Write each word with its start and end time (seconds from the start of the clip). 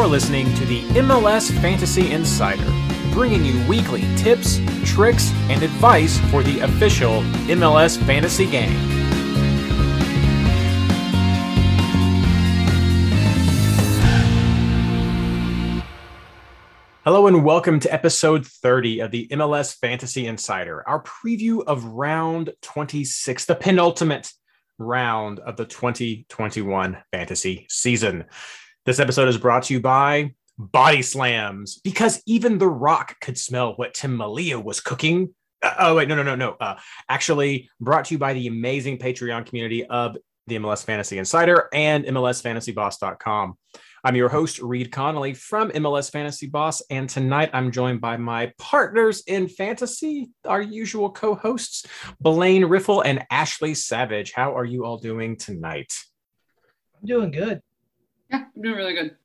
You're 0.00 0.08
listening 0.08 0.54
to 0.54 0.64
the 0.64 0.80
MLS 0.94 1.52
Fantasy 1.60 2.10
Insider, 2.10 2.64
bringing 3.12 3.44
you 3.44 3.62
weekly 3.68 4.00
tips, 4.16 4.58
tricks, 4.82 5.30
and 5.50 5.62
advice 5.62 6.18
for 6.30 6.42
the 6.42 6.60
official 6.60 7.20
MLS 7.50 8.02
fantasy 8.06 8.46
game. 8.46 8.70
Hello 17.04 17.26
and 17.26 17.44
welcome 17.44 17.78
to 17.80 17.92
episode 17.92 18.46
30 18.46 19.00
of 19.00 19.10
the 19.10 19.28
MLS 19.28 19.76
Fantasy 19.76 20.26
Insider, 20.26 20.82
our 20.88 21.02
preview 21.02 21.62
of 21.66 21.84
round 21.84 22.54
26, 22.62 23.44
the 23.44 23.54
penultimate 23.54 24.32
round 24.78 25.40
of 25.40 25.58
the 25.58 25.66
2021 25.66 26.96
fantasy 27.12 27.66
season. 27.68 28.24
This 28.86 28.98
episode 28.98 29.28
is 29.28 29.36
brought 29.36 29.64
to 29.64 29.74
you 29.74 29.80
by 29.80 30.32
Body 30.56 31.02
Slams 31.02 31.78
because 31.84 32.22
even 32.24 32.56
The 32.56 32.66
Rock 32.66 33.20
could 33.20 33.36
smell 33.36 33.74
what 33.74 33.92
Tim 33.92 34.16
Melia 34.16 34.58
was 34.58 34.80
cooking. 34.80 35.34
Uh, 35.62 35.74
oh, 35.80 35.96
wait, 35.96 36.08
no, 36.08 36.14
no, 36.14 36.22
no, 36.22 36.34
no. 36.34 36.56
Uh, 36.58 36.76
actually, 37.06 37.68
brought 37.78 38.06
to 38.06 38.14
you 38.14 38.18
by 38.18 38.32
the 38.32 38.46
amazing 38.46 38.96
Patreon 38.96 39.44
community 39.44 39.84
of 39.84 40.16
the 40.46 40.56
MLS 40.56 40.82
Fantasy 40.82 41.18
Insider 41.18 41.68
and 41.74 42.06
MLSFantasyBoss.com. 42.06 43.58
I'm 44.02 44.16
your 44.16 44.30
host, 44.30 44.60
Reed 44.60 44.90
Connolly 44.90 45.34
from 45.34 45.70
MLS 45.72 46.10
Fantasy 46.10 46.46
Boss, 46.46 46.80
and 46.88 47.06
tonight 47.06 47.50
I'm 47.52 47.70
joined 47.70 48.00
by 48.00 48.16
my 48.16 48.50
partners 48.56 49.22
in 49.26 49.46
fantasy, 49.46 50.30
our 50.46 50.62
usual 50.62 51.10
co 51.10 51.34
hosts, 51.34 51.84
Blaine 52.18 52.64
Riffle 52.64 53.02
and 53.02 53.26
Ashley 53.30 53.74
Savage. 53.74 54.32
How 54.32 54.56
are 54.56 54.64
you 54.64 54.86
all 54.86 54.96
doing 54.96 55.36
tonight? 55.36 55.92
I'm 56.98 57.06
doing 57.06 57.30
good. 57.30 57.60
Yeah, 58.30 58.44
I'm 58.56 58.62
doing 58.62 58.76
really 58.76 58.94
good. 58.94 59.16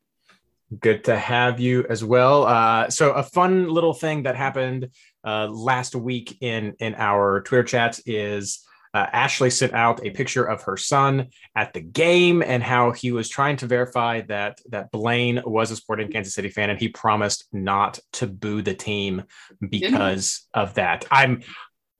Good 0.79 1.03
to 1.05 1.17
have 1.17 1.59
you 1.59 1.85
as 1.89 2.03
well. 2.03 2.45
Uh, 2.45 2.89
so, 2.89 3.11
a 3.11 3.23
fun 3.23 3.69
little 3.69 3.93
thing 3.93 4.23
that 4.23 4.35
happened 4.35 4.89
uh, 5.23 5.47
last 5.47 5.95
week 5.95 6.37
in 6.41 6.73
in 6.79 6.95
our 6.95 7.41
Twitter 7.41 7.63
chats 7.63 8.01
is 8.05 8.65
uh, 8.95 9.07
Ashley 9.11 9.49
sent 9.49 9.73
out 9.73 10.05
a 10.05 10.09
picture 10.09 10.45
of 10.45 10.63
her 10.63 10.77
son 10.77 11.27
at 11.53 11.73
the 11.73 11.81
game 11.81 12.41
and 12.41 12.63
how 12.63 12.91
he 12.91 13.11
was 13.11 13.27
trying 13.27 13.57
to 13.57 13.67
verify 13.67 14.21
that 14.21 14.59
that 14.69 14.89
Blaine 14.89 15.41
was 15.45 15.69
a 15.69 15.75
Sporting 15.75 16.11
Kansas 16.11 16.33
City 16.33 16.49
fan, 16.49 16.69
and 16.69 16.79
he 16.79 16.87
promised 16.87 17.45
not 17.51 17.99
to 18.13 18.25
boo 18.25 18.61
the 18.61 18.73
team 18.73 19.23
because 19.69 20.47
of 20.53 20.75
that. 20.75 21.05
I'm, 21.11 21.43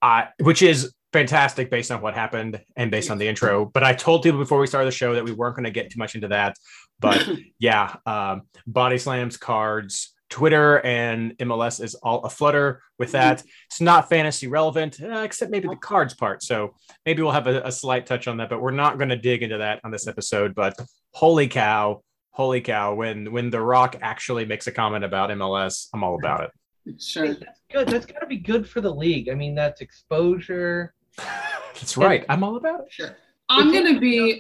I, 0.02 0.30
which 0.40 0.62
is 0.62 0.94
fantastic 1.16 1.70
based 1.70 1.92
on 1.92 2.02
what 2.02 2.14
happened 2.14 2.62
and 2.76 2.92
based 2.92 3.10
on 3.10 3.18
the 3.18 3.28
intro. 3.28 3.66
But 3.66 3.84
I 3.84 3.94
told 3.94 4.24
people 4.24 4.40
before 4.40 4.60
we 4.60 4.68
started 4.68 4.88
the 4.88 4.96
show 4.96 5.14
that 5.14 5.24
we 5.24 5.32
weren't 5.32 5.56
going 5.56 5.64
to 5.64 5.72
get 5.72 5.90
too 5.90 5.98
much 5.98 6.14
into 6.16 6.28
that. 6.28 6.58
But 7.00 7.28
yeah, 7.60 7.96
um, 8.06 8.44
body 8.68 8.98
slams, 8.98 9.38
cards, 9.38 10.14
Twitter 10.30 10.86
and 10.86 11.38
MLS 11.38 11.82
is 11.82 11.96
all 11.96 12.24
aflutter 12.26 12.82
with 13.00 13.10
mm-hmm. 13.10 13.18
that. 13.20 13.44
It's 13.68 13.80
not 13.80 14.10
fantasy 14.10 14.48
relevant, 14.48 15.02
uh, 15.02 15.20
except 15.20 15.52
maybe 15.52 15.70
the 15.70 15.78
cards 15.78 16.14
part. 16.14 16.44
So 16.44 16.76
maybe 17.06 17.22
we'll 17.22 17.32
have 17.32 17.48
a, 17.48 17.62
a 17.62 17.72
slight 17.72 18.06
touch 18.06 18.28
on 18.28 18.38
that, 18.38 18.50
but 18.50 18.62
we're 18.62 18.72
not 18.72 18.98
going 18.98 19.10
to 19.10 19.16
dig 19.16 19.44
into 19.44 19.58
that 19.60 19.80
on 19.84 19.92
this 19.92 20.08
episode. 20.08 20.54
But 20.54 20.76
holy 21.12 21.48
cow, 21.48 22.02
holy 22.32 22.60
cow! 22.60 22.96
When 22.96 23.32
when 23.32 23.50
The 23.50 23.62
Rock 23.62 23.98
actually 24.02 24.46
makes 24.46 24.68
a 24.68 24.72
comment 24.72 25.06
about 25.06 25.30
MLS, 25.30 25.88
I'm 25.94 26.04
all 26.04 26.16
about 26.16 26.44
it. 26.44 27.02
Sure, 27.02 27.34
that's 27.34 27.62
good. 27.72 27.88
That's 27.88 28.06
got 28.06 28.20
to 28.20 28.28
be 28.28 28.38
good 28.38 28.68
for 28.68 28.82
the 28.82 28.94
league. 28.94 29.30
I 29.30 29.36
mean, 29.36 29.56
that's 29.56 29.82
exposure. 29.82 30.94
That's 31.18 31.98
right. 31.98 32.26
I'm 32.30 32.44
all 32.44 32.58
about 32.58 32.82
it. 32.82 32.88
Sure. 32.92 33.16
I'm 33.50 33.72
gonna 33.72 34.00
be. 34.00 34.40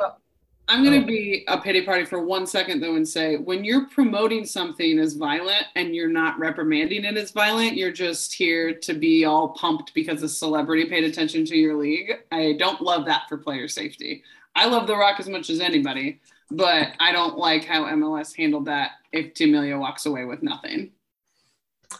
I'm 0.67 0.83
going 0.83 0.99
to 0.99 1.05
be 1.05 1.45
a 1.47 1.59
pity 1.59 1.83
party 1.83 2.05
for 2.05 2.25
one 2.25 2.47
second, 2.47 2.81
though, 2.81 2.95
and 2.95 3.07
say 3.07 3.37
when 3.37 3.63
you're 3.63 3.86
promoting 3.89 4.45
something 4.45 4.97
as 4.97 5.14
violent 5.14 5.65
and 5.75 5.95
you're 5.95 6.09
not 6.09 6.39
reprimanding 6.39 7.05
it 7.05 7.17
as 7.17 7.30
violent, 7.30 7.75
you're 7.75 7.91
just 7.91 8.33
here 8.33 8.73
to 8.73 8.93
be 8.95 9.25
all 9.25 9.49
pumped 9.49 9.93
because 9.93 10.23
a 10.23 10.30
celebrity 10.30 10.85
paid 10.85 11.03
attention 11.03 11.45
to 11.45 11.55
your 11.55 11.75
league. 11.75 12.14
I 12.31 12.53
don't 12.58 12.81
love 12.81 13.05
that 13.05 13.30
for 13.30 13.37
player 13.37 13.67
safety. 13.67 14.23
I 14.55 14.65
love 14.65 14.87
The 14.87 14.95
Rock 14.95 15.19
as 15.19 15.30
much 15.30 15.52
as 15.52 15.59
anybody, 15.59 16.19
but 16.49 16.93
I 16.99 17.11
don't 17.11 17.37
like 17.37 17.65
how 17.65 17.83
MLS 17.83 18.35
handled 18.35 18.65
that 18.65 18.91
if 19.11 19.35
Tim 19.35 19.52
Melia 19.52 19.77
walks 19.77 20.08
away 20.08 20.25
with 20.25 20.41
nothing. 20.41 20.91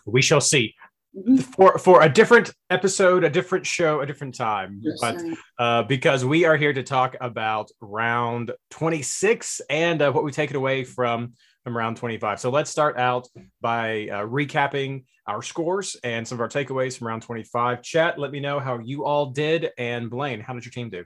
We 0.06 0.24
shall 0.24 0.42
see. 0.42 0.74
Mm-hmm. 1.16 1.38
for 1.38 1.78
for 1.78 2.02
a 2.02 2.10
different 2.10 2.52
episode, 2.70 3.24
a 3.24 3.30
different 3.30 3.66
show, 3.66 4.02
a 4.02 4.06
different 4.06 4.36
time. 4.36 4.82
Yes, 4.84 5.00
but 5.00 5.24
uh, 5.58 5.84
because 5.84 6.26
we 6.26 6.44
are 6.44 6.58
here 6.58 6.74
to 6.74 6.84
talk 6.84 7.16
about 7.22 7.72
round 7.80 8.52
26 8.72 9.62
and 9.70 10.02
uh, 10.02 10.12
what 10.12 10.26
we 10.26 10.34
take 10.34 10.50
it 10.50 10.58
away 10.58 10.84
from 10.84 11.34
from 11.64 11.78
round 11.78 11.96
25. 11.96 12.42
So 12.42 12.50
let's 12.50 12.70
start 12.70 12.98
out 12.98 13.30
by 13.62 14.10
uh, 14.10 14.26
recapping 14.26 15.06
our 15.26 15.42
scores 15.42 15.96
and 16.04 16.28
some 16.28 16.36
of 16.36 16.42
our 16.42 16.50
takeaways 16.50 16.98
from 16.98 17.08
round 17.08 17.22
25. 17.22 17.82
Chat, 17.82 18.20
let 18.20 18.32
me 18.32 18.42
know 18.42 18.60
how 18.60 18.80
you 18.80 19.06
all 19.06 19.28
did. 19.28 19.70
And 19.78 20.10
Blaine, 20.10 20.42
how 20.42 20.54
did 20.54 20.66
your 20.66 20.74
team 20.74 20.90
do? 20.90 21.06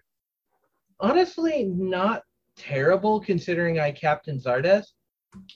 Honestly, 1.00 1.66
not 1.66 2.24
terrible 2.58 3.20
considering 3.20 3.80
I 3.80 3.92
captain 3.92 4.40
Zardes. 4.40 4.86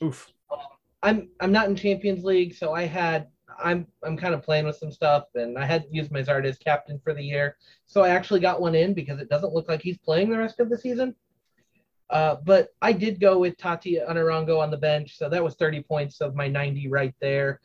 Oof. 0.03 0.29
I'm 1.01 1.29
I'm 1.41 1.51
not 1.51 1.67
in 1.67 1.75
Champions 1.75 2.23
League, 2.23 2.53
so 2.53 2.73
I 2.73 2.83
had 2.83 3.27
I'm 3.61 3.87
I'm 4.03 4.17
kind 4.17 4.33
of 4.33 4.43
playing 4.43 4.65
with 4.65 4.77
some 4.77 4.91
stuff, 4.91 5.25
and 5.35 5.57
I 5.57 5.65
had 5.65 5.85
used 5.91 6.11
my 6.11 6.21
Zardes 6.21 6.59
captain 6.59 6.99
for 7.03 7.13
the 7.13 7.23
year, 7.23 7.57
so 7.85 8.01
I 8.01 8.09
actually 8.09 8.39
got 8.39 8.61
one 8.61 8.75
in 8.75 8.93
because 8.93 9.19
it 9.19 9.29
doesn't 9.29 9.53
look 9.53 9.67
like 9.67 9.81
he's 9.81 9.97
playing 9.97 10.29
the 10.29 10.37
rest 10.37 10.59
of 10.59 10.69
the 10.69 10.77
season. 10.77 11.15
Uh, 12.09 12.35
but 12.43 12.69
I 12.81 12.93
did 12.93 13.19
go 13.19 13.39
with 13.39 13.57
Tati 13.57 13.99
Anarango 14.07 14.59
on 14.59 14.69
the 14.69 14.77
bench, 14.77 15.17
so 15.17 15.29
that 15.29 15.43
was 15.43 15.55
30 15.55 15.81
points 15.83 16.21
of 16.21 16.35
my 16.35 16.47
90 16.47 16.89
right 16.89 17.15
there. 17.19 17.59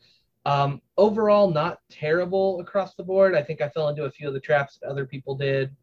Um, 0.45 0.81
overall, 0.97 1.51
not 1.51 1.79
terrible 1.89 2.59
across 2.59 2.95
the 2.95 3.03
board. 3.03 3.35
I 3.35 3.43
think 3.43 3.61
I 3.61 3.69
fell 3.69 3.89
into 3.89 4.05
a 4.05 4.11
few 4.11 4.27
of 4.27 4.33
the 4.33 4.39
traps 4.39 4.79
that 4.81 4.89
other 4.89 5.05
people 5.05 5.35
did, 5.35 5.75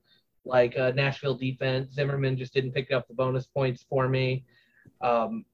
like 0.44 0.76
uh, 0.76 0.92
Nashville 0.96 1.36
defense. 1.36 1.92
Zimmerman 1.92 2.36
just 2.36 2.54
didn't 2.54 2.72
pick 2.72 2.90
up 2.90 3.06
the 3.06 3.14
bonus 3.14 3.46
points 3.46 3.84
for 3.88 4.08
me. 4.08 4.44
Um, 5.00 5.44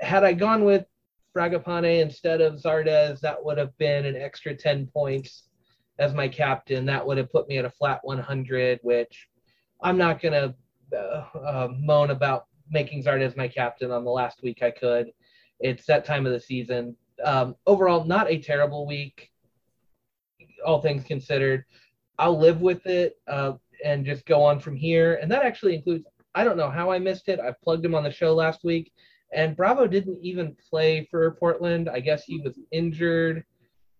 had 0.00 0.24
I 0.24 0.32
gone 0.32 0.64
with 0.64 0.86
Fragapane 1.34 2.00
instead 2.00 2.40
of 2.40 2.60
Zardes, 2.60 3.20
that 3.20 3.44
would 3.44 3.58
have 3.58 3.76
been 3.78 4.06
an 4.06 4.16
extra 4.16 4.54
10 4.54 4.86
points 4.86 5.44
as 5.98 6.14
my 6.14 6.28
captain. 6.28 6.86
That 6.86 7.06
would 7.06 7.18
have 7.18 7.32
put 7.32 7.48
me 7.48 7.58
at 7.58 7.64
a 7.64 7.70
flat 7.70 8.00
100, 8.02 8.80
which 8.82 9.28
I'm 9.82 9.98
not 9.98 10.20
going 10.20 10.32
to 10.32 10.54
uh, 10.96 11.38
uh, 11.38 11.68
moan 11.78 12.10
about 12.10 12.46
making 12.70 13.02
Zardes 13.02 13.36
my 13.36 13.48
captain 13.48 13.90
on 13.90 14.04
the 14.04 14.10
last 14.10 14.42
week 14.42 14.62
I 14.62 14.70
could. 14.70 15.10
It's 15.60 15.86
that 15.86 16.04
time 16.04 16.26
of 16.26 16.32
the 16.32 16.40
season. 16.40 16.96
Um, 17.24 17.56
overall, 17.66 18.04
not 18.04 18.30
a 18.30 18.38
terrible 18.38 18.86
week, 18.86 19.30
all 20.64 20.80
things 20.80 21.04
considered. 21.04 21.64
I'll 22.18 22.38
live 22.38 22.60
with 22.60 22.86
it 22.86 23.16
uh, 23.26 23.52
and 23.84 24.04
just 24.04 24.24
go 24.26 24.42
on 24.42 24.60
from 24.60 24.76
here. 24.76 25.18
And 25.20 25.30
that 25.30 25.44
actually 25.44 25.74
includes, 25.74 26.04
I 26.34 26.44
don't 26.44 26.56
know 26.56 26.70
how 26.70 26.90
I 26.90 26.98
missed 26.98 27.28
it. 27.28 27.40
I 27.40 27.52
plugged 27.62 27.84
him 27.84 27.94
on 27.94 28.04
the 28.04 28.10
show 28.10 28.34
last 28.34 28.64
week 28.64 28.92
and 29.32 29.56
Bravo 29.56 29.86
didn't 29.86 30.18
even 30.22 30.56
play 30.70 31.06
for 31.10 31.30
Portland. 31.32 31.88
I 31.88 32.00
guess 32.00 32.24
he 32.24 32.40
was 32.40 32.58
injured 32.70 33.44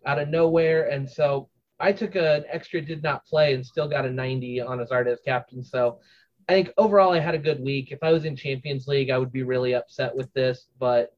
out 0.07 0.19
of 0.19 0.29
nowhere. 0.29 0.91
And 0.91 1.09
so 1.09 1.49
I 1.81 1.93
took 1.93 2.15
an 2.15 2.45
extra 2.49 2.81
did 2.81 3.03
not 3.03 3.27
play 3.27 3.55
and 3.55 3.65
still 3.65 3.89
got 3.89 4.05
a 4.05 4.11
90 4.11 4.61
on 4.61 4.81
a 4.81 4.87
Zardes 4.87 5.25
captain. 5.25 5.63
So 5.65 5.99
I 6.49 6.53
think 6.53 6.71
overall 6.77 7.13
I 7.13 7.19
had 7.19 7.35
a 7.35 7.39
good 7.39 7.61
week. 7.61 7.91
If 7.91 8.03
I 8.03 8.13
was 8.13 8.25
in 8.25 8.37
Champions 8.37 8.87
League, 8.87 9.11
I 9.11 9.19
would 9.19 9.33
be 9.33 9.43
really 9.43 9.75
upset 9.75 10.15
with 10.15 10.33
this. 10.35 10.69
But 10.79 11.15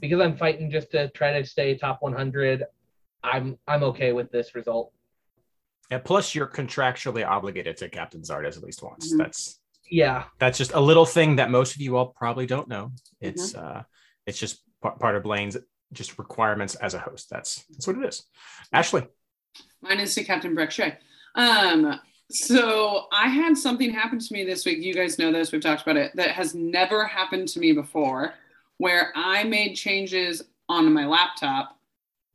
because 0.00 0.20
I'm 0.20 0.36
fighting 0.36 0.70
just 0.70 0.90
to 0.92 1.08
try 1.10 1.38
to 1.38 1.46
stay 1.46 1.76
top 1.76 1.98
100, 2.00 2.64
I'm 3.22 3.58
I'm 3.68 3.82
okay 3.84 4.12
with 4.12 4.30
this 4.32 4.54
result. 4.54 4.92
And 5.90 6.02
plus 6.02 6.34
you're 6.34 6.46
contractually 6.46 7.26
obligated 7.26 7.76
to 7.78 7.88
captain 7.88 8.22
Zardes 8.22 8.56
at 8.56 8.62
least 8.62 8.82
once. 8.82 9.10
Mm-hmm. 9.10 9.18
That's 9.18 9.60
yeah. 9.92 10.24
That's 10.38 10.56
just 10.56 10.72
a 10.72 10.80
little 10.80 11.04
thing 11.04 11.36
that 11.36 11.50
most 11.50 11.74
of 11.74 11.82
you 11.82 11.98
all 11.98 12.06
probably 12.06 12.46
don't 12.46 12.66
know. 12.66 12.92
It's 13.20 13.52
mm-hmm. 13.52 13.78
uh 13.78 13.82
it's 14.26 14.38
just 14.38 14.62
p- 14.82 14.88
part 14.98 15.16
of 15.16 15.22
blaine's 15.22 15.58
just 15.92 16.18
requirements 16.18 16.74
as 16.76 16.94
a 16.94 16.98
host. 16.98 17.28
That's 17.28 17.62
that's 17.68 17.86
what 17.86 17.98
it 17.98 18.04
is. 18.06 18.24
Ashley. 18.72 19.06
Mine 19.82 20.00
is 20.00 20.14
to 20.14 20.24
captain 20.24 20.56
Brek 20.56 20.70
Shea. 20.70 20.96
um 21.34 22.00
so 22.30 23.04
i 23.12 23.28
had 23.28 23.58
something 23.58 23.92
happen 23.92 24.18
to 24.18 24.32
me 24.32 24.44
this 24.44 24.64
week. 24.64 24.78
You 24.78 24.94
guys 24.94 25.18
know 25.18 25.30
this. 25.30 25.52
We've 25.52 25.60
talked 25.60 25.82
about 25.82 25.98
it. 25.98 26.12
That 26.14 26.30
has 26.30 26.54
never 26.54 27.06
happened 27.06 27.48
to 27.48 27.60
me 27.60 27.72
before 27.72 28.32
where 28.78 29.12
i 29.14 29.44
made 29.44 29.74
changes 29.74 30.42
on 30.70 30.90
my 30.94 31.06
laptop 31.06 31.78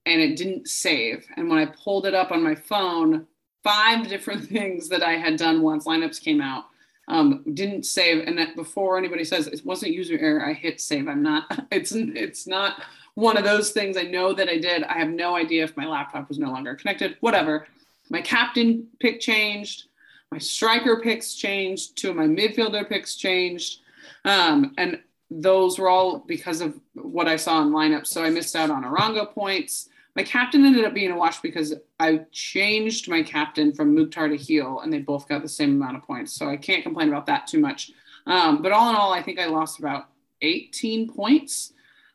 and 0.05 0.21
it 0.21 0.37
didn't 0.37 0.67
save. 0.67 1.25
And 1.35 1.49
when 1.49 1.57
i 1.57 1.65
pulled 1.65 2.05
it 2.05 2.13
up 2.13 2.31
on 2.31 2.43
my 2.43 2.53
phone 2.53 3.25
five 3.63 4.07
different 4.07 4.45
things 4.49 4.89
that 4.89 5.01
i 5.01 5.13
had 5.13 5.37
done 5.37 5.63
once 5.63 5.87
lineups 5.87 6.21
came 6.21 6.39
out 6.39 6.65
um, 7.07 7.43
didn't 7.53 7.85
save. 7.85 8.27
And 8.27 8.37
that 8.37 8.55
before 8.55 8.97
anybody 8.97 9.23
says 9.23 9.47
it 9.47 9.65
wasn't 9.65 9.93
user 9.93 10.17
error, 10.19 10.45
I 10.45 10.53
hit 10.53 10.81
save. 10.81 11.07
I'm 11.07 11.23
not, 11.23 11.65
it's, 11.71 11.91
it's 11.93 12.47
not 12.47 12.81
one 13.15 13.37
of 13.37 13.43
those 13.43 13.71
things 13.71 13.97
I 13.97 14.03
know 14.03 14.33
that 14.33 14.49
I 14.49 14.57
did. 14.57 14.83
I 14.83 14.99
have 14.99 15.09
no 15.09 15.35
idea 15.35 15.63
if 15.63 15.75
my 15.75 15.85
laptop 15.85 16.29
was 16.29 16.37
no 16.37 16.51
longer 16.51 16.75
connected, 16.75 17.17
whatever. 17.19 17.67
My 18.09 18.21
captain 18.21 18.87
pick 18.99 19.19
changed. 19.19 19.85
My 20.31 20.37
striker 20.37 21.01
picks 21.01 21.33
changed. 21.33 21.97
Two 21.97 22.09
of 22.09 22.15
my 22.15 22.25
midfielder 22.25 22.87
picks 22.87 23.15
changed. 23.15 23.79
Um, 24.25 24.73
and 24.77 24.99
those 25.29 25.79
were 25.79 25.89
all 25.89 26.19
because 26.19 26.61
of 26.61 26.79
what 26.93 27.27
I 27.27 27.35
saw 27.35 27.61
in 27.61 27.69
lineups. 27.69 28.07
So 28.07 28.23
I 28.23 28.29
missed 28.29 28.55
out 28.55 28.69
on 28.69 28.83
Arango 28.83 29.31
points. 29.33 29.89
My 30.17 30.23
captain 30.23 30.65
ended 30.65 30.83
up 30.83 30.95
being 30.95 31.11
a 31.11 31.15
wash 31.15 31.41
because 31.41 31.75
I 31.99 32.21
changed 32.31 33.07
my 33.07 33.21
captain 33.21 33.71
from 33.71 33.93
Mukhtar 33.93 34.27
to 34.29 34.37
Gil, 34.37 34.79
and 34.79 34.91
they 34.91 34.97
both 34.97 35.29
got 35.29 35.43
the 35.43 35.47
same 35.47 35.79
amount 35.79 35.95
of 35.95 36.01
points. 36.01 36.33
So 36.33 36.49
I 36.49 36.57
can't 36.57 36.81
complain 36.81 37.09
about 37.09 37.27
that 37.27 37.45
too 37.45 37.59
much. 37.59 37.91
Um, 38.25 38.63
but 38.63 38.71
all 38.71 38.89
in 38.89 38.95
all, 38.95 39.13
I 39.13 39.21
think 39.21 39.39
I 39.39 39.45
lost 39.45 39.77
about 39.77 40.09
18 40.41 41.13
points 41.13 41.71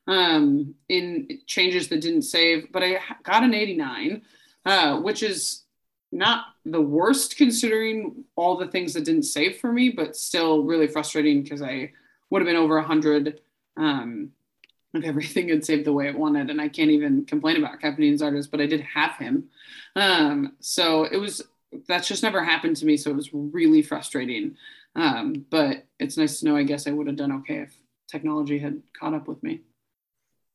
um, 0.08 0.74
in 0.88 1.28
changes 1.46 1.86
that 1.88 2.00
didn't 2.00 2.22
save, 2.22 2.72
but 2.72 2.82
I 2.82 2.98
got 3.22 3.44
an 3.44 3.54
89, 3.54 4.22
uh, 4.66 4.96
which 4.98 5.22
is 5.22 5.62
not 6.10 6.46
the 6.66 6.80
worst 6.80 7.36
considering 7.36 8.24
all 8.34 8.56
the 8.56 8.66
things 8.66 8.94
that 8.94 9.04
didn't 9.04 9.22
save 9.22 9.58
for 9.58 9.72
me, 9.72 9.90
but 9.90 10.16
still 10.16 10.64
really 10.64 10.88
frustrating 10.88 11.44
because 11.44 11.62
I 11.62 11.92
would 12.30 12.42
have 12.42 12.46
been 12.46 12.56
over 12.56 12.74
100 12.74 13.40
um, 13.76 14.32
if 14.94 15.04
everything 15.04 15.48
had 15.48 15.64
saved 15.64 15.84
the 15.84 15.92
way 15.92 16.08
it 16.08 16.18
wanted. 16.18 16.50
And 16.50 16.60
I 16.60 16.68
can't 16.68 16.90
even 16.90 17.24
complain 17.24 17.56
about 17.56 17.80
Captain 17.80 18.04
Zardes, 18.14 18.50
but 18.50 18.60
I 18.60 18.66
did 18.66 18.80
have 18.80 19.16
him. 19.16 19.48
Um, 19.96 20.54
so 20.60 21.04
it 21.04 21.16
was, 21.16 21.42
that's 21.88 22.08
just 22.08 22.22
never 22.22 22.44
happened 22.44 22.76
to 22.76 22.86
me. 22.86 22.96
So 22.96 23.10
it 23.10 23.16
was 23.16 23.30
really 23.32 23.82
frustrating. 23.82 24.56
Um, 24.94 25.46
but 25.50 25.86
it's 25.98 26.16
nice 26.16 26.40
to 26.40 26.46
know, 26.46 26.56
I 26.56 26.64
guess 26.64 26.86
I 26.86 26.90
would 26.90 27.06
have 27.06 27.16
done 27.16 27.32
okay 27.32 27.60
if 27.60 27.74
technology 28.08 28.58
had 28.58 28.82
caught 28.98 29.14
up 29.14 29.26
with 29.26 29.42
me. 29.42 29.62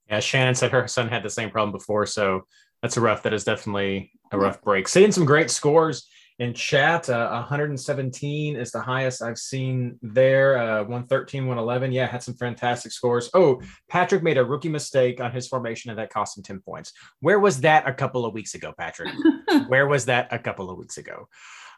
Yeah, 0.09 0.19
Shannon 0.19 0.55
said 0.55 0.71
her 0.71 0.87
son 0.87 1.09
had 1.09 1.23
the 1.23 1.29
same 1.29 1.49
problem 1.49 1.71
before. 1.71 2.05
So 2.05 2.45
that's 2.81 2.97
a 2.97 3.01
rough, 3.01 3.23
that 3.23 3.33
is 3.33 3.43
definitely 3.43 4.11
a 4.31 4.37
rough 4.37 4.61
break. 4.61 4.87
Seeing 4.87 5.11
some 5.11 5.25
great 5.25 5.49
scores 5.49 6.07
in 6.39 6.53
chat. 6.53 7.09
Uh, 7.09 7.29
117 7.29 8.55
is 8.55 8.71
the 8.71 8.81
highest 8.81 9.21
I've 9.21 9.37
seen 9.37 9.97
there. 10.01 10.57
Uh, 10.57 10.79
113, 10.81 11.47
111. 11.47 11.91
Yeah, 11.91 12.05
had 12.05 12.21
some 12.21 12.35
fantastic 12.35 12.91
scores. 12.91 13.29
Oh, 13.33 13.61
Patrick 13.89 14.21
made 14.21 14.37
a 14.37 14.45
rookie 14.45 14.69
mistake 14.69 15.19
on 15.19 15.31
his 15.31 15.47
formation 15.47 15.89
and 15.89 15.99
that 15.99 16.11
cost 16.11 16.37
him 16.37 16.43
10 16.43 16.61
points. 16.61 16.93
Where 17.21 17.39
was 17.39 17.61
that 17.61 17.87
a 17.87 17.93
couple 17.93 18.25
of 18.25 18.33
weeks 18.33 18.53
ago, 18.53 18.73
Patrick? 18.77 19.09
Where 19.67 19.87
was 19.87 20.05
that 20.05 20.27
a 20.31 20.39
couple 20.39 20.69
of 20.69 20.77
weeks 20.77 20.97
ago? 20.97 21.27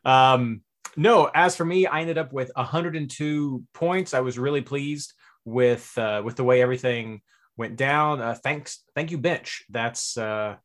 Um, 0.04 0.62
no, 0.98 1.30
as 1.34 1.56
for 1.56 1.66
me, 1.66 1.88
I 1.88 2.02
ended 2.02 2.18
up 2.18 2.34
with 2.34 2.52
102 2.56 3.64
points. 3.74 4.14
I 4.14 4.20
was 4.20 4.38
really 4.38 4.62
pleased 4.62 5.14
with 5.46 5.98
uh, 5.98 6.22
with 6.26 6.36
the 6.36 6.44
way 6.44 6.62
everything 6.62 7.22
went 7.56 7.78
down. 7.78 8.22
Uh, 8.22 8.34
thanks, 8.34 8.84
thank 8.96 9.12
you, 9.12 9.18
bench. 9.18 9.64
That's 9.70 10.18
uh, 10.18 10.56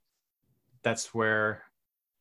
that's 0.83 1.15
where 1.15 1.63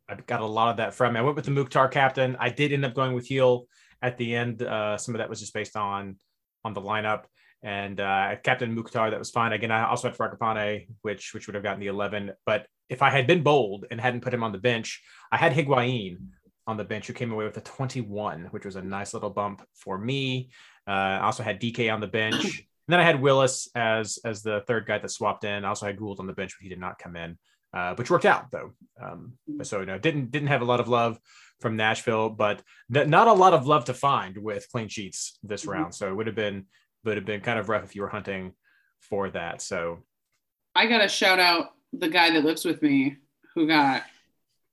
I 0.10 0.16
got 0.16 0.42
a 0.42 0.46
lot 0.46 0.70
of 0.70 0.78
that 0.78 0.94
from. 0.94 1.16
I 1.16 1.22
went 1.22 1.36
with 1.36 1.46
the 1.46 1.52
Mukhtar 1.52 1.88
captain. 1.88 2.36
I 2.40 2.50
did 2.50 2.74
end 2.74 2.86
up 2.86 2.94
going 2.94 3.14
with 3.14 3.28
Gil 3.28 3.68
at 4.02 4.18
the 4.18 4.36
end. 4.36 4.62
Uh, 4.62 4.98
some 4.98 5.16
of 5.16 5.20
that 5.20 5.30
was 5.30 5.40
just 5.40 5.54
based 5.54 5.76
on 5.76 6.18
on 6.64 6.74
the 6.74 6.82
lineup. 6.82 7.24
And 7.62 8.00
uh, 8.02 8.36
Captain 8.44 8.76
Mukhtar, 8.76 9.10
that 9.10 9.20
was 9.20 9.32
fine. 9.32 9.54
Again, 9.54 9.72
I 9.72 9.88
also 9.88 10.10
had 10.10 10.18
Fragapane, 10.18 10.88
which 11.02 11.34
which 11.34 11.48
would 11.48 11.56
have 11.56 11.64
gotten 11.64 11.80
the 11.80 11.88
11. 11.88 12.32
But 12.46 12.68
if 12.90 13.02
I 13.02 13.10
had 13.10 13.26
been 13.26 13.42
bold 13.42 13.86
and 13.90 14.00
hadn't 14.00 14.22
put 14.22 14.34
him 14.34 14.44
on 14.44 14.52
the 14.52 14.58
bench, 14.58 15.02
I 15.32 15.38
had 15.38 15.54
Higuain 15.54 16.18
on 16.68 16.78
the 16.78 16.84
bench 16.84 17.08
who 17.08 17.14
came 17.14 17.32
away 17.32 17.46
with 17.46 17.58
a 17.58 17.62
21, 17.62 18.48
which 18.52 18.66
was 18.66 18.76
a 18.76 18.82
nice 18.82 19.14
little 19.14 19.30
bump 19.30 19.66
for 19.74 19.98
me. 19.98 20.50
Uh, 20.88 20.92
I 20.92 21.20
also 21.22 21.44
had 21.44 21.62
DK 21.62 21.94
on 21.94 22.02
the 22.02 22.08
bench. 22.08 22.44
And 22.86 22.92
then 22.92 23.00
I 23.00 23.04
had 23.04 23.22
Willis 23.22 23.70
as 23.76 24.20
as 24.26 24.44
the 24.44 24.62
third 24.68 24.86
guy 24.86 24.98
that 24.98 25.10
swapped 25.10 25.46
in. 25.46 25.64
I 25.64 25.70
also 25.70 25.86
had 25.86 25.98
Gould 25.98 26.20
on 26.20 26.28
the 26.28 26.34
bench, 26.34 26.54
but 26.58 26.64
he 26.64 26.68
did 26.68 26.82
not 26.82 27.00
come 27.00 27.16
in 27.16 27.38
uh, 27.74 27.96
which 27.96 28.12
worked 28.12 28.26
out 28.26 28.52
though. 28.52 28.72
Um, 29.02 29.34
so 29.64 29.80
you 29.80 29.86
know, 29.86 29.98
didn't 29.98 30.32
didn't 30.32 30.50
have 30.50 30.62
a 30.62 30.66
lot 30.66 30.80
of 30.80 30.88
love 30.88 31.20
from 31.60 31.76
Nashville, 31.76 32.30
but 32.30 32.62
not 32.90 33.28
a 33.28 33.34
lot 33.34 33.54
of 33.54 33.66
love 33.66 33.86
to 33.86 33.94
find 33.94 34.38
with 34.38 34.68
clean 34.72 34.88
sheets 34.88 35.40
this 35.44 35.62
mm-hmm. 35.62 35.72
round. 35.72 35.96
So 35.96 36.10
it 36.10 36.16
would 36.16 36.28
have 36.28 36.36
been 36.36 36.66
would 37.04 37.18
have 37.18 37.26
been 37.26 37.42
kind 37.42 37.60
of 37.60 37.70
rough 37.70 37.84
if 37.84 37.96
you 37.96 38.02
were 38.02 38.10
hunting 38.10 38.54
for 39.00 39.30
that. 39.32 39.62
So 39.62 40.00
I 40.76 40.88
got 40.88 41.00
to 41.00 41.08
shout 41.08 41.40
out 41.40 41.72
the 41.92 42.10
guy 42.10 42.32
that 42.32 42.44
lives 42.44 42.66
with 42.66 42.82
me 42.82 43.18
who 43.56 43.68
got 43.68 44.04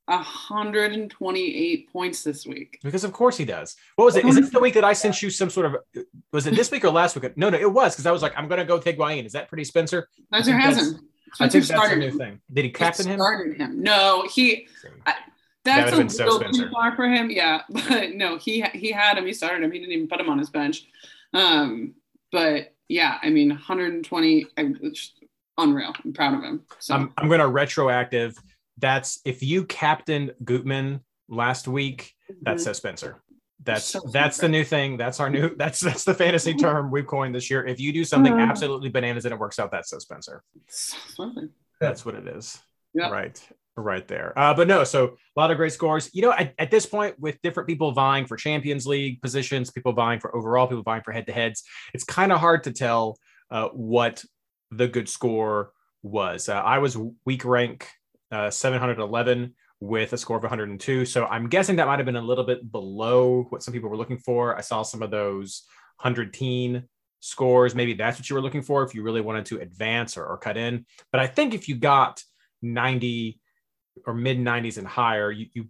128 0.06 1.92
points 1.92 2.22
this 2.22 2.46
week. 2.46 2.78
Because 2.82 3.04
of 3.04 3.12
course 3.12 3.36
he 3.36 3.44
does. 3.44 3.76
What 3.96 4.06
was 4.06 4.16
it? 4.16 4.24
Is 4.24 4.36
it 4.36 4.52
the 4.52 4.60
week 4.60 4.74
that 4.74 4.84
I 4.84 4.92
sent 4.92 5.22
you 5.22 5.30
some 5.30 5.50
sort 5.50 5.66
of? 5.66 5.76
Was 6.32 6.46
it 6.46 6.54
this 6.54 6.70
week 6.70 6.84
or 6.84 6.90
last 6.90 7.16
week? 7.16 7.36
No, 7.36 7.50
no, 7.50 7.58
it 7.58 7.70
was 7.70 7.94
because 7.94 8.06
I 8.06 8.10
was 8.10 8.22
like, 8.22 8.32
I'm 8.36 8.48
going 8.48 8.58
to 8.58 8.64
go 8.64 8.78
take 8.78 8.98
Higuain. 8.98 9.24
Is 9.24 9.32
that 9.32 9.48
pretty, 9.48 9.64
Spencer? 9.64 10.08
Spencer 10.26 10.58
hasn't. 10.58 11.00
I 11.38 11.48
think 11.48 11.66
that's 11.66 11.92
a 11.92 11.96
new 11.96 12.10
thing. 12.10 12.40
Did 12.52 12.64
he 12.64 12.70
captain 12.70 13.06
him? 13.06 13.18
Started 13.18 13.56
him. 13.56 13.82
No, 13.82 14.26
he. 14.28 14.66
I, 15.06 15.14
that's 15.64 15.90
that 15.90 16.06
a 16.06 16.10
so 16.10 16.24
little 16.24 16.52
too 16.52 16.70
far 16.70 16.96
for 16.96 17.06
him. 17.06 17.30
Yeah, 17.30 17.62
but 17.70 18.14
no, 18.14 18.38
he 18.38 18.62
he 18.72 18.90
had 18.90 19.18
him. 19.18 19.26
He 19.26 19.32
started 19.32 19.62
him. 19.62 19.70
He 19.70 19.78
didn't 19.78 19.92
even 19.92 20.08
put 20.08 20.20
him 20.20 20.30
on 20.30 20.38
his 20.38 20.50
bench. 20.50 20.86
Um, 21.34 21.94
but 22.32 22.74
yeah, 22.88 23.18
I 23.22 23.30
mean, 23.30 23.50
120. 23.50 24.46
I, 24.56 24.72
unreal. 25.58 25.92
I'm 26.04 26.12
proud 26.12 26.34
of 26.34 26.42
him. 26.42 26.62
So 26.78 26.94
I'm 26.94 27.12
I'm 27.16 27.28
gonna 27.28 27.48
retroactive. 27.48 28.36
That's 28.78 29.20
if 29.24 29.42
you 29.42 29.64
captained 29.64 30.34
Gutman 30.42 31.00
last 31.28 31.68
week. 31.68 32.14
Mm-hmm. 32.30 32.44
That 32.44 32.60
says 32.60 32.78
Spencer. 32.78 33.22
That's 33.62 33.84
so 33.84 34.00
that's 34.12 34.38
the 34.38 34.48
new 34.48 34.64
thing. 34.64 34.96
That's 34.96 35.20
our 35.20 35.28
new 35.28 35.54
that's 35.58 35.80
that's 35.80 36.04
the 36.04 36.14
fantasy 36.14 36.54
term 36.66 36.90
we've 36.90 37.06
coined 37.06 37.34
this 37.34 37.50
year. 37.50 37.66
If 37.66 37.80
you 37.80 37.92
do 37.92 38.04
something 38.04 38.32
uh, 38.32 38.38
absolutely 38.38 38.88
bananas 38.88 39.24
and 39.24 39.34
it 39.34 39.38
works 39.38 39.58
out, 39.58 39.70
that's 39.70 39.90
so 39.90 39.98
Spencer. 39.98 40.42
That's 41.80 42.04
what 42.04 42.14
it 42.14 42.26
is. 42.26 42.58
Yeah. 42.94 43.10
Right. 43.10 43.40
Right 43.76 44.06
there. 44.06 44.38
Uh, 44.38 44.52
but 44.52 44.68
no, 44.68 44.84
so 44.84 45.16
a 45.36 45.40
lot 45.40 45.50
of 45.50 45.56
great 45.56 45.72
scores. 45.72 46.10
You 46.12 46.22
know, 46.22 46.32
at, 46.32 46.54
at 46.58 46.70
this 46.70 46.84
point, 46.84 47.18
with 47.18 47.40
different 47.42 47.68
people 47.68 47.92
vying 47.92 48.26
for 48.26 48.36
Champions 48.36 48.86
League 48.86 49.22
positions, 49.22 49.70
people 49.70 49.92
vying 49.92 50.20
for 50.20 50.34
overall, 50.36 50.66
people 50.66 50.82
vying 50.82 51.02
for 51.02 51.12
head 51.12 51.26
to 51.28 51.32
heads, 51.32 51.62
it's 51.94 52.04
kind 52.04 52.32
of 52.32 52.40
hard 52.40 52.64
to 52.64 52.72
tell 52.72 53.18
uh, 53.50 53.68
what 53.68 54.22
the 54.70 54.88
good 54.88 55.08
score 55.08 55.72
was. 56.02 56.48
Uh, 56.48 56.54
I 56.54 56.78
was 56.78 56.98
weak 57.24 57.44
rank 57.44 57.88
uh, 58.30 58.50
711 58.50 59.54
with 59.80 60.12
a 60.12 60.18
score 60.18 60.36
of 60.36 60.42
102. 60.42 61.06
So 61.06 61.26
I'm 61.26 61.48
guessing 61.48 61.76
that 61.76 61.86
might 61.86 61.98
have 61.98 62.06
been 62.06 62.16
a 62.16 62.22
little 62.22 62.44
bit 62.44 62.70
below 62.70 63.46
what 63.48 63.62
some 63.62 63.72
people 63.72 63.88
were 63.88 63.96
looking 63.96 64.18
for. 64.18 64.56
I 64.56 64.60
saw 64.60 64.82
some 64.82 65.02
of 65.02 65.10
those 65.10 65.62
100 66.00 66.34
teen 66.34 66.84
scores. 67.20 67.74
Maybe 67.74 67.94
that's 67.94 68.18
what 68.18 68.28
you 68.28 68.36
were 68.36 68.42
looking 68.42 68.62
for 68.62 68.82
if 68.82 68.94
you 68.94 69.02
really 69.02 69.22
wanted 69.22 69.46
to 69.46 69.60
advance 69.60 70.16
or, 70.16 70.26
or 70.26 70.36
cut 70.36 70.58
in. 70.58 70.84
But 71.12 71.20
I 71.20 71.26
think 71.26 71.54
if 71.54 71.68
you 71.68 71.76
got 71.76 72.22
90 72.62 73.40
or 74.06 74.14
mid 74.14 74.38
90s 74.38 74.76
and 74.76 74.86
higher, 74.86 75.30
you, 75.30 75.46
you 75.54 75.68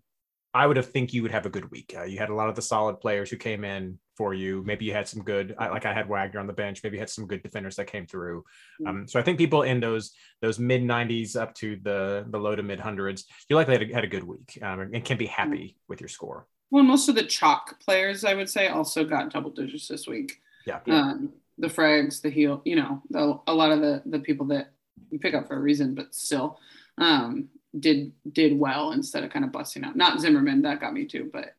I 0.52 0.66
would 0.66 0.76
have 0.76 0.90
think 0.90 1.12
you 1.12 1.22
would 1.22 1.30
have 1.30 1.46
a 1.46 1.50
good 1.50 1.70
week. 1.70 1.94
Uh, 1.96 2.02
you 2.02 2.18
had 2.18 2.28
a 2.28 2.34
lot 2.34 2.48
of 2.48 2.56
the 2.56 2.62
solid 2.62 3.00
players 3.00 3.30
who 3.30 3.36
came 3.36 3.64
in 3.64 3.98
for 4.16 4.34
you. 4.34 4.62
Maybe 4.66 4.84
you 4.84 4.92
had 4.92 5.06
some 5.06 5.22
good, 5.22 5.54
like 5.58 5.86
I 5.86 5.94
had 5.94 6.08
Wagner 6.08 6.40
on 6.40 6.48
the 6.48 6.52
bench. 6.52 6.80
Maybe 6.82 6.96
you 6.96 7.00
had 7.00 7.08
some 7.08 7.26
good 7.26 7.42
defenders 7.42 7.76
that 7.76 7.86
came 7.86 8.06
through. 8.06 8.44
Mm. 8.82 8.88
Um, 8.88 9.08
so 9.08 9.20
I 9.20 9.22
think 9.22 9.38
people 9.38 9.62
in 9.62 9.78
those 9.78 10.10
those 10.42 10.58
mid 10.58 10.82
90s 10.82 11.40
up 11.40 11.54
to 11.56 11.76
the 11.82 12.26
the 12.28 12.38
low 12.38 12.56
to 12.56 12.62
mid 12.62 12.80
hundreds, 12.80 13.26
you 13.48 13.56
likely 13.56 13.78
had 13.78 13.90
a, 13.90 13.94
had 13.94 14.04
a 14.04 14.08
good 14.08 14.24
week 14.24 14.58
um, 14.62 14.80
and 14.80 15.04
can 15.04 15.16
be 15.16 15.26
mm. 15.26 15.30
happy 15.30 15.76
with 15.88 16.00
your 16.00 16.08
score. 16.08 16.46
Well, 16.70 16.84
most 16.84 17.08
of 17.08 17.14
the 17.14 17.24
chalk 17.24 17.78
players, 17.80 18.24
I 18.24 18.34
would 18.34 18.50
say, 18.50 18.68
also 18.68 19.04
got 19.04 19.30
double 19.30 19.50
digits 19.50 19.88
this 19.88 20.06
week. 20.06 20.40
Yeah. 20.66 20.80
Um, 20.88 21.32
the 21.58 21.68
frags, 21.68 22.22
the 22.22 22.30
Gil, 22.30 22.62
you 22.64 22.76
know, 22.76 23.02
the, 23.10 23.38
a 23.46 23.54
lot 23.54 23.70
of 23.70 23.80
the 23.80 24.02
the 24.06 24.18
people 24.18 24.46
that 24.46 24.72
you 25.10 25.18
pick 25.18 25.34
up 25.34 25.46
for 25.46 25.56
a 25.56 25.60
reason, 25.60 25.94
but 25.94 26.14
still 26.14 26.58
um, 26.98 27.48
did 27.78 28.12
did 28.30 28.58
well 28.58 28.92
instead 28.92 29.24
of 29.24 29.30
kind 29.30 29.44
of 29.44 29.52
busting 29.52 29.84
out. 29.84 29.96
Not 29.96 30.20
Zimmerman, 30.20 30.62
that 30.62 30.80
got 30.80 30.92
me 30.92 31.04
too, 31.04 31.30
but 31.32 31.54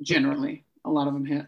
generally 0.00 0.64
a 0.84 0.90
lot 0.90 1.06
of 1.06 1.14
them 1.14 1.24
hit. 1.24 1.46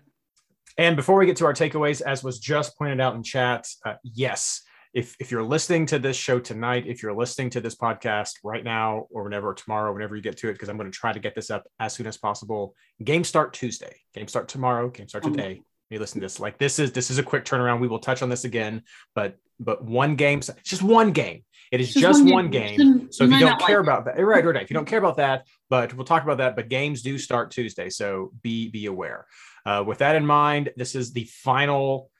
And 0.78 0.94
before 0.94 1.18
we 1.18 1.26
get 1.26 1.36
to 1.36 1.46
our 1.46 1.54
takeaways, 1.54 2.02
as 2.02 2.22
was 2.22 2.38
just 2.38 2.76
pointed 2.76 3.00
out 3.00 3.14
in 3.14 3.22
chat, 3.22 3.66
uh, 3.84 3.94
yes, 4.02 4.62
if, 4.92 5.16
if 5.20 5.30
you're 5.30 5.42
listening 5.42 5.86
to 5.86 5.98
this 5.98 6.16
show 6.16 6.38
tonight, 6.38 6.84
if 6.86 7.02
you're 7.02 7.14
listening 7.14 7.50
to 7.50 7.60
this 7.60 7.74
podcast 7.74 8.32
right 8.44 8.62
now 8.62 9.06
or 9.10 9.24
whenever, 9.24 9.50
or 9.50 9.54
tomorrow, 9.54 9.92
whenever 9.92 10.16
you 10.16 10.22
get 10.22 10.36
to 10.38 10.48
it, 10.48 10.52
because 10.52 10.68
I'm 10.68 10.76
going 10.76 10.90
to 10.90 10.96
try 10.96 11.12
to 11.12 11.18
get 11.18 11.34
this 11.34 11.50
up 11.50 11.66
as 11.80 11.94
soon 11.94 12.06
as 12.06 12.16
possible. 12.16 12.74
Game 13.02 13.24
start 13.24 13.52
Tuesday, 13.52 13.94
game 14.14 14.28
start 14.28 14.48
tomorrow, 14.48 14.88
game 14.88 15.08
start 15.08 15.24
today. 15.24 15.62
You 15.90 15.98
listen 15.98 16.20
to 16.20 16.24
this. 16.24 16.40
Like 16.40 16.58
this 16.58 16.78
is 16.78 16.92
this 16.92 17.10
is 17.10 17.18
a 17.18 17.22
quick 17.22 17.44
turnaround. 17.44 17.80
We 17.80 17.88
will 17.88 18.00
touch 18.00 18.20
on 18.20 18.28
this 18.28 18.44
again, 18.44 18.82
but 19.14 19.36
but 19.60 19.84
one 19.84 20.16
game, 20.16 20.38
it's 20.40 20.50
just 20.64 20.82
one 20.82 21.12
game. 21.12 21.44
It 21.72 21.80
is 21.80 21.88
just, 21.92 22.00
just 22.00 22.24
one, 22.24 22.32
one 22.32 22.50
game. 22.50 22.76
game. 22.76 23.12
So 23.12 23.24
if 23.24 23.30
you 23.30 23.40
don't 23.40 23.60
care 23.60 23.78
like 23.78 23.86
about 23.86 24.04
that, 24.04 24.18
right, 24.18 24.44
right, 24.44 24.62
if 24.62 24.70
you 24.70 24.74
don't 24.74 24.86
care 24.86 24.98
about 24.98 25.16
that, 25.16 25.46
but 25.68 25.94
we'll 25.94 26.06
talk 26.06 26.22
about 26.22 26.38
that. 26.38 26.56
But 26.56 26.68
games 26.68 27.02
do 27.02 27.18
start 27.18 27.50
Tuesday, 27.50 27.90
so 27.90 28.32
be 28.42 28.68
be 28.68 28.86
aware. 28.86 29.26
Uh, 29.64 29.82
with 29.86 29.98
that 29.98 30.14
in 30.14 30.24
mind, 30.24 30.70
this 30.76 30.94
is 30.94 31.12
the 31.12 31.24
final 31.24 32.10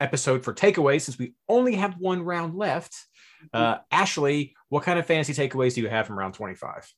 episode 0.00 0.44
for 0.44 0.52
takeaways 0.52 1.02
since 1.02 1.18
we 1.18 1.34
only 1.48 1.74
have 1.74 1.94
one 1.98 2.22
round 2.22 2.54
left. 2.54 2.94
Uh, 3.52 3.78
Ashley, 3.90 4.54
what 4.68 4.82
kind 4.82 4.98
of 4.98 5.06
fantasy 5.06 5.32
takeaways 5.32 5.74
do 5.74 5.80
you 5.80 5.88
have 5.88 6.06
from 6.06 6.18
round 6.18 6.34
25? 6.34 6.92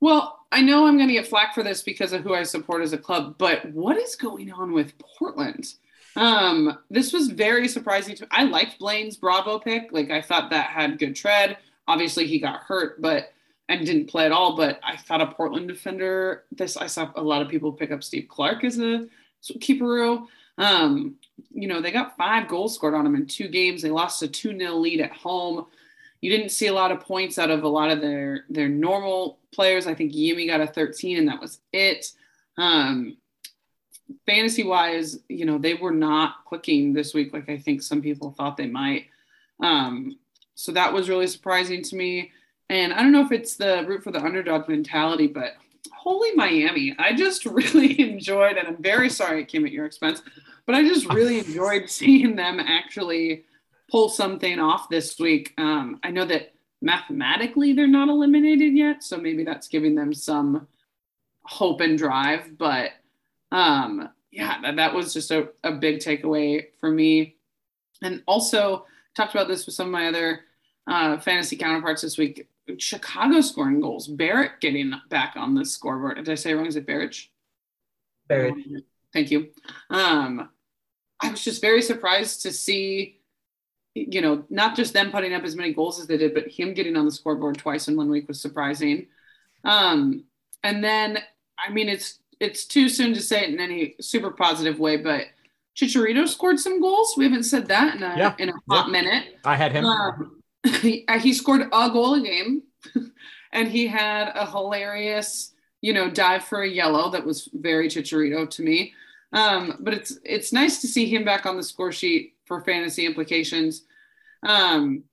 Well, 0.00 0.38
I 0.50 0.62
know 0.62 0.86
I'm 0.86 0.96
going 0.96 1.08
to 1.08 1.14
get 1.14 1.26
flack 1.26 1.54
for 1.54 1.62
this 1.62 1.82
because 1.82 2.12
of 2.12 2.22
who 2.22 2.34
I 2.34 2.42
support 2.42 2.82
as 2.82 2.92
a 2.92 2.98
club, 2.98 3.36
but 3.38 3.70
what 3.72 3.98
is 3.98 4.16
going 4.16 4.50
on 4.50 4.72
with 4.72 4.94
Portland? 4.98 5.74
Um, 6.16 6.78
this 6.90 7.12
was 7.12 7.28
very 7.28 7.68
surprising 7.68 8.16
to 8.16 8.22
me. 8.24 8.28
I 8.30 8.44
liked 8.44 8.78
Blaine's 8.78 9.16
Bravo 9.16 9.58
pick. 9.58 9.92
Like 9.92 10.10
I 10.10 10.20
thought 10.20 10.50
that 10.50 10.66
had 10.66 10.98
good 10.98 11.14
tread. 11.16 11.58
Obviously 11.86 12.26
he 12.26 12.38
got 12.38 12.62
hurt, 12.62 13.00
but 13.00 13.32
and 13.68 13.86
didn't 13.86 14.08
play 14.08 14.26
at 14.26 14.32
all. 14.32 14.56
But 14.56 14.80
I 14.82 14.96
thought 14.96 15.20
a 15.20 15.26
Portland 15.26 15.68
defender. 15.68 16.44
This 16.52 16.76
I 16.76 16.86
saw 16.86 17.10
a 17.14 17.22
lot 17.22 17.42
of 17.42 17.48
people 17.48 17.72
pick 17.72 17.92
up 17.92 18.02
Steve 18.02 18.26
Clark 18.28 18.64
as 18.64 18.78
a 18.78 19.06
keeper. 19.60 20.26
Um, 20.58 21.16
you 21.52 21.68
know, 21.68 21.80
they 21.80 21.90
got 21.90 22.16
five 22.16 22.48
goals 22.48 22.74
scored 22.74 22.94
on 22.94 23.04
them 23.04 23.14
in 23.14 23.26
two 23.26 23.48
games. 23.48 23.80
They 23.80 23.90
lost 23.90 24.22
a 24.22 24.28
2 24.28 24.58
0 24.58 24.74
lead 24.74 25.00
at 25.00 25.12
home. 25.12 25.66
You 26.20 26.30
didn't 26.30 26.50
see 26.50 26.66
a 26.66 26.72
lot 26.72 26.92
of 26.92 27.00
points 27.00 27.38
out 27.38 27.50
of 27.50 27.62
a 27.62 27.68
lot 27.68 27.90
of 27.90 28.00
their 28.00 28.44
their 28.50 28.68
normal 28.68 29.38
players. 29.52 29.86
I 29.86 29.94
think 29.94 30.12
Yimmi 30.12 30.46
got 30.46 30.60
a 30.60 30.66
13, 30.66 31.18
and 31.18 31.28
that 31.28 31.40
was 31.40 31.60
it. 31.72 32.12
Um, 32.58 33.16
fantasy 34.26 34.64
wise, 34.64 35.18
you 35.28 35.44
know, 35.44 35.58
they 35.58 35.74
were 35.74 35.92
not 35.92 36.44
clicking 36.46 36.92
this 36.92 37.14
week 37.14 37.32
like 37.32 37.48
I 37.48 37.58
think 37.58 37.82
some 37.82 38.02
people 38.02 38.32
thought 38.32 38.56
they 38.56 38.66
might. 38.66 39.06
Um, 39.62 40.18
so 40.54 40.72
that 40.72 40.92
was 40.92 41.08
really 41.08 41.26
surprising 41.26 41.82
to 41.84 41.96
me. 41.96 42.32
And 42.68 42.92
I 42.92 43.02
don't 43.02 43.12
know 43.12 43.24
if 43.24 43.32
it's 43.32 43.56
the 43.56 43.84
root 43.86 44.04
for 44.04 44.12
the 44.12 44.22
underdog 44.22 44.68
mentality, 44.68 45.26
but 45.26 45.54
holy 45.92 46.32
Miami, 46.34 46.94
I 46.98 47.14
just 47.14 47.44
really 47.46 48.00
enjoyed, 48.00 48.56
and 48.56 48.68
I'm 48.68 48.82
very 48.82 49.10
sorry 49.10 49.42
it 49.42 49.48
came 49.48 49.66
at 49.66 49.72
your 49.72 49.86
expense, 49.86 50.22
but 50.66 50.74
I 50.74 50.86
just 50.86 51.08
really 51.12 51.38
enjoyed 51.46 51.90
seeing 51.90 52.36
them 52.36 52.60
actually 52.60 53.44
pull 53.90 54.08
something 54.08 54.60
off 54.60 54.88
this 54.88 55.18
week. 55.18 55.52
Um, 55.58 55.98
I 56.02 56.10
know 56.10 56.24
that 56.26 56.54
mathematically 56.80 57.72
they're 57.72 57.86
not 57.86 58.08
eliminated 58.08 58.76
yet, 58.76 59.02
so 59.02 59.16
maybe 59.16 59.44
that's 59.44 59.68
giving 59.68 59.94
them 59.94 60.14
some 60.14 60.68
hope 61.42 61.80
and 61.80 61.98
drive, 61.98 62.56
but 62.56 62.90
um, 63.52 64.08
yeah, 64.30 64.60
that, 64.62 64.76
that 64.76 64.94
was 64.94 65.12
just 65.12 65.30
a, 65.30 65.48
a 65.64 65.72
big 65.72 65.98
takeaway 65.98 66.66
for 66.78 66.90
me. 66.90 67.36
And 68.02 68.22
also 68.26 68.86
talked 69.16 69.34
about 69.34 69.48
this 69.48 69.66
with 69.66 69.74
some 69.74 69.88
of 69.88 69.92
my 69.92 70.08
other 70.08 70.40
uh, 70.86 71.18
fantasy 71.18 71.56
counterparts 71.56 72.02
this 72.02 72.18
week. 72.18 72.48
Chicago 72.78 73.40
scoring 73.40 73.80
goals. 73.80 74.06
Barrett 74.06 74.60
getting 74.60 74.92
back 75.08 75.34
on 75.36 75.54
the 75.54 75.64
scoreboard. 75.64 76.16
Did 76.16 76.28
I 76.28 76.36
say 76.36 76.54
wrong? 76.54 76.66
Is 76.66 76.76
it 76.76 76.86
Barrett? 76.86 77.16
Barrett. 78.28 78.54
Thank 79.12 79.30
you. 79.30 79.48
Um, 79.90 80.48
I 81.20 81.30
was 81.30 81.42
just 81.42 81.60
very 81.60 81.82
surprised 81.82 82.42
to 82.42 82.52
see, 82.52 83.20
you 83.94 84.20
know, 84.20 84.44
not 84.50 84.76
just 84.76 84.92
them 84.92 85.10
putting 85.10 85.34
up 85.34 85.42
as 85.42 85.56
many 85.56 85.74
goals 85.74 86.00
as 86.00 86.06
they 86.06 86.16
did, 86.16 86.32
but 86.32 86.48
him 86.48 86.72
getting 86.72 86.96
on 86.96 87.04
the 87.04 87.10
scoreboard 87.10 87.58
twice 87.58 87.88
in 87.88 87.96
one 87.96 88.08
week 88.08 88.28
was 88.28 88.40
surprising. 88.40 89.08
Um, 89.64 90.24
and 90.62 90.82
then, 90.82 91.18
I 91.58 91.72
mean, 91.72 91.88
it's 91.88 92.20
it's 92.40 92.64
too 92.64 92.88
soon 92.88 93.14
to 93.14 93.20
say 93.20 93.44
it 93.44 93.50
in 93.50 93.60
any 93.60 93.94
super 94.00 94.30
positive 94.30 94.78
way, 94.78 94.96
but 94.96 95.26
Chicharito 95.76 96.26
scored 96.26 96.58
some 96.58 96.80
goals. 96.80 97.14
We 97.16 97.24
haven't 97.24 97.44
said 97.44 97.68
that 97.68 97.94
in 97.94 98.02
a 98.02 98.16
yeah. 98.16 98.34
in 98.38 98.48
a 98.48 98.54
hot 98.68 98.86
yeah. 98.86 98.92
minute. 98.92 99.38
I 99.44 99.56
had 99.56 99.72
him. 99.72 99.84
Um, 99.84 100.42
he, 100.80 101.06
he 101.20 101.32
scored 101.32 101.62
a 101.62 101.90
goal 101.90 102.14
a 102.14 102.20
game, 102.20 102.62
and 103.52 103.68
he 103.68 103.86
had 103.86 104.32
a 104.34 104.50
hilarious, 104.50 105.52
you 105.80 105.92
know, 105.92 106.10
dive 106.10 106.44
for 106.44 106.62
a 106.62 106.68
yellow 106.68 107.10
that 107.10 107.24
was 107.24 107.48
very 107.52 107.88
Chicharito 107.88 108.48
to 108.50 108.62
me. 108.62 108.94
Um, 109.32 109.76
but 109.80 109.94
it's 109.94 110.18
it's 110.24 110.52
nice 110.52 110.80
to 110.80 110.88
see 110.88 111.06
him 111.06 111.24
back 111.24 111.46
on 111.46 111.56
the 111.56 111.62
score 111.62 111.92
sheet 111.92 112.34
for 112.46 112.62
fantasy 112.62 113.06
implications. 113.06 113.84
Um, 114.42 115.04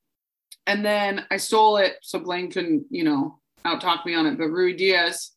and 0.65 0.83
then 0.83 1.25
I 1.29 1.37
stole 1.37 1.77
it 1.77 1.97
so 2.01 2.19
Blaine 2.19 2.51
couldn't, 2.51 2.85
you 2.89 3.03
know, 3.03 3.39
out 3.63 3.79
talk 3.79 4.05
me 4.05 4.15
on 4.15 4.25
it. 4.25 4.37
But 4.37 4.47
Ruidíaz, 4.47 5.31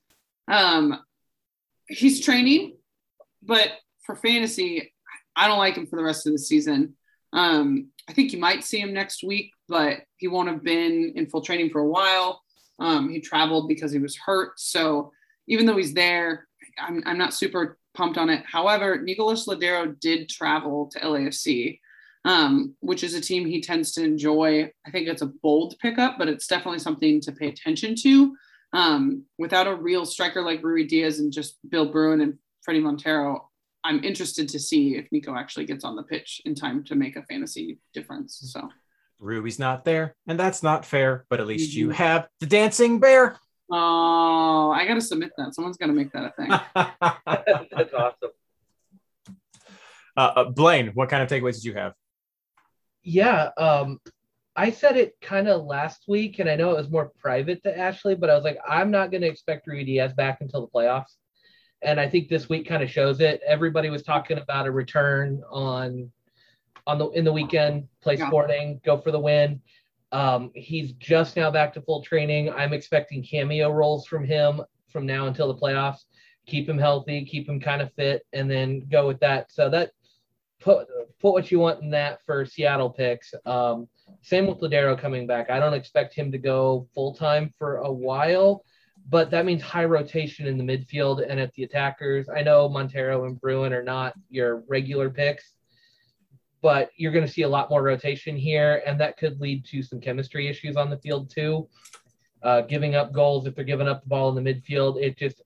um, 0.49 1.01
he's 1.91 2.25
training, 2.25 2.77
but 3.43 3.69
for 4.07 4.15
fantasy, 4.15 4.93
I 5.37 5.49
don't 5.49 5.59
like 5.59 5.77
him 5.77 5.87
for 5.87 5.97
the 5.97 6.05
rest 6.05 6.27
of 6.27 6.33
the 6.33 6.39
season. 6.39 6.95
Um, 7.33 7.89
I 8.09 8.13
think 8.13 8.33
you 8.33 8.39
might 8.39 8.65
see 8.65 8.81
him 8.81 8.93
next 8.93 9.23
week, 9.23 9.53
but 9.69 9.99
he 10.17 10.29
won't 10.29 10.49
have 10.49 10.65
been 10.65 11.13
in 11.15 11.29
full 11.29 11.43
training 11.43 11.71
for 11.71 11.81
a 11.81 11.89
while. 11.89 12.43
Um, 12.79 13.11
he 13.11 13.21
traveled 13.21 13.69
because 13.69 13.93
he 13.93 13.99
was 13.99 14.17
hurt. 14.17 14.59
So 14.59 15.13
even 15.47 15.67
though 15.67 15.77
he's 15.77 15.95
there, 15.95 16.49
I'm, 16.79 17.03
I'm 17.07 17.19
not 17.19 17.35
super 17.35 17.79
pumped 17.95 18.19
on 18.19 18.31
it. 18.31 18.45
However, 18.47 19.01
Nicolas 19.03 19.47
Lodeiro 19.47 19.99
did 20.01 20.29
travel 20.29 20.89
to 20.93 21.01
LAFC, 21.01 21.79
um, 22.25 22.75
which 22.81 23.05
is 23.05 23.15
a 23.15 23.21
team 23.21 23.47
he 23.47 23.61
tends 23.61 23.93
to 23.93 24.05
enjoy. 24.05 24.71
I 24.87 24.91
think 24.91 25.09
it's 25.09 25.23
a 25.23 25.33
bold 25.43 25.77
pickup, 25.81 26.19
but 26.19 26.29
it's 26.29 26.47
definitely 26.47 26.79
something 26.79 27.21
to 27.23 27.33
pay 27.33 27.49
attention 27.49 27.95
to. 28.03 28.37
Um, 28.73 29.25
without 29.39 29.67
a 29.67 29.75
real 29.75 30.07
striker 30.07 30.43
like 30.43 30.63
Ruidíaz 30.63 31.19
and 31.19 31.33
just 31.33 31.59
Will 31.73 31.91
Bruin 31.91 32.21
and 32.21 32.39
Fredy 32.67 32.83
Montero, 32.83 33.51
I'm 33.83 34.05
interested 34.05 34.49
to 34.51 34.59
see 34.59 34.97
if 34.97 35.11
Nico 35.11 35.35
actually 35.35 35.65
gets 35.65 35.85
on 35.85 35.97
the 35.97 36.03
pitch 36.03 36.41
in 36.45 36.55
time 36.55 36.85
to 36.85 36.95
make 36.95 37.17
a 37.17 37.23
fantasy 37.23 37.79
difference. 37.95 38.39
So 38.53 38.69
Ruby's 39.19 39.59
not 39.59 39.85
there, 39.85 40.15
and 40.27 40.39
that's 40.39 40.63
not 40.63 40.85
fair, 40.85 41.25
but 41.29 41.41
at 41.41 41.47
least 41.47 41.71
mm-hmm. 41.71 41.81
you 41.81 41.91
have 41.91 42.29
the 42.41 42.47
dancing 42.47 43.01
bear. 43.01 43.37
Oh, 43.71 44.71
I 44.71 44.87
gotta 44.87 45.01
submit 45.01 45.33
that. 45.37 45.55
Someone's 45.55 45.77
gotta 45.77 45.93
make 45.93 46.13
that 46.13 46.25
a 46.25 46.33
thing. 46.33 46.49
that's 47.71 47.95
awesome. 47.95 48.31
Uh, 50.17 50.33
uh, 50.37 50.45
Blaine, 50.45 50.89
what 50.89 51.09
kind 51.09 51.23
of 51.23 51.29
takeaways 51.29 51.55
did 51.55 51.65
you 51.65 51.75
have? 51.75 51.95
Yeah, 53.03 53.51
um, 53.57 54.01
I 54.57 54.71
said 54.71 54.97
it 54.97 55.17
kind 55.21 55.49
of 55.49 55.65
last 55.65 56.05
week, 56.09 56.39
and 56.39 56.49
I 56.49 56.57
know 56.57 56.73
it 56.73 56.77
was 56.77 56.91
more 56.91 57.13
private 57.19 57.63
to 57.63 57.79
Ashley, 57.79 58.15
but 58.15 58.31
I 58.31 58.35
was 58.35 58.45
like, 58.45 58.59
I'm 58.69 58.91
not 58.91 59.11
going 59.11 59.23
to 59.23 59.29
expect 59.29 59.67
Ruidíaz 59.67 60.17
back 60.17 60.41
until 60.41 60.63
the 60.63 60.67
playoffs. 60.69 61.17
And 61.83 61.99
I 61.99 62.09
think 62.09 62.29
this 62.29 62.49
week 62.49 62.69
kind 62.69 62.83
of 62.83 62.91
shows 62.91 63.21
it. 63.21 63.41
Everybody 63.47 63.89
was 63.91 64.03
talking 64.03 64.39
about 64.39 64.67
a 64.67 64.71
return 64.71 65.43
on 65.51 66.11
on 66.87 66.99
the 66.99 67.09
in 67.11 67.25
the 67.25 67.33
weekend, 67.33 67.89
play. 68.03 68.17
Sporting, 68.17 68.81
go 68.85 68.99
for 68.99 69.11
the 69.11 69.19
win. 69.19 69.61
Um, 70.13 70.51
he's 70.55 70.93
just 70.93 71.37
now 71.37 71.51
back 71.51 71.73
to 71.75 71.83
full 71.83 72.03
training. 72.03 72.51
I'm 72.51 72.73
expecting 72.73 73.23
cameo 73.23 73.71
roles 73.71 74.07
from 74.07 74.25
him 74.25 74.61
from 74.89 75.07
now 75.07 75.27
until 75.27 75.49
the 75.49 75.59
playoffs. 75.59 76.05
Keep 76.47 76.69
him 76.69 76.79
healthy, 76.79 77.25
keep 77.25 77.49
him 77.49 77.61
kind 77.61 77.81
of 77.81 77.93
fit, 77.95 78.27
and 78.33 78.51
then 78.51 78.81
go 78.91 79.07
with 79.07 79.21
that. 79.21 79.53
So 79.53 79.71
that 79.71 79.93
put 80.61 80.89
put 81.21 81.33
what 81.33 81.51
you 81.51 81.61
want 81.61 81.83
in 81.83 81.91
that 81.91 82.21
for 82.27 82.45
Seattle 82.45 82.91
picks. 82.91 83.33
Um, 83.47 83.89
same 84.23 84.47
with 84.47 84.61
Lodeiro 84.61 84.99
coming 84.99 85.27
back. 85.27 85.51
I 85.51 85.59
don't 85.59 85.75
expect 85.75 86.15
him 86.15 86.31
to 86.33 86.39
go 86.39 86.87
full 86.95 87.15
time 87.15 87.53
for 87.59 87.79
a 87.79 87.91
while, 87.91 88.65
but 89.09 89.31
that 89.31 89.47
means 89.47 89.63
high 89.63 89.87
rotation 89.87 90.47
in 90.47 90.59
the 90.59 90.65
midfield 90.65 91.25
and 91.27 91.41
at 91.41 91.53
the 91.55 91.63
attackers. 91.63 92.29
I 92.29 92.43
know 92.43 92.69
Montero 92.69 93.25
and 93.25 93.41
Bruin 93.41 93.73
are 93.73 93.83
not 93.83 94.15
your 94.29 94.63
regular 94.69 95.11
picks, 95.11 95.55
but 96.63 96.91
you're 96.97 97.13
going 97.13 97.27
to 97.27 97.33
see 97.33 97.43
a 97.43 97.49
lot 97.49 97.71
more 97.71 97.83
rotation 97.83 98.37
here, 98.37 98.83
and 98.87 99.01
that 99.01 99.17
could 99.17 99.41
lead 99.41 99.65
to 99.67 99.83
some 99.83 100.01
chemistry 100.01 100.49
issues 100.49 100.77
on 100.77 100.91
the 100.91 100.99
field 100.99 101.31
too. 101.31 101.69
Uh, 102.43 102.63
giving 102.63 102.95
up 102.95 103.13
goals 103.13 103.47
if 103.47 103.55
they're 103.55 103.65
giving 103.65 103.89
up 103.89 104.03
the 104.03 104.09
ball 104.09 104.35
in 104.35 104.43
the 104.43 104.55
midfield, 104.55 105.03
it 105.03 105.17
just 105.17 105.43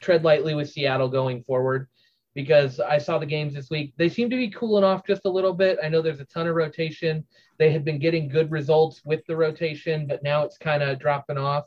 tread 0.00 0.24
lightly 0.24 0.54
with 0.54 0.70
Seattle 0.70 1.08
going 1.08 1.42
forward 1.42 1.88
because 2.34 2.80
I 2.80 2.98
saw 2.98 3.18
the 3.18 3.26
games 3.26 3.54
this 3.54 3.70
week. 3.70 3.94
They 3.96 4.08
seem 4.08 4.28
to 4.30 4.36
be 4.36 4.50
cooling 4.50 4.84
off 4.84 5.06
just 5.06 5.22
a 5.24 5.30
little 5.30 5.54
bit. 5.54 5.78
I 5.82 5.88
know 5.88 6.02
there's 6.02 6.20
a 6.20 6.26
ton 6.26 6.46
of 6.46 6.54
rotation. 6.54 7.24
They 7.58 7.72
had 7.72 7.84
been 7.84 7.98
getting 7.98 8.28
good 8.28 8.50
results 8.50 9.02
with 9.04 9.24
the 9.26 9.36
rotation, 9.36 10.06
but 10.06 10.22
now 10.22 10.42
it's 10.42 10.58
kind 10.58 10.82
of 10.82 10.98
dropping 10.98 11.38
off. 11.38 11.64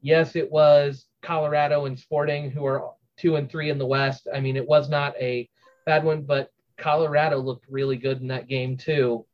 Yes, 0.00 0.34
it 0.36 0.50
was 0.50 1.06
Colorado 1.22 1.86
and 1.86 1.98
Sporting 1.98 2.50
who 2.50 2.64
are 2.66 2.90
two 3.16 3.36
and 3.36 3.48
three 3.48 3.70
in 3.70 3.78
the 3.78 3.86
West. 3.86 4.26
I 4.32 4.40
mean, 4.40 4.56
it 4.56 4.66
was 4.66 4.88
not 4.88 5.14
a 5.20 5.48
bad 5.86 6.04
one, 6.04 6.22
but 6.22 6.50
Colorado 6.76 7.38
looked 7.38 7.66
really 7.68 7.96
good 7.96 8.20
in 8.20 8.28
that 8.28 8.48
game 8.48 8.76
too. 8.76 9.24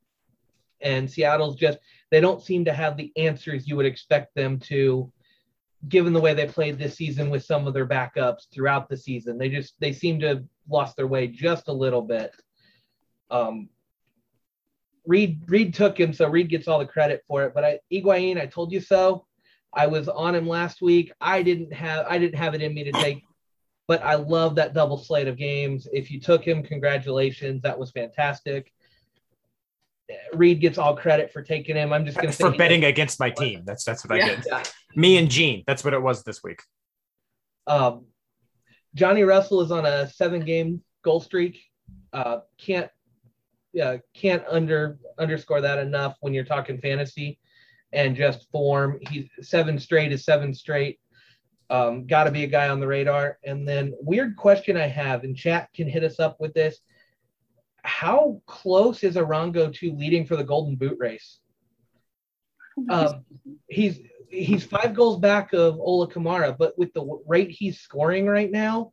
And 0.80 1.10
Seattle's 1.10 1.56
just, 1.56 1.78
they 2.10 2.20
don't 2.20 2.42
seem 2.42 2.64
to 2.66 2.72
have 2.72 2.96
the 2.96 3.12
answers 3.16 3.66
you 3.66 3.76
would 3.76 3.86
expect 3.86 4.34
them 4.34 4.58
to 4.60 5.10
given 5.88 6.12
the 6.12 6.20
way 6.20 6.34
they 6.34 6.46
played 6.46 6.78
this 6.78 6.96
season 6.96 7.30
with 7.30 7.44
some 7.44 7.66
of 7.66 7.74
their 7.74 7.86
backups 7.86 8.50
throughout 8.52 8.88
the 8.88 8.96
season. 8.96 9.38
They 9.38 9.48
just 9.48 9.74
they 9.78 9.92
seem 9.92 10.18
to 10.20 10.26
have 10.26 10.44
lost 10.68 10.96
their 10.96 11.06
way 11.06 11.28
just 11.28 11.68
a 11.68 11.72
little 11.72 12.02
bit. 12.02 12.34
Um, 13.30 13.68
Reed 15.08 15.40
Reed 15.46 15.72
took 15.72 15.98
him, 15.98 16.12
so 16.12 16.28
Reed 16.28 16.50
gets 16.50 16.68
all 16.68 16.78
the 16.78 16.86
credit 16.86 17.24
for 17.26 17.42
it. 17.44 17.54
But 17.54 17.64
I 17.64 17.80
Higuain, 17.90 18.38
I 18.38 18.46
told 18.46 18.70
you 18.70 18.80
so. 18.80 19.24
I 19.72 19.86
was 19.86 20.06
on 20.06 20.34
him 20.34 20.46
last 20.46 20.82
week. 20.82 21.12
I 21.20 21.42
didn't 21.42 21.72
have 21.72 22.06
I 22.08 22.18
didn't 22.18 22.38
have 22.38 22.54
it 22.54 22.60
in 22.60 22.74
me 22.74 22.84
to 22.84 22.92
take, 22.92 23.22
but 23.88 24.02
I 24.04 24.16
love 24.16 24.54
that 24.56 24.74
double 24.74 24.98
slate 24.98 25.26
of 25.26 25.38
games. 25.38 25.88
If 25.92 26.10
you 26.10 26.20
took 26.20 26.46
him, 26.46 26.62
congratulations. 26.62 27.62
That 27.62 27.78
was 27.78 27.90
fantastic. 27.90 28.70
Reed 30.34 30.60
gets 30.60 30.76
all 30.76 30.94
credit 30.94 31.32
for 31.32 31.42
taking 31.42 31.76
him. 31.76 31.92
I'm 31.92 32.04
just 32.04 32.18
going 32.18 32.30
to 32.30 32.36
for 32.36 32.50
betting 32.50 32.84
against 32.84 33.18
my 33.18 33.30
team. 33.30 33.62
That's 33.64 33.84
that's 33.84 34.06
what 34.06 34.18
yeah. 34.18 34.24
I 34.24 34.28
did. 34.28 34.46
Yeah. 34.46 34.62
Me 34.94 35.16
and 35.16 35.30
Gene. 35.30 35.64
That's 35.66 35.84
what 35.84 35.94
it 35.94 36.02
was 36.02 36.22
this 36.22 36.42
week. 36.42 36.60
Um, 37.66 38.06
Johnny 38.94 39.22
Russell 39.22 39.62
is 39.62 39.70
on 39.70 39.86
a 39.86 40.08
seven 40.10 40.44
game 40.44 40.82
goal 41.02 41.20
streak. 41.20 41.62
Uh, 42.12 42.40
can't 42.58 42.90
yeah 43.72 43.96
can't 44.14 44.42
under 44.48 44.98
underscore 45.18 45.60
that 45.60 45.78
enough 45.78 46.16
when 46.20 46.34
you're 46.34 46.44
talking 46.44 46.80
fantasy 46.80 47.38
and 47.92 48.16
just 48.16 48.50
form. 48.50 48.98
He's 49.10 49.28
seven 49.40 49.78
straight 49.78 50.12
is 50.12 50.24
seven 50.24 50.54
straight. 50.54 51.00
Um, 51.70 52.06
Got 52.06 52.24
to 52.24 52.30
be 52.30 52.44
a 52.44 52.48
guy 52.48 52.68
on 52.68 52.80
the 52.80 52.86
radar. 52.86 53.38
And 53.44 53.66
then 53.68 53.94
weird 54.00 54.36
question 54.36 54.76
I 54.76 54.86
have, 54.86 55.24
and 55.24 55.36
chat 55.36 55.68
can 55.74 55.88
hit 55.88 56.04
us 56.04 56.18
up 56.18 56.38
with 56.40 56.54
this 56.54 56.80
how 57.82 58.40
close 58.46 59.02
is 59.02 59.16
Arango 59.16 59.72
to 59.74 59.92
leading 59.92 60.26
for 60.26 60.36
the 60.36 60.44
Golden 60.44 60.76
Boot 60.76 60.96
race? 60.98 61.38
Um, 62.90 63.24
he's 63.68 64.00
he's 64.28 64.64
five 64.64 64.94
goals 64.94 65.18
back 65.18 65.52
of 65.52 65.80
Ola 65.80 66.08
Kamara, 66.08 66.56
but 66.56 66.78
with 66.78 66.92
the 66.92 67.18
rate 67.26 67.50
he's 67.50 67.80
scoring 67.80 68.26
right 68.26 68.50
now, 68.50 68.92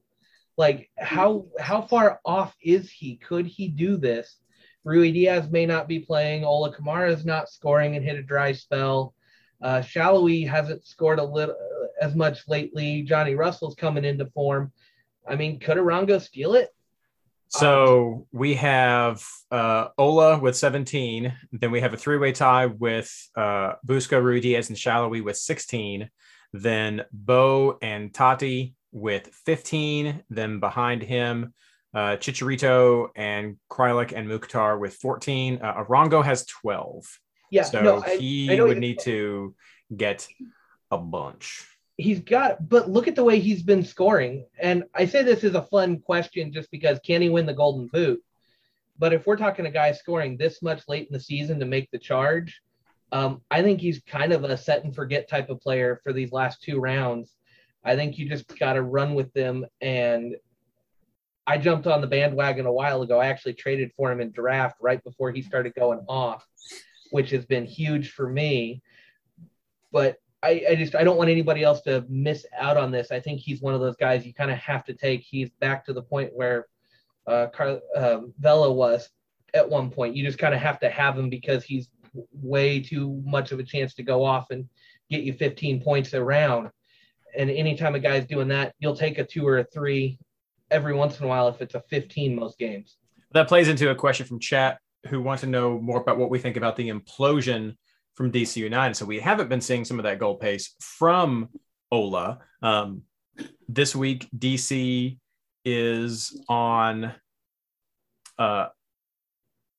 Like 0.57 0.89
how 0.97 1.47
how 1.59 1.81
far 1.81 2.19
off 2.25 2.55
is 2.61 2.89
he? 2.89 3.17
Could 3.17 3.45
he 3.45 3.67
do 3.67 3.97
this? 3.97 4.37
Ruidíaz 4.85 5.51
may 5.51 5.65
not 5.65 5.87
be 5.87 5.99
playing. 5.99 6.45
Ola 6.45 6.73
Kamara 6.73 7.11
is 7.11 7.25
not 7.25 7.49
scoring 7.49 7.95
and 7.95 8.05
hit 8.05 8.17
a 8.17 8.23
dry 8.23 8.51
spell. 8.51 9.13
Uh, 9.61 9.81
Sallói 9.81 10.47
hasn't 10.47 10.85
scored 10.85 11.19
a 11.19 11.23
little 11.23 11.55
as 12.01 12.15
much 12.15 12.47
lately. 12.47 13.01
Johnny 13.01 13.35
Russell's 13.35 13.75
coming 13.75 14.05
into 14.05 14.25
form. 14.27 14.71
I 15.27 15.35
mean, 15.35 15.59
could 15.59 15.77
Arango 15.77 16.21
steal 16.21 16.55
it? 16.55 16.69
So 17.49 18.27
we 18.31 18.55
have 18.55 19.25
uh, 19.51 19.87
Ola 19.97 20.39
with 20.39 20.57
17. 20.57 21.33
Then 21.53 21.71
we 21.71 21.79
have 21.79 21.93
a 21.93 21.97
three 21.97 22.17
way 22.17 22.31
tie 22.31 22.65
with 22.65 23.29
uh, 23.35 23.73
Busco, 23.85 24.21
Ruidíaz, 24.21 24.69
and 24.69 24.77
Sallói 24.77 25.23
with 25.23 25.37
16. 25.37 26.09
Then 26.53 27.05
Bou 27.11 27.77
and 27.81 28.13
Tati 28.13 28.75
with 28.91 29.27
15. 29.45 30.23
Then 30.29 30.59
behind 30.59 31.01
him, 31.01 31.53
uh, 31.95 32.17
Chicharito 32.17 33.07
and 33.15 33.57
Kreilach 33.71 34.11
and 34.15 34.27
Mukhtar 34.27 34.77
with 34.77 34.93
14. 34.95 35.59
Uh, 35.63 35.83
Arango 35.83 36.23
has 36.23 36.45
12. 36.45 37.05
Yeah, 37.51 37.63
So 37.63 37.81
no, 37.81 38.03
I- 38.03 38.17
he 38.17 38.51
I 38.59 38.61
would 38.61 38.77
need 38.77 38.99
to 39.01 39.55
get 39.95 40.27
a 40.91 40.97
bunch. 40.97 41.65
he's 41.97 42.19
got 42.19 42.67
but 42.69 42.89
look 42.89 43.07
at 43.07 43.15
the 43.15 43.23
way 43.23 43.39
he's 43.39 43.63
been 43.63 43.83
scoring 43.83 44.45
and 44.59 44.83
i 44.93 45.05
say 45.05 45.23
this 45.23 45.43
is 45.45 45.55
a 45.55 45.61
fun 45.63 45.97
question 45.99 46.51
just 46.51 46.69
because 46.69 46.99
can 47.05 47.21
he 47.21 47.29
win 47.29 47.45
the 47.45 47.53
golden 47.53 47.87
boot 47.87 48.21
but 48.99 49.13
if 49.13 49.25
we're 49.25 49.37
talking 49.37 49.65
a 49.65 49.71
guy 49.71 49.91
scoring 49.93 50.35
this 50.37 50.61
much 50.61 50.83
late 50.89 51.07
in 51.07 51.13
the 51.13 51.19
season 51.19 51.59
to 51.59 51.65
make 51.65 51.89
the 51.91 51.97
charge 51.97 52.61
um, 53.13 53.41
i 53.49 53.61
think 53.61 53.79
he's 53.79 54.01
kind 54.05 54.33
of 54.33 54.43
a 54.43 54.57
set 54.57 54.83
and 54.83 54.93
forget 54.93 55.29
type 55.29 55.49
of 55.49 55.61
player 55.61 56.01
for 56.03 56.11
these 56.13 56.31
last 56.33 56.61
two 56.61 56.79
rounds 56.79 57.33
i 57.85 57.95
think 57.95 58.17
you 58.17 58.27
just 58.27 58.45
got 58.59 58.73
to 58.73 58.81
run 58.81 59.15
with 59.15 59.31
them 59.33 59.65
and 59.81 60.35
i 61.47 61.57
jumped 61.57 61.87
on 61.87 62.01
the 62.01 62.07
bandwagon 62.07 62.65
a 62.65 62.71
while 62.71 63.01
ago 63.01 63.19
i 63.19 63.27
actually 63.27 63.53
traded 63.53 63.91
for 63.95 64.11
him 64.11 64.21
in 64.21 64.31
draft 64.31 64.77
right 64.81 65.03
before 65.03 65.31
he 65.31 65.41
started 65.41 65.73
going 65.75 65.99
off 66.07 66.45
which 67.11 67.29
has 67.29 67.45
been 67.45 67.65
huge 67.65 68.11
for 68.11 68.29
me 68.29 68.81
but 69.91 70.17
I, 70.45 70.63
I 70.71 70.75
just 70.75 70.93
I 70.93 71.03
don't 71.03 71.17
want 71.17 71.31
anybody 71.31 71.63
else 71.63 71.81
to 71.81 72.05
miss 72.07 72.45
out 72.55 72.77
on 72.77 72.91
this. 72.91 73.11
I 73.11 73.19
think 73.19 73.39
he's 73.39 73.61
one 73.61 73.73
of 73.73 73.79
those 73.79 73.95
guys 73.95 74.25
you 74.25 74.33
kind 74.33 74.51
of 74.51 74.57
have 74.59 74.83
to 74.85 74.93
take. 74.93 75.21
He's 75.21 75.49
back 75.59 75.83
to 75.85 75.93
the 75.93 76.03
point 76.03 76.31
where 76.35 76.67
uh, 77.25 77.47
Car- 77.47 77.81
um, 77.95 78.33
Vela 78.39 78.71
was 78.71 79.09
at 79.55 79.67
one 79.67 79.89
point. 79.89 80.15
You 80.15 80.23
just 80.23 80.37
kind 80.37 80.53
of 80.53 80.61
have 80.61 80.79
to 80.81 80.89
have 80.89 81.17
him 81.17 81.29
because 81.29 81.63
he's 81.63 81.89
way 82.31 82.79
too 82.79 83.21
much 83.25 83.51
of 83.51 83.59
a 83.59 83.63
chance 83.63 83.95
to 83.95 84.03
go 84.03 84.23
off 84.23 84.51
and 84.51 84.69
get 85.09 85.23
you 85.23 85.33
15 85.33 85.81
points 85.81 86.13
a 86.13 86.23
round. 86.23 86.69
And 87.35 87.49
anytime 87.49 87.95
a 87.95 87.99
guy's 87.99 88.27
doing 88.27 88.49
that, 88.49 88.75
you'll 88.79 88.95
take 88.95 89.17
a 89.17 89.25
two 89.25 89.47
or 89.47 89.57
a 89.59 89.63
three 89.63 90.19
every 90.75 90.93
once 90.93 91.17
in 91.19 91.25
a 91.25 91.27
while 91.27 91.47
if 91.47 91.61
it's 91.61 91.73
a 91.73 91.81
15 91.89 92.35
most 92.35 92.59
games. 92.59 92.97
That 93.31 93.47
plays 93.47 93.69
into 93.69 93.89
a 93.89 93.95
question 93.95 94.25
from 94.25 94.39
chat 94.39 94.77
who 95.07 95.21
want 95.21 95.39
to 95.39 95.47
know 95.47 95.79
more 95.79 96.01
about 96.01 96.17
what 96.17 96.29
we 96.29 96.37
think 96.37 96.57
about 96.57 96.75
the 96.75 96.89
implosion 96.89 97.75
from 98.15 98.31
DC 98.31 98.57
United. 98.57 98.95
So 98.95 99.05
we 99.05 99.19
haven't 99.19 99.49
been 99.49 99.61
seeing 99.61 99.85
some 99.85 99.99
of 99.99 100.03
that 100.03 100.19
goal 100.19 100.35
pace 100.35 100.75
from 100.79 101.49
Ola. 101.91 102.39
Um, 102.61 103.03
this 103.69 103.95
week, 103.95 104.27
DC 104.37 105.17
is 105.63 106.41
on 106.49 107.13
uh, 108.37 108.67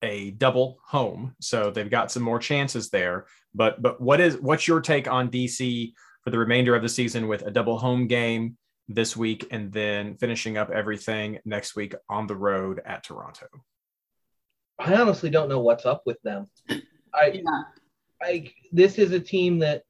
a 0.03 0.31
double 0.33 0.79
home, 0.85 1.35
so 1.41 1.71
they've 1.71 1.91
got 1.91 2.11
some 2.11 2.23
more 2.23 2.39
chances 2.39 2.91
there. 2.91 3.27
But 3.55 3.83
but 3.83 4.01
what 4.01 4.21
is 4.21 4.37
what's 4.39 4.69
your 4.69 4.81
take 4.81 5.09
on 5.09 5.31
DC 5.31 5.93
for 6.23 6.31
the 6.31 6.39
remainder 6.39 6.75
of 6.75 6.83
the 6.83 6.89
season 6.89 7.29
with 7.29 7.43
a 7.43 7.51
double 7.51 7.79
home 7.79 8.07
game 8.07 8.57
this 8.89 9.17
week 9.17 9.47
and 9.51 9.73
then 9.73 10.17
finishing 10.17 10.57
up 10.57 10.71
everything 10.71 11.39
next 11.45 11.75
week 11.77 11.95
on 12.09 12.27
the 12.27 12.37
road 12.37 12.81
at 12.85 13.03
Toronto? 13.05 13.47
I 14.79 14.95
honestly 14.95 15.31
don't 15.31 15.49
know 15.49 15.61
what's 15.61 15.87
up 15.87 16.03
with 16.07 16.21
them. 16.23 16.47
I 17.15 17.27
Yeah. 17.45 17.63
like 18.23 18.55
this 18.73 18.99
is 18.99 19.13
a 19.13 19.21
team 19.21 19.59
that 19.61 19.83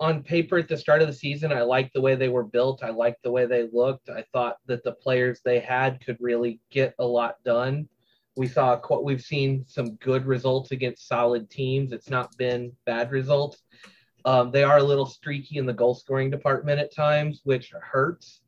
on 0.00 0.22
paper 0.22 0.58
at 0.58 0.68
the 0.68 0.76
start 0.76 1.00
of 1.00 1.06
the 1.06 1.14
season 1.14 1.52
I 1.52 1.62
liked 1.62 1.94
the 1.94 2.00
way 2.00 2.16
they 2.16 2.28
were 2.28 2.42
built. 2.44 2.82
I 2.82 2.90
liked 2.90 3.22
the 3.22 3.30
way 3.30 3.46
they 3.46 3.68
looked. 3.72 4.08
I 4.10 4.24
thought 4.32 4.56
that 4.66 4.82
the 4.82 4.92
players 4.92 5.40
they 5.44 5.60
had 5.60 6.04
could 6.04 6.16
really 6.18 6.60
get 6.70 6.94
a 6.98 7.04
lot 7.06 7.36
done. 7.44 7.88
We 8.36 8.48
saw 8.48 8.76
qu- 8.78 9.00
we've 9.02 9.22
seen 9.22 9.64
some 9.68 9.94
good 9.96 10.26
results 10.26 10.72
against 10.72 11.06
solid 11.06 11.48
teams. 11.50 11.92
It's 11.92 12.10
not 12.10 12.36
been 12.36 12.72
bad 12.86 13.12
results. 13.12 13.62
Um, 14.24 14.50
they 14.50 14.62
are 14.62 14.78
a 14.78 14.82
little 14.82 15.06
streaky 15.06 15.58
in 15.58 15.66
the 15.66 15.72
goal 15.72 15.94
scoring 15.94 16.30
department 16.30 16.80
at 16.80 16.94
times, 16.94 17.40
which 17.44 17.72
hurts. 17.72 18.40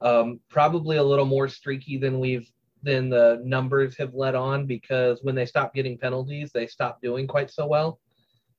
Um, 0.00 0.40
probably 0.48 0.96
a 0.96 1.02
little 1.02 1.24
more 1.24 1.48
streaky 1.48 1.98
than 1.98 2.20
we've 2.20 2.50
than 2.82 3.10
the 3.10 3.42
numbers 3.44 3.96
have 3.96 4.14
led 4.14 4.36
on 4.36 4.64
because 4.64 5.18
when 5.22 5.34
they 5.34 5.46
stop 5.46 5.74
getting 5.74 5.98
penalties, 5.98 6.52
they 6.52 6.66
stop 6.66 7.02
doing 7.02 7.26
quite 7.26 7.50
so 7.50 7.66
well. 7.66 7.98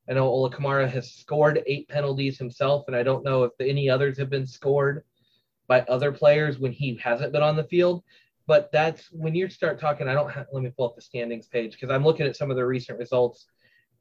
I 0.10 0.14
know 0.14 0.28
Ola 0.28 0.50
Kamara 0.50 0.90
has 0.90 1.14
scored 1.14 1.64
eight 1.68 1.88
penalties 1.88 2.38
himself, 2.38 2.86
and 2.88 2.96
I 2.96 3.04
don't 3.04 3.24
know 3.24 3.44
if 3.44 3.52
any 3.60 3.90
others 3.90 4.18
have 4.18 4.30
been 4.30 4.48
scored 4.48 5.04
by 5.68 5.82
other 5.82 6.12
players 6.12 6.58
when 6.58 6.72
he 6.72 6.96
hasn't 6.96 7.32
been 7.32 7.44
on 7.44 7.56
the 7.56 7.64
field. 7.64 8.04
But 8.48 8.72
that's 8.72 9.12
when 9.12 9.36
you 9.36 9.48
start 9.50 9.80
talking. 9.80 10.08
I 10.08 10.16
don't 10.16 10.32
have, 10.32 10.48
let 10.52 10.64
me 10.64 10.72
pull 10.76 10.88
up 10.88 10.96
the 10.96 11.02
standings 11.04 11.48
page 11.48 11.74
because 11.74 11.92
I'm 11.92 12.04
looking 12.04 12.26
at 12.26 12.36
some 12.36 12.50
of 12.50 12.58
the 12.58 12.66
recent 12.66 12.98
results. 12.98 13.46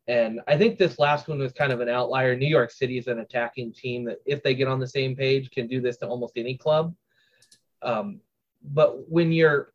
And 0.09 0.41
I 0.49 0.57
think 0.57 0.79
this 0.79 0.99
last 0.99 1.29
one 1.29 1.39
was 1.39 1.53
kind 1.53 1.71
of 1.71 1.81
an 1.81 1.91
outlier. 1.91 2.35
New 2.35 2.49
York 2.49 2.71
City 2.71 2.97
is 2.97 3.07
an 3.09 3.21
attacking 3.21 3.75
team 3.75 4.05
that, 4.07 4.19
if 4.25 4.43
they 4.43 4.55
get 4.55 4.67
on 4.67 4.81
the 4.81 4.87
same 4.87 5.15
page, 5.15 5.51
can 5.51 5.67
do 5.67 5.83
this 5.83 5.99
to 5.99 6.09
almost 6.09 6.33
any 6.37 6.57
club. 6.57 6.95
Um, 7.83 8.21
but 8.63 9.09
when 9.09 9.31
you're 9.31 9.73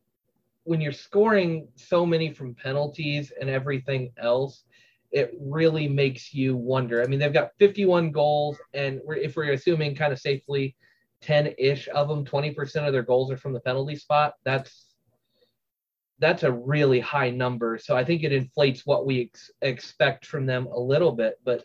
when 0.65 0.81
you're 0.81 0.93
scoring 0.93 1.67
so 1.75 2.05
many 2.05 2.33
from 2.33 2.55
penalties 2.55 3.31
and 3.39 3.49
everything 3.49 4.11
else, 4.17 4.63
it 5.11 5.33
really 5.39 5.87
makes 5.87 6.33
you 6.33 6.55
wonder. 6.55 7.03
I 7.03 7.07
mean, 7.07 7.19
they've 7.19 7.33
got 7.33 7.51
51 7.59 8.11
goals, 8.11 8.57
and 8.73 9.01
we're, 9.03 9.15
if 9.15 9.35
we're 9.35 9.51
assuming 9.51 9.93
kind 9.93 10.13
of 10.13 10.19
safely 10.19 10.75
10 11.21 11.53
ish 11.57 11.89
of 11.93 12.07
them, 12.07 12.25
20% 12.25 12.87
of 12.87 12.93
their 12.93 13.03
goals 13.03 13.29
are 13.29 13.37
from 13.37 13.51
the 13.51 13.59
penalty 13.59 13.95
spot. 13.97 14.35
That's 14.45 14.92
that's 16.19 16.43
a 16.43 16.51
really 16.51 16.99
high 16.99 17.29
number. 17.29 17.77
So 17.77 17.95
I 17.95 18.03
think 18.03 18.23
it 18.23 18.31
inflates 18.31 18.85
what 18.85 19.05
we 19.05 19.23
ex- 19.23 19.51
expect 19.61 20.25
from 20.25 20.45
them 20.45 20.67
a 20.67 20.79
little 20.79 21.11
bit. 21.11 21.39
But 21.43 21.63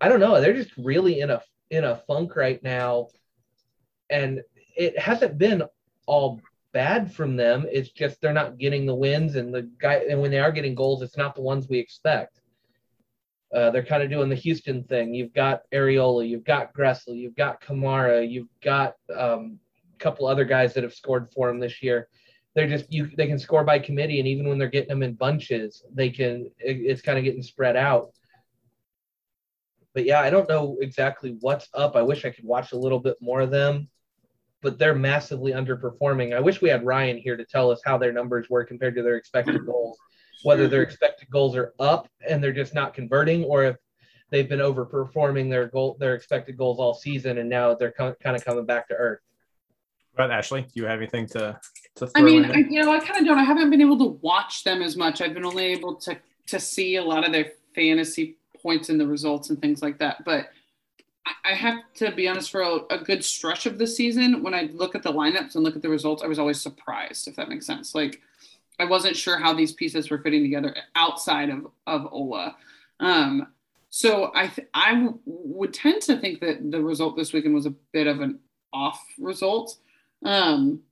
I 0.00 0.08
don't 0.08 0.20
know. 0.20 0.40
They're 0.40 0.54
just 0.54 0.76
really 0.76 1.20
in 1.20 1.30
a 1.30 1.42
in 1.70 1.84
a 1.84 1.96
funk 2.06 2.36
right 2.36 2.62
now, 2.62 3.08
and 4.10 4.42
it 4.76 4.98
hasn't 4.98 5.38
been 5.38 5.62
all 6.06 6.40
bad 6.72 7.12
from 7.12 7.36
them. 7.36 7.66
It's 7.70 7.90
just 7.90 8.20
they're 8.20 8.32
not 8.32 8.58
getting 8.58 8.86
the 8.86 8.94
wins, 8.94 9.36
and 9.36 9.54
the 9.54 9.70
guy 9.80 10.04
and 10.08 10.20
when 10.20 10.30
they 10.30 10.40
are 10.40 10.52
getting 10.52 10.74
goals, 10.74 11.02
it's 11.02 11.16
not 11.16 11.34
the 11.34 11.42
ones 11.42 11.68
we 11.68 11.78
expect. 11.78 12.40
Uh, 13.54 13.70
they're 13.70 13.84
kind 13.84 14.02
of 14.02 14.10
doing 14.10 14.28
the 14.28 14.34
Houston 14.34 14.82
thing. 14.84 15.14
You've 15.14 15.32
got 15.32 15.62
Arriola, 15.72 16.28
you've 16.28 16.44
got 16.44 16.74
Gressel, 16.74 17.16
you've 17.16 17.36
got 17.36 17.62
Kamara, 17.62 18.28
you've 18.28 18.48
got 18.62 18.96
um, 19.16 19.58
a 19.94 19.98
couple 19.98 20.26
other 20.26 20.44
guys 20.44 20.74
that 20.74 20.82
have 20.82 20.94
scored 20.94 21.30
for 21.32 21.48
them 21.48 21.60
this 21.60 21.82
year. 21.82 22.08
They're 22.56 22.66
just 22.66 22.90
you. 22.90 23.10
They 23.14 23.26
can 23.26 23.38
score 23.38 23.64
by 23.64 23.78
committee, 23.78 24.18
and 24.18 24.26
even 24.26 24.48
when 24.48 24.58
they're 24.58 24.68
getting 24.68 24.88
them 24.88 25.02
in 25.02 25.12
bunches, 25.12 25.84
they 25.92 26.08
can. 26.08 26.50
It, 26.58 26.78
it's 26.78 27.02
kind 27.02 27.18
of 27.18 27.24
getting 27.24 27.42
spread 27.42 27.76
out. 27.76 28.12
But 29.92 30.06
yeah, 30.06 30.20
I 30.20 30.30
don't 30.30 30.48
know 30.48 30.78
exactly 30.80 31.36
what's 31.40 31.68
up. 31.74 31.96
I 31.96 32.02
wish 32.02 32.24
I 32.24 32.30
could 32.30 32.46
watch 32.46 32.72
a 32.72 32.78
little 32.78 32.98
bit 32.98 33.18
more 33.20 33.42
of 33.42 33.50
them, 33.50 33.88
but 34.62 34.78
they're 34.78 34.94
massively 34.94 35.52
underperforming. 35.52 36.34
I 36.34 36.40
wish 36.40 36.62
we 36.62 36.70
had 36.70 36.84
Ryan 36.84 37.18
here 37.18 37.36
to 37.36 37.44
tell 37.44 37.70
us 37.70 37.82
how 37.84 37.98
their 37.98 38.12
numbers 38.12 38.48
were 38.48 38.64
compared 38.64 38.94
to 38.96 39.02
their 39.02 39.16
expected 39.16 39.66
goals, 39.66 39.98
whether 40.42 40.66
their 40.66 40.82
expected 40.82 41.28
goals 41.30 41.56
are 41.56 41.74
up 41.78 42.08
and 42.26 42.42
they're 42.42 42.52
just 42.52 42.74
not 42.74 42.94
converting, 42.94 43.44
or 43.44 43.64
if 43.64 43.76
they've 44.30 44.48
been 44.48 44.60
overperforming 44.60 45.50
their 45.50 45.66
goal, 45.66 45.98
their 46.00 46.14
expected 46.14 46.56
goals 46.56 46.78
all 46.78 46.94
season, 46.94 47.36
and 47.36 47.50
now 47.50 47.74
they're 47.74 47.92
kind 47.92 48.36
of 48.36 48.44
coming 48.44 48.64
back 48.64 48.88
to 48.88 48.94
earth. 48.94 49.20
But 50.16 50.30
Ashley, 50.30 50.62
do 50.62 50.68
you 50.74 50.84
have 50.86 50.98
anything 50.98 51.26
to 51.28 51.58
to 51.96 52.06
throw 52.06 52.10
I 52.16 52.22
mean, 52.22 52.44
I, 52.44 52.56
you 52.56 52.82
know, 52.82 52.92
I 52.92 53.00
kind 53.00 53.20
of 53.20 53.26
don't. 53.26 53.38
I 53.38 53.44
haven't 53.44 53.70
been 53.70 53.80
able 53.80 53.98
to 53.98 54.18
watch 54.22 54.64
them 54.64 54.82
as 54.82 54.96
much. 54.96 55.20
I've 55.20 55.34
been 55.34 55.44
only 55.44 55.66
able 55.66 55.94
to 55.96 56.16
to 56.46 56.60
see 56.60 56.96
a 56.96 57.02
lot 57.02 57.24
of 57.24 57.32
their 57.32 57.52
fantasy 57.74 58.36
points 58.62 58.88
and 58.88 59.00
the 59.00 59.06
results 59.06 59.50
and 59.50 59.60
things 59.60 59.82
like 59.82 59.98
that. 59.98 60.24
But 60.24 60.50
I, 61.26 61.52
I 61.52 61.54
have 61.54 61.80
to 61.96 62.12
be 62.12 62.28
honest, 62.28 62.50
for 62.50 62.62
a, 62.62 62.78
a 62.90 62.98
good 62.98 63.24
stretch 63.24 63.66
of 63.66 63.78
the 63.78 63.86
season, 63.86 64.42
when 64.42 64.54
I 64.54 64.70
look 64.72 64.94
at 64.94 65.02
the 65.02 65.12
lineups 65.12 65.54
and 65.54 65.64
look 65.64 65.76
at 65.76 65.82
the 65.82 65.88
results, 65.88 66.22
I 66.22 66.26
was 66.26 66.38
always 66.38 66.60
surprised, 66.60 67.28
if 67.28 67.36
that 67.36 67.48
makes 67.48 67.66
sense. 67.66 67.94
Like 67.94 68.20
I 68.78 68.84
wasn't 68.84 69.16
sure 69.16 69.38
how 69.38 69.52
these 69.52 69.72
pieces 69.72 70.10
were 70.10 70.18
fitting 70.18 70.42
together 70.42 70.74
outside 70.94 71.50
of 71.50 71.66
of 71.86 72.08
Ola. 72.10 72.56
Um, 73.00 73.48
so 73.90 74.30
I 74.34 74.48
th- 74.48 74.68
I 74.74 74.92
w- 74.92 75.18
would 75.24 75.72
tend 75.72 76.02
to 76.02 76.18
think 76.18 76.40
that 76.40 76.70
the 76.70 76.82
result 76.82 77.16
this 77.16 77.32
weekend 77.32 77.54
was 77.54 77.66
a 77.66 77.74
bit 77.92 78.06
of 78.06 78.20
an 78.20 78.38
off 78.72 79.02
result. 79.18 79.78
Um, 80.24 80.82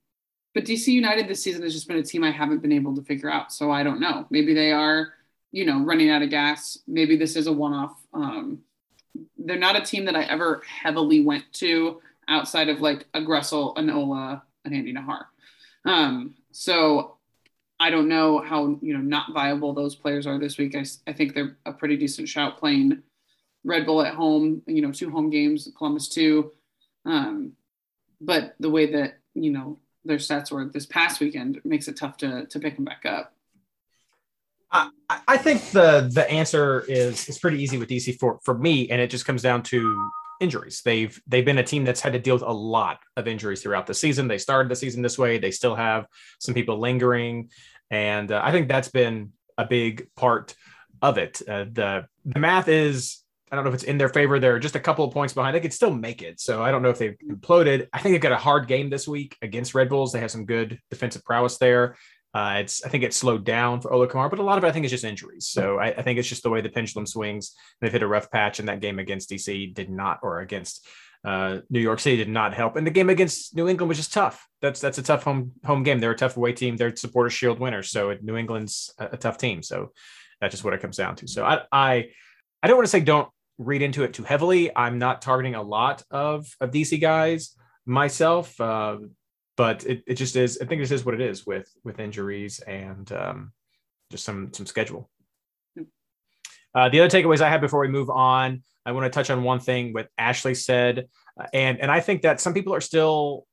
but 0.53 0.63
DC 0.63 0.87
United 0.87 1.27
this 1.27 1.43
season 1.43 1.63
has 1.63 1.73
just 1.73 1.87
been 1.87 1.97
a 1.97 2.03
team 2.03 2.23
I 2.23 2.31
haven't 2.31 2.61
been 2.61 2.71
able 2.71 2.95
to 2.95 3.01
figure 3.03 3.29
out. 3.29 3.51
So 3.51 3.71
I 3.71 3.83
don't 3.83 3.99
know. 3.99 4.25
Maybe 4.29 4.53
they 4.53 4.71
are, 4.71 5.13
you 5.51 5.65
know, 5.65 5.83
running 5.83 6.09
out 6.09 6.21
of 6.21 6.29
gas. 6.29 6.77
Maybe 6.87 7.17
this 7.17 7.35
is 7.35 7.47
a 7.47 7.51
one 7.51 7.73
off. 7.73 7.97
Um, 8.13 8.59
they're 9.37 9.57
not 9.57 9.75
a 9.75 9.81
team 9.81 10.05
that 10.05 10.15
I 10.15 10.23
ever 10.23 10.61
heavily 10.65 11.21
went 11.21 11.43
to 11.53 12.01
outside 12.27 12.69
of 12.69 12.81
like 12.81 13.05
a 13.13 13.21
Gressel, 13.21 13.77
an 13.77 13.89
Ola, 13.89 14.43
at 14.65 14.71
Andy 14.71 14.93
Najar. 14.93 15.25
Um, 15.85 16.35
so 16.51 17.17
I 17.79 17.89
don't 17.89 18.07
know 18.07 18.39
how 18.39 18.77
you 18.81 18.93
know 18.93 19.01
not 19.01 19.33
viable 19.33 19.73
those 19.73 19.95
players 19.95 20.25
are 20.25 20.39
this 20.39 20.57
week. 20.57 20.75
I, 20.75 20.85
I 21.07 21.13
think 21.13 21.33
they're 21.33 21.57
a 21.65 21.73
pretty 21.73 21.97
decent 21.97 22.29
shout 22.29 22.57
playing 22.57 23.03
Red 23.63 23.85
Bull 23.85 24.01
at 24.01 24.15
home. 24.15 24.61
You 24.65 24.81
know, 24.81 24.91
two 24.91 25.11
home 25.11 25.29
games, 25.29 25.69
Columbus 25.77 26.07
two. 26.07 26.53
Um, 27.05 27.53
but 28.21 28.55
the 28.59 28.69
way 28.69 28.91
that 28.91 29.19
you 29.33 29.51
know 29.51 29.79
their 30.03 30.17
stats 30.17 30.51
were 30.51 30.65
this 30.65 30.85
past 30.85 31.19
weekend 31.19 31.59
makes 31.63 31.87
it 31.87 31.97
tough 31.97 32.17
to 32.17 32.45
to 32.45 32.59
pick 32.59 32.75
them 32.75 32.85
back 32.85 33.05
up. 33.05 33.33
I, 34.71 34.89
I 35.27 35.37
think 35.37 35.69
the 35.71 36.09
the 36.11 36.29
answer 36.29 36.81
is 36.87 37.29
is 37.29 37.39
pretty 37.39 37.61
easy 37.61 37.77
with 37.77 37.89
DC 37.89 38.19
for 38.19 38.39
for 38.43 38.57
me, 38.57 38.89
and 38.89 38.99
it 38.99 39.09
just 39.09 39.25
comes 39.25 39.41
down 39.41 39.63
to 39.63 40.09
injuries. 40.39 40.81
They've 40.83 41.19
they've 41.27 41.45
been 41.45 41.57
a 41.57 41.63
team 41.63 41.85
that's 41.85 42.01
had 42.01 42.13
to 42.13 42.19
deal 42.19 42.35
with 42.35 42.43
a 42.43 42.51
lot 42.51 42.99
of 43.15 43.27
injuries 43.27 43.61
throughout 43.61 43.87
the 43.87 43.93
season. 43.93 44.27
They 44.27 44.37
started 44.37 44.69
the 44.69 44.75
season 44.75 45.01
this 45.01 45.17
way. 45.17 45.37
They 45.37 45.51
still 45.51 45.75
have 45.75 46.07
some 46.39 46.53
people 46.53 46.79
lingering, 46.79 47.49
and 47.89 48.31
uh, 48.31 48.41
I 48.43 48.51
think 48.51 48.67
that's 48.67 48.89
been 48.89 49.31
a 49.57 49.65
big 49.65 50.07
part 50.15 50.55
of 51.01 51.17
it. 51.17 51.41
Uh, 51.47 51.65
the 51.71 52.07
the 52.25 52.39
math 52.39 52.67
is 52.67 53.23
I 53.51 53.55
don't 53.55 53.63
know 53.63 53.69
if 53.69 53.75
it's 53.75 53.83
in 53.83 53.97
their 53.97 54.09
favor. 54.09 54.39
They're 54.39 54.59
just 54.59 54.75
a 54.75 54.79
couple 54.79 55.05
of 55.05 55.13
points 55.13 55.33
behind. 55.33 55.55
They 55.55 55.59
could 55.59 55.73
still 55.73 55.93
make 55.93 56.21
it. 56.21 56.39
So 56.39 56.63
I 56.63 56.71
don't 56.71 56.81
know 56.81 56.89
if 56.89 56.97
they've 56.97 57.17
imploded. 57.29 57.87
I 57.93 57.99
think 57.99 58.13
they've 58.13 58.21
got 58.21 58.31
a 58.31 58.37
hard 58.37 58.67
game 58.67 58.89
this 58.89 59.07
week 59.07 59.37
against 59.41 59.75
Red 59.75 59.89
Bulls. 59.89 60.11
They 60.11 60.19
have 60.19 60.31
some 60.31 60.45
good 60.45 60.79
defensive 60.89 61.23
prowess 61.23 61.57
there. 61.57 61.95
Uh, 62.33 62.57
it's 62.59 62.83
I 62.83 62.89
think 62.89 63.05
it's 63.05 63.15
slowed 63.15 63.45
down 63.45 63.79
for 63.79 63.93
Ola 63.93 64.09
Kamara, 64.09 64.29
but 64.29 64.39
a 64.39 64.43
lot 64.43 64.57
of 64.57 64.65
it 64.65 64.67
I 64.67 64.71
think 64.71 64.83
is 64.83 64.91
just 64.91 65.05
injuries. 65.05 65.47
So 65.47 65.79
I, 65.79 65.87
I, 65.87 66.01
think 66.01 66.19
it's 66.19 66.27
just 66.27 66.43
the 66.43 66.49
way 66.49 66.59
the 66.59 66.67
pendulum 66.67 67.05
swings. 67.05 67.55
They've 67.79 67.91
hit 67.91 68.03
a 68.03 68.07
rough 68.07 68.29
patch, 68.29 68.59
and 68.59 68.67
that 68.67 68.81
game 68.81 68.99
against 68.99 69.29
DC 69.29 69.73
did 69.73 69.89
not, 69.89 70.19
or 70.21 70.41
against 70.41 70.85
uh, 71.23 71.59
New 71.69 71.79
York 71.79 72.01
City 72.01 72.17
did 72.17 72.27
not 72.27 72.53
help. 72.53 72.75
And 72.75 72.85
the 72.85 72.91
game 72.91 73.09
against 73.09 73.55
New 73.55 73.69
England 73.69 73.87
was 73.87 73.97
just 73.97 74.11
tough. 74.11 74.49
That's 74.61 74.81
that's 74.81 74.97
a 74.97 75.01
tough 75.01 75.23
home 75.23 75.53
home 75.63 75.83
game. 75.83 75.99
They're 75.99 76.11
a 76.11 76.17
tough 76.17 76.35
away 76.35 76.51
team. 76.51 76.75
They're 76.75 76.93
supporter 76.93 77.29
shield 77.29 77.59
winners. 77.59 77.89
So 77.89 78.17
New 78.21 78.35
England's 78.35 78.93
a, 78.99 79.11
a 79.13 79.17
tough 79.17 79.37
team. 79.37 79.63
So 79.63 79.93
that's 80.41 80.51
just 80.51 80.65
what 80.65 80.73
it 80.73 80.81
comes 80.81 80.97
down 80.97 81.15
to. 81.17 81.27
So 81.29 81.45
I 81.45 81.61
I, 81.71 82.09
I 82.61 82.67
don't 82.67 82.75
want 82.75 82.85
to 82.85 82.91
say 82.91 82.99
don't 82.99 83.29
read 83.57 83.81
into 83.81 84.03
it 84.03 84.13
too 84.13 84.23
heavily. 84.23 84.75
I'm 84.75 84.99
not 84.99 85.21
targeting 85.21 85.55
a 85.55 85.61
lot 85.61 86.03
of 86.11 86.47
of 86.59 86.71
DC 86.71 86.99
guys 86.99 87.55
myself. 87.85 88.59
Uh, 88.59 88.97
but 89.57 89.85
it, 89.85 90.03
it 90.07 90.15
just 90.15 90.35
is. 90.35 90.59
I 90.61 90.65
think 90.65 90.81
this 90.81 90.91
is 90.91 91.05
what 91.05 91.15
it 91.15 91.21
is 91.21 91.45
with 91.45 91.71
with 91.83 91.99
injuries 91.99 92.59
and 92.59 93.09
um, 93.11 93.53
just 94.11 94.25
some 94.25 94.53
some 94.53 94.65
schedule. 94.65 95.09
Uh, 96.73 96.89
the 96.89 96.99
other 96.99 97.09
takeaways 97.09 97.39
I 97.39 97.49
have 97.49 97.61
before 97.61 97.79
we 97.79 97.87
move 97.87 98.09
on, 98.09 98.61
I 98.85 98.91
want 98.91 99.05
to 99.05 99.09
touch 99.09 99.29
on 99.29 99.43
one 99.43 99.59
thing 99.59 99.93
what 99.93 100.09
Ashley 100.17 100.55
said, 100.55 101.07
uh, 101.39 101.45
and 101.53 101.79
and 101.79 101.89
I 101.89 102.01
think 102.01 102.23
that 102.23 102.41
some 102.41 102.53
people 102.53 102.73
are 102.73 102.81
still 102.81 103.47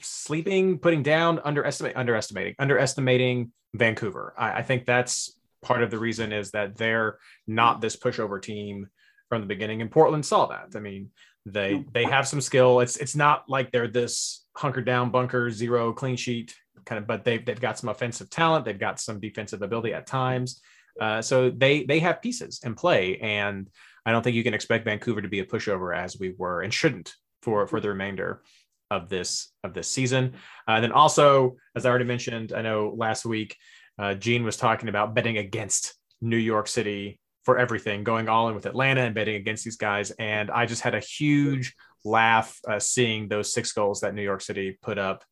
sleeping, 0.00 0.78
putting 0.78 1.04
down, 1.04 1.38
underestimate, 1.44 1.96
underestimating, 1.96 2.56
underestimating 2.58 3.52
Vancouver. 3.74 4.34
I, 4.36 4.54
I 4.58 4.62
think 4.62 4.86
that's 4.86 5.36
part 5.62 5.84
of 5.84 5.92
the 5.92 5.98
reason 5.98 6.32
is 6.32 6.50
that 6.50 6.76
they're 6.76 7.18
not 7.46 7.80
this 7.80 7.94
pushover 7.94 8.42
team 8.42 8.88
from 9.32 9.40
the 9.40 9.46
beginning, 9.46 9.80
and 9.80 9.90
Portland 9.90 10.26
saw 10.26 10.44
that. 10.44 10.76
I 10.76 10.78
mean, 10.78 11.08
they 11.46 11.86
they 11.94 12.04
have 12.04 12.28
some 12.28 12.42
skill. 12.42 12.80
It's 12.80 12.98
it's 12.98 13.16
not 13.16 13.48
like 13.48 13.72
they're 13.72 13.88
this 13.88 14.44
hunkered 14.54 14.84
down 14.84 15.08
bunker, 15.08 15.50
zero 15.50 15.90
clean 15.94 16.16
sheet 16.16 16.54
kind 16.84 16.98
of, 16.98 17.06
but 17.06 17.24
they've, 17.24 17.42
they've 17.46 17.58
got 17.58 17.78
some 17.78 17.88
offensive 17.88 18.28
talent. 18.28 18.66
They've 18.66 18.78
got 18.78 19.00
some 19.00 19.20
defensive 19.20 19.62
ability 19.62 19.94
at 19.94 20.06
times. 20.06 20.60
Uh, 21.00 21.22
so 21.22 21.48
they, 21.48 21.84
they 21.84 21.98
have 22.00 22.20
pieces 22.20 22.60
and 22.62 22.76
play. 22.76 23.16
And 23.20 23.70
I 24.04 24.12
don't 24.12 24.22
think 24.22 24.36
you 24.36 24.44
can 24.44 24.52
expect 24.52 24.84
Vancouver 24.84 25.22
to 25.22 25.28
be 25.28 25.38
a 25.38 25.46
pushover 25.46 25.96
as 25.96 26.18
we 26.18 26.34
were 26.36 26.60
and 26.60 26.74
shouldn't 26.74 27.14
for, 27.40 27.66
for 27.66 27.80
the 27.80 27.88
remainder 27.88 28.42
of 28.90 29.08
this, 29.08 29.50
of 29.64 29.72
this 29.72 29.88
season. 29.88 30.34
Uh, 30.68 30.82
then 30.82 30.92
also, 30.92 31.56
as 31.74 31.86
I 31.86 31.88
already 31.88 32.04
mentioned, 32.04 32.52
I 32.52 32.60
know 32.60 32.92
last 32.94 33.24
week, 33.24 33.56
uh, 33.98 34.12
Gene 34.12 34.44
was 34.44 34.58
talking 34.58 34.90
about 34.90 35.14
betting 35.14 35.38
against 35.38 35.94
New 36.20 36.36
York 36.36 36.68
City 36.68 37.18
for 37.44 37.58
everything, 37.58 38.04
going 38.04 38.28
all 38.28 38.48
in 38.48 38.54
with 38.54 38.66
Atlanta 38.66 39.02
and 39.02 39.14
betting 39.14 39.36
against 39.36 39.64
these 39.64 39.76
guys. 39.76 40.10
And 40.12 40.50
I 40.50 40.66
just 40.66 40.82
had 40.82 40.94
a 40.94 41.00
huge 41.00 41.74
laugh 42.04 42.58
uh, 42.68 42.78
seeing 42.78 43.28
those 43.28 43.52
six 43.52 43.72
goals 43.72 44.00
that 44.00 44.14
New 44.14 44.22
York 44.22 44.40
City 44.40 44.78
put 44.82 44.98
up 44.98 45.24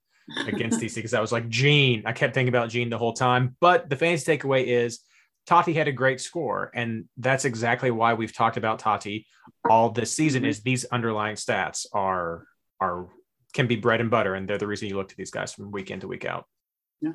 against 0.46 0.80
DC 0.80 0.94
because 0.94 1.14
I 1.14 1.20
was 1.20 1.32
like, 1.32 1.48
Gene, 1.48 2.02
I 2.06 2.12
kept 2.12 2.34
thinking 2.34 2.48
about 2.48 2.70
Gene 2.70 2.90
the 2.90 2.98
whole 2.98 3.12
time. 3.12 3.56
But 3.60 3.88
the 3.88 3.96
fantasy 3.96 4.36
takeaway 4.36 4.64
is 4.64 5.00
Tati 5.46 5.72
had 5.72 5.88
a 5.88 5.92
great 5.92 6.20
score. 6.20 6.70
And 6.74 7.06
that's 7.16 7.44
exactly 7.44 7.90
why 7.90 8.14
we've 8.14 8.34
talked 8.34 8.56
about 8.56 8.78
Tati 8.78 9.26
all 9.68 9.90
this 9.90 10.14
season 10.14 10.44
is 10.44 10.60
these 10.60 10.84
underlying 10.86 11.36
stats 11.36 11.86
are 11.92 12.46
are 12.80 13.08
can 13.52 13.66
be 13.66 13.76
bread 13.76 14.00
and 14.00 14.10
butter. 14.10 14.34
And 14.34 14.48
they're 14.48 14.58
the 14.58 14.66
reason 14.66 14.88
you 14.88 14.96
look 14.96 15.08
to 15.08 15.16
these 15.16 15.30
guys 15.30 15.52
from 15.52 15.70
week 15.70 15.90
in 15.90 16.00
to 16.00 16.08
week 16.08 16.24
out. 16.24 16.46
Yeah. 17.00 17.12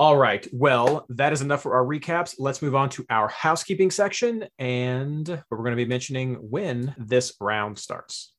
All 0.00 0.16
right. 0.16 0.48
Well, 0.50 1.04
that 1.10 1.30
is 1.34 1.42
enough 1.42 1.60
for 1.60 1.74
our 1.74 1.84
recaps. 1.84 2.36
Let's 2.38 2.62
move 2.62 2.74
on 2.74 2.88
to 2.88 3.04
our 3.10 3.28
housekeeping 3.28 3.90
section 3.90 4.46
and 4.58 5.28
we're 5.50 5.58
going 5.58 5.72
to 5.72 5.76
be 5.76 5.84
mentioning 5.84 6.36
when 6.36 6.94
this 6.96 7.34
round 7.38 7.78
starts. 7.78 8.32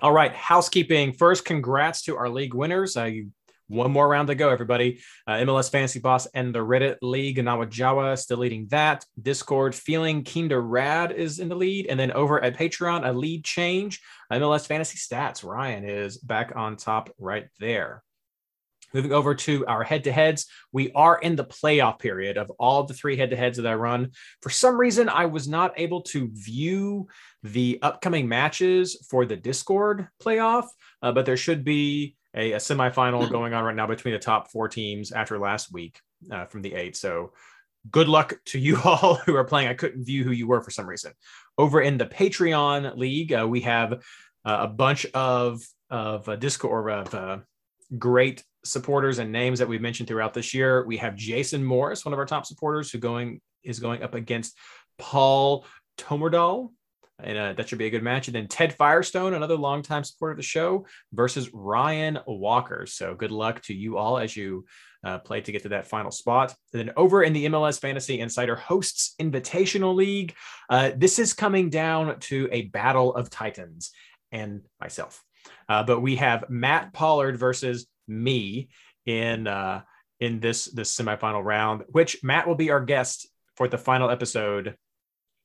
All 0.00 0.12
right, 0.12 0.32
housekeeping. 0.32 1.12
First, 1.12 1.44
congrats 1.44 2.00
to 2.04 2.16
our 2.16 2.30
league 2.30 2.54
winners. 2.54 2.96
Uh, 2.96 3.10
one 3.68 3.90
more 3.90 4.08
round 4.08 4.28
to 4.28 4.34
go, 4.34 4.48
everybody. 4.48 5.00
Uh, 5.26 5.34
MLS 5.34 5.70
Fantasy 5.70 5.98
Boss 5.98 6.26
and 6.26 6.54
the 6.54 6.60
Reddit 6.60 6.96
League, 7.02 7.38
Nawajawa 7.38 8.18
still 8.18 8.38
leading 8.38 8.66
that. 8.68 9.04
Discord, 9.20 9.74
Feeling 9.74 10.22
Kinda 10.22 10.58
Rad 10.58 11.12
is 11.12 11.40
in 11.40 11.48
the 11.48 11.56
lead. 11.56 11.86
And 11.86 11.98
then 11.98 12.12
over 12.12 12.42
at 12.42 12.56
Patreon, 12.56 13.08
a 13.08 13.12
lead 13.12 13.44
change. 13.44 14.00
MLS 14.32 14.66
Fantasy 14.66 14.98
Stats, 14.98 15.44
Ryan 15.44 15.84
is 15.84 16.18
back 16.18 16.52
on 16.54 16.76
top 16.76 17.10
right 17.18 17.48
there. 17.58 18.02
Moving 18.94 19.12
over 19.12 19.34
to 19.34 19.66
our 19.66 19.82
head 19.82 20.04
to 20.04 20.12
heads, 20.12 20.46
we 20.72 20.92
are 20.92 21.18
in 21.18 21.36
the 21.36 21.44
playoff 21.44 21.98
period 21.98 22.38
of 22.38 22.50
all 22.58 22.84
the 22.84 22.94
three 22.94 23.16
head 23.16 23.30
to 23.30 23.36
heads 23.36 23.58
that 23.58 23.66
I 23.66 23.74
run. 23.74 24.12
For 24.42 24.50
some 24.50 24.78
reason, 24.78 25.08
I 25.08 25.26
was 25.26 25.48
not 25.48 25.74
able 25.76 26.02
to 26.02 26.30
view 26.32 27.08
the 27.42 27.78
upcoming 27.82 28.28
matches 28.28 29.04
for 29.10 29.26
the 29.26 29.36
Discord 29.36 30.08
playoff, 30.22 30.68
uh, 31.02 31.12
but 31.12 31.26
there 31.26 31.36
should 31.36 31.64
be 31.64 32.16
a, 32.36 32.52
a, 32.52 32.56
semifinal 32.56 33.30
going 33.30 33.54
on 33.54 33.64
right 33.64 33.74
now 33.74 33.86
between 33.86 34.12
the 34.12 34.20
top 34.20 34.50
four 34.50 34.68
teams 34.68 35.10
after 35.10 35.38
last 35.38 35.72
week 35.72 36.00
uh, 36.30 36.44
from 36.46 36.62
the 36.62 36.74
eight. 36.74 36.96
So 36.96 37.32
good 37.90 38.08
luck 38.08 38.34
to 38.46 38.58
you 38.58 38.78
all 38.84 39.16
who 39.16 39.34
are 39.34 39.44
playing. 39.44 39.68
I 39.68 39.74
couldn't 39.74 40.04
view 40.04 40.24
who 40.24 40.32
you 40.32 40.46
were 40.46 40.62
for 40.62 40.70
some 40.70 40.86
reason. 40.86 41.12
Over 41.58 41.80
in 41.80 41.98
the 41.98 42.06
Patreon 42.06 42.96
league, 42.96 43.32
uh, 43.32 43.46
we 43.48 43.62
have 43.62 43.92
uh, 44.44 44.58
a 44.60 44.68
bunch 44.68 45.06
of 45.06 45.62
of 45.88 46.28
uh, 46.28 46.36
Discord 46.36 46.90
of 46.90 47.14
uh, 47.14 47.38
great 47.96 48.42
supporters 48.64 49.18
and 49.18 49.30
names 49.30 49.60
that 49.60 49.68
we've 49.68 49.80
mentioned 49.80 50.08
throughout 50.08 50.34
this 50.34 50.52
year. 50.52 50.84
We 50.84 50.96
have 50.96 51.14
Jason 51.14 51.62
Morris, 51.64 52.04
one 52.04 52.12
of 52.12 52.18
our 52.18 52.26
top 52.26 52.44
supporters, 52.44 52.90
who 52.90 52.98
going 52.98 53.40
is 53.62 53.80
going 53.80 54.02
up 54.02 54.14
against 54.14 54.58
Paul 54.98 55.64
Tomerdal. 55.98 56.70
And 57.22 57.38
uh, 57.38 57.52
that 57.54 57.68
should 57.68 57.78
be 57.78 57.86
a 57.86 57.90
good 57.90 58.02
match. 58.02 58.28
And 58.28 58.34
then 58.34 58.46
Ted 58.46 58.74
Firestone, 58.74 59.34
another 59.34 59.56
longtime 59.56 60.04
supporter 60.04 60.32
of 60.32 60.36
the 60.36 60.42
show, 60.42 60.86
versus 61.12 61.52
Ryan 61.52 62.18
Walker. 62.26 62.84
So 62.86 63.14
good 63.14 63.30
luck 63.30 63.62
to 63.62 63.74
you 63.74 63.96
all 63.96 64.18
as 64.18 64.36
you 64.36 64.66
uh, 65.02 65.18
play 65.18 65.40
to 65.40 65.52
get 65.52 65.62
to 65.62 65.70
that 65.70 65.86
final 65.86 66.10
spot. 66.10 66.54
And 66.72 66.80
then 66.80 66.94
over 66.96 67.22
in 67.22 67.32
the 67.32 67.46
MLS 67.46 67.80
Fantasy 67.80 68.20
Insider 68.20 68.56
Hosts 68.56 69.14
Invitational 69.20 69.94
League, 69.94 70.34
uh, 70.68 70.90
this 70.96 71.18
is 71.18 71.32
coming 71.32 71.70
down 71.70 72.18
to 72.20 72.48
a 72.52 72.62
battle 72.62 73.14
of 73.14 73.30
titans 73.30 73.92
and 74.32 74.62
myself. 74.80 75.22
Uh, 75.68 75.82
but 75.84 76.00
we 76.00 76.16
have 76.16 76.50
Matt 76.50 76.92
Pollard 76.92 77.38
versus 77.38 77.86
me 78.08 78.68
in 79.06 79.46
uh, 79.46 79.82
in 80.20 80.40
this 80.40 80.66
this 80.66 80.94
semifinal 80.94 81.44
round, 81.44 81.84
which 81.88 82.22
Matt 82.22 82.46
will 82.46 82.54
be 82.54 82.70
our 82.70 82.84
guest 82.84 83.28
for 83.56 83.68
the 83.68 83.78
final 83.78 84.10
episode, 84.10 84.76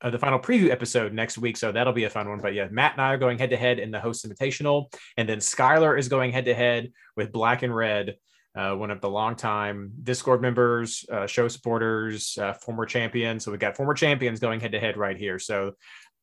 uh, 0.02 0.10
the 0.10 0.20
final 0.20 0.40
preview 0.40 0.70
episode 0.70 1.14
next 1.14 1.38
week. 1.38 1.58
So 1.58 1.72
that'll 1.72 1.94
be 1.94 2.06
a 2.06 2.10
fun 2.10 2.30
one. 2.30 2.40
But 2.40 2.54
yeah, 2.54 2.68
Matt 2.72 2.94
and 2.94 3.02
I 3.02 3.14
are 3.14 3.18
going 3.18 3.38
head 3.38 3.52
to 3.52 3.58
head 3.58 3.80
in 3.80 3.92
the 3.92 4.00
host 4.00 4.28
invitational, 4.28 4.94
and 5.18 5.28
then 5.28 5.40
Skylar 5.40 5.98
is 5.98 6.08
going 6.08 6.32
head 6.32 6.46
to 6.46 6.54
head 6.54 6.92
with 7.16 7.32
Black 7.32 7.64
and 7.64 7.76
Red. 7.76 8.16
Uh, 8.54 8.76
one 8.76 8.92
of 8.92 9.00
the 9.00 9.10
longtime 9.10 9.94
Discord 10.04 10.42
members, 10.42 11.06
uh, 11.10 11.26
show 11.26 11.48
supporters, 11.48 12.38
uh, 12.38 12.52
former 12.52 12.86
champions. 12.86 13.46
So 13.46 13.52
we've 13.52 13.62
got 13.62 13.78
former 13.78 13.94
champions 13.94 14.42
going 14.42 14.60
head 14.60 14.74
to 14.74 14.80
head 14.80 14.98
right 14.98 15.16
here. 15.16 15.40
So 15.40 15.76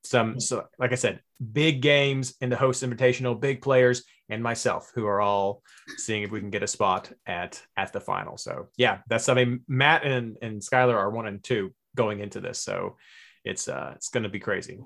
some 0.05 0.39
so 0.39 0.67
like 0.79 0.93
I 0.93 0.97
said, 0.97 1.21
big 1.53 1.81
games 1.81 2.35
in 2.41 2.51
the 2.51 2.57
host 2.57 2.85
invitational, 2.85 3.41
big 3.41 3.63
players, 3.63 4.05
and 4.29 4.43
myself 4.43 4.93
who 4.95 5.07
are 5.07 5.21
all 5.21 5.63
seeing 5.97 6.23
if 6.23 6.31
we 6.31 6.41
can 6.41 6.51
get 6.51 6.63
a 6.63 6.67
spot 6.67 7.11
at 7.27 7.63
at 7.77 7.93
the 7.93 8.01
final. 8.01 8.37
So 8.37 8.69
yeah, 8.77 8.99
that's 9.09 9.29
mean 9.29 9.61
Matt 9.67 10.05
and 10.05 10.37
and 10.43 10.61
Skylar 10.61 10.97
are 10.97 11.11
one 11.11 11.27
and 11.27 11.43
two 11.43 11.75
going 11.97 12.21
into 12.21 12.41
this, 12.41 12.61
so 12.61 12.97
it's 13.45 13.69
uh 13.69 13.93
it's 13.97 14.09
going 14.09 14.25
to 14.25 14.29
be 14.29 14.41
crazy. 14.41 14.79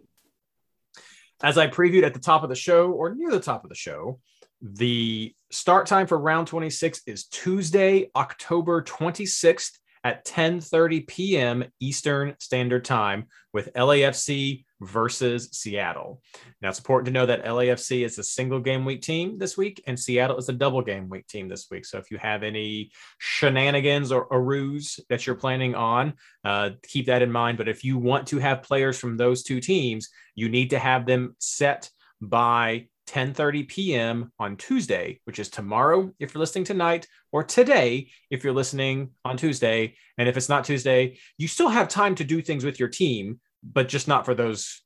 As 1.43 1.59
I 1.59 1.67
previewed 1.69 2.05
at 2.05 2.15
the 2.15 2.21
top 2.21 2.43
of 2.43 2.49
the 2.49 2.55
show 2.55 2.93
or 2.93 3.15
near 3.15 3.31
the 3.31 3.41
top 3.41 3.65
of 3.65 3.69
the 3.69 3.77
show, 3.77 4.21
the 4.61 5.35
start 5.51 5.87
time 5.87 6.07
for 6.07 6.19
round 6.19 6.47
26 6.47 7.03
is 7.07 7.25
Tuesday, 7.27 8.11
October 8.15 8.83
26th 8.83 9.73
at 10.05 10.25
10:30 10.25 11.07
p.m. 11.07 11.65
Eastern 11.81 12.35
Standard 12.39 12.85
Time 12.85 13.27
with 13.53 13.73
LAFC 13.75 14.65
versus 14.83 15.49
Seattle. 15.53 16.21
Now 16.61 16.69
it's 16.69 16.79
important 16.79 17.07
to 17.07 17.13
know 17.13 17.27
that 17.27 17.45
LAFC 17.45 18.05
is 18.05 18.19
a 18.19 18.25
single 18.25 18.61
game 18.61 18.85
week 18.85 19.03
team 19.03 19.39
this 19.39 19.57
week, 19.57 19.83
and 19.87 19.99
Seattle 19.99 20.37
is 20.37 20.49
a 20.49 20.53
double 20.53 20.83
game 20.83 21.09
week 21.09 21.27
team 21.27 21.49
this 21.49 21.69
week. 21.71 21.87
So 21.87 21.99
if 21.99 22.11
you 22.11 22.19
have 22.19 22.43
any 22.43 22.91
shenanigans 23.19 24.13
or 24.13 24.27
a 24.31 24.41
ruse 24.41 24.99
that 25.09 25.27
you're 25.27 25.37
planning 25.37 25.75
on, 25.75 26.15
uh, 26.45 26.71
keep 26.83 27.07
that 27.07 27.23
in 27.23 27.33
mind. 27.33 27.59
But 27.59 27.69
if 27.69 27.85
you 27.85 27.99
want 27.99 28.27
to 28.29 28.39
have 28.39 28.63
players 28.63 28.99
from 28.99 29.17
those 29.17 29.43
two 29.43 29.61
teams, 29.61 30.09
you 30.35 30.49
need 30.49 30.71
to 30.71 30.79
have 30.79 31.07
them 31.07 31.37
set 31.39 31.91
by 32.21 32.89
10:30 33.07 33.69
p.m. 33.69 34.33
on 34.39 34.57
Tuesday, 34.57 35.21
which 35.25 35.39
is 35.39 35.49
tomorrow 35.49 36.13
if 36.19 36.33
you're 36.33 36.41
listening 36.41 36.65
tonight, 36.65 37.07
or 37.31 37.43
today 37.43 38.09
if 38.31 38.45
you're 38.45 38.53
listening 38.53 39.11
on 39.25 39.37
Tuesday. 39.37 39.95
And 40.19 40.29
if 40.29 40.37
it's 40.37 40.49
not 40.49 40.65
Tuesday, 40.65 41.19
you 41.37 41.49
still 41.49 41.69
have 41.69 41.89
time 41.89 42.15
to 42.17 42.25
do 42.25 42.41
things 42.41 42.65
with 42.65 42.79
your 42.79 42.89
team, 42.89 43.41
but 43.63 43.89
just 43.89 44.09
not 44.09 44.25
for 44.25 44.35
those 44.35 44.83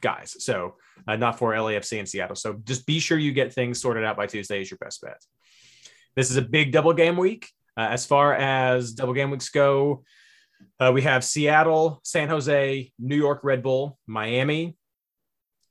guys. 0.00 0.36
So 0.38 0.76
uh, 1.06 1.16
not 1.16 1.38
for 1.38 1.52
LAFC 1.52 1.98
and 1.98 2.08
Seattle. 2.08 2.36
So 2.36 2.60
just 2.64 2.86
be 2.86 2.98
sure 2.98 3.18
you 3.18 3.32
get 3.32 3.52
things 3.52 3.80
sorted 3.80 4.04
out 4.04 4.16
by 4.16 4.26
Tuesday 4.26 4.60
is 4.60 4.70
your 4.70 4.78
best 4.78 5.00
bet. 5.02 5.20
This 6.14 6.30
is 6.30 6.36
a 6.36 6.42
big 6.42 6.72
double 6.72 6.92
game 6.92 7.16
week. 7.16 7.48
Uh, 7.76 7.88
as 7.90 8.04
far 8.04 8.34
as 8.34 8.92
double 8.92 9.14
game 9.14 9.30
weeks 9.30 9.48
go, 9.48 10.04
uh, 10.78 10.92
we 10.92 11.02
have 11.02 11.24
Seattle, 11.24 12.00
San 12.04 12.28
Jose, 12.28 12.92
New 12.98 13.16
York 13.16 13.40
Red 13.42 13.62
Bull, 13.62 13.98
Miami, 14.06 14.76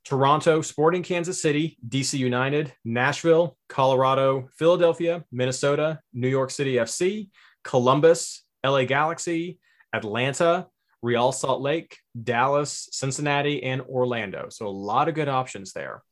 Toronto, 0.04 0.62
Sporting 0.62 1.02
Kansas 1.02 1.40
City, 1.40 1.78
DC 1.88 2.18
United, 2.18 2.72
Nashville, 2.84 3.56
Colorado, 3.68 4.48
Philadelphia, 4.58 5.24
Minnesota, 5.30 6.00
New 6.12 6.28
York 6.28 6.50
City 6.50 6.74
FC, 6.74 7.30
Columbus, 7.62 8.44
LA 8.64 8.84
Galaxy, 8.84 9.58
Atlanta, 9.92 10.66
Real 11.02 11.32
Salt 11.32 11.60
Lake, 11.60 11.98
Dallas, 12.22 12.88
Cincinnati, 12.92 13.62
and 13.62 13.82
Orlando. 13.82 14.48
So 14.50 14.66
a 14.66 14.68
lot 14.68 15.08
of 15.08 15.14
good 15.14 15.28
options 15.28 15.72
there. 15.72 16.02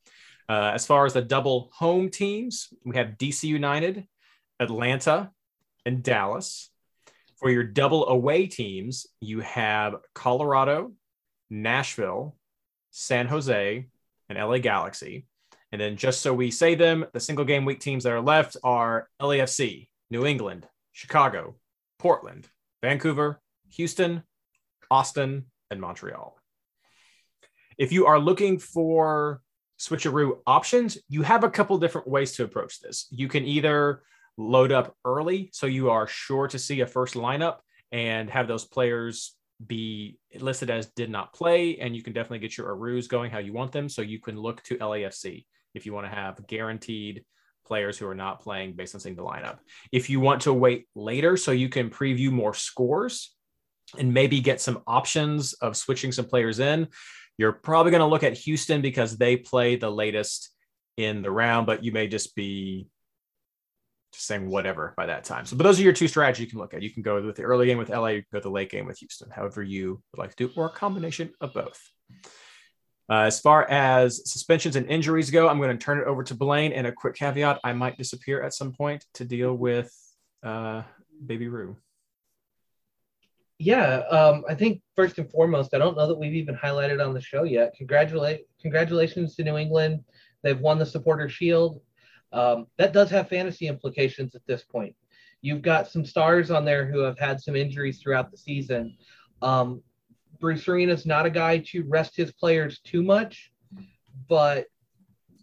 Uh, 0.49 0.71
as 0.73 0.85
far 0.85 1.05
as 1.05 1.13
the 1.13 1.21
double 1.21 1.69
home 1.73 2.09
teams, 2.09 2.67
we 2.85 2.97
have 2.97 3.17
DC 3.17 3.45
United, 3.45 4.05
Atlanta, 4.59 5.31
and 5.85 6.03
Dallas. 6.03 6.69
For 7.37 7.49
your 7.49 7.63
double 7.63 8.07
away 8.09 8.47
teams, 8.47 9.07
you 9.21 9.39
have 9.39 9.95
Colorado, 10.13 10.91
Nashville, 11.49 12.35
San 12.91 13.27
Jose, 13.27 13.87
and 14.29 14.37
LA 14.37 14.57
Galaxy. 14.57 15.25
And 15.71 15.79
then 15.79 15.95
just 15.95 16.21
so 16.21 16.33
we 16.33 16.51
say 16.51 16.75
them, 16.75 17.05
the 17.13 17.19
single 17.19 17.45
game 17.45 17.63
week 17.63 17.79
teams 17.79 18.03
that 18.03 18.11
are 18.11 18.21
left 18.21 18.57
are 18.63 19.09
LAFC, 19.21 19.87
New 20.09 20.25
England, 20.25 20.67
Chicago, 20.91 21.55
Portland, 21.97 22.49
Vancouver, 22.81 23.39
Houston, 23.69 24.23
Austin, 24.91 25.45
and 25.71 25.79
Montreal. 25.79 26.37
If 27.77 27.91
you 27.91 28.05
are 28.05 28.19
looking 28.19 28.59
for 28.59 29.41
switcheroo 29.79 30.39
options, 30.45 30.97
you 31.07 31.23
have 31.23 31.43
a 31.43 31.49
couple 31.49 31.77
different 31.79 32.07
ways 32.07 32.33
to 32.33 32.43
approach 32.43 32.79
this. 32.79 33.07
You 33.09 33.27
can 33.27 33.45
either 33.45 34.03
load 34.37 34.71
up 34.71 34.95
early 35.05 35.49
so 35.53 35.65
you 35.65 35.89
are 35.89 36.07
sure 36.07 36.47
to 36.49 36.59
see 36.59 36.81
a 36.81 36.85
first 36.87 37.15
lineup 37.15 37.57
and 37.91 38.29
have 38.29 38.47
those 38.47 38.65
players 38.65 39.35
be 39.65 40.19
listed 40.39 40.69
as 40.69 40.87
did 40.87 41.09
not 41.09 41.33
play, 41.33 41.77
and 41.77 41.95
you 41.95 42.03
can 42.03 42.13
definitely 42.13 42.39
get 42.39 42.57
your 42.57 42.75
arus 42.75 43.07
going 43.07 43.31
how 43.31 43.39
you 43.39 43.53
want 43.53 43.71
them. 43.71 43.89
So 43.89 44.01
you 44.01 44.19
can 44.19 44.37
look 44.37 44.61
to 44.63 44.77
LAFC 44.77 45.45
if 45.73 45.85
you 45.85 45.93
want 45.93 46.07
to 46.07 46.15
have 46.15 46.45
guaranteed 46.47 47.23
players 47.65 47.97
who 47.97 48.07
are 48.07 48.15
not 48.15 48.41
playing 48.41 48.73
based 48.73 48.95
on 48.95 49.01
seeing 49.01 49.15
the 49.15 49.23
lineup. 49.23 49.59
If 49.91 50.09
you 50.09 50.19
want 50.19 50.41
to 50.41 50.53
wait 50.53 50.87
later 50.95 51.37
so 51.37 51.51
you 51.51 51.69
can 51.69 51.89
preview 51.89 52.31
more 52.31 52.53
scores 52.53 53.35
and 53.97 54.13
maybe 54.13 54.39
get 54.39 54.61
some 54.61 54.81
options 54.87 55.53
of 55.53 55.77
switching 55.77 56.11
some 56.11 56.25
players 56.25 56.59
in, 56.59 56.87
you're 57.37 57.51
probably 57.51 57.91
going 57.91 58.01
to 58.01 58.07
look 58.07 58.23
at 58.23 58.37
Houston 58.37 58.81
because 58.81 59.17
they 59.17 59.37
play 59.37 59.75
the 59.75 59.89
latest 59.89 60.49
in 60.97 61.21
the 61.21 61.31
round, 61.31 61.65
but 61.65 61.83
you 61.83 61.91
may 61.91 62.07
just 62.07 62.35
be 62.35 62.87
just 64.13 64.27
saying 64.27 64.49
whatever 64.49 64.93
by 64.97 65.05
that 65.05 65.23
time. 65.23 65.45
So, 65.45 65.55
but 65.55 65.63
those 65.63 65.79
are 65.79 65.83
your 65.83 65.93
two 65.93 66.07
strategies 66.07 66.45
you 66.45 66.49
can 66.49 66.59
look 66.59 66.73
at. 66.73 66.81
You 66.81 66.89
can 66.89 67.01
go 67.01 67.21
with 67.21 67.35
the 67.35 67.43
early 67.43 67.65
game 67.65 67.77
with 67.77 67.89
LA, 67.89 68.07
you 68.07 68.21
can 68.21 68.27
go 68.33 68.39
the 68.41 68.49
late 68.49 68.69
game 68.69 68.85
with 68.85 68.99
Houston, 68.99 69.29
however 69.29 69.63
you 69.63 70.01
would 70.11 70.19
like 70.19 70.35
to 70.35 70.47
do, 70.47 70.53
or 70.55 70.67
a 70.67 70.69
combination 70.69 71.31
of 71.39 71.53
both. 71.53 71.79
Uh, 73.09 73.23
as 73.23 73.41
far 73.41 73.69
as 73.69 74.29
suspensions 74.29 74.75
and 74.77 74.87
injuries 74.87 75.31
go, 75.31 75.49
I'm 75.49 75.57
going 75.57 75.77
to 75.77 75.83
turn 75.83 75.99
it 75.99 76.07
over 76.07 76.23
to 76.23 76.35
Blaine. 76.35 76.71
And 76.71 76.87
a 76.87 76.91
quick 76.91 77.15
caveat: 77.15 77.59
I 77.63 77.73
might 77.73 77.97
disappear 77.97 78.41
at 78.41 78.53
some 78.53 78.71
point 78.71 79.05
to 79.15 79.25
deal 79.25 79.53
with 79.53 79.91
uh, 80.43 80.83
Baby 81.25 81.47
Rue. 81.47 81.75
Yeah, 83.63 83.97
um, 84.09 84.43
I 84.49 84.55
think 84.55 84.81
first 84.95 85.19
and 85.19 85.29
foremost, 85.29 85.75
I 85.75 85.77
don't 85.77 85.95
know 85.95 86.07
that 86.07 86.17
we've 86.17 86.33
even 86.33 86.55
highlighted 86.55 87.05
on 87.05 87.13
the 87.13 87.21
show 87.21 87.43
yet. 87.43 87.75
Congratulate, 87.77 88.47
congratulations 88.59 89.35
to 89.35 89.43
New 89.43 89.55
England. 89.55 90.03
They've 90.41 90.59
won 90.59 90.79
the 90.79 90.85
Supporter 90.85 91.29
Shield. 91.29 91.79
Um, 92.33 92.65
that 92.77 92.91
does 92.91 93.11
have 93.11 93.29
fantasy 93.29 93.67
implications 93.67 94.33
at 94.33 94.41
this 94.47 94.63
point. 94.63 94.95
You've 95.41 95.61
got 95.61 95.87
some 95.87 96.03
stars 96.03 96.49
on 96.49 96.65
there 96.65 96.87
who 96.87 97.01
have 97.01 97.19
had 97.19 97.39
some 97.39 97.55
injuries 97.55 97.99
throughout 97.99 98.31
the 98.31 98.37
season. 98.37 98.97
Um, 99.43 99.83
Bruce 100.39 100.67
Arena's 100.67 101.05
not 101.05 101.27
a 101.27 101.29
guy 101.29 101.59
to 101.67 101.83
rest 101.83 102.17
his 102.17 102.31
players 102.31 102.79
too 102.79 103.03
much, 103.03 103.51
but 104.27 104.65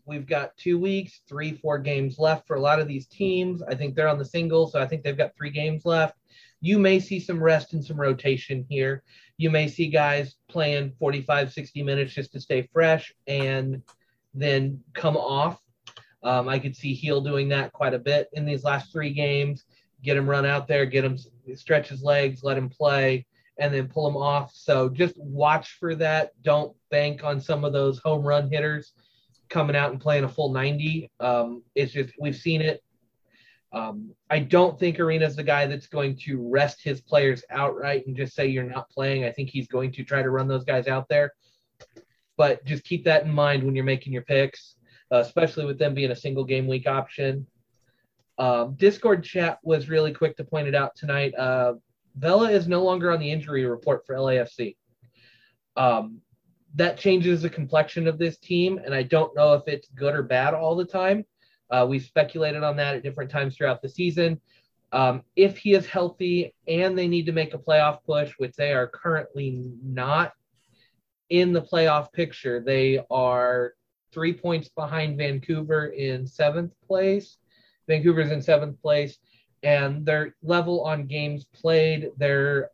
we've 0.06 0.26
got 0.26 0.56
two 0.56 0.76
weeks, 0.76 1.20
three, 1.28 1.52
four 1.52 1.78
games 1.78 2.18
left 2.18 2.48
for 2.48 2.56
a 2.56 2.60
lot 2.60 2.80
of 2.80 2.88
these 2.88 3.06
teams. 3.06 3.62
I 3.62 3.76
think 3.76 3.94
they're 3.94 4.08
on 4.08 4.18
the 4.18 4.24
single, 4.24 4.66
so 4.66 4.80
I 4.80 4.88
think 4.88 5.04
they've 5.04 5.16
got 5.16 5.36
three 5.36 5.50
games 5.50 5.84
left. 5.84 6.16
You 6.60 6.78
may 6.78 7.00
see 7.00 7.20
some 7.20 7.42
rest 7.42 7.72
and 7.72 7.84
some 7.84 8.00
rotation 8.00 8.66
here. 8.68 9.02
You 9.36 9.50
may 9.50 9.68
see 9.68 9.88
guys 9.88 10.34
playing 10.48 10.92
45, 10.98 11.52
60 11.52 11.82
minutes 11.82 12.14
just 12.14 12.32
to 12.32 12.40
stay 12.40 12.68
fresh 12.72 13.14
and 13.26 13.82
then 14.34 14.80
come 14.94 15.16
off 15.16 15.60
um, 16.22 16.48
I 16.48 16.58
could 16.58 16.76
see 16.76 16.94
Gil 16.94 17.20
doing 17.20 17.48
that 17.48 17.72
quite 17.72 17.94
a 17.94 17.98
bit 17.98 18.28
in 18.32 18.44
these 18.44 18.64
last 18.64 18.92
three 18.92 19.12
games. 19.12 19.64
Get 20.02 20.16
him 20.16 20.28
run 20.28 20.46
out 20.46 20.68
there, 20.68 20.86
get 20.86 21.04
him 21.04 21.16
stretch 21.54 21.88
his 21.88 22.02
legs, 22.02 22.42
let 22.42 22.58
him 22.58 22.68
play, 22.68 23.26
and 23.58 23.72
then 23.72 23.88
pull 23.88 24.08
him 24.08 24.16
off. 24.16 24.52
So 24.54 24.88
just 24.88 25.16
watch 25.16 25.76
for 25.80 25.94
that. 25.96 26.30
Don't 26.42 26.76
bank 26.90 27.24
on 27.24 27.40
some 27.40 27.64
of 27.64 27.72
those 27.72 27.98
home 27.98 28.22
run 28.22 28.50
hitters 28.50 28.92
coming 29.48 29.76
out 29.76 29.90
and 29.90 30.00
playing 30.00 30.24
a 30.24 30.28
full 30.28 30.52
90. 30.52 31.10
Um, 31.20 31.62
it's 31.74 31.92
just 31.92 32.12
we've 32.20 32.36
seen 32.36 32.62
it. 32.62 32.82
Um, 33.72 34.14
I 34.30 34.38
don't 34.38 34.78
think 34.78 34.98
Arena's 34.98 35.36
the 35.36 35.42
guy 35.42 35.66
that's 35.66 35.88
going 35.88 36.16
to 36.24 36.48
rest 36.48 36.82
his 36.82 37.00
players 37.00 37.44
outright 37.50 38.06
and 38.06 38.16
just 38.16 38.34
say 38.34 38.46
you're 38.46 38.64
not 38.64 38.88
playing. 38.88 39.24
I 39.24 39.32
think 39.32 39.50
he's 39.50 39.68
going 39.68 39.92
to 39.92 40.04
try 40.04 40.22
to 40.22 40.30
run 40.30 40.48
those 40.48 40.64
guys 40.64 40.86
out 40.86 41.08
there. 41.08 41.32
But 42.36 42.64
just 42.64 42.84
keep 42.84 43.04
that 43.04 43.24
in 43.24 43.32
mind 43.32 43.62
when 43.62 43.74
you're 43.74 43.84
making 43.84 44.12
your 44.12 44.22
picks 44.22 44.76
uh, 45.12 45.18
especially 45.18 45.64
with 45.64 45.78
them 45.78 45.94
being 45.94 46.10
a 46.10 46.16
single 46.16 46.44
game 46.44 46.66
week 46.66 46.86
option. 46.86 47.46
Um, 48.38 48.74
Discord 48.74 49.24
chat 49.24 49.58
was 49.62 49.88
really 49.88 50.12
quick 50.12 50.36
to 50.36 50.44
point 50.44 50.68
it 50.68 50.74
out 50.74 50.94
tonight. 50.94 51.34
Uh, 51.34 51.74
Vela 52.16 52.50
is 52.50 52.68
no 52.68 52.82
longer 52.82 53.10
on 53.10 53.20
the 53.20 53.30
injury 53.30 53.64
report 53.64 54.06
for 54.06 54.14
LAFC. 54.14 54.76
Um, 55.76 56.20
that 56.74 56.98
changes 56.98 57.42
the 57.42 57.50
complexion 57.50 58.06
of 58.06 58.18
this 58.18 58.38
team, 58.38 58.78
and 58.84 58.94
I 58.94 59.02
don't 59.02 59.34
know 59.34 59.54
if 59.54 59.66
it's 59.66 59.88
good 59.88 60.14
or 60.14 60.22
bad 60.22 60.54
all 60.54 60.76
the 60.76 60.84
time. 60.84 61.24
Uh, 61.70 61.86
we 61.88 61.98
speculated 61.98 62.62
on 62.62 62.76
that 62.76 62.96
at 62.96 63.02
different 63.02 63.30
times 63.30 63.56
throughout 63.56 63.82
the 63.82 63.88
season. 63.88 64.40
Um, 64.92 65.22
if 65.36 65.58
he 65.58 65.74
is 65.74 65.86
healthy 65.86 66.54
and 66.66 66.96
they 66.96 67.08
need 67.08 67.26
to 67.26 67.32
make 67.32 67.52
a 67.52 67.58
playoff 67.58 67.98
push, 68.04 68.32
which 68.38 68.56
they 68.56 68.72
are 68.72 68.86
currently 68.86 69.62
not 69.82 70.32
in 71.28 71.52
the 71.52 71.60
playoff 71.60 72.10
picture, 72.12 72.60
they 72.60 73.04
are 73.10 73.74
three 74.12 74.32
points 74.32 74.68
behind 74.70 75.18
Vancouver 75.18 75.86
in 75.88 76.26
seventh 76.26 76.72
place. 76.86 77.36
Vancouver's 77.86 78.30
in 78.30 78.40
seventh 78.40 78.80
place, 78.80 79.18
and 79.62 80.04
their 80.04 80.34
level 80.42 80.82
on 80.84 81.06
games 81.06 81.44
played, 81.44 82.10
they're 82.16 82.70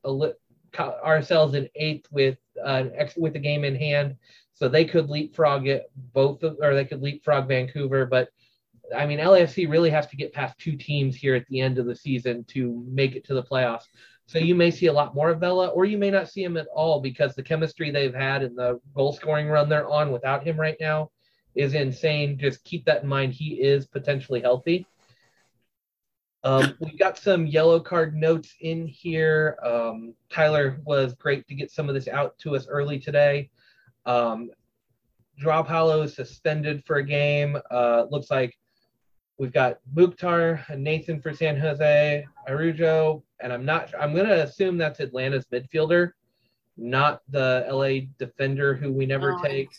ourselves 0.78 1.54
in 1.54 1.68
eighth 1.76 2.07
with 2.11 2.37
uh, 2.64 2.85
with 3.16 3.37
a 3.37 3.38
game 3.38 3.64
in 3.64 3.76
hand, 3.76 4.16
so 4.54 4.68
they 4.68 4.85
could 4.85 5.09
leapfrog 5.09 5.66
it 5.66 5.90
both, 6.12 6.42
of, 6.42 6.57
or 6.61 6.74
they 6.74 6.85
could 6.85 7.02
leapfrog 7.02 7.48
Vancouver. 7.48 8.07
But 8.07 8.28
I 8.94 9.07
mean, 9.07 9.18
LAFC 9.18 9.68
really 9.68 9.90
has 9.90 10.07
to 10.09 10.16
get 10.16 10.33
past 10.33 10.59
two 10.59 10.76
teams 10.76 11.16
here 11.16 11.35
at 11.35 11.46
the 11.48 11.61
end 11.61 11.78
of 11.78 11.87
the 11.87 11.96
season 11.96 12.44
to 12.48 12.85
make 12.88 13.16
it 13.16 13.24
to 13.26 13.35
the 13.35 13.42
playoffs. 13.42 13.85
So 14.26 14.38
you 14.38 14.54
may 14.54 14.70
see 14.70 14.87
a 14.87 14.92
lot 14.92 15.14
more 15.14 15.30
of 15.30 15.40
Vela, 15.40 15.68
or 15.68 15.85
you 15.85 15.98
may 15.98 16.11
not 16.11 16.30
see 16.30 16.42
him 16.42 16.57
at 16.57 16.66
all 16.74 17.00
because 17.00 17.35
the 17.35 17.42
chemistry 17.42 17.90
they've 17.90 18.14
had 18.14 18.42
and 18.42 18.57
the 18.57 18.80
goal 18.94 19.12
scoring 19.12 19.48
run 19.48 19.68
they're 19.68 19.88
on 19.88 20.12
without 20.12 20.46
him 20.46 20.59
right 20.59 20.76
now 20.80 21.11
is 21.54 21.74
insane. 21.74 22.38
Just 22.38 22.64
keep 22.64 22.87
that 22.87 23.02
in 23.02 23.09
mind. 23.09 23.35
He 23.35 23.61
is 23.61 23.87
potentially 23.87 24.40
healthy. 24.40 24.87
Um, 26.42 26.74
we 26.78 26.96
got 26.96 27.18
some 27.18 27.46
yellow 27.46 27.80
card 27.80 28.14
notes 28.14 28.54
in 28.61 28.87
here. 28.87 29.57
Um, 29.64 30.14
Tyler 30.30 30.80
was 30.85 31.14
great 31.14 31.46
to 31.48 31.54
get 31.54 31.70
some 31.70 31.88
of 31.88 31.94
this 31.94 32.09
out 32.09 32.38
to 32.40 32.54
us 32.54 32.66
early 32.68 32.98
today. 32.98 33.50
Um, 34.04 34.50
Joao 35.38 35.62
Paulo 35.62 36.02
is 36.02 36.14
suspended 36.14 36.85
for 36.85 36.96
a 36.96 37.04
game. 37.04 37.57
Uh, 37.70 38.04
looks 38.11 38.30
like 38.30 38.54
we've 39.38 39.53
got 39.53 39.79
Mukhtar, 39.94 40.64
Nathan 40.77 41.20
for 41.20 41.33
San 41.33 41.59
Jose, 41.59 42.25
Araujo, 42.49 43.23
and 43.40 43.53
I'm 43.53 43.64
not. 43.64 43.92
I'm 43.99 44.14
gonna 44.14 44.35
assume 44.35 44.79
that's 44.79 45.01
Atlanta's 45.01 45.47
midfielder, 45.53 46.12
not 46.77 47.20
the 47.29 47.66
LA 47.70 48.07
defender 48.18 48.75
who 48.75 48.92
we 48.92 49.07
never 49.07 49.33
Oh, 49.35 49.42
take. 49.42 49.70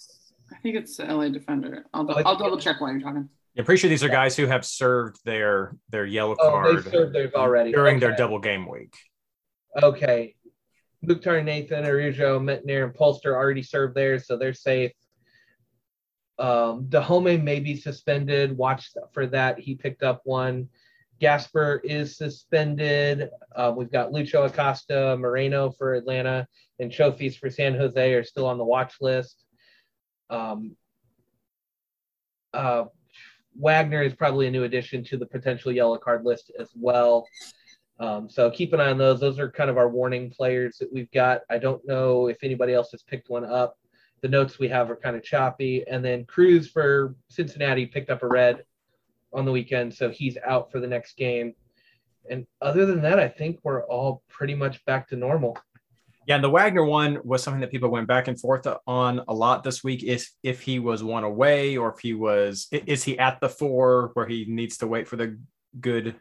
I 0.53 0.57
think 0.59 0.75
it's 0.75 0.97
the 0.97 1.05
LA 1.05 1.29
defender. 1.29 1.85
I'll, 1.93 2.09
Oh, 2.09 2.13
I 2.13 2.21
I'll 2.21 2.37
double 2.37 2.57
check 2.57 2.79
while 2.81 2.91
you're 2.91 3.01
talking. 3.01 3.29
I'm 3.57 3.63
pretty 3.63 3.79
sure 3.79 3.89
these 3.89 4.03
are 4.03 4.09
guys 4.09 4.35
who 4.35 4.47
have 4.47 4.65
served 4.65 5.19
their 5.23 5.75
their 5.89 6.05
yellow 6.05 6.35
Oh, 6.39 6.49
card 6.51 6.83
they 6.83 6.91
served 6.91 7.13
theirs 7.15 7.33
already 7.33 7.71
during 7.71 7.99
their 7.99 8.15
double 8.15 8.39
game 8.39 8.67
week. 8.69 8.93
Okay. 9.81 10.35
Mukhtar 11.01 11.41
Nathan, 11.43 11.85
Araujo, 11.85 12.39
Metner, 12.39 12.83
and 12.83 12.93
Polster 12.93 13.33
already 13.35 13.61
served 13.61 13.95
theirs, 13.95 14.25
so 14.27 14.37
they're 14.37 14.53
safe. 14.53 14.91
Um, 16.37 16.89
may 16.89 17.59
be 17.59 17.77
suspended. 17.77 18.57
Watch 18.57 18.89
for 19.13 19.27
that. 19.27 19.59
He 19.59 19.75
picked 19.75 20.03
up 20.03 20.21
one. 20.25 20.69
Gasper 21.19 21.81
is 21.83 22.17
suspended. 22.17 23.29
Uh, 23.55 23.73
we've 23.75 23.91
got 23.91 24.11
Lucho 24.11 24.45
Acosta, 24.45 25.15
Moreno 25.17 25.71
for 25.71 25.93
Atlanta, 25.93 26.45
and 26.79 26.91
Chofis 26.91 27.37
for 27.37 27.49
San 27.49 27.73
Jose 27.73 28.13
are 28.13 28.23
still 28.23 28.45
on 28.45 28.57
the 28.57 28.65
watch 28.65 28.95
list. 28.99 29.45
Um, 30.29 30.75
uh, 32.53 32.85
Wagner 33.57 34.01
is 34.01 34.13
probably 34.13 34.47
a 34.47 34.51
new 34.51 34.63
addition 34.63 35.03
to 35.05 35.17
the 35.17 35.25
potential 35.25 35.71
yellow 35.71 35.97
card 35.97 36.25
list 36.25 36.51
as 36.59 36.69
well. 36.75 37.25
Um, 37.99 38.29
so 38.29 38.51
keep 38.51 38.73
an 38.73 38.81
eye 38.81 38.91
on 38.91 38.97
those. 38.97 39.21
Those 39.21 39.39
are 39.39 39.49
kind 39.49 39.69
of 39.69 39.77
our 39.77 39.87
warning 39.87 40.29
players 40.29 40.77
that 40.79 40.91
we've 40.91 41.11
got. 41.11 41.41
I 41.49 41.57
don't 41.57 41.85
know 41.87 42.27
if 42.27 42.43
anybody 42.43 42.73
else 42.73 42.91
has 42.91 43.03
picked 43.03 43.29
one 43.29 43.45
up. 43.45 43.77
The 44.21 44.29
notes 44.29 44.59
we 44.59 44.67
have 44.69 44.89
are 44.89 44.95
kind 44.95 45.15
of 45.15 45.23
choppy. 45.23 45.83
And 45.87 46.03
then 46.03 46.25
Cruz 46.25 46.69
for 46.69 47.15
Cincinnati 47.29 47.85
picked 47.85 48.09
up 48.09 48.23
a 48.23 48.27
red 48.27 48.63
on 49.33 49.45
the 49.45 49.51
weekend, 49.51 49.93
so 49.93 50.09
he's 50.09 50.37
out 50.45 50.71
for 50.71 50.79
the 50.79 50.87
next 50.87 51.17
game. 51.17 51.53
And 52.29 52.47
other 52.61 52.85
than 52.85 53.01
that, 53.01 53.19
I 53.19 53.27
think 53.27 53.59
we're 53.63 53.83
all 53.85 54.23
pretty 54.29 54.55
much 54.55 54.83
back 54.85 55.09
to 55.09 55.15
normal. 55.15 55.57
Yeah, 56.27 56.35
and 56.35 56.43
the 56.43 56.49
Wagner 56.49 56.83
one 56.83 57.19
was 57.23 57.43
something 57.43 57.61
that 57.61 57.69
people 57.69 57.89
went 57.89 58.07
back 58.07 58.27
and 58.27 58.39
forth 58.39 58.65
on 58.87 59.21
a 59.27 59.33
lot 59.33 59.63
this 59.63 59.83
week. 59.83 60.03
Is 60.03 60.31
if 60.41 60.61
he 60.61 60.79
was 60.79 61.03
one 61.03 61.23
away 61.23 61.77
or 61.77 61.93
if 61.93 61.99
he 61.99 62.15
was 62.15 62.67
is 62.71 63.03
he 63.03 63.19
at 63.19 63.39
the 63.41 63.49
four 63.49 64.09
where 64.15 64.25
he 64.25 64.45
needs 64.47 64.77
to 64.77 64.87
wait 64.87 65.07
for 65.07 65.17
the 65.17 65.37
good 65.79 66.15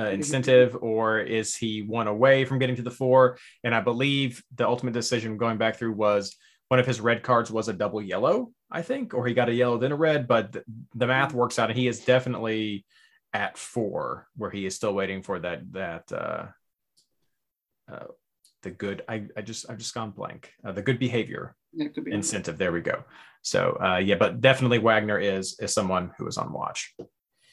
uh, 0.00 0.04
incentive, 0.04 0.76
or 0.80 1.18
is 1.18 1.54
he 1.54 1.82
one 1.82 2.06
away 2.06 2.46
from 2.46 2.58
getting 2.58 2.76
to 2.76 2.82
the 2.82 2.90
four? 2.90 3.36
And 3.64 3.74
I 3.74 3.80
believe 3.80 4.42
the 4.54 4.66
ultimate 4.66 4.94
decision 4.94 5.36
going 5.36 5.58
back 5.58 5.76
through 5.76 5.92
was 5.92 6.34
one 6.68 6.80
of 6.80 6.86
his 6.86 7.00
red 7.00 7.22
cards 7.22 7.50
was 7.50 7.68
a 7.68 7.72
double 7.72 8.02
yellow, 8.02 8.52
I 8.70 8.82
think, 8.82 9.14
or 9.14 9.26
he 9.26 9.34
got 9.34 9.48
a 9.48 9.54
yellow 9.54 9.78
then 9.78 9.92
a 9.92 9.96
red. 9.96 10.26
But 10.26 10.52
th- 10.52 10.64
the 10.94 11.06
math 11.06 11.32
works 11.32 11.58
out, 11.58 11.70
and 11.70 11.78
he 11.78 11.88
is 11.88 12.04
definitely 12.04 12.84
at 13.32 13.56
four, 13.56 14.26
where 14.36 14.50
he 14.50 14.66
is 14.66 14.74
still 14.74 14.94
waiting 14.94 15.22
for 15.22 15.38
that 15.40 15.72
that. 15.72 16.12
Uh, 16.12 16.46
uh, 17.90 18.06
the 18.62 18.70
good 18.70 19.02
I, 19.08 19.26
I 19.36 19.42
just 19.42 19.70
i've 19.70 19.78
just 19.78 19.94
gone 19.94 20.10
blank 20.10 20.52
uh, 20.66 20.72
the 20.72 20.82
good 20.82 20.98
behavior 20.98 21.54
be. 21.72 21.92
incentive 22.10 22.58
there 22.58 22.72
we 22.72 22.80
go 22.80 23.04
so 23.42 23.78
uh, 23.80 23.98
yeah 23.98 24.16
but 24.16 24.40
definitely 24.40 24.78
wagner 24.78 25.18
is 25.18 25.56
is 25.60 25.72
someone 25.72 26.10
who 26.18 26.26
is 26.26 26.36
on 26.36 26.52
watch 26.52 26.94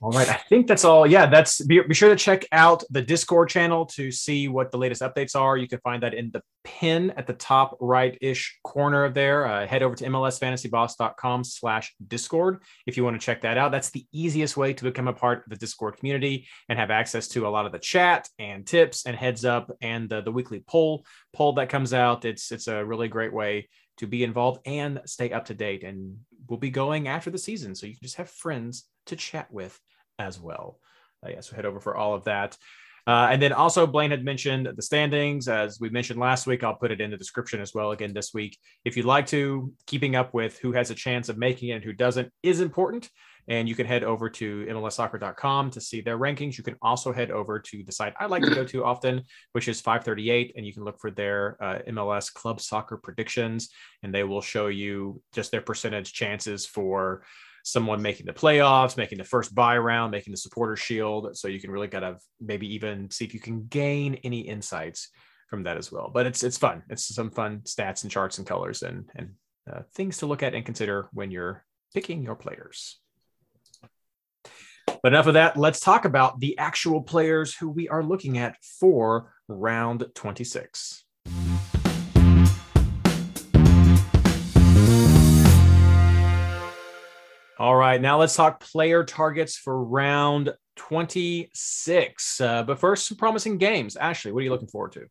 all 0.02 0.12
right 0.12 0.30
i 0.30 0.40
think 0.50 0.68
that's 0.68 0.86
all. 0.86 1.06
Yeah 1.08 1.26
that's 1.26 1.64
be, 1.66 1.82
be 1.82 1.94
sure 1.94 2.10
to 2.10 2.16
check 2.16 2.46
out 2.52 2.84
the 2.90 3.02
discord 3.02 3.50
channel 3.50 3.86
to 3.88 4.12
see 4.12 4.48
what 4.48 4.72
the 4.72 4.78
latest 4.78 5.02
updates 5.02 5.36
are. 5.36 5.58
You 5.58 5.68
can 5.68 5.80
find 5.80 6.04
that 6.04 6.14
in 6.14 6.32
the 6.32 6.42
pin 6.64 7.12
at 7.18 7.28
the 7.28 7.34
top 7.34 7.78
right 7.80 8.18
ish 8.22 8.60
corner 8.64 9.04
of 9.04 9.14
there. 9.14 9.46
Uh, 9.46 9.68
head 9.68 9.84
over 9.84 9.96
to 9.96 10.06
mlsfantasyboss.com 10.06 11.44
slash 11.44 11.94
discord 12.08 12.62
if 12.86 12.98
you 12.98 13.04
want 13.04 13.20
to 13.20 13.26
check 13.26 13.42
that 13.42 13.58
out. 13.58 13.72
That's 13.72 13.90
the 13.90 14.06
easiest 14.12 14.58
way 14.58 14.74
to 14.74 14.84
become 14.84 15.08
a 15.08 15.14
part 15.14 15.40
of 15.40 15.50
the 15.50 15.56
discord 15.56 15.98
community 15.98 16.48
and 16.70 16.80
have 16.80 16.92
access 16.92 17.28
to 17.30 17.48
a 17.48 17.50
lot 17.50 17.66
of 17.66 17.72
the 17.72 17.80
chat 17.80 18.30
and 18.40 18.66
tips 18.66 19.06
and 19.06 19.16
heads 19.16 19.46
up 19.46 19.72
and 19.82 20.10
the, 20.10 20.22
the 20.22 20.32
weekly 20.32 20.64
poll 20.68 21.06
poll 21.34 21.54
that 21.54 21.70
comes 21.70 21.94
out. 21.94 22.26
It's 22.26 22.52
it's 22.52 22.68
a 22.68 22.84
really 22.84 23.08
great 23.08 23.34
way 23.34 23.70
to 23.98 24.08
be 24.08 24.24
involved 24.24 24.62
and 24.66 25.02
stay 25.06 25.32
up 25.32 25.46
to 25.46 25.54
date. 25.54 25.84
And 25.84 26.18
we'll 26.48 26.60
be 26.60 26.70
going 26.70 27.08
after 27.08 27.30
the 27.30 27.38
season 27.38 27.76
so 27.76 27.86
you 27.86 27.94
can 27.94 28.04
just 28.04 28.18
have 28.18 28.30
friends 28.30 28.86
to 29.08 29.16
chat 29.16 29.52
with 29.52 29.80
as 30.20 30.40
well. 30.40 30.80
Uh, 31.26 31.30
yeah 31.30 31.42
so 31.42 31.56
head 31.56 31.66
over 31.66 31.80
for 31.80 31.96
all 31.96 32.14
of 32.14 32.24
that. 32.26 32.58
Uh, 33.06 33.28
and 33.32 33.42
then 33.42 33.52
also 33.52 33.86
blaine 33.86 34.12
had 34.12 34.24
mentioned 34.24 34.70
the 34.76 34.82
standings. 34.82 35.48
As 35.48 35.80
we 35.80 35.90
mentioned 35.90 36.20
last 36.20 36.48
week 36.48 36.64
i'll 36.64 36.76
put 36.76 36.92
it 36.92 37.02
in 37.02 37.12
the 37.12 37.18
description 37.18 37.60
as 37.60 37.74
well 37.74 37.92
again 37.92 38.14
this 38.14 38.34
week. 38.34 38.58
If 38.86 38.96
you'd 38.96 39.06
like 39.06 39.28
to 39.28 39.74
keeping 39.88 40.16
up 40.16 40.34
with 40.34 40.58
who 40.60 40.72
has 40.72 40.90
a 40.90 40.96
chance 40.96 41.30
of 41.30 41.38
making 41.38 41.70
it 41.70 41.74
and 41.74 41.84
who 41.84 41.94
doesn't 41.94 42.32
is 42.44 42.62
important. 42.62 43.10
And 43.50 43.68
you 43.68 43.76
can 43.76 43.86
head 43.86 44.06
over 44.06 44.30
to 44.30 44.66
mlssoccer.com 44.70 45.72
to 45.72 45.82
see 45.82 46.00
their 46.00 46.18
rankings. 46.18 46.58
You 46.58 46.64
can 46.64 46.78
also 46.82 47.12
head 47.12 47.30
over 47.30 47.60
to 47.60 47.84
the 47.84 47.92
site 47.92 48.14
I 48.18 48.28
like 48.28 48.44
to 48.44 48.56
go 48.56 48.64
to 48.64 48.86
often, 48.86 49.24
which 49.52 49.68
is 49.68 49.82
538, 49.82 50.54
and 50.56 50.66
you 50.66 50.74
can 50.74 50.86
look 50.86 50.98
for 51.00 51.12
their 51.12 51.58
uh, 51.62 51.80
MLS 51.90 52.34
club 52.34 52.62
soccer 52.62 52.96
predictions, 52.96 53.70
and 54.02 54.16
they 54.16 54.24
will 54.24 54.42
show 54.42 54.68
you 54.68 55.22
just 55.34 55.52
their 55.52 55.62
percentage 55.62 56.14
chances 56.14 56.66
for 56.66 57.24
someone 57.64 58.02
making 58.02 58.26
the 58.26 58.34
playoffs, 58.34 58.98
making 58.98 59.18
the 59.18 59.24
first 59.24 59.56
bye 59.56 59.78
round, 59.78 60.12
making 60.12 60.32
the 60.32 60.38
supporter 60.38 60.76
shield. 60.76 61.36
So 61.36 61.48
you 61.48 61.60
can 61.60 61.72
really 61.72 61.88
kind 61.88 62.06
of 62.06 62.22
maybe 62.40 62.72
even 62.76 63.10
see 63.10 63.26
if 63.26 63.34
you 63.34 63.40
can 63.40 63.66
gain 63.68 64.16
any 64.24 64.42
insights 64.42 65.10
from 65.50 65.64
that 65.64 65.78
as 65.78 65.92
well. 65.92 66.12
But 66.14 66.28
it's 66.28 66.44
it's 66.44 66.58
fun. 66.58 66.84
It's 66.90 67.08
some 67.14 67.32
fun 67.32 67.62
stats 67.62 68.04
and 68.04 68.12
charts 68.12 68.38
and 68.38 68.46
colors 68.46 68.84
and 68.84 69.10
and 69.16 69.32
uh, 69.72 69.82
things 69.96 70.18
to 70.18 70.26
look 70.26 70.44
at 70.44 70.54
and 70.54 70.66
consider 70.66 71.10
when 71.14 71.32
you're 71.32 71.66
picking 71.94 72.22
your 72.22 72.36
players. 72.36 73.00
But 75.02 75.14
enough 75.14 75.28
of 75.28 75.34
that. 75.34 75.58
Let's 75.58 75.80
talk 75.80 76.06
about 76.06 76.40
the 76.40 76.58
actual 76.58 77.02
players 77.02 77.56
who 77.56 77.70
we 77.70 77.90
are 77.90 78.04
looking 78.04 78.38
at 78.38 78.56
for 78.80 79.34
round 79.48 80.06
26. 80.16 81.03
All 87.64 87.78
right, 87.78 88.02
now 88.02 88.20
let's 88.20 88.36
talk 88.36 88.60
player 88.60 89.06
targets 89.06 89.56
for 89.56 89.82
round 89.82 90.54
26. 90.76 92.42
Uh, 92.42 92.64
but 92.64 92.78
first, 92.78 93.08
some 93.08 93.16
promising 93.16 93.58
games. 93.58 93.96
Ashley, 93.96 94.34
what 94.34 94.42
are 94.42 94.44
you 94.44 94.50
looking 94.50 94.68
forward 94.68 94.92
to? 94.92 95.06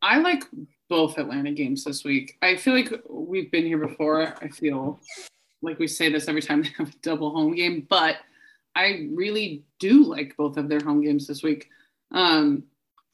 I 0.00 0.18
like 0.18 0.44
both 0.88 1.18
Atlanta 1.18 1.50
games 1.50 1.82
this 1.82 2.04
week. 2.04 2.38
I 2.42 2.54
feel 2.54 2.74
like 2.74 2.92
we've 3.10 3.50
been 3.50 3.66
here 3.66 3.84
before. 3.84 4.36
I 4.40 4.46
feel 4.50 5.00
like 5.62 5.80
we 5.80 5.88
say 5.88 6.12
this 6.12 6.28
every 6.28 6.42
time 6.42 6.62
they 6.62 6.68
have 6.78 6.90
a 6.90 6.98
double 7.02 7.32
home 7.32 7.56
game, 7.56 7.84
but 7.90 8.18
I 8.76 9.08
really 9.10 9.64
do 9.80 10.04
like 10.04 10.36
both 10.36 10.56
of 10.56 10.68
their 10.68 10.78
home 10.78 11.02
games 11.02 11.26
this 11.26 11.42
week. 11.42 11.70
Um, 12.12 12.62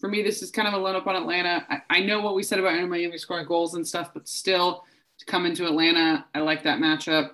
for 0.01 0.09
me, 0.09 0.23
this 0.23 0.43
is 0.43 0.51
kind 0.51 0.69
of 0.69 0.75
a 0.75 0.77
let 0.77 0.97
up 0.97 1.07
on 1.07 1.17
Atlanta. 1.17 1.65
I, 1.71 1.79
I 1.89 2.01
know 2.01 2.21
what 2.21 2.35
we 2.35 2.43
said 2.43 2.59
about 2.59 2.75
Miami 2.75 3.17
scoring 3.17 3.47
goals 3.47 3.73
and 3.73 3.89
stuff, 3.89 4.11
but 4.13 4.29
still 4.29 4.85
to 5.19 5.25
come 5.25 5.47
into 5.47 5.65
Atlanta, 5.65 6.27
I 6.35 6.41
like 6.41 6.65
that 6.65 6.79
matchup. 6.79 7.31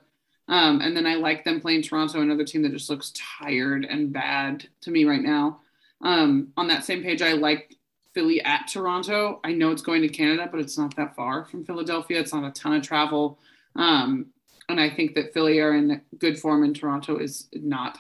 Um, 0.49 0.81
and 0.81 0.97
then 0.97 1.07
I 1.07 1.15
like 1.15 1.45
them 1.45 1.61
playing 1.61 1.83
Toronto, 1.83 2.21
another 2.21 2.45
team 2.45 2.63
that 2.63 2.73
just 2.73 2.89
looks 2.89 3.13
tired 3.15 3.85
and 3.85 4.13
bad 4.13 4.69
to 4.83 4.91
me 4.91 5.05
right 5.05 5.23
now. 5.23 5.61
Um, 6.03 6.53
on 6.57 6.69
that 6.69 6.85
same 6.85 7.03
page, 7.03 7.23
I 7.23 7.33
like 7.33 7.75
Philly 8.15 8.41
at 8.43 8.69
Toronto. 8.69 9.41
I 9.45 9.53
know 9.53 9.71
it's 9.71 9.83
going 9.83 10.03
to 10.03 10.09
Canada, 10.09 10.49
but 10.51 10.61
it's 10.61 10.79
not 10.79 10.95
that 10.97 11.17
far 11.17 11.45
from 11.45 11.65
Philadelphia. 11.65 12.21
It's 12.21 12.33
not 12.33 12.45
a 12.45 12.53
ton 12.53 12.75
of 12.75 12.83
travel. 12.83 13.39
Um, 13.75 14.27
and 14.69 14.81
I 14.81 14.91
think 14.91 15.15
that 15.15 15.33
Philly 15.33 15.59
are 15.61 15.75
in 15.75 16.01
good 16.19 16.39
form 16.39 16.65
and 16.65 16.75
Toronto 16.75 17.19
is 17.19 17.49
not. 17.53 17.99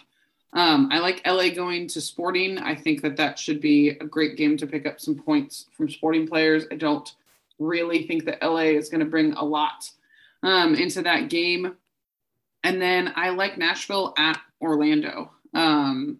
Um, 0.52 0.88
I 0.90 1.00
like 1.00 1.26
LA 1.26 1.50
going 1.50 1.86
to 1.88 2.00
Sporting. 2.00 2.58
I 2.58 2.74
think 2.74 3.02
that 3.02 3.16
that 3.16 3.38
should 3.38 3.60
be 3.60 3.90
a 3.90 4.04
great 4.04 4.36
game 4.36 4.56
to 4.56 4.66
pick 4.66 4.86
up 4.86 5.00
some 5.00 5.14
points 5.14 5.66
from 5.76 5.90
Sporting 5.90 6.26
players. 6.26 6.64
I 6.70 6.76
don't 6.76 7.14
really 7.58 8.06
think 8.06 8.24
that 8.24 8.42
LA 8.42 8.70
is 8.72 8.88
going 8.88 9.00
to 9.00 9.06
bring 9.06 9.34
a 9.34 9.44
lot 9.44 9.90
um, 10.42 10.74
into 10.74 11.02
that 11.02 11.28
game. 11.28 11.76
And 12.66 12.82
then 12.82 13.12
I 13.14 13.30
like 13.30 13.56
Nashville 13.56 14.12
at 14.18 14.40
Orlando. 14.60 15.30
Um, 15.54 16.18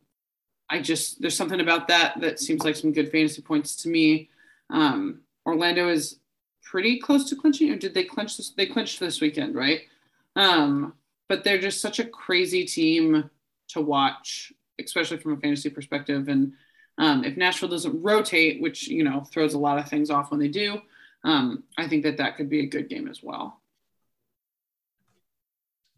I 0.70 0.80
just 0.80 1.20
there's 1.20 1.36
something 1.36 1.59
about 1.59 1.88
that 1.88 2.20
that 2.20 2.38
seems 2.38 2.62
like 2.62 2.76
some 2.76 2.92
good 2.92 3.11
fantasy 3.11 3.42
points 3.42 3.74
to 3.82 3.88
me. 3.88 4.30
Um, 4.70 5.22
Orlando 5.44 5.88
is 5.88 6.20
pretty 6.62 7.01
close 7.01 7.28
to 7.30 7.36
clinching, 7.36 7.72
or 7.72 7.76
did 7.76 7.94
they 7.94 8.05
clinch 8.05 8.36
this? 8.36 8.51
They 8.51 8.66
clinched 8.66 9.01
this 9.01 9.20
weekend, 9.20 9.57
right? 9.57 9.80
Um, 10.36 10.94
but 11.28 11.42
they're 11.42 11.59
just 11.59 11.80
such 11.80 11.99
a 11.99 12.05
crazy 12.05 12.64
team 12.64 13.28
to 13.70 13.80
watch, 13.80 14.53
especially 14.78 15.16
from 15.16 15.32
a 15.32 15.38
fantasy 15.38 15.68
perspective. 15.68 16.28
And 16.28 16.53
um, 16.97 17.24
if 17.24 17.36
Nashville 17.36 17.70
doesn't 17.70 18.05
rotate, 18.05 18.62
which 18.62 18.86
you 18.86 19.03
know 19.03 19.24
throws 19.32 19.55
a 19.55 19.59
lot 19.59 19.78
of 19.78 19.88
things 19.88 20.11
off 20.11 20.30
when 20.30 20.38
they 20.38 20.47
do, 20.47 20.80
um, 21.24 21.64
I 21.76 21.88
think 21.88 22.05
that 22.05 22.18
that 22.18 22.36
could 22.36 22.49
be 22.49 22.61
a 22.61 22.68
good 22.68 22.88
game 22.88 23.09
as 23.09 23.20
well. 23.20 23.61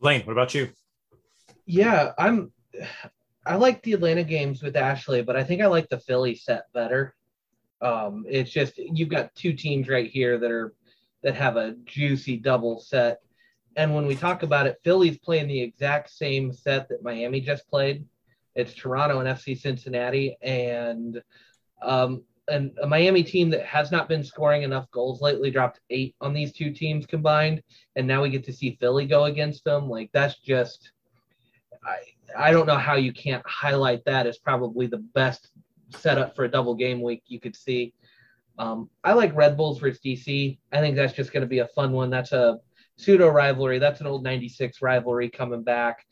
Lane, 0.01 0.23
what 0.23 0.33
about 0.33 0.55
you? 0.55 0.71
Yeah, 1.67 2.13
I'm. 2.19 2.53
I 3.45 3.57
like 3.57 3.83
the 3.83 3.95
Atlanta 3.95 4.25
games 4.25 4.63
with 4.63 4.77
Ashley, 4.77 5.23
but 5.23 5.37
I 5.37 5.43
think 5.43 5.63
I 5.63 5.67
like 5.67 5.89
the 5.89 5.99
Philly 5.99 6.35
set 6.35 6.65
better. 6.73 7.15
Um, 7.81 8.25
it's 8.29 8.51
just 8.51 8.77
you've 8.77 9.09
got 9.09 9.35
two 9.35 9.53
teams 9.53 9.89
right 9.89 10.11
here 10.11 10.39
that 10.39 10.51
are 10.51 10.75
that 11.23 11.35
have 11.35 11.57
a 11.57 11.75
juicy 11.85 12.37
double 12.37 12.79
set, 12.81 13.21
and 13.77 13.95
when 13.95 14.07
we 14.07 14.15
talk 14.15 14.43
about 14.43 14.67
it, 14.67 14.79
Philly's 14.85 15.19
playing 15.19 15.49
the 15.49 15.61
exact 15.61 16.11
same 16.11 16.53
set 16.53 16.89
that 16.89 17.03
Miami 17.03 17.41
just 17.41 17.69
played. 17.69 18.05
It's 18.55 18.75
Toronto 18.75 19.21
and 19.21 19.29
FC 19.29 19.59
Cincinnati, 19.59 20.37
and 20.43 21.23
Um, 21.81 22.25
and 22.51 22.77
a 22.83 22.87
Miami 22.87 23.23
team 23.23 23.51
that 23.51 23.65
has 23.65 23.91
not 23.91 24.09
been 24.09 24.25
scoring 24.25 24.63
enough 24.63 24.91
goals 24.91 25.21
lately 25.21 25.51
dropped 25.51 25.81
eight 25.91 26.15
on 26.21 26.33
these 26.33 26.53
two 26.53 26.73
teams 26.73 27.07
combined, 27.07 27.63
and 27.97 28.07
now 28.07 28.23
we 28.23 28.31
get 28.31 28.45
to 28.45 28.53
see 28.53 28.77
Philly 28.81 29.07
go 29.07 29.25
against 29.25 29.65
them. 29.65 29.89
Like 29.89 30.11
that's 30.13 30.39
just, 30.39 30.93
I 31.85 31.97
I 32.37 32.51
don't 32.53 32.67
know 32.67 32.77
how 32.77 32.97
you 32.97 33.13
can't 33.13 33.47
highlight 33.47 34.05
that 34.05 34.27
as 34.27 34.39
probably 34.39 34.87
the 34.87 34.99
best 34.99 35.49
setup 35.91 36.37
for 36.37 36.45
a 36.45 36.51
double 36.51 36.75
game 36.75 37.01
week 37.01 37.23
you 37.27 37.41
could 37.41 37.57
see. 37.57 37.95
Um, 38.59 38.91
I 39.05 39.13
like 39.13 39.35
Red 39.35 39.57
Bulls 39.57 39.79
versus 39.79 40.01
DC. 40.05 40.59
I 40.73 40.81
think 40.81 40.97
that's 40.97 41.13
just 41.13 41.33
going 41.33 41.43
to 41.43 41.47
be 41.47 41.61
a 41.61 41.69
fun 41.69 41.93
one. 41.93 42.11
That's 42.11 42.33
a 42.33 42.59
pseudo 42.97 43.29
rivalry. 43.29 43.79
That's 43.79 44.01
an 44.01 44.07
old 44.07 44.25
'96 44.25 44.83
rivalry 44.83 45.29
coming 45.29 45.63
back. 45.63 46.05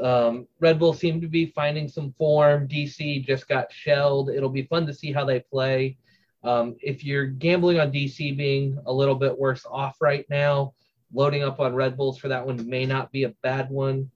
Um, 0.00 0.46
Red 0.60 0.78
Bull 0.78 0.94
seemed 0.94 1.22
to 1.22 1.28
be 1.28 1.46
finding 1.46 1.88
some 1.88 2.12
form. 2.18 2.68
DC 2.68 3.24
just 3.26 3.48
got 3.48 3.72
shelled. 3.72 4.30
It'll 4.30 4.48
be 4.48 4.62
fun 4.62 4.86
to 4.86 4.94
see 4.94 5.12
how 5.12 5.24
they 5.24 5.40
play. 5.40 5.96
Um, 6.44 6.76
if 6.80 7.04
you're 7.04 7.26
gambling 7.26 7.78
on 7.78 7.92
DC 7.92 8.36
being 8.36 8.78
a 8.86 8.92
little 8.92 9.14
bit 9.14 9.38
worse 9.38 9.64
off 9.70 9.96
right 10.00 10.24
now, 10.28 10.74
loading 11.12 11.44
up 11.44 11.60
on 11.60 11.74
Red 11.74 11.96
Bulls 11.96 12.18
for 12.18 12.28
that 12.28 12.46
one 12.46 12.68
may 12.68 12.86
not 12.86 13.12
be 13.12 13.24
a 13.24 13.34
bad 13.42 13.70
one. 13.70 14.10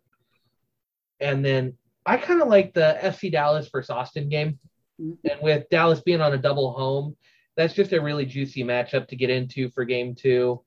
And 1.20 1.44
then 1.44 1.74
I 2.04 2.16
kind 2.16 2.42
of 2.42 2.48
like 2.48 2.74
the 2.74 2.98
FC 3.00 3.30
Dallas 3.30 3.68
versus 3.68 3.90
Austin 3.90 4.28
game. 4.28 4.58
Mm-hmm. 5.00 5.28
And 5.28 5.40
with 5.42 5.68
Dallas 5.70 6.00
being 6.00 6.20
on 6.20 6.32
a 6.32 6.38
double 6.38 6.72
home, 6.72 7.16
that's 7.56 7.74
just 7.74 7.92
a 7.92 8.00
really 8.00 8.26
juicy 8.26 8.64
matchup 8.64 9.08
to 9.08 9.16
get 9.16 9.30
into 9.30 9.70
for 9.70 9.84
game 9.84 10.14
two. 10.14 10.62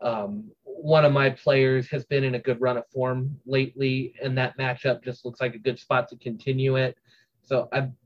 Um, 0.00 0.50
one 0.82 1.04
of 1.04 1.12
my 1.12 1.30
players 1.30 1.88
has 1.88 2.04
been 2.04 2.24
in 2.24 2.34
a 2.34 2.38
good 2.38 2.60
run 2.60 2.76
of 2.76 2.86
form 2.88 3.38
lately, 3.46 4.14
and 4.22 4.36
that 4.38 4.58
matchup 4.58 5.04
just 5.04 5.24
looks 5.24 5.40
like 5.40 5.54
a 5.54 5.58
good 5.58 5.78
spot 5.78 6.08
to 6.08 6.16
continue 6.16 6.76
it. 6.76 6.96
So 7.42 7.68
I'm 7.72 7.96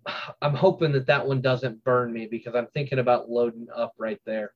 I'm 0.42 0.54
hoping 0.54 0.92
that 0.92 1.06
that 1.06 1.26
one 1.26 1.40
doesn't 1.40 1.84
burn 1.84 2.12
me 2.12 2.26
because 2.26 2.54
I'm 2.54 2.68
thinking 2.68 2.98
about 2.98 3.30
loading 3.30 3.68
up 3.74 3.94
right 3.98 4.20
there. 4.26 4.52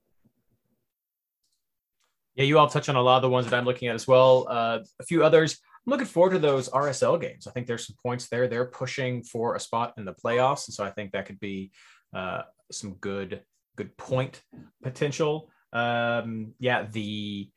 Yeah, 2.34 2.44
you 2.44 2.58
all 2.58 2.68
touch 2.68 2.88
on 2.88 2.96
a 2.96 3.02
lot 3.02 3.16
of 3.16 3.22
the 3.22 3.28
ones 3.28 3.46
that 3.46 3.56
I'm 3.56 3.64
looking 3.64 3.88
at 3.88 3.94
as 3.94 4.06
well. 4.06 4.46
Uh, 4.48 4.78
a 5.00 5.04
few 5.04 5.24
others. 5.24 5.58
I'm 5.86 5.90
looking 5.90 6.06
forward 6.06 6.32
to 6.32 6.38
those 6.38 6.68
RSL 6.68 7.20
games. 7.20 7.46
I 7.46 7.50
think 7.50 7.66
there's 7.66 7.86
some 7.86 7.96
points 8.02 8.28
there. 8.28 8.46
They're 8.46 8.66
pushing 8.66 9.22
for 9.22 9.56
a 9.56 9.60
spot 9.60 9.94
in 9.96 10.04
the 10.04 10.14
playoffs, 10.14 10.68
and 10.68 10.74
so 10.74 10.84
I 10.84 10.90
think 10.90 11.12
that 11.12 11.26
could 11.26 11.40
be 11.40 11.70
uh, 12.14 12.42
some 12.70 12.94
good 12.94 13.42
good 13.76 13.96
point 13.96 14.42
potential. 14.82 15.50
Um, 15.72 16.54
yeah, 16.58 16.86
the 16.90 17.50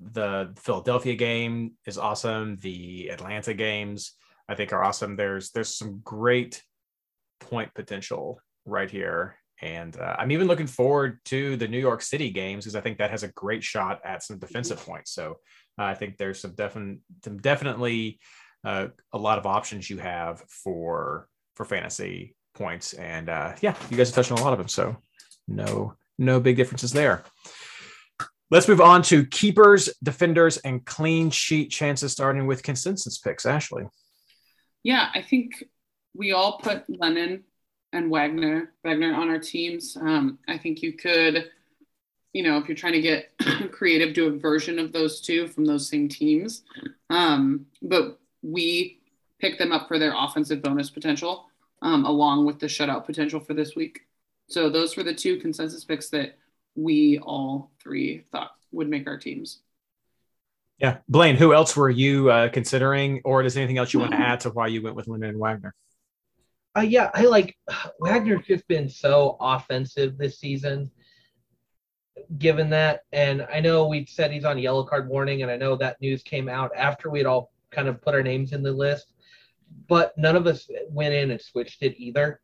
the 0.00 0.52
Philadelphia 0.56 1.14
game 1.14 1.72
is 1.86 1.98
awesome. 1.98 2.56
The 2.56 3.08
Atlanta 3.08 3.54
games 3.54 4.14
I 4.48 4.54
think 4.54 4.72
are 4.72 4.82
awesome. 4.82 5.16
There's 5.16 5.50
there's 5.50 5.76
some 5.76 6.00
great 6.02 6.62
point 7.40 7.72
potential 7.74 8.40
right 8.64 8.90
here. 8.90 9.36
And 9.62 9.96
uh, 9.98 10.16
I'm 10.18 10.30
even 10.30 10.46
looking 10.46 10.66
forward 10.66 11.18
to 11.26 11.56
the 11.56 11.68
New 11.68 11.78
York 11.78 12.00
City 12.00 12.30
games 12.30 12.64
because 12.64 12.76
I 12.76 12.80
think 12.80 12.98
that 12.98 13.10
has 13.10 13.22
a 13.22 13.28
great 13.28 13.62
shot 13.62 14.00
at 14.04 14.22
some 14.22 14.38
defensive 14.38 14.82
points. 14.84 15.12
So 15.12 15.36
uh, 15.78 15.84
I 15.84 15.94
think 15.94 16.16
there's 16.16 16.40
some 16.40 16.54
definite, 16.54 17.00
some 17.22 17.38
definitely 17.38 18.20
uh, 18.64 18.88
a 19.12 19.18
lot 19.18 19.38
of 19.38 19.46
options 19.46 19.90
you 19.90 19.98
have 19.98 20.40
for 20.48 21.28
for 21.56 21.64
fantasy 21.66 22.34
points. 22.54 22.94
And 22.94 23.28
uh, 23.28 23.54
yeah, 23.60 23.74
you 23.90 23.96
guys 23.96 24.08
have 24.08 24.14
touched 24.14 24.32
on 24.32 24.38
a 24.38 24.42
lot 24.42 24.52
of 24.52 24.58
them. 24.58 24.68
So 24.68 24.96
no 25.46 25.94
no 26.18 26.40
big 26.40 26.56
differences 26.56 26.92
there. 26.92 27.24
Let's 28.50 28.66
move 28.66 28.80
on 28.80 29.02
to 29.02 29.24
keepers, 29.26 29.88
defenders, 30.02 30.56
and 30.58 30.84
clean 30.84 31.30
sheet 31.30 31.70
chances, 31.70 32.12
starting 32.12 32.46
with 32.46 32.62
consensus 32.62 33.18
picks. 33.18 33.46
Ashley. 33.46 33.84
Yeah, 34.82 35.08
I 35.14 35.22
think 35.22 35.62
we 36.16 36.32
all 36.32 36.58
put 36.58 36.84
Lennon 36.88 37.44
and 37.92 38.10
Wagner 38.10 38.72
Wagner 38.84 39.14
on 39.14 39.28
our 39.28 39.38
teams. 39.38 39.96
Um, 39.96 40.38
I 40.48 40.58
think 40.58 40.82
you 40.82 40.94
could, 40.94 41.50
you 42.32 42.42
know, 42.42 42.58
if 42.58 42.68
you're 42.68 42.76
trying 42.76 42.94
to 42.94 43.00
get 43.00 43.32
creative, 43.72 44.14
do 44.14 44.26
a 44.26 44.38
version 44.38 44.78
of 44.78 44.92
those 44.92 45.20
two 45.20 45.46
from 45.46 45.64
those 45.64 45.88
same 45.88 46.08
teams. 46.08 46.62
Um, 47.08 47.66
but 47.82 48.18
we 48.42 49.00
pick 49.38 49.58
them 49.58 49.72
up 49.72 49.88
for 49.88 49.98
their 49.98 50.14
offensive 50.16 50.62
bonus 50.62 50.90
potential, 50.90 51.46
um, 51.82 52.04
along 52.04 52.46
with 52.46 52.58
the 52.58 52.66
shutout 52.66 53.06
potential 53.06 53.40
for 53.40 53.54
this 53.54 53.76
week. 53.76 54.00
So 54.48 54.68
those 54.68 54.96
were 54.96 55.04
the 55.04 55.14
two 55.14 55.38
consensus 55.38 55.84
picks 55.84 56.10
that 56.10 56.36
we 56.74 57.18
all 57.18 57.70
three 57.82 58.24
thought 58.32 58.52
would 58.72 58.88
make 58.88 59.06
our 59.06 59.18
teams. 59.18 59.60
Yeah. 60.78 60.98
Blaine, 61.08 61.36
who 61.36 61.52
else 61.52 61.76
were 61.76 61.90
you 61.90 62.30
uh, 62.30 62.48
considering, 62.48 63.20
or 63.24 63.42
is 63.42 63.56
anything 63.56 63.78
else 63.78 63.92
you 63.92 64.00
want 64.00 64.12
to 64.12 64.18
add 64.18 64.40
to 64.40 64.50
why 64.50 64.68
you 64.68 64.82
went 64.82 64.96
with 64.96 65.08
Lennon 65.08 65.30
and 65.30 65.38
Wagner? 65.38 65.74
Uh, 66.76 66.82
yeah, 66.82 67.10
I 67.14 67.24
like 67.26 67.56
Wagner's 68.00 68.46
just 68.46 68.66
been 68.66 68.88
so 68.88 69.36
offensive 69.40 70.16
this 70.16 70.38
season, 70.38 70.90
given 72.38 72.70
that. 72.70 73.00
And 73.12 73.46
I 73.52 73.60
know 73.60 73.86
we 73.86 74.06
said 74.06 74.30
he's 74.30 74.44
on 74.44 74.58
yellow 74.58 74.84
card 74.84 75.08
warning, 75.08 75.42
and 75.42 75.50
I 75.50 75.56
know 75.56 75.76
that 75.76 76.00
news 76.00 76.22
came 76.22 76.48
out 76.48 76.70
after 76.74 77.10
we'd 77.10 77.26
all 77.26 77.52
kind 77.70 77.88
of 77.88 78.00
put 78.00 78.14
our 78.14 78.22
names 78.22 78.52
in 78.52 78.62
the 78.62 78.72
list, 78.72 79.12
but 79.86 80.16
none 80.16 80.36
of 80.36 80.46
us 80.46 80.68
went 80.88 81.12
in 81.12 81.30
and 81.30 81.40
switched 81.40 81.82
it 81.82 81.94
either. 81.98 82.40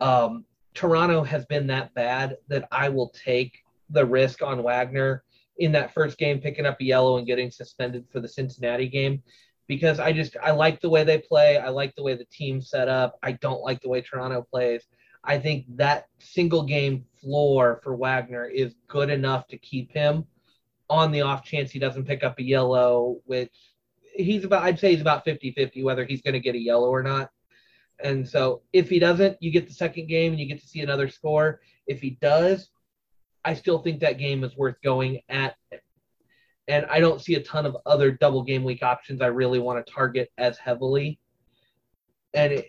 Um, 0.00 0.44
Toronto 0.74 1.22
has 1.22 1.46
been 1.46 1.66
that 1.68 1.94
bad 1.94 2.36
that 2.48 2.68
I 2.70 2.88
will 2.88 3.10
take 3.10 3.62
the 3.90 4.04
risk 4.04 4.42
on 4.42 4.62
Wagner 4.62 5.22
in 5.58 5.72
that 5.72 5.94
first 5.94 6.18
game, 6.18 6.40
picking 6.40 6.66
up 6.66 6.80
a 6.80 6.84
yellow 6.84 7.18
and 7.18 7.26
getting 7.26 7.50
suspended 7.50 8.04
for 8.10 8.20
the 8.20 8.28
Cincinnati 8.28 8.88
game 8.88 9.22
because 9.66 9.98
I 9.98 10.12
just 10.12 10.36
I 10.42 10.52
like 10.52 10.80
the 10.80 10.90
way 10.90 11.04
they 11.04 11.18
play. 11.18 11.58
I 11.58 11.68
like 11.68 11.94
the 11.94 12.02
way 12.02 12.14
the 12.14 12.26
team 12.26 12.60
set 12.60 12.88
up. 12.88 13.18
I 13.22 13.32
don't 13.32 13.62
like 13.62 13.80
the 13.80 13.88
way 13.88 14.00
Toronto 14.00 14.46
plays. 14.50 14.84
I 15.24 15.38
think 15.38 15.64
that 15.76 16.06
single 16.20 16.62
game 16.62 17.04
floor 17.20 17.80
for 17.82 17.96
Wagner 17.96 18.46
is 18.46 18.74
good 18.86 19.10
enough 19.10 19.46
to 19.48 19.58
keep 19.58 19.90
him 19.92 20.24
on 20.88 21.10
the 21.10 21.22
off 21.22 21.44
chance 21.44 21.72
he 21.72 21.80
doesn't 21.80 22.06
pick 22.06 22.22
up 22.22 22.38
a 22.38 22.44
yellow, 22.44 23.18
which 23.24 23.52
he's 24.14 24.44
about 24.44 24.62
I'd 24.62 24.78
say 24.78 24.92
he's 24.92 25.00
about 25.00 25.26
50-50 25.26 25.82
whether 25.82 26.04
he's 26.04 26.22
going 26.22 26.34
to 26.34 26.40
get 26.40 26.54
a 26.54 26.60
yellow 26.60 26.88
or 26.88 27.02
not. 27.02 27.30
And 27.98 28.28
so 28.28 28.62
if 28.72 28.88
he 28.88 28.98
doesn't, 28.98 29.38
you 29.40 29.50
get 29.50 29.66
the 29.66 29.74
second 29.74 30.06
game 30.06 30.32
and 30.32 30.40
you 30.40 30.46
get 30.46 30.60
to 30.60 30.66
see 30.66 30.80
another 30.80 31.08
score. 31.08 31.60
If 31.86 32.00
he 32.00 32.10
does, 32.20 32.68
I 33.46 33.54
still 33.54 33.78
think 33.78 34.00
that 34.00 34.18
game 34.18 34.42
is 34.42 34.56
worth 34.56 34.74
going 34.82 35.20
at. 35.28 35.54
And 36.66 36.84
I 36.86 36.98
don't 36.98 37.20
see 37.20 37.36
a 37.36 37.42
ton 37.42 37.64
of 37.64 37.76
other 37.86 38.10
double 38.10 38.42
game 38.42 38.64
week 38.64 38.82
options 38.82 39.22
I 39.22 39.28
really 39.28 39.60
want 39.60 39.86
to 39.86 39.92
target 39.92 40.32
as 40.36 40.58
heavily. 40.58 41.20
And 42.34 42.54
it, 42.54 42.66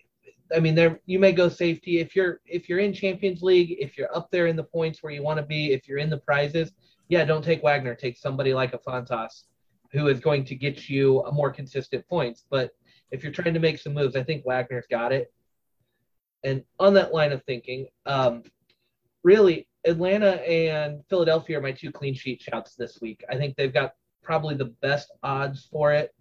I 0.56 0.60
mean, 0.60 0.76
there 0.76 1.00
you 1.08 1.18
may 1.18 1.32
go 1.32 1.50
safety 1.50 2.00
if 2.00 2.16
you're 2.16 2.42
if 2.46 2.70
you're 2.70 2.78
in 2.78 2.94
Champions 2.94 3.42
League, 3.42 3.76
if 3.80 3.98
you're 3.98 4.16
up 4.16 4.30
there 4.32 4.46
in 4.46 4.56
the 4.56 4.64
points 4.64 5.02
where 5.02 5.12
you 5.12 5.24
want 5.24 5.40
to 5.40 5.46
be, 5.46 5.74
if 5.74 5.88
you're 5.88 5.98
in 5.98 6.12
the 6.12 6.20
prizes, 6.20 6.72
yeah, 7.10 7.26
don't 7.26 7.44
take 7.44 7.64
Wagner. 7.64 7.96
Take 7.96 8.16
somebody 8.16 8.54
like 8.54 8.76
a 8.76 8.78
Fontas, 8.78 9.46
who 9.92 10.08
is 10.08 10.20
going 10.20 10.46
to 10.46 10.56
get 10.56 10.88
you 10.88 11.22
a 11.24 11.32
more 11.32 11.50
consistent 11.50 12.08
points. 12.08 12.46
But 12.52 12.70
if 13.10 13.24
you're 13.24 13.34
trying 13.34 13.56
to 13.56 13.60
make 13.60 13.80
some 13.80 13.96
moves, 13.96 14.16
I 14.16 14.24
think 14.24 14.46
Wagner's 14.46 14.86
got 14.92 15.12
it. 15.12 15.34
And 16.44 16.64
on 16.80 16.94
that 16.94 17.16
line 17.16 17.32
of 17.32 17.44
thinking, 17.46 17.88
um, 18.06 18.44
really, 19.24 19.68
Atlanta 19.88 20.36
and 20.48 21.04
Philadelphia 21.10 21.58
are 21.58 21.62
my 21.62 21.72
two 21.72 21.92
clean 21.92 22.14
sheet 22.14 22.42
shouts 22.42 22.76
this 22.76 23.00
week. 23.02 23.24
I 23.30 23.38
think 23.38 23.56
they've 23.56 23.74
got 23.74 23.94
probably 24.22 24.56
the 24.56 24.74
best 24.82 25.12
odds 25.24 25.68
for 25.72 25.94
it. 25.94 26.14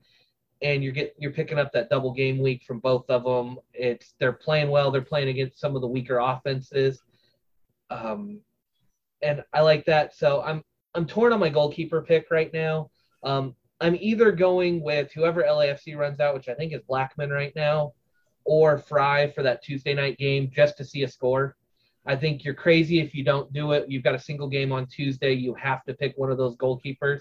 And 0.62 0.82
you're 0.82 0.92
get 0.92 1.14
you're 1.18 1.32
picking 1.32 1.58
up 1.58 1.72
that 1.72 1.90
double 1.90 2.14
game 2.14 2.38
week 2.38 2.62
from 2.64 2.78
both 2.78 3.10
of 3.10 3.24
them. 3.24 3.58
It's 3.74 4.14
they're 4.18 4.32
playing 4.32 4.70
well. 4.70 4.90
They're 4.90 5.02
playing 5.02 5.28
against 5.28 5.60
some 5.60 5.76
of 5.76 5.82
the 5.82 5.88
weaker 5.88 6.18
offenses, 6.18 7.02
um, 7.90 8.40
and 9.20 9.44
I 9.52 9.60
like 9.60 9.84
that. 9.84 10.14
So 10.14 10.40
I'm 10.40 10.62
I'm 10.94 11.06
torn 11.06 11.34
on 11.34 11.40
my 11.40 11.50
goalkeeper 11.50 12.00
pick 12.00 12.30
right 12.30 12.50
now. 12.54 12.90
Um, 13.22 13.54
I'm 13.82 13.96
either 14.00 14.32
going 14.32 14.82
with 14.82 15.12
whoever 15.12 15.42
LAFC 15.42 15.94
runs 15.94 16.20
out, 16.20 16.34
which 16.34 16.48
I 16.48 16.54
think 16.54 16.72
is 16.72 16.80
Blackman 16.88 17.28
right 17.28 17.52
now, 17.54 17.92
or 18.46 18.78
Frei 18.78 19.32
for 19.34 19.42
that 19.42 19.62
Tuesday 19.62 19.92
night 19.92 20.16
game 20.16 20.50
just 20.50 20.78
to 20.78 20.86
see 20.86 21.02
a 21.02 21.08
score. 21.08 21.54
I 22.06 22.14
think 22.14 22.44
you're 22.44 22.54
crazy 22.54 23.00
if 23.00 23.14
you 23.14 23.24
don't 23.24 23.52
do 23.52 23.72
it. 23.72 23.90
You've 23.90 24.04
got 24.04 24.14
a 24.14 24.18
single 24.18 24.48
game 24.48 24.72
on 24.72 24.86
Tuesday. 24.86 25.32
You 25.32 25.54
have 25.54 25.84
to 25.84 25.94
pick 25.94 26.14
one 26.16 26.30
of 26.30 26.38
those 26.38 26.56
goalkeepers. 26.56 27.20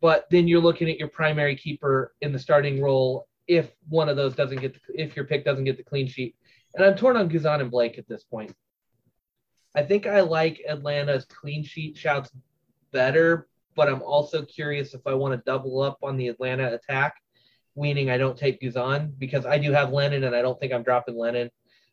But 0.00 0.26
then 0.30 0.48
you're 0.48 0.60
looking 0.60 0.88
at 0.88 0.98
your 0.98 1.08
primary 1.08 1.54
keeper 1.54 2.14
in 2.22 2.32
the 2.32 2.38
starting 2.38 2.80
role 2.80 3.28
if 3.46 3.70
one 3.88 4.08
of 4.08 4.16
those 4.16 4.34
doesn't 4.34 4.60
get, 4.60 4.74
the, 4.74 4.80
if 4.94 5.14
your 5.14 5.26
pick 5.26 5.44
doesn't 5.44 5.64
get 5.64 5.76
the 5.76 5.84
clean 5.84 6.08
sheet. 6.08 6.34
And 6.74 6.84
I'm 6.84 6.96
torn 6.96 7.16
on 7.16 7.28
Guzan 7.28 7.60
and 7.60 7.70
Blake 7.70 7.98
at 7.98 8.08
this 8.08 8.24
point. 8.24 8.54
I 9.74 9.82
think 9.82 10.06
I 10.06 10.20
like 10.20 10.62
Atlanta's 10.68 11.24
clean 11.26 11.64
sheet 11.64 11.96
shouts 11.96 12.30
better, 12.92 13.48
but 13.74 13.88
I'm 13.88 14.02
also 14.02 14.44
curious 14.44 14.94
if 14.94 15.06
I 15.06 15.14
want 15.14 15.34
to 15.34 15.42
double 15.44 15.80
up 15.82 15.98
on 16.02 16.16
the 16.16 16.28
Atlanta 16.28 16.72
attack, 16.72 17.14
meaning 17.76 18.10
I 18.10 18.18
don't 18.18 18.36
take 18.36 18.60
Guzan 18.60 19.12
because 19.18 19.46
I 19.46 19.58
do 19.58 19.72
have 19.72 19.92
Lennon 19.92 20.24
and 20.24 20.34
I 20.34 20.42
don't 20.42 20.58
think 20.58 20.72
I'm 20.72 20.82
dropping 20.82 21.16
Lennon. 21.16 21.50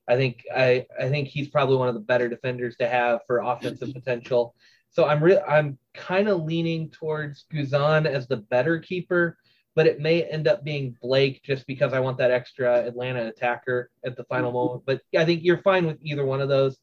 I 0.09 0.15
think 0.15 0.43
I, 0.53 0.85
I 0.99 1.07
think 1.07 1.27
he's 1.27 1.47
probably 1.47 1.77
one 1.77 1.87
of 1.87 1.93
the 1.93 2.01
better 2.01 2.27
defenders 2.27 2.75
to 2.77 2.87
have 2.87 3.21
for 3.27 3.39
offensive 3.39 3.93
potential. 3.93 4.55
So 4.89 5.05
I'm 5.05 5.23
re- 5.23 5.41
I'm 5.47 5.77
kind 5.93 6.27
of 6.27 6.43
leaning 6.43 6.89
towards 6.89 7.45
Guzan 7.53 8.07
as 8.07 8.27
the 8.27 8.37
better 8.37 8.79
keeper, 8.79 9.37
but 9.75 9.85
it 9.85 9.99
may 9.99 10.23
end 10.23 10.47
up 10.47 10.63
being 10.63 10.97
Blake 11.01 11.43
just 11.43 11.67
because 11.67 11.93
I 11.93 11.99
want 11.99 12.17
that 12.17 12.31
extra 12.31 12.85
Atlanta 12.85 13.27
attacker 13.27 13.91
at 14.03 14.17
the 14.17 14.23
final 14.23 14.51
moment. 14.51 14.83
But 14.85 15.01
I 15.15 15.25
think 15.25 15.43
you're 15.43 15.61
fine 15.61 15.85
with 15.85 15.99
either 16.01 16.25
one 16.25 16.41
of 16.41 16.49
those. 16.49 16.77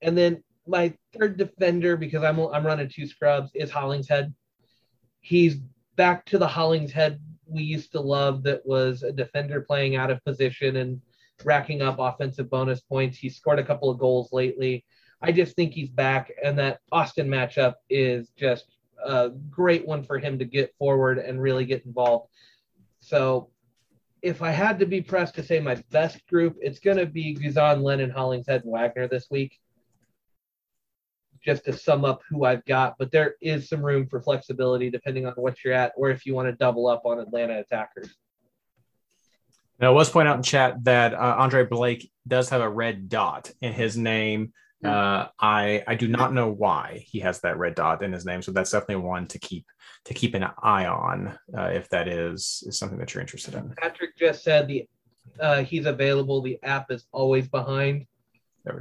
And 0.00 0.16
then 0.16 0.42
my 0.66 0.94
third 1.12 1.36
defender, 1.36 1.96
because 1.98 2.24
I'm 2.24 2.40
I'm 2.40 2.66
running 2.66 2.88
two 2.88 3.06
scrubs, 3.06 3.50
is 3.54 3.70
Hollingshead. 3.70 4.34
He's 5.20 5.56
back 5.96 6.24
to 6.26 6.38
the 6.38 6.48
Hollingshead 6.48 7.20
we 7.46 7.62
used 7.62 7.92
to 7.92 8.00
love 8.00 8.42
that 8.42 8.66
was 8.66 9.02
a 9.02 9.12
defender 9.12 9.60
playing 9.60 9.96
out 9.96 10.10
of 10.10 10.24
position 10.24 10.76
and 10.76 11.00
racking 11.44 11.82
up 11.82 11.96
offensive 11.98 12.50
bonus 12.50 12.80
points. 12.80 13.18
He 13.18 13.28
scored 13.28 13.58
a 13.58 13.64
couple 13.64 13.90
of 13.90 13.98
goals 13.98 14.32
lately. 14.32 14.84
I 15.22 15.32
just 15.32 15.56
think 15.56 15.72
he's 15.72 15.88
back, 15.88 16.30
and 16.42 16.58
that 16.58 16.80
Austin 16.92 17.28
matchup 17.28 17.74
is 17.88 18.30
just 18.36 18.66
a 19.04 19.30
great 19.50 19.86
one 19.86 20.02
for 20.02 20.18
him 20.18 20.38
to 20.38 20.44
get 20.44 20.74
forward 20.78 21.18
and 21.18 21.40
really 21.40 21.64
get 21.64 21.86
involved. 21.86 22.28
So, 23.00 23.50
if 24.22 24.42
I 24.42 24.50
had 24.50 24.78
to 24.80 24.86
be 24.86 25.00
pressed 25.00 25.34
to 25.36 25.44
say 25.44 25.60
my 25.60 25.76
best 25.90 26.26
group, 26.26 26.56
it's 26.60 26.80
going 26.80 26.96
to 26.96 27.06
be 27.06 27.34
Guzan, 27.34 27.82
Lennon, 27.82 28.10
Hollingshead, 28.10 28.64
and 28.64 28.72
Wagner 28.72 29.06
this 29.08 29.28
week. 29.30 29.58
Just 31.44 31.64
to 31.66 31.72
sum 31.72 32.04
up 32.04 32.22
who 32.28 32.44
I've 32.44 32.64
got, 32.64 32.96
but 32.98 33.12
there 33.12 33.36
is 33.40 33.68
some 33.68 33.84
room 33.84 34.08
for 34.08 34.20
flexibility 34.20 34.90
depending 34.90 35.26
on 35.26 35.32
what 35.34 35.62
you're 35.62 35.74
at, 35.74 35.92
or 35.96 36.10
if 36.10 36.26
you 36.26 36.34
want 36.34 36.48
to 36.48 36.52
double 36.52 36.88
up 36.88 37.02
on 37.04 37.20
Atlanta 37.20 37.60
attackers. 37.60 38.16
Now, 39.78 39.92
let's 39.92 40.10
point 40.10 40.28
out 40.28 40.36
in 40.36 40.42
chat 40.42 40.82
that 40.84 41.14
uh, 41.14 41.36
Andre 41.38 41.64
Blake 41.66 42.10
does 42.26 42.48
have 42.48 42.60
a 42.60 42.68
red 42.68 43.08
dot 43.08 43.50
in 43.60 43.72
his 43.72 43.96
name. 43.96 44.52
Uh, 44.84 45.26
I 45.40 45.82
I 45.88 45.96
do 45.96 46.06
not 46.06 46.32
know 46.32 46.48
why 46.48 47.04
he 47.08 47.18
has 47.20 47.40
that 47.40 47.58
red 47.58 47.74
dot 47.74 48.04
in 48.04 48.12
his 48.12 48.24
name, 48.24 48.40
so 48.40 48.52
that's 48.52 48.70
definitely 48.70 49.04
one 49.04 49.26
to 49.28 49.38
keep 49.38 49.66
to 50.04 50.14
keep 50.14 50.34
an 50.34 50.46
eye 50.62 50.86
on 50.86 51.36
uh, 51.56 51.70
if 51.72 51.88
that 51.88 52.06
is 52.06 52.62
is 52.66 52.78
something 52.78 52.98
that 52.98 53.12
you're 53.12 53.20
interested 53.20 53.54
in. 53.54 53.74
Patrick 53.78 54.16
just 54.16 54.44
said 54.44 54.68
the 54.68 54.86
uh, 55.40 55.64
he's 55.64 55.86
available. 55.86 56.40
The 56.40 56.58
app 56.62 56.90
is 56.90 57.06
always 57.10 57.48
behind. 57.48 58.06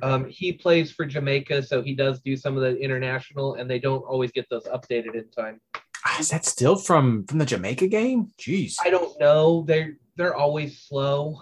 Um, 0.03 0.25
he 0.25 0.51
plays 0.51 0.91
for 0.91 1.05
Jamaica, 1.05 1.63
so 1.63 1.81
he 1.81 1.95
does 1.95 2.19
do 2.19 2.35
some 2.35 2.55
of 2.55 2.61
the 2.61 2.75
international, 2.77 3.55
and 3.55 3.69
they 3.69 3.79
don't 3.79 4.03
always 4.03 4.31
get 4.31 4.47
those 4.49 4.65
updated 4.65 5.15
in 5.15 5.29
time. 5.29 5.59
Ah, 6.05 6.19
is 6.19 6.29
that 6.29 6.45
still 6.45 6.75
from 6.75 7.25
from 7.25 7.39
the 7.39 7.45
Jamaica 7.45 7.87
game? 7.87 8.31
Jeez, 8.39 8.75
I 8.83 8.89
don't 8.89 9.19
know. 9.19 9.63
They're 9.67 9.97
they're 10.16 10.36
always 10.36 10.80
slow. 10.80 11.41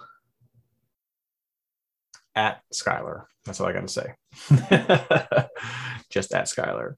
At 2.36 2.62
Skylar. 2.74 3.26
That's 3.46 3.60
all 3.60 3.68
I 3.68 3.74
got 3.74 3.88
to 3.88 3.88
say. 3.88 4.16
Just 6.10 6.34
at 6.34 6.46
Skylar. 6.46 6.96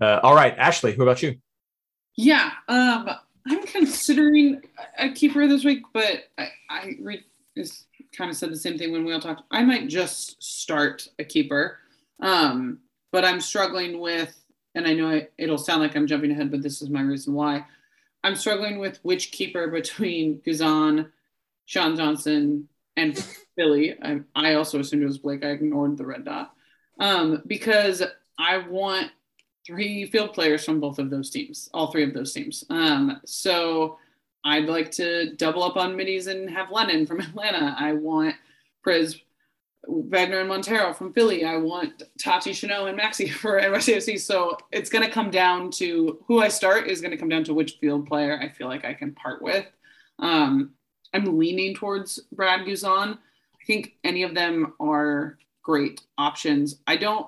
Uh, 0.00 0.20
all 0.22 0.34
right, 0.34 0.54
Ashley, 0.58 0.92
who 0.92 1.02
about 1.02 1.22
you? 1.22 1.36
Yeah, 2.16 2.50
um, 2.68 3.08
I'm 3.46 3.66
considering 3.66 4.62
a 4.98 5.10
keeper 5.10 5.46
this 5.46 5.64
week, 5.64 5.82
but 5.92 6.24
I, 6.38 6.48
I 6.68 6.96
re- 7.00 7.24
just 7.56 7.86
kind 8.16 8.30
of 8.30 8.36
said 8.36 8.50
the 8.50 8.56
same 8.56 8.78
thing 8.78 8.92
when 8.92 9.04
we 9.04 9.12
all 9.12 9.20
talked. 9.20 9.42
I 9.50 9.62
might 9.64 9.88
just 9.88 10.42
start 10.42 11.06
a 11.18 11.24
keeper, 11.24 11.78
um, 12.20 12.78
but 13.12 13.24
I'm 13.24 13.40
struggling 13.40 14.00
with, 14.00 14.34
and 14.74 14.86
I 14.86 14.94
know 14.94 15.22
it'll 15.38 15.58
sound 15.58 15.82
like 15.82 15.96
I'm 15.96 16.06
jumping 16.06 16.30
ahead, 16.30 16.50
but 16.50 16.62
this 16.62 16.82
is 16.82 16.90
my 16.90 17.02
reason 17.02 17.34
why. 17.34 17.64
I'm 18.22 18.36
struggling 18.36 18.78
with 18.78 18.98
which 19.02 19.32
keeper 19.32 19.68
between 19.68 20.40
Guzan, 20.40 21.10
Sean 21.64 21.96
Johnson, 21.96 22.68
and 22.96 23.16
Philly. 23.56 23.96
I, 24.02 24.20
I 24.34 24.54
also 24.54 24.80
assumed 24.80 25.02
it 25.02 25.06
was 25.06 25.18
Blake. 25.18 25.44
I 25.44 25.50
ignored 25.50 25.96
the 25.96 26.06
red 26.06 26.24
dot 26.24 26.54
um, 26.98 27.42
because 27.46 28.02
I 28.38 28.58
want 28.58 29.10
three 29.66 30.06
field 30.06 30.32
players 30.32 30.64
from 30.64 30.80
both 30.80 30.98
of 30.98 31.10
those 31.10 31.30
teams, 31.30 31.68
all 31.72 31.90
three 31.90 32.04
of 32.04 32.14
those 32.14 32.32
teams. 32.32 32.64
Um, 32.70 33.20
so 33.24 33.98
I'd 34.44 34.66
like 34.66 34.90
to 34.92 35.34
double 35.36 35.62
up 35.62 35.76
on 35.76 35.96
middies 35.96 36.26
and 36.26 36.48
have 36.50 36.70
Lennon 36.70 37.06
from 37.06 37.20
Atlanta. 37.20 37.74
I 37.78 37.92
want 37.92 38.34
Priz, 38.82 39.20
Wagner 39.86 40.40
and 40.40 40.48
Montero 40.48 40.92
from 40.92 41.12
Philly. 41.12 41.44
I 41.44 41.56
want 41.56 42.02
Tati 42.18 42.50
Chanot 42.50 42.88
and 42.88 42.98
Maxi 42.98 43.30
for 43.30 43.60
NYCFC. 43.60 44.20
So 44.20 44.56
it's 44.72 44.90
going 44.90 45.04
to 45.04 45.10
come 45.10 45.30
down 45.30 45.70
to 45.72 46.18
who 46.26 46.40
I 46.40 46.48
start 46.48 46.88
is 46.88 47.00
going 47.00 47.12
to 47.12 47.16
come 47.16 47.28
down 47.28 47.44
to 47.44 47.54
which 47.54 47.78
field 47.80 48.06
player 48.06 48.38
I 48.40 48.48
feel 48.48 48.68
like 48.68 48.84
I 48.84 48.94
can 48.94 49.12
part 49.12 49.42
with. 49.42 49.66
Um, 50.18 50.72
I'm 51.12 51.38
leaning 51.38 51.74
towards 51.74 52.20
Brad 52.32 52.66
Guzan. 52.66 53.16
I 53.16 53.64
think 53.66 53.94
any 54.04 54.22
of 54.22 54.34
them 54.34 54.74
are 54.80 55.38
great 55.62 56.02
options. 56.18 56.80
I 56.86 56.96
don't 56.96 57.26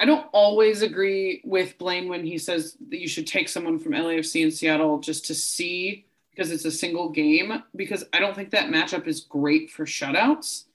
I 0.00 0.04
don't 0.04 0.26
always 0.32 0.82
agree 0.82 1.42
with 1.44 1.76
Blaine 1.76 2.08
when 2.08 2.24
he 2.24 2.38
says 2.38 2.76
that 2.88 3.00
you 3.00 3.08
should 3.08 3.26
take 3.26 3.48
someone 3.48 3.80
from 3.80 3.92
LAFC 3.92 4.44
and 4.44 4.54
Seattle 4.54 5.00
just 5.00 5.26
to 5.26 5.34
see 5.34 6.06
because 6.30 6.52
it's 6.52 6.64
a 6.64 6.70
single 6.70 7.08
game 7.08 7.64
because 7.74 8.04
I 8.12 8.20
don't 8.20 8.36
think 8.36 8.50
that 8.50 8.70
matchup 8.70 9.08
is 9.08 9.20
great 9.20 9.70
for 9.70 9.84
shutouts. 9.84 10.66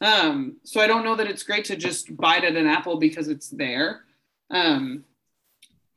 Um, 0.00 0.56
so 0.64 0.80
I 0.80 0.86
don't 0.86 1.04
know 1.04 1.16
that 1.16 1.26
it's 1.26 1.42
great 1.42 1.66
to 1.66 1.76
just 1.76 2.16
bite 2.16 2.44
at 2.44 2.56
an 2.56 2.66
apple 2.66 2.98
because 2.98 3.28
it's 3.28 3.50
there. 3.50 4.04
Um, 4.50 5.04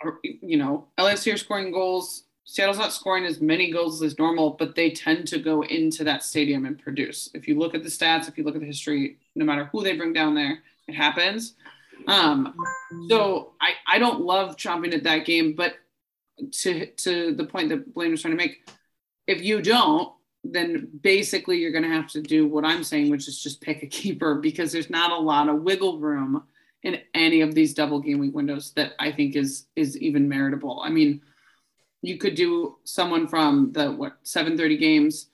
or, 0.01 0.19
you 0.23 0.57
know, 0.57 0.87
LAFC 0.97 1.33
are 1.33 1.37
scoring 1.37 1.71
goals 1.71 2.25
Seattle's 2.45 2.77
not 2.77 2.93
scoring 2.93 3.25
as 3.25 3.39
many 3.39 3.71
goals 3.71 4.03
as 4.03 4.19
normal, 4.19 4.51
but 4.51 4.75
they 4.75 4.91
tend 4.91 5.27
to 5.29 5.39
go 5.39 5.63
into 5.63 6.03
that 6.03 6.23
stadium 6.23 6.65
and 6.65 6.77
produce. 6.77 7.29
If 7.33 7.47
you 7.47 7.57
look 7.57 7.73
at 7.73 7.83
the 7.83 7.89
stats, 7.89 8.27
if 8.27 8.37
you 8.37 8.43
look 8.43 8.55
at 8.55 8.61
the 8.61 8.67
history, 8.67 9.17
no 9.35 9.45
matter 9.45 9.69
who 9.71 9.81
they 9.81 9.95
bring 9.95 10.13
down 10.13 10.35
there, 10.35 10.59
it 10.87 10.93
happens. 10.93 11.55
Um, 12.07 12.53
so 13.07 13.53
I, 13.61 13.73
I 13.87 13.97
don't 13.97 14.21
love 14.21 14.57
chomping 14.57 14.93
at 14.93 15.03
that 15.03 15.25
game, 15.25 15.55
but 15.55 15.75
to 16.51 16.87
to 16.87 17.33
the 17.33 17.45
point 17.45 17.69
that 17.69 17.93
Blaine 17.93 18.11
was 18.11 18.21
trying 18.21 18.37
to 18.37 18.43
make, 18.43 18.67
if 19.25 19.41
you 19.41 19.61
don't, 19.61 20.11
then 20.43 20.89
basically 21.01 21.57
you're 21.57 21.71
going 21.71 21.83
to 21.83 21.89
have 21.89 22.09
to 22.09 22.21
do 22.21 22.47
what 22.47 22.65
I'm 22.65 22.83
saying, 22.83 23.09
which 23.09 23.27
is 23.27 23.41
just 23.41 23.61
pick 23.61 23.81
a 23.83 23.87
keeper 23.87 24.35
because 24.35 24.71
there's 24.71 24.89
not 24.89 25.11
a 25.11 25.17
lot 25.17 25.49
of 25.49 25.61
wiggle 25.61 25.99
room 25.99 26.43
in 26.83 26.99
any 27.13 27.41
of 27.41 27.55
these 27.55 27.73
double 27.73 27.99
game 27.99 28.19
week 28.19 28.35
windows 28.35 28.73
that 28.75 28.93
I 28.99 29.11
think 29.11 29.35
is 29.35 29.67
is 29.75 29.97
even 29.97 30.29
meritable. 30.29 30.81
I 30.83 30.89
mean 30.89 31.21
you 32.01 32.17
could 32.17 32.35
do 32.35 32.75
someone 32.83 33.27
from 33.27 33.71
the 33.71 33.91
what 33.91 34.23
7:30 34.23 34.77
games, 34.77 35.27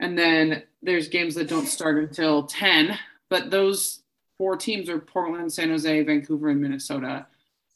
and 0.00 0.18
then 0.18 0.64
there's 0.82 1.08
games 1.08 1.36
that 1.36 1.48
don't 1.48 1.66
start 1.66 2.02
until 2.02 2.42
10. 2.42 2.98
But 3.30 3.50
those 3.50 4.02
four 4.36 4.56
teams 4.56 4.88
are 4.88 4.98
Portland, 4.98 5.52
San 5.52 5.70
Jose, 5.70 6.02
Vancouver, 6.02 6.50
and 6.50 6.60
Minnesota, 6.60 7.26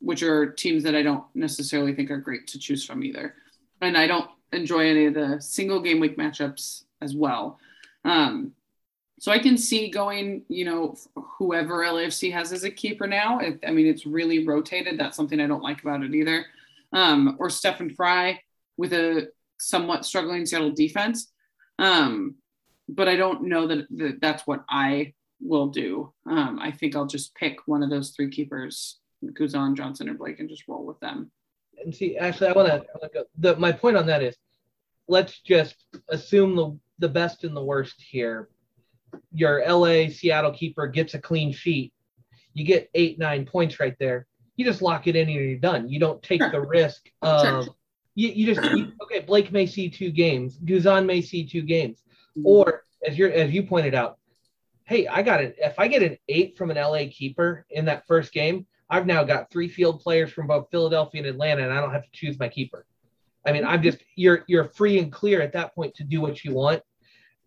which 0.00 0.22
are 0.24 0.52
teams 0.52 0.82
that 0.82 0.96
I 0.96 1.02
don't 1.02 1.24
necessarily 1.34 1.94
think 1.94 2.10
are 2.10 2.18
great 2.18 2.48
to 2.48 2.58
choose 2.58 2.84
from 2.84 3.04
either. 3.04 3.34
And 3.80 3.96
I 3.96 4.08
don't 4.08 4.28
enjoy 4.52 4.88
any 4.88 5.06
of 5.06 5.14
the 5.14 5.40
single 5.40 5.80
game 5.80 6.00
week 6.00 6.16
matchups 6.16 6.84
as 7.00 7.14
well. 7.14 7.58
Um, 8.04 8.52
so 9.20 9.32
I 9.32 9.38
can 9.38 9.58
see 9.58 9.90
going, 9.90 10.44
you 10.48 10.64
know, 10.64 10.96
whoever 11.14 11.82
LAFC 11.84 12.32
has 12.32 12.52
as 12.52 12.64
a 12.64 12.70
keeper 12.70 13.06
now. 13.06 13.40
I 13.40 13.70
mean, 13.70 13.86
it's 13.86 14.06
really 14.06 14.46
rotated. 14.46 14.98
That's 14.98 15.16
something 15.16 15.40
I 15.40 15.46
don't 15.46 15.62
like 15.62 15.82
about 15.82 16.02
it 16.02 16.14
either 16.14 16.46
um, 16.92 17.36
or 17.38 17.50
Stefan 17.50 17.90
Frei 17.90 18.40
with 18.76 18.92
a 18.92 19.28
somewhat 19.58 20.04
struggling 20.04 20.46
Seattle 20.46 20.70
defense. 20.70 21.32
Um, 21.78 22.36
but 22.88 23.08
I 23.08 23.16
don't 23.16 23.44
know 23.44 23.66
that, 23.66 23.86
that 23.90 24.20
that's 24.20 24.46
what 24.46 24.64
I 24.68 25.14
will 25.40 25.68
do. 25.68 26.12
Um, 26.26 26.58
I 26.60 26.70
think 26.70 26.96
I'll 26.96 27.06
just 27.06 27.34
pick 27.34 27.58
one 27.66 27.82
of 27.82 27.90
those 27.90 28.10
three 28.10 28.30
keepers, 28.30 28.98
Guzan, 29.24 29.76
Johnson, 29.76 30.08
or 30.08 30.14
Blake, 30.14 30.40
and 30.40 30.48
just 30.48 30.66
roll 30.68 30.84
with 30.84 30.98
them. 31.00 31.30
And 31.84 31.94
see, 31.94 32.16
actually, 32.16 32.48
I 32.48 32.52
want 32.52 32.68
to 32.68 33.10
go. 33.12 33.24
The, 33.38 33.56
my 33.56 33.72
point 33.72 33.96
on 33.96 34.06
that 34.06 34.22
is, 34.22 34.36
let's 35.06 35.40
just 35.40 35.76
assume 36.08 36.56
the 36.56 36.78
the 36.98 37.08
best 37.08 37.44
and 37.44 37.56
the 37.56 37.64
worst 37.64 38.00
here. 38.00 38.48
Your 39.32 39.64
LA 39.66 40.08
Seattle 40.08 40.52
keeper 40.52 40.86
gets 40.86 41.14
a 41.14 41.18
clean 41.18 41.52
sheet. 41.52 41.92
You 42.52 42.64
get 42.64 42.90
eight 42.94 43.18
nine 43.18 43.46
points 43.46 43.80
right 43.80 43.96
there 43.98 44.26
you 44.58 44.64
just 44.64 44.82
lock 44.82 45.06
it 45.06 45.16
in 45.16 45.28
and 45.28 45.32
you're 45.32 45.56
done. 45.56 45.88
You 45.88 46.00
don't 46.00 46.22
take 46.22 46.42
sure. 46.42 46.50
the 46.50 46.60
risk 46.60 47.08
of 47.22 47.64
sure. 47.64 47.74
you, 48.16 48.28
you 48.28 48.54
just 48.54 48.70
you, 48.76 48.92
okay. 49.02 49.20
Blake 49.20 49.52
may 49.52 49.66
see 49.66 49.88
two 49.88 50.10
games. 50.10 50.58
Guzan 50.58 51.06
may 51.06 51.22
see 51.22 51.46
two 51.46 51.62
games, 51.62 52.02
mm-hmm. 52.36 52.44
or 52.44 52.82
as 53.06 53.16
you 53.16 53.28
as 53.28 53.52
you 53.52 53.62
pointed 53.62 53.94
out, 53.94 54.18
hey, 54.84 55.06
I 55.06 55.22
got 55.22 55.42
it. 55.42 55.54
If 55.58 55.78
I 55.78 55.86
get 55.86 56.02
an 56.02 56.18
eight 56.28 56.58
from 56.58 56.72
an 56.72 56.76
LA 56.76 57.04
keeper 57.08 57.64
in 57.70 57.84
that 57.84 58.04
first 58.08 58.32
game, 58.32 58.66
I've 58.90 59.06
now 59.06 59.24
got 59.24 59.50
three 59.50 59.68
field 59.68 60.00
players 60.00 60.32
from 60.32 60.46
both 60.46 60.70
Philadelphia 60.70 61.22
and 61.22 61.30
Atlanta, 61.30 61.62
and 61.62 61.72
I 61.72 61.80
don't 61.80 61.92
have 61.92 62.04
to 62.04 62.10
choose 62.12 62.38
my 62.38 62.48
keeper. 62.48 62.86
I 63.46 63.52
mean, 63.52 63.64
I'm 63.64 63.82
just 63.82 63.98
you're 64.16 64.44
you're 64.46 64.64
free 64.64 64.98
and 64.98 65.12
clear 65.12 65.40
at 65.40 65.52
that 65.52 65.74
point 65.74 65.94
to 65.96 66.04
do 66.04 66.20
what 66.20 66.44
you 66.44 66.54
want. 66.54 66.82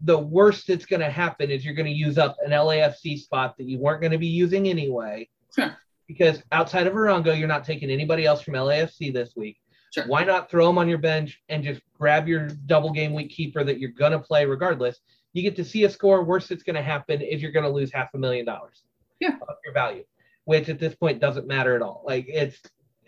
The 0.03 0.17
worst 0.17 0.67
that's 0.67 0.85
going 0.85 1.01
to 1.01 1.09
happen 1.09 1.51
is 1.51 1.63
you're 1.63 1.75
going 1.75 1.87
to 1.87 1.91
use 1.91 2.17
up 2.17 2.37
an 2.43 2.51
LAFC 2.51 3.19
spot 3.19 3.55
that 3.57 3.65
you 3.65 3.77
weren't 3.77 4.01
going 4.01 4.11
to 4.11 4.17
be 4.17 4.27
using 4.27 4.67
anyway. 4.67 5.29
Sure 5.53 5.77
because 6.11 6.43
outside 6.51 6.87
of 6.87 6.93
Arango, 6.93 7.37
you're 7.37 7.47
not 7.47 7.63
taking 7.63 7.89
anybody 7.89 8.25
else 8.25 8.41
from 8.41 8.55
LAFC 8.55 9.13
this 9.13 9.35
week. 9.35 9.57
Sure. 9.93 10.05
Why 10.07 10.23
not 10.23 10.49
throw 10.49 10.67
them 10.67 10.77
on 10.77 10.87
your 10.87 10.97
bench 10.97 11.41
and 11.49 11.63
just 11.63 11.81
grab 11.97 12.27
your 12.27 12.47
double 12.65 12.91
game 12.91 13.13
week 13.13 13.29
keeper 13.29 13.63
that 13.63 13.79
you're 13.79 13.91
going 13.91 14.11
to 14.11 14.19
play 14.19 14.45
regardless? 14.45 14.99
You 15.33 15.41
get 15.41 15.55
to 15.57 15.65
see 15.65 15.85
a 15.85 15.89
score. 15.89 16.23
Worst 16.23 16.49
that's 16.49 16.63
going 16.63 16.75
to 16.75 16.81
happen 16.81 17.21
is 17.21 17.41
you're 17.41 17.51
going 17.51 17.65
to 17.65 17.71
lose 17.71 17.91
half 17.93 18.13
a 18.13 18.17
million 18.17 18.45
dollars 18.45 18.83
yeah. 19.19 19.35
of 19.47 19.55
your 19.63 19.73
value, 19.73 20.03
which 20.45 20.69
at 20.69 20.79
this 20.79 20.95
point 20.95 21.19
doesn't 21.19 21.47
matter 21.47 21.75
at 21.75 21.81
all. 21.81 22.03
Like 22.05 22.25
it's 22.27 22.59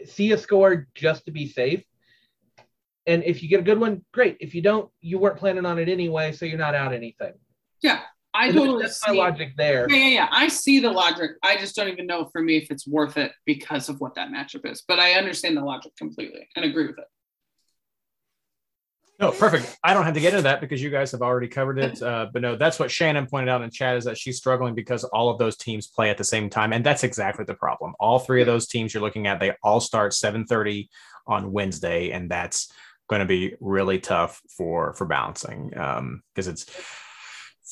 see 0.05 0.31
a 0.31 0.37
score 0.37 0.87
just 0.95 1.25
to 1.25 1.31
be 1.31 1.47
safe. 1.47 1.83
And 3.05 3.23
if 3.23 3.43
you 3.43 3.49
get 3.49 3.59
a 3.59 3.63
good 3.63 3.79
one, 3.79 4.03
great. 4.13 4.37
If 4.39 4.55
you 4.55 4.61
don't, 4.61 4.89
you 5.01 5.19
weren't 5.19 5.37
planning 5.37 5.65
on 5.65 5.77
it 5.77 5.89
anyway, 5.89 6.31
so 6.31 6.45
you're 6.45 6.57
not 6.57 6.73
out 6.73 6.93
anything. 6.93 7.33
Yeah, 7.81 7.99
I 8.33 8.47
And 8.47 8.55
totally 8.55 8.83
that's 8.83 9.01
see. 9.03 9.11
my 9.11 9.17
logic 9.17 9.53
there. 9.57 9.87
Yeah, 9.89 9.97
yeah, 9.97 10.07
yeah. 10.07 10.27
I 10.31 10.47
see 10.47 10.79
the 10.79 10.89
logic. 10.89 11.31
I 11.43 11.57
just 11.57 11.75
don't 11.75 11.89
even 11.89 12.07
know 12.07 12.29
for 12.31 12.41
me 12.41 12.55
if 12.55 12.71
it's 12.71 12.87
worth 12.87 13.17
it 13.17 13.33
because 13.45 13.89
of 13.89 13.99
what 13.99 14.15
that 14.15 14.29
matchup 14.29 14.69
is. 14.69 14.83
But 14.87 14.99
I 14.99 15.13
understand 15.13 15.57
the 15.57 15.61
logic 15.61 15.91
completely 15.97 16.47
and 16.55 16.63
agree 16.63 16.87
with 16.87 16.97
it. 16.97 17.05
No, 19.23 19.31
perfect. 19.31 19.79
I 19.85 19.93
don't 19.93 20.03
have 20.03 20.15
to 20.15 20.19
get 20.19 20.33
into 20.33 20.41
that 20.41 20.59
because 20.59 20.83
you 20.83 20.89
guys 20.89 21.09
have 21.13 21.21
already 21.21 21.47
covered 21.47 21.79
it. 21.79 22.03
Uh, 22.03 22.27
but 22.33 22.41
no, 22.41 22.57
that's 22.57 22.77
what 22.77 22.91
Shannon 22.91 23.25
pointed 23.25 23.47
out 23.47 23.61
in 23.61 23.71
chat 23.71 23.95
is 23.95 24.03
that 24.03 24.17
she's 24.17 24.35
struggling 24.35 24.75
because 24.75 25.05
all 25.05 25.29
of 25.29 25.37
those 25.37 25.55
teams 25.55 25.87
play 25.87 26.09
at 26.09 26.17
the 26.17 26.25
same 26.25 26.49
time, 26.49 26.73
and 26.73 26.85
that's 26.85 27.05
exactly 27.05 27.45
the 27.45 27.53
problem. 27.53 27.93
All 28.01 28.19
three 28.19 28.41
of 28.41 28.47
those 28.47 28.67
teams 28.67 28.93
you're 28.93 29.01
looking 29.01 29.25
at, 29.25 29.39
they 29.39 29.53
all 29.63 29.79
start 29.79 30.11
7:30 30.11 30.89
on 31.25 31.53
Wednesday, 31.53 32.11
and 32.11 32.29
that's 32.29 32.69
going 33.07 33.21
to 33.21 33.25
be 33.25 33.55
really 33.61 33.97
tough 33.97 34.41
for 34.57 34.93
for 34.93 35.05
balancing 35.05 35.69
because 35.69 36.49
it's. 36.49 36.65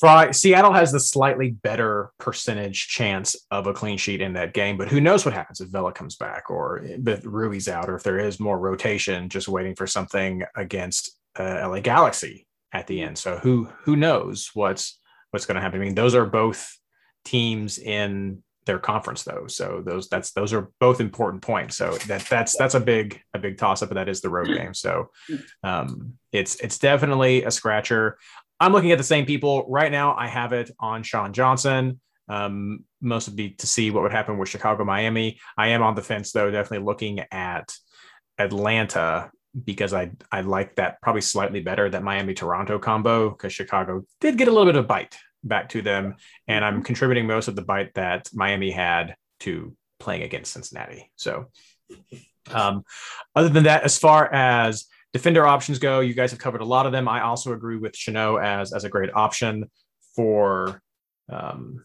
Frei, 0.00 0.32
Seattle 0.32 0.72
has 0.72 0.90
the 0.90 0.98
slightly 0.98 1.50
better 1.50 2.12
percentage 2.18 2.88
chance 2.88 3.36
of 3.50 3.66
a 3.66 3.74
clean 3.74 3.98
sheet 3.98 4.22
in 4.22 4.32
that 4.32 4.54
game, 4.54 4.78
but 4.78 4.88
who 4.88 5.02
knows 5.02 5.26
what 5.26 5.34
happens 5.34 5.60
if 5.60 5.68
Vela 5.68 5.92
comes 5.92 6.16
back 6.16 6.50
or 6.50 6.80
if 6.82 7.20
Rui's 7.24 7.68
out 7.68 7.90
or 7.90 7.94
if 7.94 8.02
there 8.02 8.18
is 8.18 8.40
more 8.40 8.58
rotation, 8.58 9.28
just 9.28 9.48
waiting 9.48 9.76
for 9.76 9.86
something 9.86 10.42
against 10.56 11.18
uh, 11.38 11.68
LA 11.68 11.80
Galaxy 11.80 12.46
at 12.72 12.86
the 12.86 13.02
end. 13.02 13.18
So 13.18 13.38
who 13.38 13.68
who 13.84 13.96
knows 13.96 14.50
what's 14.54 14.98
what's 15.30 15.46
going 15.46 15.56
to 15.56 15.60
happen? 15.60 15.80
I 15.80 15.84
mean, 15.84 15.94
those 15.94 16.14
are 16.14 16.26
both 16.26 16.76
teams 17.24 17.78
in 17.78 18.42
their 18.64 18.78
conference, 18.78 19.24
though. 19.24 19.46
So 19.48 19.82
those 19.84 20.08
that's 20.08 20.32
those 20.32 20.52
are 20.52 20.70
both 20.78 21.00
important 21.00 21.42
points. 21.42 21.76
So 21.76 21.92
that 22.06 22.26
that's 22.28 22.56
that's 22.56 22.74
a 22.74 22.80
big 22.80 23.20
a 23.34 23.38
big 23.38 23.58
toss 23.58 23.82
up, 23.82 23.88
but 23.88 23.96
that 23.96 24.08
is 24.08 24.20
the 24.20 24.30
road 24.30 24.48
game. 24.48 24.74
So 24.74 25.10
um, 25.64 26.14
it's 26.30 26.56
it's 26.56 26.78
definitely 26.78 27.44
a 27.44 27.50
scratcher. 27.50 28.18
I'm 28.60 28.72
looking 28.72 28.92
at 28.92 28.98
the 28.98 29.04
same 29.04 29.26
people 29.26 29.66
right 29.68 29.90
now. 29.90 30.14
I 30.14 30.28
have 30.28 30.52
it 30.52 30.70
on 30.78 31.02
Sean 31.02 31.32
Johnson. 31.32 32.00
Um, 32.28 32.84
most 33.00 33.26
would 33.26 33.36
be 33.36 33.50
to 33.50 33.66
see 33.66 33.90
what 33.90 34.04
would 34.04 34.12
happen 34.12 34.38
with 34.38 34.48
Chicago, 34.48 34.84
Miami. 34.84 35.40
I 35.58 35.68
am 35.68 35.82
on 35.82 35.96
the 35.96 36.02
fence 36.02 36.30
though, 36.30 36.50
definitely 36.50 36.86
looking 36.86 37.20
at 37.32 37.74
Atlanta 38.38 39.30
because 39.64 39.92
I 39.92 40.10
I 40.30 40.40
like 40.40 40.76
that 40.76 41.00
probably 41.02 41.20
slightly 41.20 41.60
better 41.60 41.88
that 41.90 42.02
Miami 42.02 42.34
Toronto 42.34 42.78
combo 42.78 43.30
because 43.30 43.52
Chicago 43.52 44.04
did 44.20 44.38
get 44.38 44.48
a 44.48 44.50
little 44.50 44.66
bit 44.66 44.76
of 44.76 44.86
bite 44.86 45.16
back 45.44 45.68
to 45.70 45.82
them, 45.82 46.16
and 46.48 46.64
I'm 46.64 46.82
contributing 46.82 47.26
most 47.26 47.48
of 47.48 47.56
the 47.56 47.62
bite 47.62 47.94
that 47.94 48.28
Miami 48.32 48.70
had 48.70 49.16
to 49.40 49.76
playing 50.00 50.22
against 50.22 50.52
Cincinnati. 50.52 51.10
So, 51.16 51.46
um, 52.50 52.84
other 53.34 53.48
than 53.48 53.64
that, 53.64 53.84
as 53.84 53.98
far 53.98 54.32
as 54.32 54.86
defender 55.12 55.46
options 55.46 55.78
go, 55.78 56.00
you 56.00 56.14
guys 56.14 56.30
have 56.30 56.40
covered 56.40 56.60
a 56.60 56.66
lot 56.66 56.86
of 56.86 56.92
them. 56.92 57.08
I 57.08 57.22
also 57.22 57.52
agree 57.52 57.76
with 57.76 57.92
Chanot 57.92 58.42
as 58.42 58.72
as 58.72 58.84
a 58.84 58.88
great 58.88 59.10
option 59.14 59.70
for. 60.16 60.80
Um, 61.30 61.84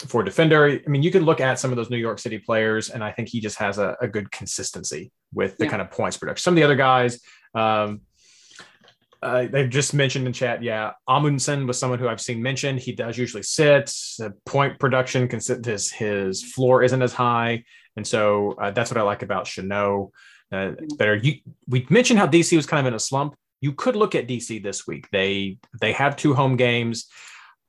for 0.00 0.22
defender, 0.22 0.66
I 0.84 0.88
mean, 0.88 1.02
you 1.02 1.10
could 1.10 1.22
look 1.22 1.40
at 1.40 1.58
some 1.58 1.70
of 1.70 1.76
those 1.76 1.90
New 1.90 1.96
York 1.98 2.18
City 2.18 2.38
players, 2.38 2.90
and 2.90 3.02
I 3.02 3.12
think 3.12 3.28
he 3.28 3.40
just 3.40 3.58
has 3.58 3.78
a, 3.78 3.96
a 4.00 4.08
good 4.08 4.30
consistency 4.30 5.12
with 5.32 5.56
the 5.56 5.64
Yeah. 5.64 5.70
kind 5.70 5.82
of 5.82 5.90
points 5.90 6.16
production. 6.16 6.42
Some 6.42 6.54
of 6.54 6.56
the 6.56 6.64
other 6.64 6.76
guys, 6.76 7.20
um, 7.54 8.00
uh, 9.22 9.46
they've 9.46 9.70
just 9.70 9.94
mentioned 9.94 10.26
in 10.26 10.32
chat, 10.34 10.62
yeah, 10.62 10.92
Amundsen 11.08 11.66
was 11.66 11.78
someone 11.78 11.98
who 11.98 12.08
I've 12.08 12.20
seen 12.20 12.42
mentioned. 12.42 12.80
He 12.80 12.92
does 12.92 13.16
usually 13.16 13.42
sit. 13.42 13.86
The 14.18 14.34
point 14.44 14.78
production, 14.78 15.28
his 15.30 15.90
his 15.90 16.42
floor 16.42 16.82
isn't 16.82 17.00
as 17.00 17.14
high, 17.14 17.64
and 17.96 18.06
so 18.06 18.52
uh, 18.60 18.70
that's 18.72 18.90
what 18.90 18.98
I 18.98 19.02
like 19.02 19.22
about 19.22 19.46
Chanot. 19.46 20.10
Uh, 20.52 20.72
better. 20.98 21.14
You 21.16 21.36
we 21.66 21.86
mentioned 21.88 22.18
how 22.18 22.26
DC 22.26 22.54
was 22.54 22.66
kind 22.66 22.86
of 22.86 22.86
in 22.92 22.94
a 22.94 23.00
slump. 23.00 23.34
You 23.62 23.72
could 23.72 23.96
look 23.96 24.14
at 24.14 24.28
DC 24.28 24.62
this 24.62 24.86
week. 24.86 25.08
They 25.10 25.56
they 25.80 25.92
have 25.92 26.16
two 26.16 26.34
home 26.34 26.56
games. 26.56 27.06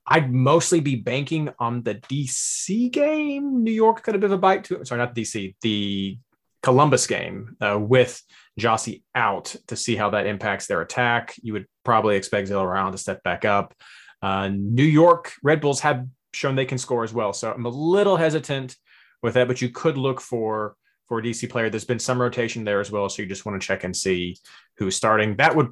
I'd 0.07 0.31
mostly 0.31 0.79
be 0.79 0.95
banking 0.95 1.49
on 1.57 1.81
the 1.81 1.95
DC 1.95 2.91
game. 2.91 3.63
New 3.63 3.71
York 3.71 4.03
got 4.03 4.15
a 4.15 4.19
bit 4.19 4.25
of 4.25 4.33
a 4.33 4.37
bite 4.37 4.65
to 4.65 4.75
it. 4.75 4.87
Sorry, 4.87 4.99
not 4.99 5.15
DC, 5.15 5.55
the 5.61 6.19
Columbus 6.61 7.07
game 7.07 7.55
uh, 7.61 7.79
with 7.79 8.21
Gyasi 8.59 9.03
out 9.13 9.55
to 9.67 9.75
see 9.75 9.95
how 9.95 10.11
that 10.11 10.27
impacts 10.27 10.67
their 10.67 10.81
attack. 10.81 11.35
You 11.41 11.53
would 11.53 11.65
probably 11.83 12.15
expect 12.17 12.49
Zelarayán 12.49 12.91
to 12.91 12.97
step 12.97 13.23
back 13.23 13.45
up. 13.45 13.73
Uh, 14.21 14.49
New 14.49 14.83
York 14.83 15.33
Red 15.43 15.61
Bulls 15.61 15.81
have 15.81 16.07
shown 16.33 16.55
they 16.55 16.65
can 16.65 16.77
score 16.77 17.03
as 17.03 17.13
well. 17.13 17.33
So 17.33 17.51
I'm 17.51 17.65
a 17.65 17.69
little 17.69 18.17
hesitant 18.17 18.75
with 19.21 19.35
that, 19.35 19.47
but 19.47 19.61
you 19.61 19.69
could 19.69 19.97
look 19.97 20.21
for 20.21 20.75
for 21.07 21.19
a 21.19 21.21
DC 21.21 21.49
player. 21.49 21.69
There's 21.69 21.85
been 21.85 21.99
some 21.99 22.19
rotation 22.19 22.63
there 22.63 22.79
as 22.79 22.91
well. 22.91 23.09
So 23.09 23.21
you 23.21 23.27
just 23.27 23.45
want 23.45 23.61
to 23.61 23.67
check 23.67 23.83
and 23.83 23.95
see 23.95 24.37
who's 24.77 24.95
starting. 24.95 25.35
That 25.35 25.55
would 25.55 25.69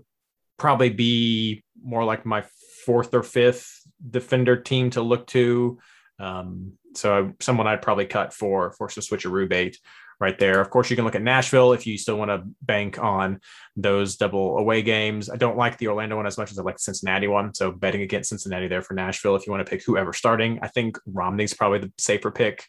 probably 0.57 0.89
be 0.89 1.63
more 1.83 2.03
like 2.03 2.25
my 2.25 2.43
fourth 2.85 3.13
or 3.13 3.23
fifth 3.23 3.79
defender 4.09 4.55
team 4.57 4.89
to 4.91 5.01
look 5.01 5.27
to. 5.27 5.79
Um, 6.19 6.73
so 6.95 7.33
someone 7.39 7.67
I'd 7.67 7.81
probably 7.81 8.05
cut 8.05 8.33
for 8.33 8.71
for 8.73 8.89
some 8.89 9.01
switcheroo 9.01 9.49
bait 9.49 9.79
right 10.19 10.37
there. 10.37 10.61
Of 10.61 10.69
course, 10.69 10.89
you 10.89 10.95
can 10.95 11.05
look 11.05 11.15
at 11.15 11.21
Nashville 11.21 11.73
if 11.73 11.85
you 11.87 11.97
still 11.97 12.17
want 12.17 12.31
to 12.31 12.43
bank 12.61 12.97
on 12.99 13.39
those 13.75 14.15
double 14.15 14.57
away 14.57 14.81
games. 14.81 15.29
I 15.29 15.37
don't 15.37 15.57
like 15.57 15.77
the 15.77 15.87
Orlando 15.87 16.15
one 16.15 16.27
as 16.27 16.37
much 16.37 16.51
as 16.51 16.59
I 16.59 16.63
like 16.63 16.75
the 16.75 16.81
Cincinnati 16.83 17.27
one. 17.27 17.53
So 17.53 17.71
betting 17.71 18.01
against 18.01 18.29
Cincinnati 18.29 18.67
there 18.67 18.81
for 18.81 18.93
Nashville 18.93 19.35
if 19.35 19.45
you 19.45 19.51
want 19.51 19.65
to 19.65 19.69
pick 19.69 19.83
whoever 19.83 20.13
starting. 20.13 20.59
I 20.61 20.67
think 20.67 20.97
Romney's 21.05 21.53
probably 21.53 21.79
the 21.79 21.91
safer 21.97 22.31
pick 22.31 22.65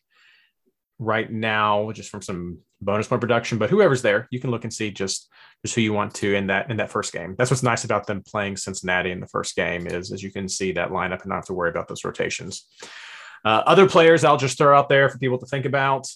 right 1.05 1.31
now, 1.31 1.93
just 1.93 2.11
from 2.11 2.23
some 2.23 2.59
bonus 2.81 3.09
point 3.09 3.21
production. 3.21 3.59
But 3.59 3.71
whoever's 3.71 4.03
there, 4.03 4.27
you 4.31 4.41
can 4.41 4.51
look 4.51 4.65
and 4.65 4.73
see 4.73 4.91
just 4.91 5.31
just 5.65 5.75
who 5.75 5.81
you 5.81 5.93
want 5.93 6.15
to 6.15 6.35
in 6.35 6.49
that 6.49 6.71
in 6.71 6.77
that 6.79 6.91
first 6.91 7.13
game. 7.13 7.35
That's 7.39 7.51
what's 7.51 7.63
nice 7.63 7.85
about 7.85 8.07
them 8.07 8.23
playing 8.23 8.57
Cincinnati 8.57 9.11
in 9.11 9.21
the 9.21 9.27
first 9.27 9.57
game 9.57 9.87
is 9.87 10.13
as 10.13 10.23
you 10.23 10.31
can 10.31 10.49
see 10.49 10.73
that 10.73 10.91
lineup 10.91 11.23
and 11.23 11.27
not 11.27 11.37
have 11.37 11.47
to 11.47 11.55
worry 11.55 11.71
about 11.71 11.89
those 11.89 12.05
rotations. 12.05 12.67
Uh, 13.45 13.63
other 13.67 13.89
players 13.89 14.25
I'll 14.25 14.37
just 14.37 14.59
throw 14.59 14.77
out 14.77 14.89
there 14.89 15.09
for 15.09 15.19
people 15.19 15.39
to 15.39 15.47
think 15.47 15.65
about. 15.65 16.07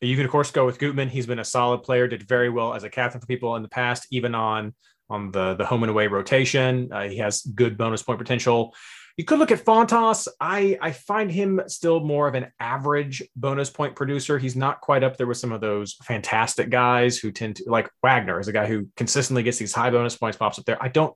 You 0.00 0.16
can 0.16 0.24
of 0.24 0.30
course 0.30 0.50
go 0.50 0.66
with 0.66 0.78
Gutman. 0.78 1.08
He's 1.08 1.26
been 1.26 1.38
a 1.38 1.44
solid 1.44 1.82
player, 1.82 2.08
did 2.08 2.22
very 2.22 2.50
well 2.50 2.74
as 2.74 2.84
a 2.84 2.90
captain 2.90 3.20
for 3.20 3.26
people 3.26 3.56
in 3.56 3.62
the 3.62 3.68
past, 3.68 4.06
even 4.10 4.34
on 4.34 4.74
on 5.10 5.30
the 5.30 5.54
the 5.54 5.66
home 5.66 5.82
and 5.82 5.90
away 5.90 6.06
rotation. 6.06 6.90
Uh, 6.92 7.08
he 7.08 7.18
has 7.18 7.42
good 7.42 7.76
bonus 7.76 8.02
point 8.02 8.18
potential. 8.18 8.74
You 9.16 9.24
could 9.24 9.38
look 9.38 9.50
at 9.50 9.64
Fontas. 9.64 10.28
I 10.40 10.78
I 10.80 10.92
find 10.92 11.30
him 11.30 11.60
still 11.66 12.00
more 12.00 12.28
of 12.28 12.34
an 12.34 12.50
average 12.58 13.22
bonus 13.36 13.70
point 13.70 13.94
producer. 13.94 14.38
He's 14.38 14.56
not 14.56 14.80
quite 14.80 15.04
up 15.04 15.16
there 15.16 15.26
with 15.26 15.36
some 15.36 15.52
of 15.52 15.60
those 15.60 15.94
fantastic 16.04 16.70
guys 16.70 17.18
who 17.18 17.30
tend 17.30 17.56
to 17.56 17.64
like 17.66 17.90
Wagner 18.02 18.40
is 18.40 18.48
a 18.48 18.52
guy 18.52 18.66
who 18.66 18.88
consistently 18.96 19.42
gets 19.42 19.58
these 19.58 19.74
high 19.74 19.90
bonus 19.90 20.16
points 20.16 20.38
pops 20.38 20.58
up 20.58 20.64
there. 20.64 20.82
I 20.82 20.88
don't 20.88 21.14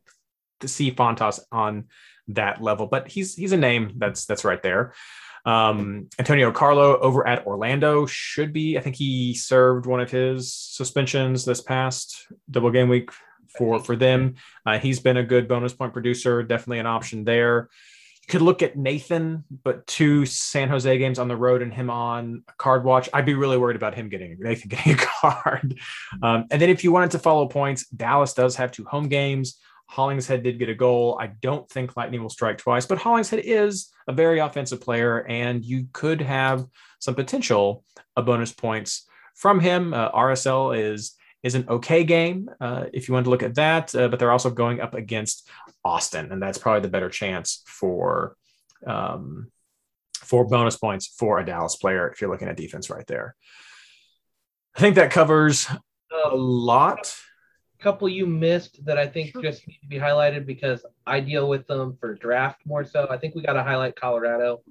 see 0.64 0.92
Fontas 0.92 1.40
on 1.50 1.84
that 2.28 2.60
level, 2.62 2.86
but 2.86 3.08
he's 3.08 3.34
he's 3.34 3.52
a 3.52 3.56
name 3.56 3.92
that's 3.96 4.26
that's 4.26 4.44
right 4.44 4.62
there. 4.62 4.92
Um, 5.46 6.08
Antonio 6.18 6.50
Carlo 6.50 6.98
over 6.98 7.26
at 7.26 7.46
Orlando 7.46 8.04
should 8.04 8.52
be. 8.52 8.76
I 8.76 8.80
think 8.80 8.96
he 8.96 9.32
served 9.34 9.86
one 9.86 10.00
of 10.00 10.10
his 10.10 10.52
suspensions 10.52 11.44
this 11.44 11.60
past 11.60 12.26
double 12.50 12.72
game 12.72 12.88
week 12.88 13.10
for 13.56 13.78
for 13.80 13.96
them. 13.96 14.34
Uh, 14.64 14.78
he's 14.78 15.00
been 15.00 15.16
a 15.16 15.24
good 15.24 15.48
bonus 15.48 15.72
point 15.72 15.92
producer. 15.92 16.42
Definitely 16.42 16.78
an 16.78 16.86
option 16.86 17.24
there. 17.24 17.68
You 18.22 18.32
could 18.32 18.42
look 18.42 18.62
at 18.62 18.76
Nathan, 18.76 19.44
but 19.62 19.86
two 19.86 20.26
San 20.26 20.68
Jose 20.68 20.98
games 20.98 21.18
on 21.18 21.28
the 21.28 21.36
road 21.36 21.62
and 21.62 21.72
him 21.72 21.90
on 21.90 22.42
card 22.58 22.84
watch. 22.84 23.08
I'd 23.14 23.26
be 23.26 23.34
really 23.34 23.56
worried 23.56 23.76
about 23.76 23.94
him 23.94 24.08
getting 24.08 24.36
Nathan 24.40 24.68
getting 24.70 24.94
a 24.94 24.96
card. 24.96 25.78
Um, 26.22 26.46
and 26.50 26.60
then 26.60 26.70
if 26.70 26.82
you 26.82 26.92
wanted 26.92 27.12
to 27.12 27.18
follow 27.18 27.46
points, 27.46 27.86
Dallas 27.88 28.34
does 28.34 28.56
have 28.56 28.72
two 28.72 28.84
home 28.84 29.08
games. 29.08 29.58
Hollingshead 29.88 30.42
did 30.42 30.58
get 30.58 30.68
a 30.68 30.74
goal. 30.74 31.16
I 31.20 31.28
don't 31.28 31.68
think 31.70 31.96
Lightning 31.96 32.20
will 32.20 32.28
strike 32.28 32.58
twice, 32.58 32.86
but 32.86 32.98
Hollingshead 32.98 33.42
is 33.44 33.92
a 34.08 34.12
very 34.12 34.40
offensive 34.40 34.80
player, 34.80 35.24
and 35.28 35.64
you 35.64 35.86
could 35.92 36.20
have 36.20 36.66
some 36.98 37.14
potential 37.14 37.84
of 38.16 38.26
bonus 38.26 38.52
points 38.52 39.06
from 39.34 39.60
him. 39.60 39.94
Uh, 39.94 40.10
RSL 40.10 40.76
is 40.76 41.15
is 41.42 41.54
an 41.54 41.66
okay 41.68 42.04
game 42.04 42.50
uh, 42.60 42.86
if 42.92 43.08
you 43.08 43.14
want 43.14 43.24
to 43.24 43.30
look 43.30 43.42
at 43.42 43.54
that, 43.54 43.94
uh, 43.94 44.08
but 44.08 44.18
they're 44.18 44.32
also 44.32 44.50
going 44.50 44.80
up 44.80 44.94
against 44.94 45.48
Austin, 45.84 46.32
and 46.32 46.42
that's 46.42 46.58
probably 46.58 46.80
the 46.80 46.88
better 46.88 47.08
chance 47.08 47.62
for 47.66 48.36
um, 48.86 49.50
for 50.14 50.46
bonus 50.46 50.76
points 50.76 51.06
for 51.06 51.38
a 51.38 51.46
Dallas 51.46 51.76
player 51.76 52.08
if 52.08 52.20
you're 52.20 52.30
looking 52.30 52.48
at 52.48 52.56
defense 52.56 52.90
right 52.90 53.06
there. 53.06 53.36
I 54.76 54.80
think 54.80 54.96
that 54.96 55.10
covers 55.10 55.68
a 56.24 56.34
lot. 56.34 57.14
A 57.78 57.82
couple 57.82 58.08
you 58.08 58.26
missed 58.26 58.84
that 58.84 58.98
I 58.98 59.06
think 59.06 59.32
just 59.40 59.66
need 59.68 59.78
to 59.82 59.88
be 59.88 59.98
highlighted 59.98 60.46
because 60.46 60.84
I 61.06 61.20
deal 61.20 61.48
with 61.48 61.66
them 61.66 61.96
for 62.00 62.14
draft 62.14 62.60
more 62.66 62.84
so. 62.84 63.06
I 63.08 63.16
think 63.18 63.34
we 63.34 63.42
got 63.42 63.52
to 63.52 63.62
highlight 63.62 63.96
Colorado, 63.96 64.62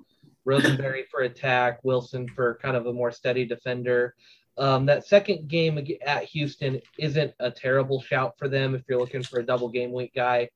Rosenberry 0.44 1.06
for 1.10 1.22
attack, 1.22 1.80
Wilson 1.84 2.28
for 2.28 2.60
kind 2.62 2.76
of 2.76 2.86
a 2.86 2.94
more 2.94 3.12
steady 3.12 3.46
defender. 3.46 4.16
Um, 4.58 4.86
that 4.86 5.06
second 5.06 5.48
game 5.48 5.78
at 6.06 6.24
Houston 6.26 6.82
isn't 6.98 7.34
a 7.40 7.52
terrible 7.52 8.02
shout 8.02 8.38
for 8.38 8.48
them 8.48 8.74
if 8.74 8.84
you're 8.88 9.00
looking 9.00 9.24
for 9.24 9.40
a 9.40 9.46
double 9.46 9.70
game 9.70 9.92
week 9.92 10.14
guy. 10.16 10.50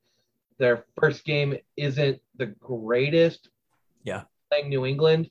Their 0.57 0.85
first 0.99 1.25
game 1.25 1.57
isn't 1.75 2.19
the 2.37 2.47
greatest. 2.47 3.49
Yeah. 4.03 4.23
Playing 4.49 4.69
New 4.69 4.85
England, 4.85 5.29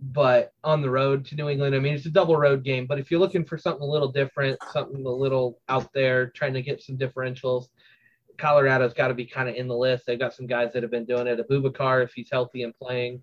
but 0.00 0.52
on 0.62 0.80
the 0.80 0.90
road 0.90 1.24
to 1.26 1.34
New 1.34 1.48
England, 1.48 1.74
I 1.74 1.80
mean, 1.80 1.94
it's 1.94 2.06
a 2.06 2.10
double 2.10 2.36
road 2.36 2.64
game. 2.64 2.86
But 2.86 2.98
if 2.98 3.10
you're 3.10 3.20
looking 3.20 3.44
for 3.44 3.58
something 3.58 3.82
a 3.82 3.90
little 3.90 4.12
different, 4.12 4.58
something 4.72 5.04
a 5.04 5.10
little 5.10 5.60
out 5.68 5.92
there, 5.92 6.30
trying 6.30 6.54
to 6.54 6.62
get 6.62 6.82
some 6.82 6.96
differentials, 6.96 7.66
Colorado's 8.36 8.94
got 8.94 9.08
to 9.08 9.14
be 9.14 9.26
kind 9.26 9.48
of 9.48 9.56
in 9.56 9.66
the 9.66 9.76
list. 9.76 10.06
They've 10.06 10.18
got 10.18 10.34
some 10.34 10.46
guys 10.46 10.72
that 10.72 10.82
have 10.82 10.92
been 10.92 11.04
doing 11.04 11.26
it. 11.26 11.40
Abubakar, 11.46 12.04
if 12.04 12.12
he's 12.14 12.30
healthy 12.30 12.62
and 12.62 12.74
playing, 12.78 13.22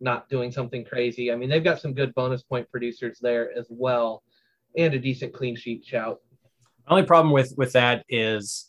not 0.00 0.28
doing 0.28 0.50
something 0.50 0.84
crazy. 0.84 1.32
I 1.32 1.36
mean, 1.36 1.48
they've 1.48 1.64
got 1.64 1.80
some 1.80 1.92
good 1.92 2.14
bonus 2.14 2.42
point 2.42 2.70
producers 2.70 3.18
there 3.20 3.56
as 3.56 3.66
well, 3.68 4.22
and 4.76 4.94
a 4.94 4.98
decent 4.98 5.32
clean 5.32 5.56
sheet 5.56 5.84
shout. 5.84 6.20
The 6.86 6.92
only 6.92 7.04
problem 7.04 7.32
with 7.32 7.54
with 7.56 7.72
that 7.72 8.04
is 8.08 8.68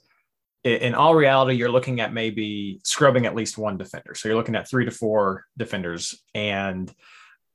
in 0.63 0.93
all 0.93 1.15
reality, 1.15 1.55
you're 1.55 1.71
looking 1.71 2.01
at 2.01 2.13
maybe 2.13 2.81
scrubbing 2.83 3.25
at 3.25 3.35
least 3.35 3.57
one 3.57 3.77
defender. 3.77 4.13
So 4.13 4.27
you're 4.27 4.37
looking 4.37 4.55
at 4.55 4.69
three 4.69 4.85
to 4.85 4.91
four 4.91 5.45
defenders. 5.57 6.21
And 6.35 6.93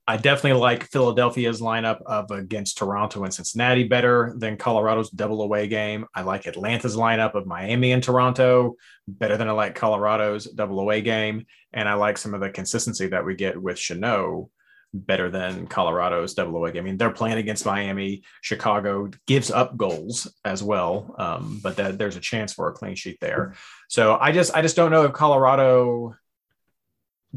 I 0.07 0.18
definitely 0.18 0.61
like 0.61 0.90
Philadelphia's 0.90 1.62
lineup 1.62 2.02
of 2.02 2.30
against 2.30 2.76
Toronto 2.76 3.24
and 3.24 3.32
Cincinnati 3.32 3.84
better 3.84 4.34
than 4.36 4.59
Colorado's 4.59 5.09
double 5.09 5.40
away 5.40 5.66
game. 5.66 6.05
I 6.14 6.22
like 6.22 6.46
Atlanta's 6.46 6.96
lineup 6.96 7.34
of 7.34 7.46
Miami 7.46 7.92
and 7.92 8.02
Toronto 8.02 8.76
better 9.09 9.38
than 9.38 9.48
I 9.48 9.52
like 9.52 9.74
Colorado's 9.74 10.44
double 10.44 10.78
away 10.78 11.00
game. 11.00 11.46
And 11.72 11.88
I 11.88 11.94
like 11.94 12.18
some 12.18 12.34
of 12.34 12.40
the 12.40 12.50
consistency 12.50 13.09
that 13.09 13.24
we 13.24 13.34
get 13.34 13.61
with 13.61 13.76
Chanot 13.76 14.48
better 14.92 15.30
than 15.30 15.66
Colorado's 15.66 16.34
double 16.34 16.57
away 16.57 16.72
game. 16.72 16.84
I 16.84 16.86
mean, 16.86 16.96
they're 16.98 17.11
playing 17.11 17.38
against 17.38 17.66
Miami. 17.66 18.22
Chicago 18.42 19.11
gives 19.26 19.50
up 19.50 19.76
goals 19.76 20.32
as 20.44 20.62
well, 20.62 21.14
um, 21.18 21.61
but 21.62 21.76
that, 21.76 21.98
there's 21.98 22.16
a 22.16 22.20
chance 22.20 22.52
for 22.52 22.68
a 22.68 22.72
clean 22.72 22.94
sheet 22.94 23.18
there. 23.20 23.55
So 23.88 24.16
I 24.20 24.32
just 24.32 24.55
I 24.55 24.62
just 24.62 24.76
don't 24.76 24.90
know 24.90 25.05
if 25.05 25.12
Colorado 25.12 26.14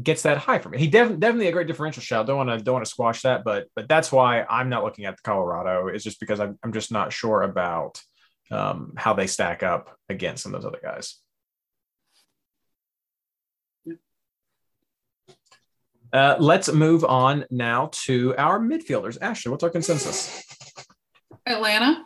gets 0.02 0.22
that 0.22 0.38
high 0.38 0.58
for 0.58 0.68
me. 0.68 0.78
He 0.78 0.86
def- 0.86 1.18
definitely 1.18 1.48
a 1.48 1.52
great 1.52 1.66
differential 1.66 2.02
shot. 2.02 2.26
Don't 2.26 2.36
want 2.36 2.50
to 2.50 2.64
don't 2.64 2.74
want 2.74 2.84
to 2.84 2.90
squash 2.90 3.22
that, 3.22 3.44
but 3.44 3.68
but 3.74 3.88
that's 3.88 4.12
why 4.12 4.42
I'm 4.42 4.68
not 4.68 4.84
looking 4.84 5.04
at 5.06 5.16
the 5.16 5.22
Colorado. 5.22 5.88
Is 5.88 6.04
just 6.04 6.20
because 6.20 6.40
I'm 6.40 6.58
I'm 6.62 6.72
just 6.72 6.92
not 6.92 7.12
sure 7.12 7.42
about 7.42 8.00
um, 8.50 8.92
how 8.96 9.14
they 9.14 9.26
stack 9.26 9.62
up 9.62 9.96
against 10.08 10.42
some 10.42 10.54
of 10.54 10.62
those 10.62 10.68
other 10.68 10.80
guys. 10.82 11.16
Uh, 16.10 16.36
let's 16.38 16.72
move 16.72 17.04
on 17.04 17.44
now 17.50 17.90
to 17.92 18.34
our 18.38 18.58
midfielders. 18.58 19.18
Ashley, 19.20 19.50
what's 19.50 19.62
our 19.62 19.68
consensus? 19.68 20.42
Atlanta. 21.46 22.04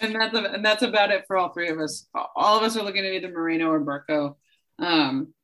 And 0.00 0.14
that's, 0.14 0.34
and 0.34 0.64
that's 0.64 0.82
about 0.82 1.10
it 1.10 1.24
for 1.26 1.36
all 1.36 1.52
three 1.52 1.68
of 1.68 1.78
us. 1.78 2.08
All 2.14 2.56
of 2.56 2.62
us 2.62 2.76
are 2.76 2.82
looking 2.82 3.04
at 3.04 3.12
either 3.12 3.30
Moreno 3.30 3.70
or 3.70 3.84
Barco. 3.84 4.36
Um, 4.78 5.34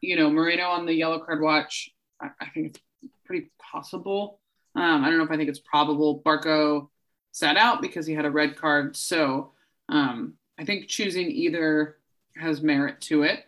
you 0.00 0.16
know, 0.16 0.30
Moreno 0.30 0.68
on 0.68 0.86
the 0.86 0.94
yellow 0.94 1.18
card 1.18 1.40
watch, 1.40 1.90
I, 2.20 2.30
I 2.40 2.46
think 2.46 2.80
it's 3.02 3.14
pretty 3.24 3.50
possible. 3.58 4.40
Um, 4.74 5.04
I 5.04 5.08
don't 5.08 5.18
know 5.18 5.24
if 5.24 5.30
I 5.30 5.36
think 5.36 5.48
it's 5.48 5.58
probable. 5.58 6.22
Barco 6.24 6.88
sat 7.32 7.56
out 7.56 7.82
because 7.82 8.06
he 8.06 8.14
had 8.14 8.24
a 8.24 8.30
red 8.30 8.56
card. 8.56 8.96
So 8.96 9.52
um, 9.88 10.34
I 10.58 10.64
think 10.64 10.88
choosing 10.88 11.30
either 11.30 11.96
has 12.36 12.62
merit 12.62 13.00
to 13.02 13.22
it. 13.22 13.44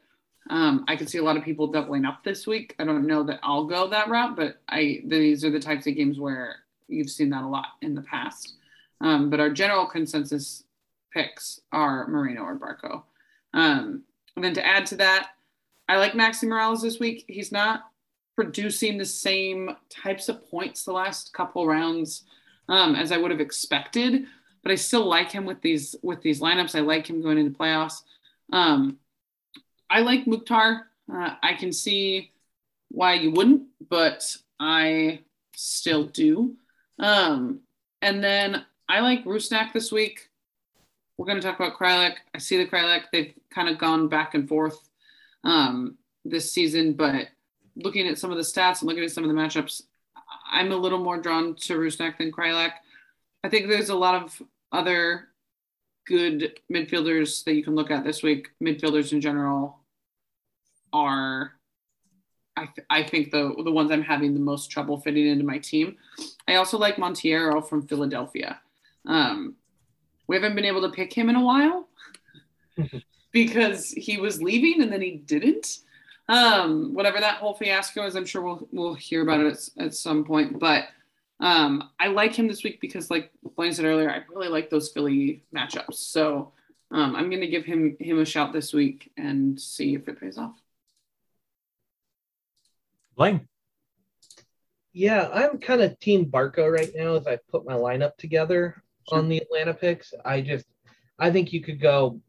Um, 0.50 0.84
I 0.88 0.96
could 0.96 1.10
see 1.10 1.18
a 1.18 1.22
lot 1.22 1.36
of 1.36 1.44
people 1.44 1.66
doubling 1.66 2.06
up 2.06 2.24
this 2.24 2.46
week. 2.46 2.74
I 2.78 2.84
don't 2.84 3.06
know 3.06 3.22
that 3.24 3.40
I'll 3.42 3.66
go 3.66 3.88
that 3.88 4.08
route, 4.08 4.34
but 4.34 4.60
I 4.68 5.02
these 5.04 5.44
are 5.44 5.50
the 5.50 5.60
types 5.60 5.86
of 5.86 5.94
games 5.94 6.18
where 6.18 6.56
you've 6.88 7.10
seen 7.10 7.30
that 7.30 7.44
a 7.44 7.48
lot 7.48 7.66
in 7.82 7.94
the 7.94 8.02
past. 8.02 8.54
Um, 9.00 9.28
but 9.28 9.40
our 9.40 9.50
general 9.50 9.86
consensus 9.86 10.64
picks 11.12 11.60
are 11.70 12.08
Moreno 12.08 12.42
or 12.42 12.58
Barco. 12.58 13.02
Um, 13.52 14.04
and 14.36 14.44
then 14.44 14.54
to 14.54 14.66
add 14.66 14.86
to 14.86 14.96
that, 14.96 15.30
I 15.88 15.96
like 15.96 16.12
Maxi 16.12 16.44
Moralez 16.44 16.82
this 16.82 17.00
week. 17.00 17.24
He's 17.28 17.50
not 17.50 17.90
producing 18.36 18.98
the 18.98 19.04
same 19.04 19.70
types 19.88 20.28
of 20.28 20.48
points 20.50 20.84
the 20.84 20.92
last 20.92 21.32
couple 21.32 21.66
rounds 21.66 22.24
um, 22.68 22.94
as 22.94 23.10
I 23.10 23.16
would 23.16 23.30
have 23.30 23.40
expected, 23.40 24.26
but 24.62 24.70
I 24.70 24.74
still 24.74 25.06
like 25.06 25.32
him 25.32 25.44
with 25.46 25.62
these 25.62 25.96
with 26.02 26.20
these 26.22 26.40
lineups. 26.40 26.76
I 26.76 26.80
like 26.80 27.08
him 27.08 27.22
going 27.22 27.38
into 27.38 27.58
playoffs. 27.58 28.02
Um, 28.52 28.98
I 29.88 30.00
like 30.00 30.26
Mukhtar. 30.26 30.88
Uh, 31.12 31.34
I 31.42 31.54
can 31.54 31.72
see 31.72 32.30
why 32.90 33.14
you 33.14 33.30
wouldn't, 33.30 33.62
but 33.88 34.36
I 34.60 35.20
still 35.56 36.04
do. 36.04 36.54
Um, 36.98 37.60
and 38.02 38.22
then 38.22 38.64
I 38.88 39.00
like 39.00 39.24
Rusnak 39.24 39.72
this 39.72 39.90
week. 39.90 40.28
We're 41.16 41.26
going 41.26 41.40
to 41.40 41.46
talk 41.46 41.58
about 41.58 41.78
Kreilach. 41.78 42.16
I 42.34 42.38
see 42.38 42.58
the 42.58 42.66
Kreilach. 42.66 43.04
They've 43.12 43.34
kind 43.50 43.68
of 43.68 43.78
gone 43.78 44.08
back 44.08 44.34
and 44.34 44.48
forth 44.48 44.87
um, 45.48 45.96
this 46.24 46.52
season, 46.52 46.92
but 46.92 47.28
looking 47.74 48.06
at 48.06 48.18
some 48.18 48.30
of 48.30 48.36
the 48.36 48.42
stats 48.42 48.80
and 48.80 48.88
looking 48.88 49.04
at 49.04 49.10
some 49.10 49.24
of 49.24 49.30
the 49.30 49.36
matchups, 49.36 49.82
I'm 50.50 50.72
a 50.72 50.76
little 50.76 50.98
more 50.98 51.18
drawn 51.18 51.54
to 51.54 51.78
Rusnak 51.78 52.18
than 52.18 52.30
Kreilach. 52.30 52.72
I 53.42 53.48
think 53.48 53.68
there's 53.68 53.88
a 53.88 53.94
lot 53.94 54.22
of 54.22 54.42
other 54.72 55.28
good 56.06 56.58
midfielders 56.70 57.44
that 57.44 57.54
you 57.54 57.64
can 57.64 57.74
look 57.74 57.90
at 57.90 58.04
this 58.04 58.22
week. 58.22 58.48
Midfielders 58.62 59.12
in 59.12 59.22
general 59.22 59.78
are, 60.92 61.52
I, 62.56 62.66
th- 62.66 62.86
I 62.90 63.02
think, 63.02 63.30
the, 63.30 63.54
the 63.64 63.72
ones 63.72 63.90
I'm 63.90 64.02
having 64.02 64.34
the 64.34 64.40
most 64.40 64.70
trouble 64.70 65.00
fitting 65.00 65.26
into 65.26 65.44
my 65.44 65.58
team. 65.58 65.96
I 66.46 66.56
also 66.56 66.76
like 66.76 66.96
Monteiro 66.96 67.66
from 67.66 67.86
Philadelphia. 67.86 68.60
Um, 69.06 69.54
we 70.26 70.36
haven't 70.36 70.56
been 70.56 70.66
able 70.66 70.82
to 70.82 70.90
pick 70.90 71.12
him 71.12 71.30
in 71.30 71.36
a 71.36 71.44
while. 71.44 71.88
because 73.44 73.90
he 73.90 74.18
was 74.18 74.42
leaving 74.42 74.82
and 74.82 74.92
then 74.92 75.02
he 75.02 75.12
didn't. 75.12 75.78
Um, 76.28 76.92
whatever 76.94 77.20
that 77.20 77.36
whole 77.36 77.54
fiasco 77.54 78.04
is, 78.04 78.14
I'm 78.14 78.26
sure 78.26 78.42
we'll 78.42 78.68
we'll 78.72 78.94
hear 78.94 79.22
about 79.22 79.40
it 79.40 79.70
at, 79.78 79.84
at 79.86 79.94
some 79.94 80.24
point. 80.24 80.58
But 80.58 80.84
um, 81.40 81.90
I 81.98 82.08
like 82.08 82.34
him 82.34 82.48
this 82.48 82.62
week 82.64 82.80
because, 82.80 83.10
like 83.10 83.30
Blaine 83.56 83.72
said 83.72 83.86
earlier, 83.86 84.10
I 84.10 84.22
really 84.30 84.48
like 84.48 84.68
those 84.68 84.90
Philly 84.90 85.44
matchups. 85.54 85.94
So 85.94 86.52
um, 86.90 87.16
I'm 87.16 87.30
going 87.30 87.40
to 87.40 87.48
give 87.48 87.64
him 87.64 87.96
him 87.98 88.18
a 88.18 88.24
shout 88.24 88.52
this 88.52 88.72
week 88.72 89.10
and 89.16 89.58
see 89.58 89.94
if 89.94 90.08
it 90.08 90.20
pays 90.20 90.36
off. 90.36 90.56
Blaine. 93.16 93.48
Yeah, 94.92 95.28
I'm 95.32 95.58
kind 95.58 95.80
of 95.80 95.98
team 96.00 96.26
Barco 96.26 96.70
right 96.70 96.90
now 96.94 97.14
as 97.14 97.26
I 97.26 97.38
put 97.50 97.64
my 97.64 97.74
lineup 97.74 98.16
together 98.16 98.82
sure. 99.08 99.18
on 99.18 99.28
the 99.28 99.38
Atlanta 99.38 99.74
picks. 99.74 100.12
I 100.24 100.40
just 100.40 100.66
I 101.18 101.30
think 101.30 101.52
you 101.52 101.60
could 101.60 101.80
go 101.80 102.20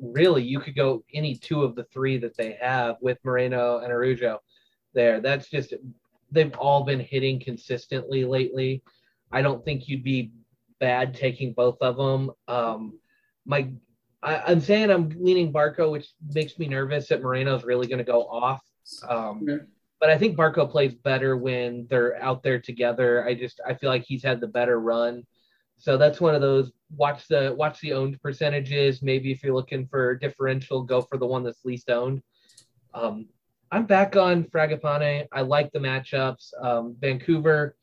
really 0.00 0.42
you 0.42 0.60
could 0.60 0.76
go 0.76 1.04
any 1.12 1.34
two 1.34 1.62
of 1.62 1.74
the 1.74 1.84
three 1.84 2.18
that 2.18 2.36
they 2.36 2.58
have 2.60 2.96
with 3.00 3.18
Moreno 3.24 3.78
and 3.78 3.92
Araujo 3.92 4.40
there. 4.94 5.20
That's 5.20 5.48
just 5.48 5.74
they've 6.30 6.54
all 6.56 6.84
been 6.84 7.00
hitting 7.00 7.40
consistently 7.40 8.24
lately. 8.24 8.82
I 9.32 9.42
don't 9.42 9.64
think 9.64 9.88
you'd 9.88 10.04
be 10.04 10.32
bad 10.78 11.14
taking 11.14 11.52
both 11.52 11.78
of 11.80 11.96
them. 11.96 12.30
Um, 12.48 12.98
my 13.44 13.70
I, 14.22 14.52
am 14.52 14.60
saying 14.60 14.90
I'm 14.90 15.10
leaning 15.18 15.52
Barco, 15.52 15.90
which 15.90 16.08
makes 16.34 16.58
me 16.58 16.66
nervous 16.66 17.08
that 17.08 17.22
Moreno's 17.22 17.64
really 17.64 17.86
going 17.86 17.98
to 17.98 18.04
go 18.04 18.24
off. 18.24 18.62
Um, 19.08 19.44
yeah. 19.46 19.56
But 20.00 20.10
I 20.10 20.18
think 20.18 20.36
Barco 20.36 20.70
plays 20.70 20.94
better 20.94 21.36
when 21.36 21.86
they're 21.88 22.22
out 22.22 22.42
there 22.42 22.60
together. 22.60 23.26
I 23.26 23.34
just 23.34 23.60
I 23.66 23.74
feel 23.74 23.88
like 23.88 24.04
he's 24.04 24.22
had 24.22 24.40
the 24.40 24.46
better 24.46 24.80
run. 24.80 25.24
So 25.78 25.96
that's 25.96 26.20
one 26.20 26.34
of 26.34 26.40
those 26.40 26.72
watch 26.94 27.26
the 27.28 27.54
watch 27.56 27.80
the 27.80 27.92
owned 27.92 28.20
percentages. 28.22 29.02
Maybe 29.02 29.32
if 29.32 29.42
you're 29.42 29.54
looking 29.54 29.86
for 29.86 30.14
differential, 30.14 30.82
go 30.82 31.02
for 31.02 31.18
the 31.18 31.26
one 31.26 31.42
that's 31.42 31.64
least 31.64 31.90
owned. 31.90 32.22
Um, 32.94 33.26
I'm 33.72 33.86
back 33.86 34.16
on 34.16 34.44
Fragapane. 34.44 35.26
I 35.32 35.40
like 35.42 35.72
the 35.72 35.78
matchups. 35.78 36.52
Um, 36.62 36.96
Vancouver 37.00 37.76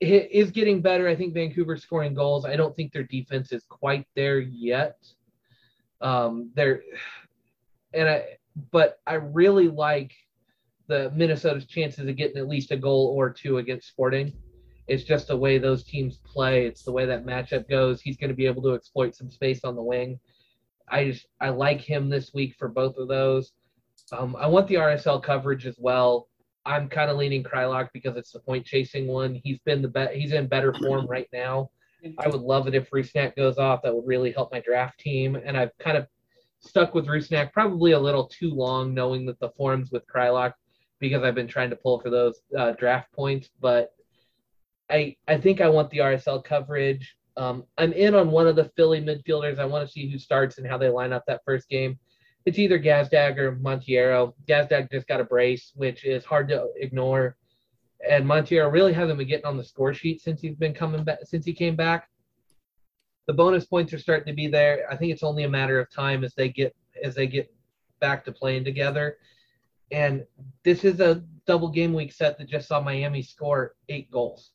is 0.00 0.50
getting 0.50 0.80
better. 0.80 1.08
I 1.08 1.14
think 1.14 1.34
Vancouver 1.34 1.76
scoring 1.76 2.14
goals. 2.14 2.44
I 2.44 2.56
don't 2.56 2.74
think 2.74 2.92
their 2.92 3.04
defense 3.04 3.52
is 3.52 3.64
quite 3.68 4.06
there 4.14 4.40
yet. 4.40 4.96
Um, 6.00 6.50
they're 6.54 6.82
and 7.92 8.08
I, 8.08 8.24
but 8.70 9.00
I 9.06 9.14
really 9.14 9.68
like 9.68 10.12
the 10.88 11.10
Minnesota's 11.14 11.66
chances 11.66 12.08
of 12.08 12.16
getting 12.16 12.38
at 12.38 12.48
least 12.48 12.70
a 12.70 12.76
goal 12.76 13.14
or 13.16 13.30
two 13.30 13.58
against 13.58 13.88
Sporting. 13.88 14.32
It's 14.88 15.04
just 15.04 15.28
the 15.28 15.36
way 15.36 15.58
those 15.58 15.84
teams 15.84 16.18
play. 16.24 16.66
It's 16.66 16.82
the 16.82 16.92
way 16.92 17.06
that 17.06 17.24
matchup 17.24 17.68
goes. 17.68 18.00
He's 18.00 18.16
going 18.16 18.30
to 18.30 18.36
be 18.36 18.46
able 18.46 18.62
to 18.62 18.74
exploit 18.74 19.14
some 19.14 19.30
space 19.30 19.64
on 19.64 19.76
the 19.76 19.82
wing. 19.82 20.18
I 20.88 21.10
just 21.10 21.26
I 21.40 21.50
like 21.50 21.80
him 21.80 22.08
this 22.08 22.34
week 22.34 22.54
for 22.58 22.68
both 22.68 22.96
of 22.96 23.08
those. 23.08 23.52
Um, 24.12 24.36
I 24.38 24.46
want 24.46 24.68
the 24.68 24.74
RSL 24.74 25.22
coverage 25.22 25.66
as 25.66 25.76
well. 25.78 26.28
I'm 26.64 26.88
kind 26.88 27.10
of 27.10 27.16
leaning 27.16 27.42
Kreilach 27.42 27.88
because 27.92 28.16
it's 28.16 28.32
the 28.32 28.40
point 28.40 28.66
chasing 28.66 29.06
one. 29.06 29.40
He's 29.42 29.58
been 29.60 29.82
the 29.82 29.88
bet. 29.88 30.14
He's 30.14 30.32
in 30.32 30.46
better 30.46 30.72
form 30.74 31.06
right 31.06 31.28
now. 31.32 31.70
I 32.18 32.28
would 32.28 32.40
love 32.40 32.66
it 32.66 32.74
if 32.74 32.90
Rusnak 32.90 33.36
goes 33.36 33.58
off. 33.58 33.82
That 33.82 33.94
would 33.94 34.06
really 34.06 34.32
help 34.32 34.52
my 34.52 34.60
draft 34.60 34.98
team. 34.98 35.36
And 35.36 35.56
I've 35.56 35.76
kind 35.78 35.96
of 35.96 36.06
stuck 36.60 36.94
with 36.94 37.06
Rusnak 37.06 37.52
probably 37.52 37.92
a 37.92 37.98
little 37.98 38.26
too 38.26 38.50
long, 38.50 38.94
knowing 38.94 39.24
that 39.26 39.38
the 39.40 39.50
forms 39.50 39.90
with 39.90 40.04
Kreilach 40.06 40.52
because 41.00 41.22
I've 41.24 41.34
been 41.34 41.48
trying 41.48 41.70
to 41.70 41.76
pull 41.76 42.00
for 42.00 42.10
those 42.10 42.40
uh, 42.56 42.72
draft 42.72 43.12
points. 43.12 43.50
But 43.60 43.92
I 44.92 45.16
I 45.26 45.38
think 45.38 45.60
I 45.60 45.68
want 45.68 45.90
the 45.90 45.98
RSL 45.98 46.44
coverage. 46.44 47.16
Um, 47.36 47.64
I'm 47.78 47.92
in 47.94 48.14
on 48.14 48.30
one 48.30 48.46
of 48.46 48.56
the 48.56 48.70
Philly 48.76 49.00
midfielders. 49.00 49.58
I 49.58 49.64
want 49.64 49.86
to 49.86 49.92
see 49.92 50.08
who 50.08 50.18
starts 50.18 50.58
and 50.58 50.66
how 50.66 50.76
they 50.76 50.90
line 50.90 51.14
up 51.14 51.24
that 51.26 51.40
first 51.46 51.68
game. 51.68 51.98
It's 52.44 52.58
either 52.58 52.78
Gazdag 52.78 53.38
or 53.38 53.56
Monteiro. 53.56 54.34
Gazdag 54.46 54.90
just 54.90 55.06
got 55.06 55.20
a 55.20 55.24
brace, 55.24 55.72
which 55.74 56.04
is 56.04 56.24
hard 56.24 56.48
to 56.48 56.68
ignore. 56.76 57.36
and 58.08 58.26
Monteiro 58.26 58.70
really 58.70 58.92
hasn't 58.92 59.18
been 59.18 59.28
getting 59.28 59.46
on 59.46 59.56
the 59.56 59.64
score 59.64 59.94
sheet 59.94 60.20
since 60.20 60.40
he's 60.40 60.56
been 60.56 60.74
coming 60.74 61.04
back 61.04 61.20
since 61.24 61.44
he 61.46 61.54
came 61.54 61.76
back. 61.76 62.08
The 63.26 63.32
bonus 63.32 63.64
points 63.64 63.92
are 63.92 63.98
starting 63.98 64.26
to 64.26 64.36
be 64.36 64.48
there. 64.48 64.86
I 64.90 64.96
think 64.96 65.12
it's 65.12 65.22
only 65.22 65.44
a 65.44 65.48
matter 65.48 65.80
of 65.80 65.90
time 65.90 66.24
as 66.24 66.34
they 66.34 66.48
get 66.50 66.74
as 67.02 67.14
they 67.14 67.26
get 67.26 67.52
back 68.00 68.24
to 68.24 68.32
playing 68.32 68.64
together. 68.64 69.16
And 69.90 70.26
this 70.64 70.84
is 70.84 71.00
a 71.00 71.22
double 71.46 71.68
game 71.68 71.94
week 71.94 72.12
set 72.12 72.36
that 72.38 72.48
just 72.48 72.68
saw 72.68 72.80
Miami 72.80 73.22
score 73.22 73.74
eight 73.88 74.10
goals. 74.10 74.50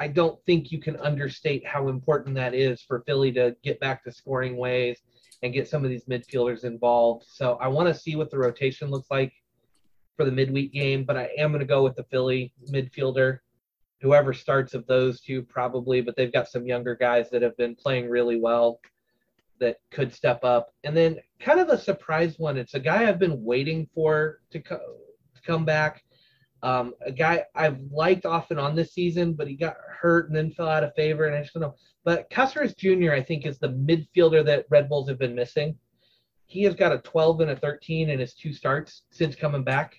I 0.00 0.08
don't 0.08 0.42
think 0.46 0.72
you 0.72 0.80
can 0.80 0.96
understate 0.96 1.66
how 1.66 1.88
important 1.88 2.34
that 2.36 2.54
is 2.54 2.80
for 2.80 3.04
Philly 3.06 3.30
to 3.32 3.54
get 3.62 3.78
back 3.80 4.02
to 4.04 4.12
scoring 4.12 4.56
ways 4.56 4.98
and 5.42 5.52
get 5.52 5.68
some 5.68 5.84
of 5.84 5.90
these 5.90 6.06
midfielders 6.06 6.64
involved. 6.64 7.26
So 7.28 7.58
I 7.60 7.68
want 7.68 7.86
to 7.88 7.94
see 7.94 8.16
what 8.16 8.30
the 8.30 8.38
rotation 8.38 8.88
looks 8.90 9.10
like 9.10 9.32
for 10.16 10.24
the 10.24 10.32
midweek 10.32 10.72
game, 10.72 11.04
but 11.04 11.18
I 11.18 11.28
am 11.36 11.50
going 11.50 11.60
to 11.60 11.66
go 11.66 11.84
with 11.84 11.96
the 11.96 12.04
Philly 12.04 12.52
midfielder. 12.72 13.40
Whoever 14.00 14.32
starts 14.32 14.72
of 14.72 14.86
those 14.86 15.20
two, 15.20 15.42
probably, 15.42 16.00
but 16.00 16.16
they've 16.16 16.32
got 16.32 16.48
some 16.48 16.66
younger 16.66 16.94
guys 16.94 17.28
that 17.30 17.42
have 17.42 17.56
been 17.58 17.76
playing 17.76 18.08
really 18.08 18.40
well 18.40 18.80
that 19.60 19.76
could 19.90 20.14
step 20.14 20.42
up. 20.42 20.70
And 20.82 20.96
then, 20.96 21.18
kind 21.40 21.60
of 21.60 21.68
a 21.68 21.76
surprise 21.78 22.38
one. 22.38 22.56
It's 22.56 22.72
a 22.72 22.80
guy 22.80 23.06
I've 23.06 23.18
been 23.18 23.44
waiting 23.44 23.86
for 23.94 24.40
to, 24.52 24.60
co- 24.60 24.78
to 24.78 25.42
come 25.42 25.66
back. 25.66 26.02
Um, 26.62 26.94
a 27.04 27.12
guy 27.12 27.44
I've 27.54 27.78
liked 27.90 28.26
off 28.26 28.50
and 28.50 28.60
on 28.60 28.74
this 28.74 28.92
season, 28.92 29.32
but 29.32 29.48
he 29.48 29.54
got 29.54 29.76
hurt 29.88 30.28
and 30.28 30.36
then 30.36 30.50
fell 30.50 30.68
out 30.68 30.84
of 30.84 30.94
favor, 30.94 31.24
and 31.24 31.34
I 31.34 31.40
just 31.40 31.54
don't 31.54 31.62
know. 31.62 31.74
But 32.04 32.30
Cásseres 32.30 32.76
Jr., 32.76 33.12
I 33.12 33.22
think, 33.22 33.46
is 33.46 33.58
the 33.58 33.68
midfielder 33.68 34.44
that 34.44 34.66
Red 34.68 34.88
Bulls 34.88 35.08
have 35.08 35.18
been 35.18 35.34
missing. 35.34 35.76
He 36.46 36.62
has 36.64 36.74
got 36.74 36.92
a 36.92 36.98
12 36.98 37.40
and 37.40 37.50
a 37.52 37.56
13 37.56 38.10
in 38.10 38.18
his 38.18 38.34
two 38.34 38.52
starts 38.52 39.02
since 39.10 39.36
coming 39.36 39.64
back. 39.64 39.96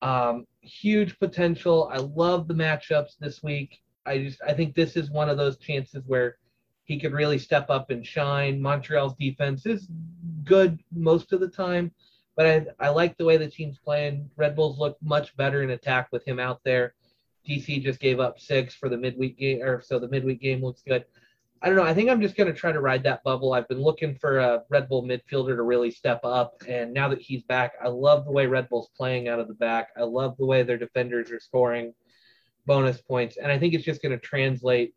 Um, 0.00 0.46
huge 0.60 1.18
potential. 1.18 1.90
I 1.92 1.98
love 1.98 2.48
the 2.48 2.54
matchups 2.54 3.18
this 3.18 3.42
week. 3.42 3.80
I 4.06 4.18
just 4.18 4.40
I 4.46 4.54
think 4.54 4.74
this 4.74 4.96
is 4.96 5.10
one 5.10 5.28
of 5.28 5.36
those 5.36 5.58
chances 5.58 6.02
where 6.06 6.38
he 6.84 6.98
could 6.98 7.12
really 7.12 7.38
step 7.38 7.68
up 7.68 7.90
and 7.90 8.04
shine. 8.04 8.60
Montreal's 8.60 9.14
defense 9.18 9.66
is 9.66 9.88
good 10.44 10.78
most 10.90 11.32
of 11.32 11.40
the 11.40 11.48
time, 11.48 11.92
but 12.38 12.46
I, 12.46 12.66
I 12.78 12.88
like 12.90 13.18
the 13.18 13.24
way 13.24 13.36
the 13.36 13.50
team's 13.50 13.78
playing. 13.78 14.30
Red 14.36 14.54
Bulls 14.54 14.78
look 14.78 14.96
much 15.02 15.36
better 15.36 15.64
in 15.64 15.70
attack 15.70 16.06
with 16.12 16.24
him 16.24 16.38
out 16.38 16.60
there. 16.64 16.94
DC 17.48 17.82
just 17.82 17.98
gave 17.98 18.20
up 18.20 18.38
six 18.38 18.76
for 18.76 18.88
the 18.88 18.96
midweek 18.96 19.36
game, 19.36 19.60
or 19.60 19.82
so 19.82 19.98
the 19.98 20.06
midweek 20.06 20.40
game 20.40 20.62
looks 20.62 20.80
good. 20.86 21.04
I 21.60 21.66
don't 21.66 21.74
know. 21.74 21.82
I 21.82 21.92
think 21.92 22.08
I'm 22.08 22.22
just 22.22 22.36
going 22.36 22.46
to 22.46 22.56
try 22.56 22.70
to 22.70 22.80
ride 22.80 23.02
that 23.02 23.24
bubble. 23.24 23.54
I've 23.54 23.66
been 23.66 23.82
looking 23.82 24.14
for 24.14 24.38
a 24.38 24.62
Red 24.70 24.88
Bull 24.88 25.02
midfielder 25.02 25.56
to 25.56 25.62
really 25.62 25.90
step 25.90 26.20
up, 26.22 26.62
and 26.68 26.94
now 26.94 27.08
that 27.08 27.20
he's 27.20 27.42
back, 27.42 27.72
I 27.82 27.88
love 27.88 28.24
the 28.24 28.30
way 28.30 28.46
Red 28.46 28.68
Bull's 28.68 28.90
playing 28.96 29.26
out 29.26 29.40
of 29.40 29.48
the 29.48 29.54
back. 29.54 29.88
I 29.96 30.04
love 30.04 30.36
the 30.36 30.46
way 30.46 30.62
their 30.62 30.78
defenders 30.78 31.32
are 31.32 31.40
scoring 31.40 31.92
bonus 32.66 33.00
points, 33.00 33.36
and 33.36 33.50
I 33.50 33.58
think 33.58 33.74
it's 33.74 33.84
just 33.84 34.00
going 34.00 34.16
to 34.16 34.24
translate 34.24 34.94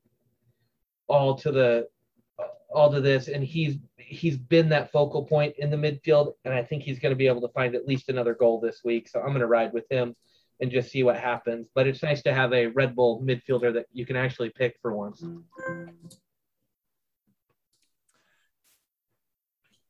all 1.07 1.33
to 1.39 1.51
the 1.51 1.87
all 2.73 2.91
to 2.91 3.01
this. 3.01 3.27
And 3.27 3.43
he's 3.43 3.77
he's 3.97 4.37
been 4.37 4.69
that 4.69 4.91
focal 4.91 5.23
point 5.23 5.55
in 5.57 5.69
the 5.69 5.77
midfield, 5.77 6.33
and 6.45 6.53
I 6.53 6.63
think 6.63 6.83
he's 6.83 6.99
going 6.99 7.11
to 7.11 7.17
be 7.17 7.27
able 7.27 7.41
to 7.41 7.53
find 7.53 7.75
at 7.75 7.87
least 7.87 8.09
another 8.09 8.33
goal 8.33 8.59
this 8.59 8.81
week. 8.83 9.07
So 9.07 9.19
I'm 9.19 9.27
going 9.27 9.39
to 9.39 9.47
ride 9.47 9.73
with 9.73 9.85
him 9.89 10.15
and 10.59 10.71
just 10.71 10.91
see 10.91 11.03
what 11.03 11.17
happens. 11.17 11.67
But 11.73 11.87
it's 11.87 12.03
nice 12.03 12.21
to 12.23 12.33
have 12.33 12.53
a 12.53 12.67
Red 12.67 12.95
Bull 12.95 13.21
midfielder 13.21 13.73
that 13.73 13.87
you 13.91 14.05
can 14.05 14.15
actually 14.15 14.49
pick 14.49 14.75
for 14.81 14.95
once. 14.95 15.23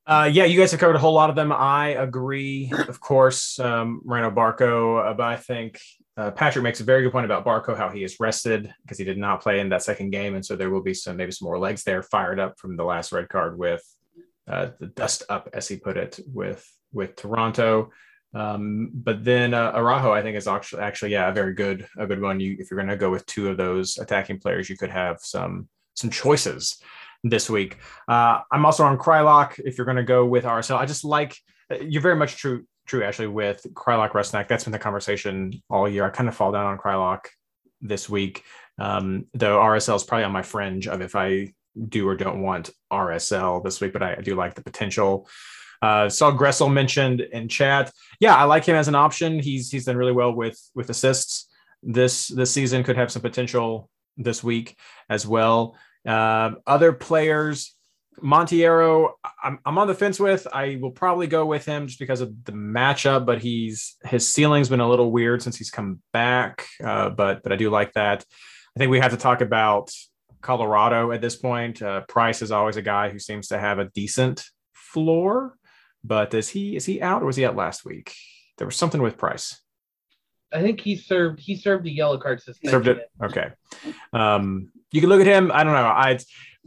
Uh, 0.08 0.30
yeah, 0.32 0.46
you 0.46 0.60
guys 0.60 0.72
have 0.72 0.80
covered 0.80 0.96
a 0.96 1.00
whole 1.00 1.14
lot 1.14 1.30
of 1.30 1.36
them. 1.36 1.52
I 1.52 1.90
agree, 1.90 2.74
of 2.88 3.00
course, 3.00 3.60
um, 3.60 4.02
Barco, 4.06 5.10
uh, 5.10 5.14
but 5.14 5.24
I 5.24 5.38
think 5.38 5.80
uh, 6.18 6.32
Patrick 6.32 6.64
makes 6.64 6.82
a 6.82 6.84
very 6.84 7.03
good 7.03 7.12
point 7.12 7.26
about 7.26 7.45
Barco, 7.45 7.76
how 7.76 7.89
he 7.89 8.03
is 8.03 8.20
rested 8.20 8.74
because 8.82 8.97
he 8.97 9.05
did 9.05 9.18
not 9.18 9.41
play 9.41 9.59
in 9.59 9.70
that 9.70 9.84
second 9.84 10.12
game, 10.12 10.36
and 10.36 10.45
so 10.45 10.55
there 10.55 10.70
will 10.70 10.84
be 10.84 10.93
some 10.93 11.18
maybe 11.18 11.32
some 11.32 11.45
more 11.45 11.59
legs 11.59 11.84
there 11.84 12.03
fired 12.03 12.39
up 12.39 12.59
from 12.59 12.76
the 12.76 12.84
last 12.84 13.12
red 13.12 13.30
card 13.30 13.57
with 13.57 13.82
uh, 14.47 14.70
the 14.80 14.88
dust 14.88 15.24
up, 15.30 15.49
as 15.53 15.68
he 15.68 15.78
put 15.78 15.97
it, 15.97 16.20
with 16.28 16.66
with 16.91 17.16
Toronto. 17.16 17.91
Um, 18.34 18.91
but 18.93 19.24
then 19.24 19.53
uh, 19.53 19.72
Araujo, 19.74 20.12
I 20.12 20.22
think, 20.22 20.38
is 20.38 20.47
actually 20.47 20.82
actually 20.82 21.12
yeah 21.12 21.30
a 21.30 21.34
very 21.34 21.53
good 21.53 21.88
a 21.97 22.05
good 22.05 22.22
one. 22.22 22.39
You 22.39 22.57
if 22.59 22.70
you're 22.70 22.80
going 22.80 22.89
to 22.89 22.97
go 22.97 23.09
with 23.09 23.26
two 23.26 23.49
of 23.49 23.57
those 23.57 23.97
attacking 23.97 24.39
players, 24.39 24.70
you 24.70 24.78
could 24.78 24.89
have 24.89 25.20
some 25.22 25.70
some 25.95 26.09
choices 26.09 26.82
this 27.24 27.49
week. 27.49 27.78
Uh, 28.07 28.39
I'm 28.51 28.66
also 28.66 28.84
on 28.84 28.97
Kreilach. 28.97 29.59
If 29.59 29.78
you're 29.78 29.86
going 29.86 29.97
to 29.97 30.03
go 30.03 30.26
with 30.26 30.43
RSL, 30.43 30.78
I 30.78 30.86
just 30.86 31.05
like 31.05 31.38
you're 31.82 32.01
very 32.01 32.16
much 32.16 32.36
true. 32.36 32.66
True, 32.92 33.06
actually, 33.06 33.28
with 33.28 33.66
Kreilach 33.74 34.12
Rusnak, 34.12 34.50
that's 34.50 34.66
been 34.66 34.74
the 34.74 34.78
conversation 34.78 35.64
all 35.70 35.88
year. 35.88 36.04
I 36.04 36.10
kind 36.10 36.28
of 36.28 36.36
fall 36.36 36.52
down 36.52 36.66
on 36.66 36.78
Kreilach 36.78 37.22
this 37.80 38.10
week, 38.10 38.44
um, 38.80 39.28
though 39.34 39.60
RSL 39.60 39.96
is 39.96 40.04
probably 40.04 40.26
on 40.26 40.34
my 40.34 40.42
fringe 40.42 40.89
of 40.89 41.00
if 41.00 41.16
I 41.16 41.54
do 41.88 42.06
or 42.06 42.18
don't 42.18 42.42
want 42.42 42.70
RSL 42.92 43.64
this 43.64 43.80
week, 43.80 43.94
but 43.94 44.04
I, 44.04 44.16
I 44.16 44.22
do 44.22 44.36
like 44.36 44.56
the 44.56 44.62
potential. 44.62 45.30
Uh, 45.82 46.10
saw 46.10 46.34
Gressel 46.34 46.70
mentioned 46.70 47.22
in 47.22 47.48
chat. 47.48 47.94
Yeah, 48.20 48.36
I 48.36 48.44
like 48.44 48.66
him 48.66 48.76
as 48.76 48.89
an 48.89 48.96
option. 48.96 49.39
He's 49.39 49.72
he's 49.72 49.86
done 49.86 49.96
really 49.96 50.12
well 50.12 50.34
with 50.34 50.60
with 50.76 50.89
assists 50.89 51.48
this 51.82 52.28
this 52.28 52.52
season. 52.52 52.84
Could 52.84 52.98
have 52.98 53.10
some 53.10 53.22
potential 53.22 53.89
this 54.18 54.44
week 54.44 54.78
as 55.10 55.26
well. 55.26 55.78
Uh, 56.06 56.56
other 56.68 56.92
players, 56.92 57.74
Monteiro, 58.20 59.14
I'm, 59.43 59.59
I'm 59.66 59.78
on 59.78 59.88
the 59.88 59.95
fence 59.95 60.20
with. 60.20 60.47
I 60.53 60.78
will 60.82 60.91
probably 60.91 61.28
go 61.28 61.45
with 61.45 61.66
him 61.66 61.88
just 61.88 61.99
because 61.99 62.22
of 62.22 62.43
the 62.45 62.51
matchup, 62.51 63.26
but 63.26 63.41
he's 63.41 63.95
his 64.03 64.28
ceiling's 64.28 64.70
been 64.70 64.80
a 64.80 64.89
little 64.89 65.12
weird 65.12 65.41
since 65.41 65.57
he's 65.57 65.72
come 65.72 66.01
back. 66.14 66.68
Uh, 66.84 67.09
but 67.09 67.41
but 67.41 67.51
I 67.51 67.55
do 67.55 67.70
like 67.70 67.93
that. 67.93 68.24
I 68.76 68.80
think 68.80 68.91
we 68.91 68.99
have 68.99 69.12
to 69.12 69.18
talk 69.18 69.41
about 69.41 69.91
Colorado 70.41 71.12
at 71.12 71.22
this 71.22 71.36
point. 71.36 71.82
Uh, 71.82 72.01
Price 72.01 72.41
is 72.41 72.51
always 72.51 72.78
a 72.78 72.82
guy 72.82 73.09
who 73.09 73.20
seems 73.20 73.47
to 73.47 73.57
have 73.57 73.80
a 73.80 73.86
decent 73.86 74.45
floor, 74.74 75.55
but 76.03 76.34
is 76.34 76.49
he 76.49 76.76
is 76.76 76.86
he 76.86 77.01
out 77.01 77.24
or 77.24 77.26
was 77.26 77.38
he 77.38 77.45
out 77.45 77.55
last 77.55 77.86
week? 77.86 78.14
There 78.57 78.68
was 78.68 78.76
something 78.76 79.01
with 79.01 79.18
Price. 79.18 79.62
I 80.53 80.62
think 80.62 80.82
he 80.82 80.95
served 80.97 81.39
he 81.39 81.55
served 81.55 81.86
the 81.86 81.91
yellow 81.91 82.18
card 82.18 82.41
suspension. 82.41 82.72
Served 82.72 82.88
it. 82.88 83.09
Okay. 83.24 83.51
Um, 84.14 84.72
you 84.91 84.99
can 84.99 85.09
look 85.09 85.22
at 85.22 85.28
him. 85.28 85.51
I 85.51 85.64
don't 85.64 85.74
know. 85.74 85.88
I 85.88 86.20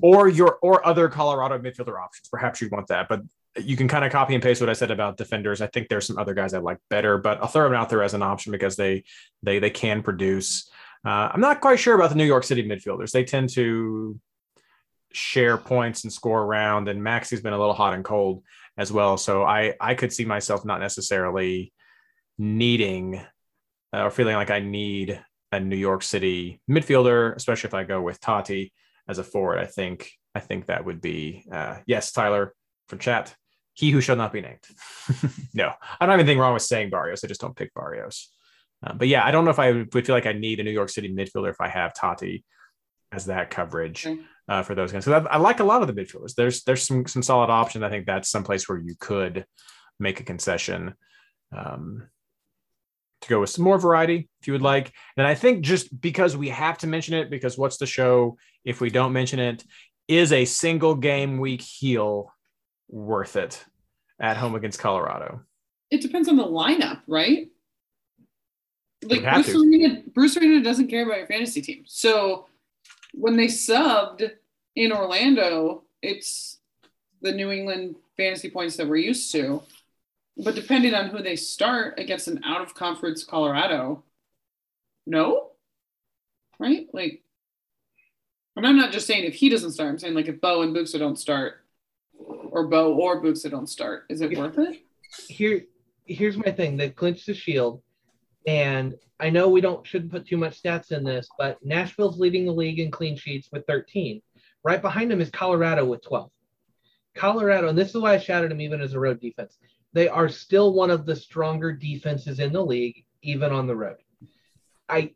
or 0.03 0.29
your 0.29 0.59
or 0.63 0.87
other 0.87 1.09
Colorado 1.09 1.59
midfielder 1.59 2.01
options. 2.01 2.29
Perhaps 2.29 2.61
you 2.61 2.69
want 2.71 2.89
that, 2.89 3.09
but 3.09 3.23
you 3.57 3.77
can 3.77 3.87
kind 3.87 4.05
of 4.05 4.11
copy 4.11 4.35
and 4.35 4.43
paste 4.43 4.61
what 4.61 4.71
I 4.71 4.75
said 4.75 4.91
about 4.91 5.17
defenders. 5.17 5.61
I 5.61 5.69
think 5.69 5.89
there's 5.89 6.07
some 6.07 6.19
other 6.19 6.35
guys 6.35 6.55
I 6.55 6.59
like 6.59 6.79
better, 6.91 7.19
but 7.19 7.41
I'll 7.41 7.47
throw 7.47 7.65
them 7.65 7.75
out 7.75 7.89
there 7.89 8.03
as 8.03 8.15
an 8.15 8.23
option 8.23 8.53
because 8.53 8.77
they 8.77 9.05
they 9.43 9.59
they 9.59 9.71
can 9.71 10.03
produce. 10.03 10.69
Uh, 11.05 11.31
I'm 11.33 11.41
not 11.41 11.61
quite 11.61 11.79
sure 11.79 11.95
about 11.95 12.11
the 12.11 12.17
New 12.17 12.25
York 12.25 12.45
City 12.45 12.67
midfielders. 12.67 13.13
They 13.13 13.25
tend 13.25 13.51
to 13.51 14.19
share 15.13 15.57
points 15.57 16.03
and 16.03 16.13
score 16.13 16.43
around, 16.43 16.89
and 16.89 17.03
Maxi's 17.03 17.43
been 17.43 17.53
a 17.53 17.59
little 17.59 17.75
hot 17.75 17.95
and 17.95 18.05
cold 18.05 18.43
as 18.77 18.91
well. 18.91 19.17
So 19.17 19.45
I 19.45 19.75
I 19.81 19.95
could 19.95 20.13
see 20.13 20.25
myself 20.25 20.65
not 20.65 20.81
necessarily 20.81 21.73
needing 22.37 23.21
uh, 23.93 24.03
or 24.03 24.11
feeling 24.11 24.35
like 24.35 24.51
I 24.51 24.59
need 24.59 25.23
a 25.53 25.61
New 25.61 25.77
York 25.77 26.03
City 26.03 26.61
midfielder, 26.69 27.37
especially 27.37 27.69
if 27.69 27.75
I 27.75 27.85
go 27.85 28.03
with 28.03 28.19
Tati 28.19 28.73
as 29.09 29.19
a 29.19 29.25
forward. 29.25 29.59
I 29.59 29.67
think 29.67 30.11
I 30.35 30.41
think 30.41 30.67
that 30.67 30.85
would 30.85 31.01
be 31.01 31.45
uh, 31.53 31.79
yes, 31.87 32.13
Tyler 32.13 32.55
from 32.89 32.99
chat. 32.99 33.35
He 33.75 33.91
who 33.91 34.01
shall 34.01 34.17
not 34.17 34.33
be 34.33 34.41
named. 34.41 34.61
no, 35.55 35.73
I 36.01 36.07
don't 36.07 36.13
have 36.13 36.21
anything 36.21 36.39
wrong 36.39 36.55
with 36.55 36.63
saying 36.63 36.91
Barrios. 36.91 37.25
I 37.25 37.29
just 37.29 37.41
don't 37.41 37.57
pick 37.57 37.75
Barrios. 37.75 38.31
Uh, 38.85 38.93
but 38.93 39.09
yeah, 39.09 39.25
I 39.25 39.31
don't 39.31 39.45
know 39.45 39.51
if 39.51 39.59
I 39.59 39.73
would 39.73 40.07
feel 40.07 40.15
like 40.15 40.27
I 40.27 40.33
need 40.33 40.61
a 40.61 40.63
New 40.63 40.71
York 40.71 40.91
City 40.91 41.13
midfielder 41.13 41.51
if 41.51 41.61
I 41.61 41.69
have 41.69 41.95
Tati 41.95 42.45
as 43.13 43.27
that 43.27 43.51
coverage 43.51 44.07
uh, 44.49 44.63
for 44.63 44.75
those 44.75 44.93
guys. 44.93 45.05
So 45.05 45.13
I, 45.13 45.35
I 45.35 45.37
like 45.39 45.61
a 45.61 45.65
lot 45.65 45.83
of 45.83 45.89
the 45.89 45.95
midfielders. 45.95 46.35
There's 46.35 46.63
there's 46.65 46.83
some 46.83 47.07
some 47.07 47.23
solid 47.23 47.51
options. 47.51 47.85
I 47.85 47.91
think 47.91 48.07
that's 48.07 48.31
some 48.31 48.45
place 48.45 48.69
where 48.69 48.79
you 48.79 48.95
could 48.99 49.47
make 49.99 50.21
a 50.21 50.25
concession. 50.25 50.95
Um, 51.57 52.09
to 53.25 53.29
go 53.31 53.41
with 53.41 53.51
some 53.51 53.65
more 53.65 53.79
variety 53.79 54.29
if 54.41 54.47
you 54.47 54.53
would 54.53 54.63
like. 54.63 54.93
And 55.17 55.27
I 55.27 55.35
think 55.35 55.65
just 55.65 56.01
because 56.01 56.37
we 56.37 56.49
have 56.51 56.79
to 56.79 56.87
mention 56.87 57.15
it, 57.15 57.31
because 57.31 57.59
what's 57.59 57.77
the 57.77 57.87
show 57.87 58.37
if 58.65 58.81
we 58.81 58.91
don't 58.91 59.13
mention 59.13 59.39
it, 59.39 59.65
is 60.09 60.33
a 60.33 60.45
single 60.45 60.95
game 60.95 61.39
week 61.39 61.65
Gil 61.81 62.33
worth 62.89 63.37
it 63.37 63.65
at 64.21 64.37
home 64.37 64.55
against 64.55 64.79
Colorado? 64.79 65.41
It 65.91 66.03
depends 66.03 66.29
on 66.29 66.37
the 66.37 66.45
lineup, 66.45 67.01
right? 67.07 67.49
Like 69.03 69.23
Bruce 69.23 69.55
Arena, 69.55 70.03
Bruce 70.15 70.37
Arena 70.37 70.63
doesn't 70.63 70.89
care 70.89 71.05
about 71.05 71.19
your 71.19 71.27
fantasy 71.27 71.61
team. 71.61 71.85
So 71.87 72.47
when 73.13 73.37
they 73.37 73.47
subbed 73.47 74.31
in 74.77 74.93
Orlando, 74.93 75.85
it's 76.03 76.59
the 77.21 77.33
New 77.33 77.51
England 77.51 77.97
fantasy 78.17 78.51
points 78.51 78.77
that 78.77 78.89
we're 78.89 78.97
used 78.97 79.33
to. 79.33 79.63
But 80.37 80.55
depending 80.55 80.95
on 80.95 81.09
who 81.09 81.23
they 81.23 81.37
start 81.37 81.99
against 81.99 82.29
an 82.29 82.43
out 82.45 82.61
of 82.61 82.75
conference 82.75 83.25
Colorado, 83.25 84.03
no, 85.07 85.51
right? 86.59 86.89
Like, 86.93 87.23
and 88.57 88.67
I'm 88.67 88.77
not 88.77 88.93
just 88.93 89.07
saying 89.07 89.25
if 89.25 89.35
he 89.35 89.49
doesn't 89.49 89.73
start. 89.73 89.91
I'm 89.91 89.99
saying 89.99 90.15
like 90.15 90.29
if 90.29 90.41
Bou 90.41 90.63
and 90.63 90.75
Buksa 90.75 90.99
don't 90.99 91.19
start, 91.19 91.65
or 92.19 92.67
Bou 92.69 92.95
or 92.95 93.23
Buksa 93.23 93.51
don't 93.51 93.69
start, 93.69 94.05
is 94.09 94.21
it 94.21 94.37
worth 94.37 94.59
it? 94.59 94.83
Here, 95.29 95.65
here's 96.07 96.37
my 96.37 96.51
thing. 96.51 96.77
They 96.77 96.91
clinched 96.91 97.27
the 97.27 97.35
Shield. 97.35 97.83
And 98.47 98.95
I 99.21 99.31
know 99.31 99.49
we 99.49 99.61
don't 99.61 99.87
shouldn't 99.87 100.13
put 100.13 100.27
too 100.27 100.37
much 100.37 100.63
stats 100.63 100.93
in 100.93 101.05
this, 101.05 101.29
but 101.39 101.59
Nashville's 101.65 102.19
leading 102.19 102.45
the 102.45 102.53
league 102.53 102.79
in 102.79 102.91
clean 102.91 103.17
sheets 103.17 103.49
with 103.53 103.67
13. 103.67 104.21
Right 104.65 104.83
behind 104.83 105.11
them 105.11 105.21
is 105.21 105.31
Colorado 105.31 105.85
with 105.85 106.03
12. 106.05 106.31
Colorado, 107.15 107.69
and 107.69 107.79
this 107.79 107.91
is 107.91 108.01
why 108.01 108.15
I 108.15 108.19
shouted 108.19 108.51
him 108.51 108.61
even 108.61 108.81
as 108.81 108.95
a 108.95 109.01
road 109.01 109.21
defense. 109.21 109.57
They 109.95 110.09
are 110.09 110.29
still 110.29 110.75
one 110.75 110.91
of 110.91 111.07
the 111.07 111.17
stronger 111.17 111.73
defenses 111.73 112.41
in 112.41 112.53
the 112.53 112.65
league, 112.65 113.05
even 113.23 113.53
on 113.53 113.67
the 113.67 113.77
road. 113.77 113.97
I, 114.89 115.13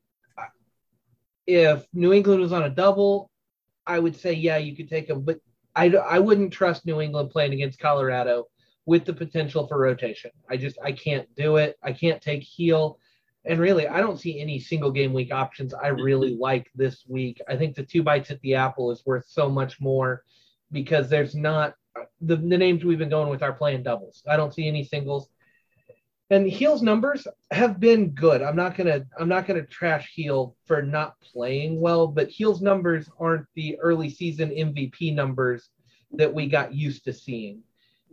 if 1.46 1.84
New 1.92 2.12
England 2.12 2.40
was 2.40 2.52
on 2.52 2.62
a 2.62 2.70
double, 2.70 3.30
I 3.86 3.98
would 3.98 4.16
say 4.16 4.32
yeah, 4.32 4.56
you 4.56 4.76
could 4.76 4.88
take 4.88 5.08
them, 5.08 5.22
but 5.22 5.40
I 5.74 5.90
I 5.90 6.18
wouldn't 6.20 6.52
trust 6.52 6.86
New 6.86 7.00
England 7.00 7.30
playing 7.30 7.52
against 7.52 7.80
Colorado 7.80 8.46
with 8.86 9.04
the 9.04 9.12
potential 9.12 9.66
for 9.66 9.78
rotation. 9.78 10.30
I 10.48 10.56
just 10.56 10.78
I 10.82 10.92
can't 10.92 11.28
do 11.34 11.56
it. 11.56 11.76
I 11.82 11.92
can't 11.92 12.22
take 12.22 12.46
Gil. 12.56 12.98
And 13.44 13.58
really, 13.58 13.88
I 13.88 14.00
don't 14.00 14.20
see 14.20 14.40
any 14.40 14.60
single 14.60 14.90
game 14.90 15.12
week 15.12 15.32
options 15.32 15.74
I 15.74 15.88
really 15.88 16.32
mm-hmm. 16.32 16.42
like 16.42 16.70
this 16.74 17.04
week. 17.08 17.40
I 17.48 17.56
think 17.56 17.74
the 17.74 17.82
two 17.82 18.02
bites 18.02 18.30
at 18.30 18.40
the 18.42 18.54
apple 18.54 18.90
is 18.90 19.04
worth 19.04 19.26
so 19.26 19.48
much 19.48 19.80
more 19.80 20.22
because 20.70 21.08
there's 21.08 21.34
not 21.34 21.74
the, 22.20 22.36
the 22.36 22.58
names 22.58 22.84
we've 22.84 22.98
been 22.98 23.08
going 23.08 23.28
with 23.28 23.42
are 23.42 23.52
playing 23.52 23.82
doubles. 23.82 24.22
I 24.28 24.36
don't 24.36 24.54
see 24.54 24.66
any 24.66 24.84
singles. 24.84 25.28
And 26.30 26.50
Gil's 26.50 26.82
numbers 26.82 27.26
have 27.50 27.80
been 27.80 28.10
good. 28.10 28.42
I'm 28.42 28.56
not 28.56 28.76
gonna 28.76 29.06
I'm 29.18 29.30
not 29.30 29.46
gonna 29.46 29.64
trash 29.64 30.12
Gil 30.14 30.54
for 30.66 30.82
not 30.82 31.18
playing 31.20 31.80
well, 31.80 32.06
but 32.06 32.30
Gil's 32.30 32.60
numbers 32.60 33.08
aren't 33.18 33.46
the 33.54 33.78
early 33.80 34.10
season 34.10 34.50
MVP 34.50 35.14
numbers 35.14 35.70
that 36.12 36.32
we 36.32 36.46
got 36.46 36.74
used 36.74 37.04
to 37.04 37.14
seeing. 37.14 37.62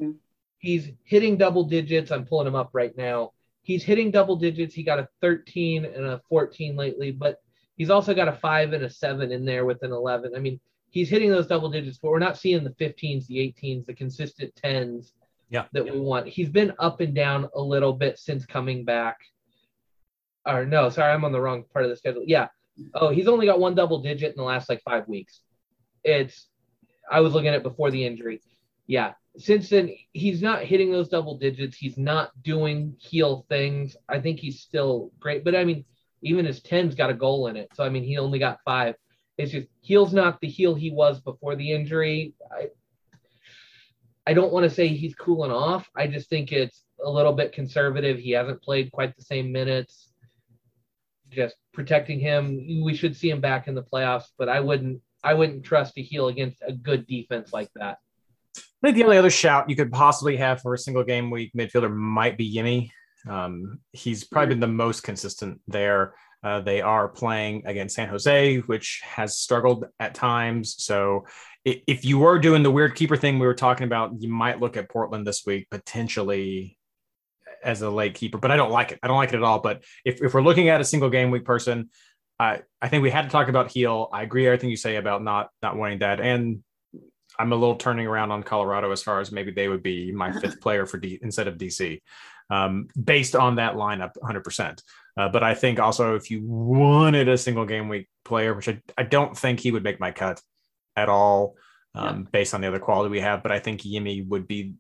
Mm-hmm. 0.02 0.12
He's 0.60 0.92
hitting 1.04 1.38
double 1.38 1.66
digits. 1.66 2.10
I'm 2.10 2.26
pulling 2.26 2.48
him 2.48 2.56
up 2.56 2.70
right 2.74 2.96
now. 2.96 3.34
He's 3.64 3.84
hitting 3.84 4.12
double 4.12 4.38
digits. 4.38 4.74
He 4.74 4.84
got 4.84 5.00
a 5.00 5.10
13 5.22 5.86
and 5.86 6.06
a 6.06 6.22
14 6.30 6.76
lately, 6.76 7.12
but 7.12 7.42
he's 7.76 7.90
also 7.90 8.14
got 8.14 8.28
a 8.28 8.34
five 8.34 8.74
and 8.74 8.84
a 8.84 8.90
seven 8.90 9.32
in 9.32 9.44
there 9.44 9.66
with 9.66 9.84
an 9.84 9.92
11. 9.92 10.34
I 10.36 10.40
mean, 10.40 10.60
he's 10.90 11.10
hitting 11.10 11.30
those 11.30 11.48
double 11.48 11.70
digits, 11.70 11.98
but 11.98 12.10
we're 12.10 12.20
not 12.20 12.38
seeing 12.38 12.64
the 12.64 12.70
15s, 12.72 13.28
the 13.28 13.38
18s, 13.38 13.86
the 13.86 13.94
consistent 13.94 14.54
10s 14.56 15.12
yeah. 15.50 15.66
that 15.74 15.86
we 15.86 16.00
want. 16.00 16.28
He's 16.28 16.50
been 16.50 16.74
up 16.80 17.02
and 17.02 17.14
down 17.14 17.50
a 17.56 17.62
little 17.62 17.94
bit 17.94 18.18
since 18.20 18.46
coming 18.46 18.86
back. 18.86 19.18
Or 20.46 20.66
no, 20.66 20.90
sorry, 20.90 21.12
I'm 21.12 21.26
on 21.26 21.32
the 21.32 21.42
wrong 21.42 21.64
part 21.72 21.86
of 21.86 21.92
the 21.92 21.98
schedule. 21.98 22.24
Yeah. 22.26 22.48
Oh, 22.94 23.10
he's 23.10 23.28
only 23.28 23.46
got 23.46 23.60
one 23.60 23.76
double 23.76 24.02
digit 24.02 24.32
in 24.32 24.38
the 24.38 24.44
last 24.44 24.70
like 24.70 24.82
five 24.84 25.08
weeks. 25.08 25.42
It's 26.04 26.48
I 27.10 27.22
was 27.22 27.34
looking 27.34 27.50
at 27.50 27.64
before 27.64 27.92
the 27.92 28.06
injury. 28.06 28.42
Yeah. 28.88 29.14
Since 29.38 29.70
then, 29.70 29.92
he's 30.14 30.42
not 30.42 30.64
hitting 30.64 30.92
those 30.92 31.10
double 31.10 31.38
digits. 31.38 31.78
He's 31.78 31.98
not 31.98 32.32
doing 32.42 32.96
Gil 33.10 33.46
things. 33.50 33.98
I 34.08 34.20
think 34.20 34.40
he's 34.40 34.62
still 34.62 35.12
great. 35.20 35.44
But 35.44 35.56
I 35.56 35.64
mean, 35.64 35.86
even 36.22 36.46
his 36.46 36.62
10's 36.62 36.96
got 36.96 37.10
a 37.10 37.14
goal 37.14 37.48
in 37.48 37.56
it. 37.56 37.70
So 37.74 37.84
I 37.84 37.90
mean, 37.90 38.04
he 38.04 38.18
only 38.18 38.40
got 38.40 38.60
five. 38.66 38.96
It's 39.38 39.52
just 39.52 39.68
Gil's 39.86 40.14
not 40.14 40.40
the 40.40 40.52
Gil 40.52 40.76
he 40.76 40.92
was 40.92 41.20
before 41.20 41.56
the 41.56 41.72
injury. 41.72 42.34
I, 42.52 42.68
I 44.28 44.34
don't 44.34 44.54
want 44.54 44.64
to 44.64 44.70
say 44.70 44.88
he's 44.88 45.16
cooling 45.16 45.52
off. 45.52 45.90
I 45.96 46.08
just 46.08 46.30
think 46.30 46.52
it's 46.52 46.84
a 47.04 47.10
little 47.10 47.34
bit 47.34 47.52
conservative. 47.52 48.18
He 48.18 48.32
hasn't 48.32 48.62
played 48.62 48.92
quite 48.92 49.16
the 49.16 49.24
same 49.24 49.52
minutes. 49.52 50.12
Just 51.30 51.56
protecting 51.74 52.20
him. 52.20 52.84
We 52.84 52.96
should 52.96 53.16
see 53.16 53.30
him 53.30 53.42
back 53.42 53.68
in 53.68 53.76
the 53.76 53.84
playoffs, 53.84 54.28
but 54.38 54.48
I 54.48 54.60
wouldn't 54.60 55.02
I 55.24 55.34
wouldn't 55.34 55.66
trust 55.66 55.98
a 55.98 56.04
Gil 56.04 56.28
against 56.28 56.62
a 56.66 56.72
good 56.72 57.08
defense 57.08 57.52
like 57.52 57.70
that. 57.76 57.98
I 58.58 58.62
think 58.84 58.98
the 58.98 59.04
only 59.04 59.18
other 59.18 59.32
shout 59.32 59.70
you 59.70 59.76
could 59.76 59.92
possibly 59.92 60.38
have 60.38 60.62
for 60.62 60.74
a 60.76 60.78
single 60.78 61.04
game 61.04 61.32
week 61.32 61.52
midfielder 61.58 61.94
might 61.94 62.38
be 62.38 62.56
Yimmi. 62.56 62.92
Um, 63.28 63.80
he's 63.92 64.24
probably 64.24 64.50
been 64.50 64.60
the 64.60 64.68
most 64.68 65.02
consistent 65.02 65.60
there. 65.68 66.14
Uh, 66.46 66.60
they 66.60 66.80
are 66.80 67.08
playing 67.08 67.64
against 67.66 67.96
San 67.96 68.08
Jose, 68.08 68.58
which 68.58 69.02
has 69.04 69.36
struggled 69.36 69.86
at 70.00 70.14
times. 70.14 70.76
So 70.78 71.26
if 71.66 72.06
you 72.06 72.20
were 72.20 72.38
doing 72.38 72.62
the 72.62 72.70
weird 72.70 72.94
keeper 72.94 73.18
thing 73.18 73.40
we 73.40 73.48
were 73.48 73.56
talking 73.56 73.86
about, 73.86 74.22
you 74.22 74.30
might 74.30 74.60
look 74.60 74.78
at 74.78 74.88
Portland 74.88 75.26
this 75.26 75.44
week 75.48 75.68
potentially 75.72 76.78
as 77.64 77.82
a 77.82 77.90
late 77.90 78.14
keeper, 78.14 78.38
but 78.38 78.52
I 78.52 78.58
don't 78.58 78.70
like 78.70 78.92
it. 78.92 79.00
I 79.02 79.08
don't 79.08 79.18
like 79.18 79.34
it 79.34 79.38
at 79.38 79.44
all. 79.44 79.60
But 79.60 79.84
if, 80.06 80.22
if 80.22 80.36
we're 80.36 80.44
looking 80.44 80.70
at 80.70 80.80
a 80.80 80.86
single 80.86 81.10
game 81.10 81.32
week 81.32 81.46
person, 81.46 81.90
I, 82.40 82.62
I 82.80 82.90
think 82.90 83.02
we 83.02 83.10
had 83.10 83.24
to 83.24 83.30
talk 83.30 83.48
about 83.48 83.74
Gil. 83.74 84.08
I 84.14 84.22
agree 84.22 84.46
everything 84.46 84.70
you 84.70 84.78
say 84.78 84.98
about 84.98 85.24
not 85.24 85.50
not 85.64 85.78
wanting 85.78 86.00
that, 86.00 86.20
and 86.20 86.64
I'm 87.40 87.54
a 87.54 87.56
little 87.56 87.76
turning 87.76 88.06
around 88.06 88.32
on 88.32 88.44
Colorado 88.44 88.92
as 88.92 89.02
far 89.02 89.20
as 89.20 89.32
maybe 89.32 89.52
they 89.52 89.68
would 89.68 89.82
be 89.82 90.12
my 90.12 90.32
fifth 90.40 90.62
player 90.62 90.86
for 90.86 90.98
D 90.98 91.18
instead 91.24 91.48
of 91.48 91.58
DC, 91.58 92.02
um, 92.52 92.88
based 93.02 93.36
on 93.36 93.56
that 93.56 93.74
lineup 93.74 94.12
100. 94.20 94.44
Uh, 95.18 95.30
But 95.30 95.44
I 95.44 95.54
think 95.54 95.80
also 95.80 96.16
if 96.16 96.30
you 96.30 96.44
wanted 96.46 97.30
a 97.30 97.38
single 97.38 97.66
game 97.66 97.90
week 97.90 98.08
player, 98.24 98.54
which 98.54 98.68
I, 98.68 98.82
I 98.98 99.04
don't 99.04 99.38
think 99.38 99.60
he 99.60 99.72
would 99.72 99.84
make 99.84 100.00
my 100.00 100.12
cut 100.12 100.42
at 100.96 101.10
all, 101.10 101.56
um, 101.94 102.22
yeah. 102.22 102.30
based 102.32 102.54
on 102.54 102.62
the 102.62 102.68
other 102.68 102.80
quality 102.80 103.10
we 103.10 103.22
have. 103.22 103.44
But 103.44 103.52
I 103.52 103.60
think 103.60 103.82
Yimmi 103.82 104.28
would 104.28 104.48
be 104.48 104.76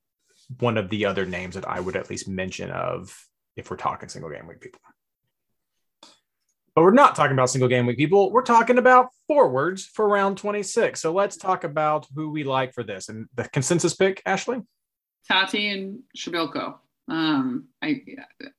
one 0.60 0.78
of 0.78 0.90
the 0.90 1.06
other 1.06 1.26
names 1.26 1.56
that 1.56 1.68
I 1.68 1.80
would 1.80 1.96
at 1.96 2.10
least 2.10 2.28
mention 2.28 2.70
of 2.70 3.16
if 3.56 3.72
we're 3.72 3.78
talking 3.78 4.10
single 4.10 4.30
game 4.30 4.48
week 4.48 4.62
people. 4.62 4.82
But 6.76 6.84
we're 6.84 6.92
not 6.92 7.16
talking 7.16 7.32
about 7.32 7.50
single 7.50 7.70
game 7.70 7.86
week 7.86 7.98
people. 7.98 8.32
We're 8.32 8.42
talking 8.42 8.78
about 8.78 9.08
forwards 9.30 9.86
for 9.86 10.10
round 10.10 10.38
26. 10.38 11.00
So 11.00 11.14
let's 11.14 11.38
talk 11.38 11.64
about 11.64 12.06
who 12.14 12.30
we 12.30 12.44
like 12.44 12.74
for 12.74 12.84
this. 12.84 13.08
And 13.08 13.28
the 13.34 13.48
consensus 13.48 13.96
pick, 13.96 14.22
Ashley? 14.26 14.62
Tati 15.26 15.70
and 15.70 16.00
Przybylko. 16.18 16.76
Um, 17.08 17.66
I 17.82 18.04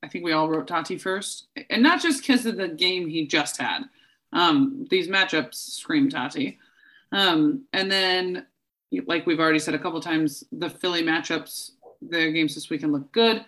I 0.01 0.07
think 0.07 0.23
we 0.23 0.31
all 0.31 0.49
wrote 0.49 0.67
Tati 0.67 0.97
first. 0.97 1.47
And 1.69 1.83
not 1.83 2.01
just 2.01 2.21
because 2.21 2.45
of 2.45 2.57
the 2.57 2.69
game 2.69 3.07
he 3.07 3.27
just 3.27 3.57
had. 3.57 3.83
Um, 4.33 4.85
these 4.89 5.07
matchups 5.07 5.55
scream 5.55 6.09
Tati. 6.09 6.57
Um, 7.11 7.63
and 7.73 7.91
then, 7.91 8.45
like 9.05 9.25
we've 9.25 9.39
already 9.39 9.59
said 9.59 9.73
a 9.73 9.79
couple 9.79 9.99
times, 10.01 10.43
the 10.51 10.69
Philly 10.69 11.03
matchups, 11.03 11.71
their 12.01 12.31
games 12.31 12.55
this 12.55 12.69
weekend 12.69 12.93
look 12.93 13.11
good. 13.11 13.45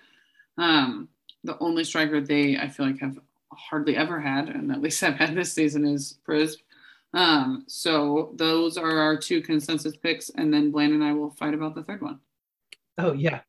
Um, 0.57 1.09
the 1.43 1.57
only 1.59 1.83
striker 1.83 2.19
they, 2.21 2.57
I 2.57 2.69
feel 2.69 2.85
like, 2.85 2.99
have 2.99 3.19
hardly 3.51 3.95
ever 3.95 4.19
had, 4.19 4.49
and 4.49 4.71
at 4.71 4.81
least 4.81 5.03
I've 5.03 5.15
had 5.15 5.35
this 5.35 5.53
season, 5.53 5.85
is 5.85 6.17
Priz. 6.23 6.57
Um, 7.13 7.63
so 7.67 8.33
those 8.35 8.77
are 8.77 8.99
our 8.99 9.17
two 9.17 9.41
consensus 9.41 9.95
picks, 9.97 10.29
and 10.29 10.53
then 10.53 10.71
Blaine 10.71 10.93
and 10.93 11.03
I 11.03 11.13
will 11.13 11.31
fight 11.31 11.53
about 11.53 11.75
the 11.75 11.83
third 11.83 12.01
one. 12.01 12.19
Oh 12.97 13.13
yeah. 13.13 13.41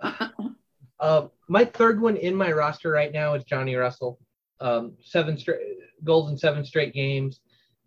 uh, 1.02 1.26
my 1.48 1.64
third 1.64 2.00
one 2.00 2.16
in 2.16 2.34
my 2.34 2.52
roster 2.52 2.90
right 2.90 3.12
now 3.12 3.34
is 3.34 3.42
Johnny 3.42 3.74
Russell. 3.74 4.20
Um, 4.60 4.96
seven 5.02 5.36
straight 5.36 5.58
goals 6.04 6.30
in 6.30 6.38
seven 6.38 6.64
straight 6.64 6.94
games. 6.94 7.40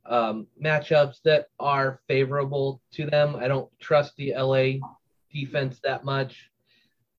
Um, 0.06 0.48
matchups 0.64 1.22
that 1.24 1.48
are 1.60 2.02
favorable 2.08 2.82
to 2.92 3.06
them. 3.06 3.38
I 3.38 3.48
don't 3.48 3.72
trust 3.80 4.16
the 4.18 4.34
LA 4.36 4.86
defense 5.34 5.80
that 5.84 6.04
much. 6.04 6.52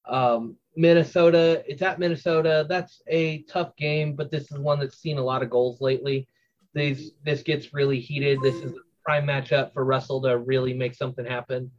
Um, 0.06 0.56
Minnesota, 0.76 1.64
it's 1.66 1.82
at 1.82 1.98
Minnesota. 1.98 2.66
That's 2.68 3.02
a 3.08 3.42
tough 3.44 3.74
game, 3.76 4.14
but 4.14 4.30
this 4.30 4.52
is 4.52 4.58
one 4.58 4.78
that's 4.78 4.98
seen 4.98 5.16
a 5.16 5.24
lot 5.24 5.42
of 5.42 5.50
goals 5.50 5.80
lately. 5.80 6.28
These 6.74 7.12
this 7.24 7.42
gets 7.42 7.72
really 7.72 7.98
heated. 7.98 8.38
This 8.42 8.56
is 8.56 8.72
a 8.72 8.80
prime 9.02 9.26
matchup 9.26 9.72
for 9.72 9.86
Russell 9.86 10.20
to 10.22 10.36
really 10.36 10.74
make 10.74 10.94
something 10.94 11.24
happen. 11.24 11.70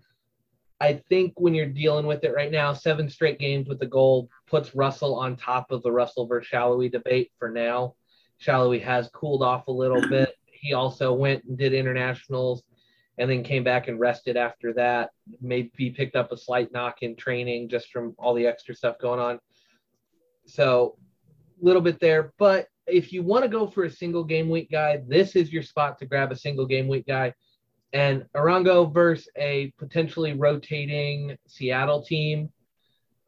I 0.79 1.01
think 1.09 1.33
when 1.37 1.55
you're 1.55 1.65
dealing 1.65 2.05
with 2.05 2.23
it 2.23 2.33
right 2.33 2.51
now, 2.51 2.73
seven 2.73 3.09
straight 3.09 3.39
games 3.39 3.67
with 3.67 3.79
the 3.79 3.87
goal 3.87 4.29
puts 4.47 4.75
Russell 4.75 5.15
on 5.15 5.35
top 5.35 5.71
of 5.71 5.81
the 5.81 5.91
Russell 5.91 6.27
versus 6.27 6.51
Sallói 6.51 6.91
debate 6.91 7.31
for 7.39 7.49
now. 7.49 7.95
Sallói 8.43 8.81
has 8.81 9.09
cooled 9.09 9.41
off 9.41 9.67
a 9.67 9.71
little 9.71 10.01
bit. 10.09 10.35
He 10.45 10.73
also 10.73 11.13
went 11.13 11.43
and 11.45 11.57
did 11.57 11.73
internationals 11.73 12.63
and 13.17 13.29
then 13.29 13.43
came 13.43 13.63
back 13.63 13.87
and 13.87 13.99
rested 13.99 14.37
after 14.37 14.73
that. 14.73 15.09
Maybe 15.41 15.89
picked 15.89 16.15
up 16.15 16.31
a 16.31 16.37
slight 16.37 16.71
knock 16.71 17.01
in 17.01 17.15
training 17.15 17.69
just 17.69 17.91
from 17.91 18.13
all 18.19 18.35
the 18.35 18.45
extra 18.45 18.75
stuff 18.75 18.99
going 18.99 19.19
on. 19.19 19.39
So 20.45 20.97
a 21.59 21.65
little 21.65 21.81
bit 21.81 21.99
there. 21.99 22.33
But 22.37 22.67
if 22.85 23.11
you 23.11 23.23
want 23.23 23.43
to 23.43 23.49
go 23.49 23.67
for 23.67 23.85
a 23.85 23.91
single 23.91 24.23
game 24.23 24.49
week 24.49 24.69
guy, 24.71 25.01
this 25.07 25.35
is 25.35 25.51
your 25.51 25.63
spot 25.63 25.97
to 25.99 26.05
grab 26.05 26.31
a 26.31 26.35
single 26.35 26.65
game 26.65 26.87
week 26.87 27.07
guy. 27.07 27.33
And 27.93 28.25
Arango 28.35 28.93
versus 28.93 29.29
a 29.37 29.73
potentially 29.77 30.33
rotating 30.33 31.37
Seattle 31.47 32.03
team. 32.03 32.49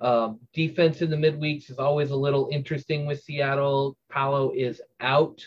Um, 0.02 0.40
defense 0.54 1.02
in 1.02 1.10
the 1.10 1.18
midweeks 1.18 1.70
is 1.70 1.78
always 1.78 2.12
a 2.12 2.16
little 2.16 2.50
interesting 2.52 3.06
with 3.06 3.22
Seattle. 3.22 3.98
Paulo 4.10 4.52
is 4.52 4.82
out. 5.00 5.42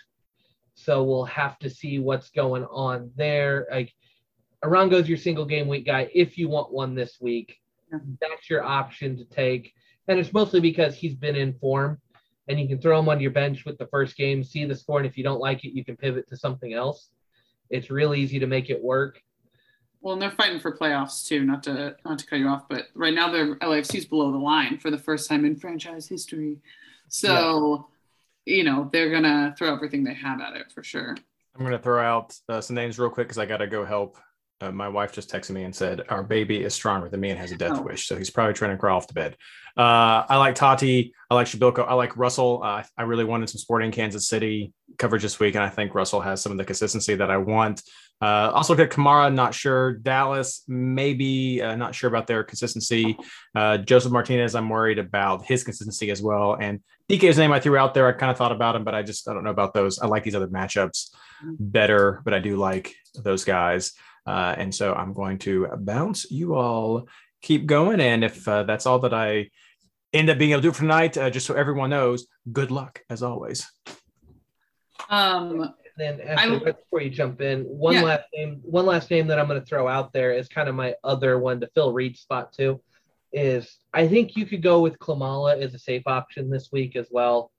So 0.74 1.02
we'll 1.04 1.24
have 1.24 1.58
to 1.60 1.70
see 1.70 1.98
what's 1.98 2.30
going 2.30 2.64
on 2.64 3.10
there. 3.16 3.66
Like 3.70 3.92
Arango's 4.64 5.08
your 5.08 5.18
single 5.18 5.44
game 5.44 5.68
week 5.68 5.86
guy 5.86 6.10
if 6.14 6.38
you 6.38 6.48
want 6.48 6.72
one 6.72 6.94
this 6.94 7.18
week. 7.20 7.58
That's 7.90 8.48
your 8.48 8.62
option 8.62 9.16
to 9.18 9.24
take. 9.24 9.74
And 10.08 10.18
it's 10.18 10.32
mostly 10.32 10.60
because 10.60 10.94
he's 10.94 11.14
been 11.14 11.36
in 11.36 11.54
form 11.54 12.00
and 12.48 12.58
you 12.58 12.66
can 12.66 12.80
throw 12.80 12.98
him 12.98 13.08
on 13.08 13.20
your 13.20 13.30
bench 13.30 13.64
with 13.64 13.78
the 13.78 13.86
first 13.86 14.16
game, 14.16 14.42
see 14.42 14.64
the 14.64 14.74
score, 14.74 14.98
and 14.98 15.06
if 15.06 15.16
you 15.16 15.24
don't 15.24 15.40
like 15.40 15.64
it, 15.64 15.74
you 15.74 15.84
can 15.84 15.96
pivot 15.96 16.28
to 16.28 16.36
something 16.36 16.72
else. 16.72 17.10
It's 17.72 17.90
really 17.90 18.20
easy 18.20 18.38
to 18.38 18.46
make 18.46 18.70
it 18.70 18.80
work. 18.80 19.20
Well, 20.00 20.14
and 20.14 20.22
they're 20.22 20.30
fighting 20.30 20.60
for 20.60 20.76
playoffs 20.76 21.26
too. 21.26 21.44
Not 21.44 21.64
to 21.64 21.96
not 22.04 22.18
to 22.20 22.26
cut 22.26 22.38
you 22.38 22.48
off, 22.48 22.68
but 22.68 22.88
right 22.94 23.14
now 23.14 23.30
their 23.30 23.56
LAFC's 23.56 24.04
below 24.04 24.30
the 24.30 24.38
line 24.38 24.78
for 24.78 24.90
the 24.90 24.98
first 24.98 25.28
time 25.28 25.44
in 25.44 25.56
franchise 25.56 26.06
history. 26.06 26.58
So 27.08 27.88
you 28.46 28.64
know, 28.64 28.88
they're 28.92 29.10
gonna 29.10 29.54
throw 29.58 29.74
everything 29.74 30.04
they 30.04 30.14
have 30.14 30.40
at 30.40 30.54
it 30.54 30.70
for 30.72 30.82
sure. 30.84 31.16
I'm 31.54 31.60
going 31.60 31.72
to 31.72 31.78
throw 31.78 32.02
out 32.02 32.38
uh, 32.48 32.60
some 32.60 32.76
names 32.76 32.98
real 32.98 33.10
quick 33.10 33.28
because 33.28 33.38
I 33.38 33.46
got 33.46 33.58
to 33.58 33.66
go 33.66 33.84
help. 33.84 34.16
Uh, 34.62 34.70
my 34.70 34.88
wife 34.88 35.12
just 35.12 35.28
texted 35.28 35.50
me 35.50 35.64
and 35.64 35.74
said 35.74 36.02
our 36.08 36.22
baby 36.22 36.62
is 36.62 36.72
stronger 36.72 37.08
than 37.08 37.18
me 37.20 37.30
and 37.30 37.38
has 37.38 37.50
a 37.50 37.56
death 37.56 37.72
Oh. 37.74 37.82
wish, 37.82 38.06
so 38.06 38.16
he's 38.16 38.30
probably 38.30 38.54
trying 38.54 38.70
to 38.70 38.76
crawl 38.76 38.96
off 38.98 39.08
the 39.08 39.14
bed. 39.14 39.36
Uh, 39.76 40.22
I 40.28 40.36
like 40.36 40.54
Tati. 40.54 41.14
I 41.30 41.34
like 41.34 41.46
Przybylko. 41.48 41.86
I 41.88 41.94
like 41.94 42.16
Russell. 42.16 42.60
Uh, 42.62 42.82
I 42.96 43.02
really 43.02 43.24
wanted 43.24 43.48
some 43.50 43.58
Sporting 43.58 43.90
Kansas 43.90 44.28
City 44.28 44.72
coverage 44.98 45.22
this 45.22 45.40
week, 45.40 45.54
and 45.56 45.64
I 45.64 45.68
think 45.70 45.94
Russell 45.94 46.20
has 46.20 46.40
some 46.42 46.52
of 46.52 46.58
the 46.58 46.64
consistency 46.64 47.14
that 47.16 47.30
I 47.30 47.38
want. 47.38 47.82
Uh, 48.20 48.52
also, 48.54 48.74
at 48.76 48.90
Kamara. 48.90 49.34
Not 49.34 49.52
sure. 49.52 49.94
Dallas, 49.94 50.62
maybe. 50.68 51.60
Uh, 51.60 51.74
not 51.74 51.92
sure 51.94 52.08
about 52.08 52.26
their 52.28 52.44
consistency. 52.44 53.16
Uh, 53.54 53.78
Josef 53.78 54.12
Martínez. 54.12 54.54
I'm 54.54 54.68
worried 54.68 54.98
about 55.00 55.44
his 55.44 55.64
consistency 55.64 56.10
as 56.10 56.22
well. 56.22 56.54
And 56.60 56.80
Dike's 57.08 57.36
name 57.38 57.50
I 57.50 57.58
threw 57.58 57.76
out 57.76 57.94
there. 57.94 58.06
I 58.06 58.12
kind 58.12 58.30
of 58.30 58.36
thought 58.38 58.52
about 58.52 58.76
him, 58.76 58.84
but 58.84 58.94
I 58.94 59.02
just 59.02 59.26
I 59.28 59.32
don't 59.34 59.42
know 59.42 59.50
about 59.50 59.74
those. 59.74 59.98
I 59.98 60.06
like 60.06 60.22
these 60.22 60.36
other 60.36 60.46
matchups 60.46 61.10
better, 61.42 62.20
but 62.24 62.32
I 62.34 62.38
do 62.38 62.56
like 62.56 62.94
those 63.16 63.42
guys. 63.44 63.92
Uh, 64.26 64.54
and 64.56 64.74
so 64.74 64.94
I'm 64.94 65.12
going 65.12 65.38
to 65.38 65.68
bounce 65.78 66.30
you 66.30 66.54
all 66.54 67.08
keep 67.42 67.66
going. 67.66 68.00
And 68.00 68.24
if 68.24 68.46
uh, 68.46 68.62
that's 68.62 68.86
all 68.86 69.00
that 69.00 69.14
I 69.14 69.50
end 70.12 70.30
up 70.30 70.38
being 70.38 70.52
able 70.52 70.62
to 70.62 70.68
do 70.68 70.72
for 70.72 70.80
tonight, 70.80 71.16
uh, 71.18 71.30
just 71.30 71.46
so 71.46 71.54
everyone 71.54 71.90
knows, 71.90 72.26
good 72.52 72.70
luck 72.70 73.02
as 73.10 73.22
always. 73.22 73.66
Um, 75.08 75.60
And 75.60 76.18
then 76.18 76.26
actually, 76.26 76.64
right 76.64 76.76
before 76.76 77.02
you 77.02 77.10
jump 77.10 77.40
in, 77.40 77.64
one 77.64 77.94
Yeah. 77.94 78.02
last 78.02 78.24
name, 78.34 78.60
one 78.62 78.86
last 78.86 79.10
name 79.10 79.26
that 79.26 79.38
I'm 79.38 79.46
going 79.46 79.60
to 79.60 79.66
throw 79.66 79.88
out 79.88 80.12
there 80.12 80.32
is 80.32 80.48
kind 80.48 80.68
of 80.68 80.74
my 80.74 80.94
other 81.04 81.38
one 81.38 81.60
to 81.60 81.66
fill 81.74 81.92
Reed's 81.92 82.20
spot 82.20 82.52
too. 82.52 82.80
Is 83.32 83.78
I 83.92 84.08
think 84.08 84.36
you 84.36 84.46
could 84.46 84.62
go 84.62 84.80
with 84.80 84.98
Klamala 84.98 85.60
as 85.60 85.74
a 85.74 85.78
safe 85.78 86.02
option 86.06 86.50
this 86.50 86.70
week 86.72 86.96
as 86.96 87.08
well. 87.10 87.50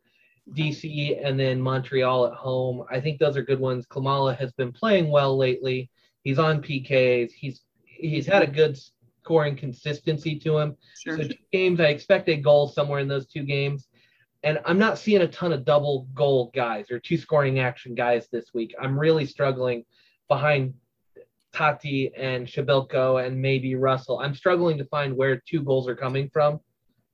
DC 0.52 1.20
and 1.24 1.40
then 1.40 1.62
Montreal 1.62 2.28
at 2.28 2.34
home. 2.34 2.84
I 2.90 3.00
think 3.00 3.20
those 3.20 3.38
are 3.38 3.44
good 3.44 3.60
ones. 3.60 3.86
Klamala 3.88 4.36
has 4.38 4.52
been 4.54 4.72
playing 4.72 5.10
well 5.10 5.38
lately. 5.38 5.90
He's 6.24 6.40
on 6.40 6.62
PKs. 6.62 7.32
He's 7.32 7.62
he's 7.84 8.26
had 8.26 8.44
a 8.44 8.48
good 8.48 8.78
scoring 9.24 9.56
consistency 9.56 10.38
to 10.40 10.58
him. 10.58 10.76
sure. 11.00 11.18
So 11.18 11.28
two 11.28 11.36
games, 11.52 11.80
I 11.80 11.86
expect 11.86 12.30
a 12.30 12.36
goal 12.36 12.68
somewhere 12.68 13.00
in 13.00 13.08
those 13.08 13.28
two 13.28 13.44
games. 13.44 13.88
And 14.44 14.60
I'm 14.66 14.78
not 14.78 14.98
seeing 14.98 15.22
a 15.22 15.28
ton 15.28 15.54
of 15.54 15.64
double 15.64 16.08
goal 16.14 16.52
guys 16.54 16.92
or 16.92 17.00
two 17.00 17.18
scoring 17.18 17.60
action 17.60 17.96
guys 17.96 18.28
this 18.30 18.54
week. 18.54 18.76
I'm 18.82 19.00
really 19.00 19.26
struggling 19.26 19.86
behind 20.28 20.74
Tati 21.54 22.14
and 22.16 22.46
Przybylko 22.46 23.26
and 23.26 23.42
maybe 23.42 23.76
Russell. 23.76 24.20
I'm 24.20 24.36
struggling 24.36 24.78
to 24.80 24.86
find 24.86 25.16
where 25.16 25.42
two 25.48 25.64
goals 25.64 25.88
are 25.88 25.96
coming 25.96 26.30
from. 26.30 26.60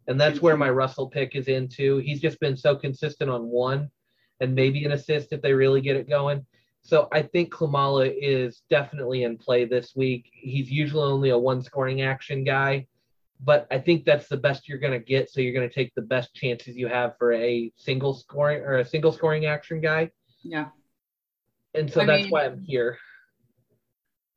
And 0.08 0.20
that's 0.20 0.42
where 0.42 0.58
my 0.58 0.72
Russell 0.72 1.08
pick 1.08 1.36
is 1.36 1.48
into. 1.48 1.98
He's 1.98 2.20
just 2.20 2.40
been 2.40 2.58
so 2.58 2.76
consistent 2.76 3.30
on 3.30 3.44
one 3.44 3.92
and 4.40 4.56
maybe 4.56 4.84
an 4.86 4.94
assist 4.94 5.32
if 5.32 5.42
they 5.44 5.54
really 5.54 5.82
get 5.82 5.98
it 5.98 6.10
going. 6.10 6.44
So 6.90 7.08
I 7.12 7.22
think 7.22 7.54
Klamala 7.54 8.12
is 8.20 8.64
definitely 8.70 9.24
in 9.24 9.38
play 9.38 9.66
this 9.66 9.96
week. 9.96 10.30
He's 10.34 10.70
usually 10.72 11.04
only 11.04 11.30
a 11.30 11.38
one 11.38 11.62
scoring 11.62 12.02
action 12.02 12.44
guy 12.44 12.88
but 13.42 13.68
I 13.72 13.78
think 13.80 14.06
that's 14.06 14.28
the 14.28 14.38
best 14.38 14.68
you're 14.68 14.80
going 14.80 14.94
to 14.94 15.00
get. 15.00 15.30
So 15.30 15.40
you're 15.40 15.54
going 15.54 15.68
to 15.68 15.74
take 15.74 15.96
the 15.96 16.02
best 16.02 16.34
chances 16.34 16.76
you 16.76 16.88
have 16.88 17.18
for 17.18 17.32
a 17.34 17.72
single 17.78 18.14
scoring 18.14 18.62
or 18.64 18.80
a 18.80 18.86
single 18.86 19.12
scoring 19.12 19.46
action 19.46 19.80
guy. 19.80 20.12
Yeah. 20.44 20.68
And 21.74 21.92
so 21.92 22.02
I 22.02 22.06
that's 22.06 22.24
mean- 22.24 22.32
why 22.32 22.46
I'm 22.46 22.62
here. 22.62 22.98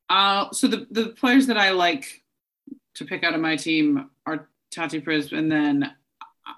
Uh, 0.09 0.51
so 0.53 0.69
the, 0.69 0.87
the 0.91 1.09
players 1.09 1.47
that 1.47 1.57
I 1.57 1.71
like 1.71 2.23
to 2.95 3.05
pick 3.05 3.25
out 3.25 3.35
of 3.35 3.41
my 3.41 3.57
team 3.57 4.11
are 4.27 4.49
Tati 4.71 5.01
Priz, 5.01 5.33
and 5.33 5.51
then 5.51 5.91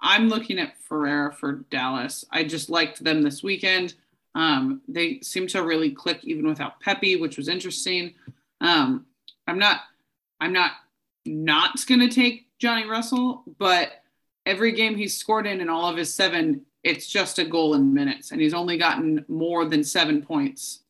I'm 0.03 0.29
looking 0.29 0.59
at 0.59 0.77
Ferreira 0.83 1.33
for 1.33 1.65
Dallas. 1.71 2.25
I 2.33 2.43
just 2.43 2.69
liked 2.69 3.05
them 3.05 3.23
this 3.23 3.45
weekend. 3.45 3.95
Um, 4.35 4.81
they 4.89 5.21
seem 5.21 5.47
to 5.49 5.63
really 5.63 5.91
click 5.91 6.21
even 6.25 6.47
without 6.47 6.81
Pepi, 6.81 7.17
which 7.17 7.37
was 7.37 7.49
interesting. 7.49 8.15
Um, 8.61 9.07
I'm 9.47 9.59
not, 9.59 9.83
I'm 10.41 10.53
not 10.53 10.73
not 11.27 11.87
gonna 11.87 12.09
take 12.09 12.47
Johnny 12.59 12.87
Russell, 12.87 13.45
but 13.59 14.03
every 14.47 14.73
game 14.73 14.97
he's 14.97 15.17
scored 15.17 15.47
in 15.47 15.61
in 15.61 15.69
all 15.69 15.89
of 15.89 15.97
his 15.97 16.13
seven, 16.13 16.63
it's 16.83 17.07
just 17.07 17.39
a 17.39 17.45
goal 17.45 17.75
in 17.75 17.95
minutes, 17.95 18.31
and 18.31 18.41
he's 18.41 18.55
only 18.55 18.77
gotten 18.77 19.25
more 19.29 19.65
than 19.65 19.85
seven 19.85 20.23
points 20.23 20.81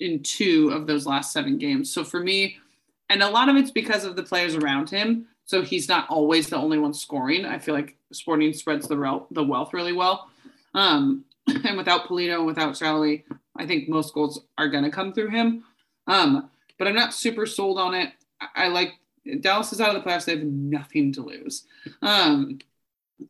in 0.00 0.22
two 0.22 0.70
of 0.70 0.86
those 0.86 1.06
last 1.06 1.32
seven 1.32 1.58
games. 1.58 1.92
So 1.92 2.02
for 2.02 2.20
me, 2.20 2.56
and 3.08 3.22
a 3.22 3.28
lot 3.28 3.48
of 3.48 3.56
it's 3.56 3.70
because 3.70 4.04
of 4.04 4.16
the 4.16 4.22
players 4.22 4.54
around 4.54 4.90
him. 4.90 5.26
So 5.44 5.60
he's 5.62 5.88
not 5.88 6.08
always 6.08 6.48
the 6.48 6.56
only 6.56 6.78
one 6.78 6.94
scoring. 6.94 7.44
I 7.44 7.58
feel 7.58 7.74
like 7.74 7.96
Sporting 8.12 8.52
spreads 8.52 8.88
the 8.88 8.96
rel- 8.96 9.26
the 9.30 9.44
wealth 9.44 9.74
really 9.74 9.92
well. 9.92 10.30
Um, 10.74 11.24
and 11.64 11.76
without 11.76 12.06
Pulido 12.06 12.36
and 12.36 12.46
without 12.46 12.74
Sallói, 12.74 13.22
I 13.56 13.66
think 13.66 13.88
most 13.88 14.14
goals 14.14 14.44
are 14.58 14.68
going 14.68 14.84
to 14.84 14.90
come 14.90 15.12
through 15.12 15.30
him. 15.30 15.64
Um, 16.06 16.50
but 16.78 16.88
I'm 16.88 16.94
not 16.94 17.14
super 17.14 17.46
sold 17.46 17.78
on 17.78 17.94
it. 17.94 18.10
I, 18.40 18.64
I 18.64 18.68
like 18.68 18.94
Dallas 19.40 19.72
is 19.72 19.80
out 19.80 19.94
of 19.94 20.02
the 20.02 20.08
playoffs. 20.08 20.24
They 20.24 20.36
have 20.36 20.44
nothing 20.44 21.12
to 21.12 21.22
lose. 21.22 21.64
Um, 22.00 22.58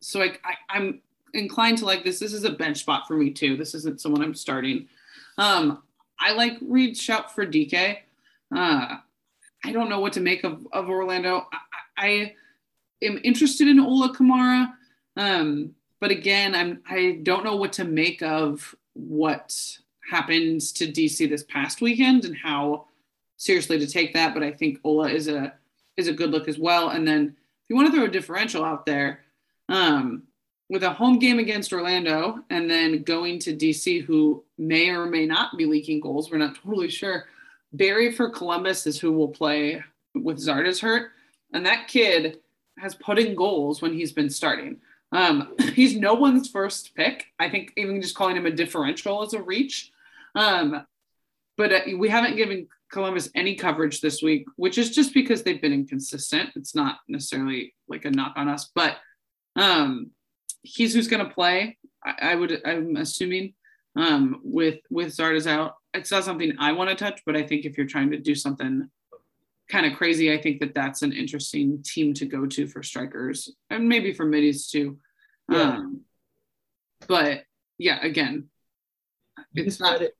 so 0.01 0.23
I, 0.23 0.33
I, 0.45 0.55
I'm 0.71 1.03
inclined 1.35 1.79
to 1.79 1.85
like 1.85 2.05
this. 2.05 2.19
This 2.19 2.33
is 2.33 2.45
a 2.45 2.51
bench 2.51 2.79
spot 2.79 3.07
for 3.07 3.17
me 3.17 3.31
too. 3.31 3.57
This 3.57 3.75
isn't 3.75 4.01
someone 4.01 4.23
I'm 4.23 4.35
starting. 4.35 4.89
Um, 5.39 5.83
I 6.19 6.33
like 6.33 6.59
Reed's 6.63 7.01
shout 7.01 7.35
for 7.35 7.45
Dike. 7.45 8.05
Uh, 8.55 8.97
I 9.65 9.73
don't 9.73 9.89
know 9.89 10.01
what 10.01 10.13
to 10.15 10.21
make 10.21 10.45
of, 10.45 10.67
of 10.73 10.89
Orlando. 10.89 11.47
I, 11.53 11.59
I 11.97 12.35
am 13.03 13.21
interested 13.23 13.69
in 13.69 13.81
Ola 13.81 14.15
Kamara. 14.15 14.73
Um, 15.17 15.75
but 16.03 16.11
again, 16.11 16.57
I'm 16.57 16.81
I 16.91 17.21
don't 17.23 17.45
know 17.45 17.55
what 17.55 17.73
to 17.75 17.85
make 17.85 18.23
of 18.23 18.75
what 18.95 19.57
happened 20.11 20.61
to 20.75 20.91
DC 20.91 21.31
this 21.31 21.45
past 21.45 21.81
weekend 21.81 22.25
and 22.25 22.37
how 22.37 22.87
seriously 23.37 23.79
to 23.79 23.87
take 23.87 24.13
that. 24.15 24.35
But 24.35 24.43
I 24.43 24.51
think 24.51 24.81
Ola 24.83 25.09
is 25.11 25.29
a 25.29 25.55
is 25.97 26.09
a 26.09 26.13
good 26.13 26.33
look 26.33 26.49
as 26.49 26.59
well. 26.59 26.89
And 26.89 27.07
then 27.07 27.37
if 27.63 27.71
you 27.71 27.77
want 27.77 27.87
to 27.87 27.97
throw 27.97 28.07
a 28.07 28.11
differential 28.11 28.65
out 28.65 28.85
there, 28.85 29.21
um, 29.69 30.25
with 30.69 30.83
a 30.83 30.93
home 30.93 31.21
game 31.21 31.39
against 31.39 31.73
Orlando 31.73 32.41
and 32.51 32.69
then 32.69 33.05
going 33.05 33.39
to 33.39 33.57
DC, 33.57 34.03
who 34.03 34.43
may 34.59 34.89
or 34.89 35.07
may 35.07 35.25
not 35.25 35.57
be 35.57 35.67
leaking 35.67 36.01
goals, 36.01 36.33
we're 36.33 36.39
not 36.39 36.57
totally 36.65 36.91
sure. 36.91 37.27
Berry 37.75 38.11
for 38.11 38.29
Columbus 38.29 38.89
is 38.89 38.99
who 38.99 39.13
will 39.13 39.29
play 39.29 39.85
with 40.17 40.45
Zardes 40.45 40.81
hurt, 40.81 41.13
and 41.53 41.65
that 41.65 41.87
kid 41.87 42.41
has 42.79 42.97
put 42.97 43.21
in 43.21 43.37
goals 43.37 43.81
when 43.81 43.93
he's 43.93 44.11
been 44.11 44.31
starting. 44.31 44.81
Um, 45.13 45.55
he's 45.75 45.97
no 45.97 46.15
one's 46.15 46.49
first 46.49 46.95
pick. 46.95 47.27
I 47.39 47.49
think 47.49 47.73
even 47.77 48.01
just 48.01 48.15
calling 48.15 48.37
him 48.37 48.47
a 48.47 48.51
differential 48.51 49.23
is 49.23 49.35
a 49.35 49.43
reach. 49.43 49.91
Um, 50.35 50.87
but 51.57 51.73
uh, 51.73 51.81
we 51.97 52.09
haven't 52.09 52.37
given 52.37 52.69
Columbus 52.91 53.31
any 53.35 53.55
coverage 53.55 54.01
this 54.01 54.23
week, 54.23 54.47
which 54.57 54.79
is 54.79 54.95
just 54.95 55.15
because 55.15 55.43
they've 55.43 55.61
been 55.61 55.73
inconsistent. 55.73 56.51
It's 56.57 56.75
not 56.75 56.99
necessarily 57.09 57.75
like 57.89 58.05
a 58.05 58.11
knock 58.11 58.35
on 58.37 58.49
us, 58.49 58.71
but 58.75 58.97
um, 59.57 60.11
he's 60.63 60.95
who's 60.95 61.09
going 61.09 61.27
to 61.27 61.33
play. 61.33 61.79
I, 62.05 62.33
I 62.33 62.35
would, 62.35 62.61
I'm 62.65 62.97
assuming, 62.97 63.55
um, 63.97 64.41
with 64.43 64.81
with 64.91 65.09
Zardes 65.09 65.47
out. 65.47 65.75
It's 65.93 66.11
not 66.11 66.25
something 66.25 66.55
I 66.59 66.73
want 66.73 66.89
to 66.89 66.97
touch, 66.97 67.21
but 67.27 67.37
I 67.37 67.43
think 67.43 67.67
if 67.67 67.77
you're 67.77 67.87
trying 67.87 68.11
to 68.13 68.19
do 68.19 68.35
something 68.35 68.89
kind 69.69 69.87
of 69.87 69.95
crazy, 69.97 70.33
I 70.33 70.41
think 70.41 70.61
that 70.61 70.75
that's 70.75 71.03
an 71.03 71.13
interesting 71.13 71.83
team 71.85 72.15
to 72.15 72.27
go 72.27 72.47
to 72.47 72.67
for 72.67 72.83
strikers 72.83 73.51
and 73.71 73.89
maybe 73.89 74.13
for 74.13 74.25
middies 74.27 74.69
too. 74.69 74.99
Yeah. 75.51 75.77
Um, 75.77 76.03
but 77.09 77.45
yeah, 77.79 78.05
again, 78.05 78.49
You 79.53 79.65
it's 79.65 79.81
not. 79.81 80.03
it- 80.03 80.17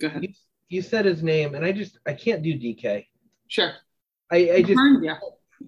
Go 0.00 0.06
ahead. 0.06 0.22
you, 0.22 0.28
you 0.68 0.82
said 0.82 1.04
his 1.06 1.24
name, 1.24 1.54
and 1.56 1.64
I 1.64 1.72
just 1.72 1.98
I 2.06 2.12
can't 2.12 2.40
do 2.42 2.56
Dike. 2.56 3.08
Sure. 3.48 3.72
I, 4.30 4.36
I 4.52 4.62
just 4.62 4.80
yeah. 5.02 5.18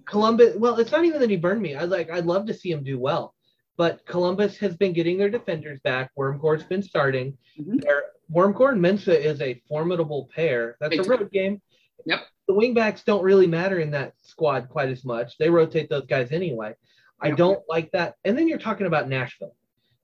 Columbus. 0.05 0.55
Well, 0.55 0.79
it's 0.79 0.91
not 0.91 1.03
even 1.03 1.19
that 1.19 1.29
he 1.29 1.35
burned 1.35 1.61
me. 1.61 1.75
I 1.75 1.83
like. 1.83 2.09
I'd 2.09 2.25
love 2.25 2.45
to 2.45 2.53
see 2.53 2.71
him 2.71 2.81
do 2.81 2.97
well, 2.97 3.35
but 3.75 4.05
Columbus 4.05 4.57
has 4.59 4.77
been 4.77 4.93
getting 4.93 5.17
their 5.17 5.29
defenders 5.29 5.81
back. 5.83 6.11
Wormgoor's 6.17 6.63
been 6.63 6.81
starting. 6.81 7.37
Mhm. 7.59 7.81
Their 7.81 8.03
Wormcore 8.33 8.71
and 8.71 8.79
Mensah 8.81 9.19
is 9.19 9.41
a 9.41 9.61
formidable 9.67 10.29
pair. 10.33 10.77
That's 10.79 10.95
Big 10.95 11.05
a 11.05 11.09
road 11.09 11.29
game. 11.31 11.61
Yep. 12.05 12.21
The 12.47 12.53
wingbacks 12.53 13.05
don't 13.05 13.23
really 13.23 13.47
matter 13.47 13.79
in 13.79 13.91
that 13.91 14.13
squad 14.23 14.67
quite 14.69 14.89
as 14.89 15.05
much. 15.05 15.37
They 15.37 15.49
rotate 15.49 15.89
those 15.89 16.05
guys 16.05 16.31
anyway. 16.31 16.75
I 17.21 17.31
don't 17.31 17.61
like 17.69 17.91
that. 17.91 18.15
And 18.25 18.37
then 18.37 18.47
you're 18.47 18.57
talking 18.57 18.87
about 18.87 19.07
Nashville. 19.07 19.55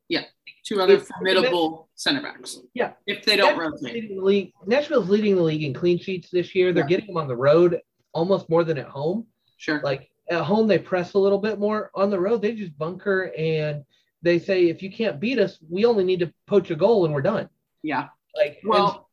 Yeah, 0.08 0.24
Two 0.64 0.82
other 0.82 0.96
If- 0.96 1.08
formidable 1.08 1.90
center 1.96 2.22
backs. 2.22 2.60
Yeah. 2.74 2.94
If 3.08 3.26
they 3.26 3.36
don't 3.38 3.58
Nashville's 3.58 3.82
rotate. 3.82 3.96
leading 3.96 4.18
the 4.18 4.24
league. 4.24 4.52
Nashville's 4.66 5.10
leading 5.10 5.36
the 5.36 5.42
league 5.42 5.64
in 5.64 5.74
clean 5.74 5.98
sheets 5.98 6.30
this 6.30 6.54
year. 6.54 6.72
They're 6.74 6.84
Yeah. 6.84 6.90
getting 6.90 7.08
them 7.08 7.18
on 7.18 7.28
the 7.28 7.36
road 7.36 7.82
almost 8.14 8.50
more 8.50 8.64
than 8.64 8.78
at 8.78 8.86
home. 8.88 9.26
Sure. 9.58 9.82
Like 9.84 10.10
at 10.30 10.44
home, 10.44 10.68
they 10.68 10.78
press 10.78 11.14
a 11.14 11.20
little 11.20 11.40
bit 11.40 11.58
more. 11.60 11.90
On 11.96 12.10
the 12.10 12.20
road, 12.20 12.42
they 12.42 12.54
just 12.54 12.78
bunker 12.78 13.32
and 13.38 13.84
they 14.22 14.40
say, 14.40 14.68
if 14.70 14.82
you 14.84 14.92
can't 14.92 15.20
beat 15.20 15.40
us, 15.40 15.58
we 15.70 15.86
only 15.86 16.04
need 16.04 16.20
to 16.20 16.34
poach 16.48 16.70
a 16.70 16.76
goal 16.76 17.06
and 17.06 17.14
we're 17.14 17.22
done. 17.22 17.50
yeah. 17.82 18.10
Like, 18.36 18.60
Well, 18.64 19.07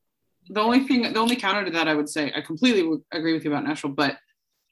the 0.48 0.60
only 0.60 0.80
thing, 0.80 1.02
the 1.02 1.18
only 1.18 1.36
counter 1.36 1.64
to 1.64 1.70
that, 1.72 1.88
I 1.88 1.94
would 1.94 2.08
say, 2.08 2.32
I 2.34 2.40
completely 2.40 2.98
agree 3.12 3.32
with 3.32 3.44
you 3.44 3.50
about 3.50 3.64
Nashville, 3.64 3.90
but 3.90 4.18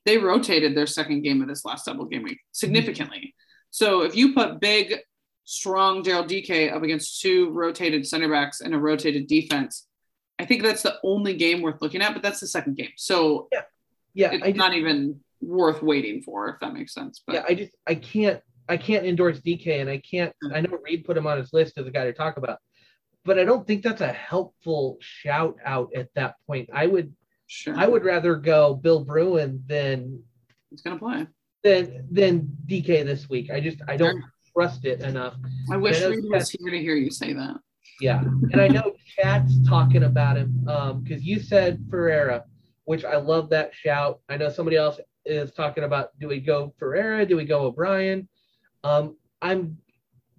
they 0.04 0.18
rotated 0.18 0.76
their 0.76 0.86
second 0.86 1.22
game 1.22 1.40
of 1.42 1.48
this 1.48 1.64
last 1.64 1.86
double 1.86 2.06
game 2.06 2.22
week 2.24 2.40
significantly. 2.52 3.34
So 3.70 4.02
if 4.02 4.16
you 4.16 4.34
put 4.34 4.60
big 4.60 4.98
strong 5.44 6.02
Daryl 6.02 6.26
Dike 6.26 6.72
up 6.72 6.82
against 6.82 7.20
two 7.20 7.50
rotated 7.50 8.06
center 8.06 8.28
backs 8.28 8.60
and 8.60 8.74
a 8.74 8.78
rotated 8.78 9.26
defense. 9.26 9.86
I 10.38 10.46
think 10.46 10.62
that's 10.62 10.82
the 10.82 10.98
only 11.04 11.34
game 11.34 11.62
worth 11.62 11.80
looking 11.80 12.02
at, 12.02 12.14
but 12.14 12.22
that's 12.22 12.40
the 12.40 12.46
second 12.46 12.76
game. 12.76 12.92
So 12.96 13.48
yeah, 13.52 13.60
yeah 14.14 14.30
it's 14.32 14.56
not 14.56 14.74
even 14.74 15.20
worth 15.40 15.82
waiting 15.82 16.22
for, 16.22 16.48
if 16.48 16.56
that 16.60 16.74
makes 16.74 16.94
sense. 16.94 17.22
But 17.26 17.34
yeah, 17.34 17.44
I 17.48 17.54
just 17.54 17.72
I 17.86 17.94
can't 17.94 18.40
I 18.68 18.76
can't 18.76 19.04
endorse 19.04 19.40
Dike 19.40 19.66
and 19.66 19.90
I 19.90 19.98
can't 19.98 20.32
hmm. 20.42 20.54
I 20.54 20.60
know 20.60 20.78
Reed 20.82 21.04
put 21.04 21.16
him 21.16 21.26
on 21.26 21.38
his 21.38 21.52
list 21.52 21.78
as 21.78 21.86
a 21.86 21.90
guy 21.90 22.04
to 22.04 22.12
talk 22.12 22.36
about, 22.36 22.58
but 23.24 23.38
I 23.38 23.44
don't 23.44 23.66
think 23.66 23.82
that's 23.82 24.00
a 24.00 24.12
helpful 24.12 24.98
shout 25.00 25.56
out 25.64 25.90
at 25.94 26.08
that 26.14 26.36
point. 26.46 26.70
I 26.72 26.86
would 26.86 27.12
sure. 27.46 27.74
I 27.76 27.86
would 27.86 28.04
rather 28.04 28.36
go 28.36 28.74
Bill 28.74 29.04
Bruin 29.04 29.62
than 29.66 30.22
he's 30.70 30.82
gonna 30.82 30.98
play 30.98 31.26
than 31.62 32.06
than 32.10 32.56
Dike 32.66 32.86
this 32.86 33.28
week. 33.28 33.50
I 33.50 33.60
just 33.60 33.78
I 33.88 33.96
don't 33.96 34.20
sure. 34.20 34.32
trust 34.54 34.84
it 34.84 35.00
enough. 35.00 35.34
I 35.70 35.76
wish 35.76 36.02
I 36.02 36.06
Reed 36.06 36.24
was 36.28 36.50
here 36.50 36.70
to 36.70 36.78
hear 36.78 36.96
you 36.96 37.10
say 37.10 37.32
that. 37.32 37.56
Yeah, 38.00 38.20
and 38.20 38.60
I 38.60 38.68
know 38.68 38.94
chat's 39.06 39.64
talking 39.68 40.04
about 40.04 40.36
him 40.36 40.66
Um, 40.68 41.02
because 41.02 41.22
you 41.22 41.38
said 41.38 41.84
Ferreira, 41.88 42.44
which 42.84 43.04
I 43.04 43.16
love 43.16 43.50
that 43.50 43.74
shout. 43.74 44.20
I 44.28 44.36
know 44.36 44.48
somebody 44.48 44.76
else 44.76 44.98
is 45.24 45.52
talking 45.52 45.84
about 45.84 46.18
do 46.18 46.26
we 46.26 46.40
go 46.40 46.74
Ferreira, 46.78 47.24
do 47.24 47.36
we 47.36 47.44
go 47.44 47.70
Obrian? 47.70 48.26
Um, 48.82 49.16
I'm 49.40 49.78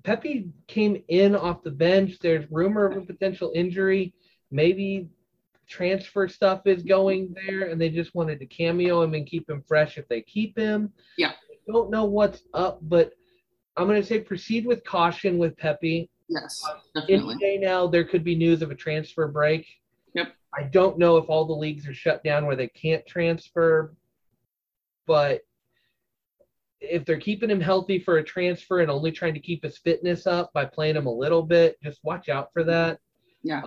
Pepi 0.03 0.49
came 0.67 1.01
in 1.07 1.35
off 1.35 1.63
the 1.63 1.71
bench. 1.71 2.19
There's 2.19 2.49
rumor 2.51 2.85
of 2.87 2.97
a 2.97 3.05
potential 3.05 3.51
injury. 3.55 4.13
Maybe 4.51 5.07
transfer 5.67 6.27
stuff 6.27 6.61
is 6.65 6.83
going 6.83 7.33
there, 7.33 7.69
and 7.69 7.79
they 7.79 7.89
just 7.89 8.13
wanted 8.13 8.39
to 8.39 8.45
cameo 8.45 9.01
him 9.01 9.13
and 9.13 9.25
keep 9.25 9.49
him 9.49 9.63
fresh 9.67 9.97
if 9.97 10.07
they 10.07 10.21
keep 10.21 10.57
him. 10.57 10.91
Yeah. 11.17 11.31
I 11.31 11.71
don't 11.71 11.89
know 11.89 12.03
what's 12.03 12.43
up, 12.53 12.79
but 12.81 13.13
I'm 13.77 13.87
going 13.87 14.01
to 14.01 14.07
say 14.07 14.19
proceed 14.19 14.65
with 14.65 14.83
caution 14.83 15.37
with 15.37 15.57
Pepi. 15.57 16.09
Yes, 16.27 16.61
uh, 16.67 17.01
definitely. 17.01 17.35
Any 17.35 17.39
day 17.39 17.57
now, 17.57 17.87
there 17.87 18.03
could 18.03 18.23
be 18.23 18.35
news 18.35 18.61
of 18.61 18.71
a 18.71 18.75
transfer 18.75 19.27
break. 19.27 19.65
Yep. 20.13 20.33
I 20.53 20.63
don't 20.63 20.97
know 20.97 21.17
if 21.17 21.29
all 21.29 21.45
the 21.45 21.53
leagues 21.53 21.87
are 21.87 21.93
shut 21.93 22.23
down 22.23 22.45
where 22.45 22.55
they 22.55 22.67
can't 22.67 23.05
transfer, 23.07 23.95
but 25.07 25.41
if 26.83 27.05
they're 27.05 27.19
keeping 27.19 27.49
him 27.49 27.61
healthy 27.61 27.99
for 27.99 28.17
a 28.17 28.23
transfer 28.23 28.79
and 28.79 28.91
only 28.91 29.11
trying 29.11 29.33
to 29.33 29.39
keep 29.39 29.63
his 29.63 29.77
fitness 29.77 30.27
up 30.27 30.51
by 30.53 30.65
playing 30.65 30.95
him 30.95 31.05
a 31.05 31.11
little 31.11 31.41
bit, 31.41 31.81
just 31.81 32.03
watch 32.03 32.29
out 32.29 32.49
for 32.53 32.63
that. 32.63 32.99
Yeah. 33.41 33.63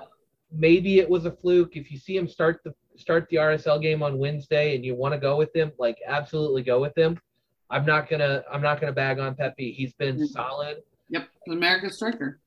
Maybe 0.52 0.98
it 0.98 1.09
was 1.09 1.24
a 1.24 1.32
fluke. 1.32 1.76
If 1.76 1.90
you 1.90 1.98
see 1.98 2.16
him 2.16 2.28
start 2.28 2.60
the 2.64 2.74
start 2.97 3.26
the 3.30 3.36
RSL 3.36 3.80
game 3.82 4.02
on 4.02 4.18
Wednesday 4.18 4.74
and 4.74 4.84
you 4.84 4.94
want 4.94 5.12
to 5.14 5.20
go 5.20 5.36
with 5.36 5.55
him, 5.55 5.72
like 5.78 5.98
absolutely 6.06 6.62
go 6.62 6.80
with 6.80 6.97
him. 6.97 7.18
I'm 7.70 7.84
not 7.84 8.09
gonna 8.09 8.44
I'm 8.51 8.62
not 8.62 8.80
gonna 8.80 8.93
bag 8.93 9.18
on 9.18 9.34
Pepi. 9.34 9.72
He's 9.72 9.93
been 9.94 10.16
mm-hmm. 10.16 10.26
solid. 10.26 10.82
Yep, 11.09 11.28
America's 11.48 11.97
striker. 11.97 12.40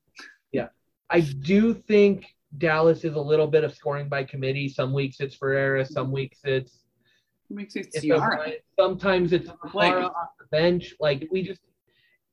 Yeah, 0.51 0.67
I 1.09 1.19
do 1.19 1.73
think 1.73 2.25
Dallas 2.57 3.03
is 3.03 3.15
a 3.15 3.21
little 3.21 3.47
bit 3.47 3.63
of 3.63 3.75
scoring 3.75 4.07
by 4.07 4.23
committee. 4.23 4.69
Some 4.69 4.93
weeks 4.93 5.19
it's 5.19 5.35
Ferreira, 5.35 5.85
some 5.85 6.11
weeks 6.11 6.39
it's 6.45 6.79
makes 7.49 7.75
it 7.75 7.93
Jara. 8.03 8.53
Sometimes 8.79 9.33
it's 9.33 9.49
Jara 9.73 10.05
off 10.05 10.29
the 10.39 10.45
bench. 10.51 10.93
Like 10.99 11.27
we 11.31 11.43
just, 11.43 11.61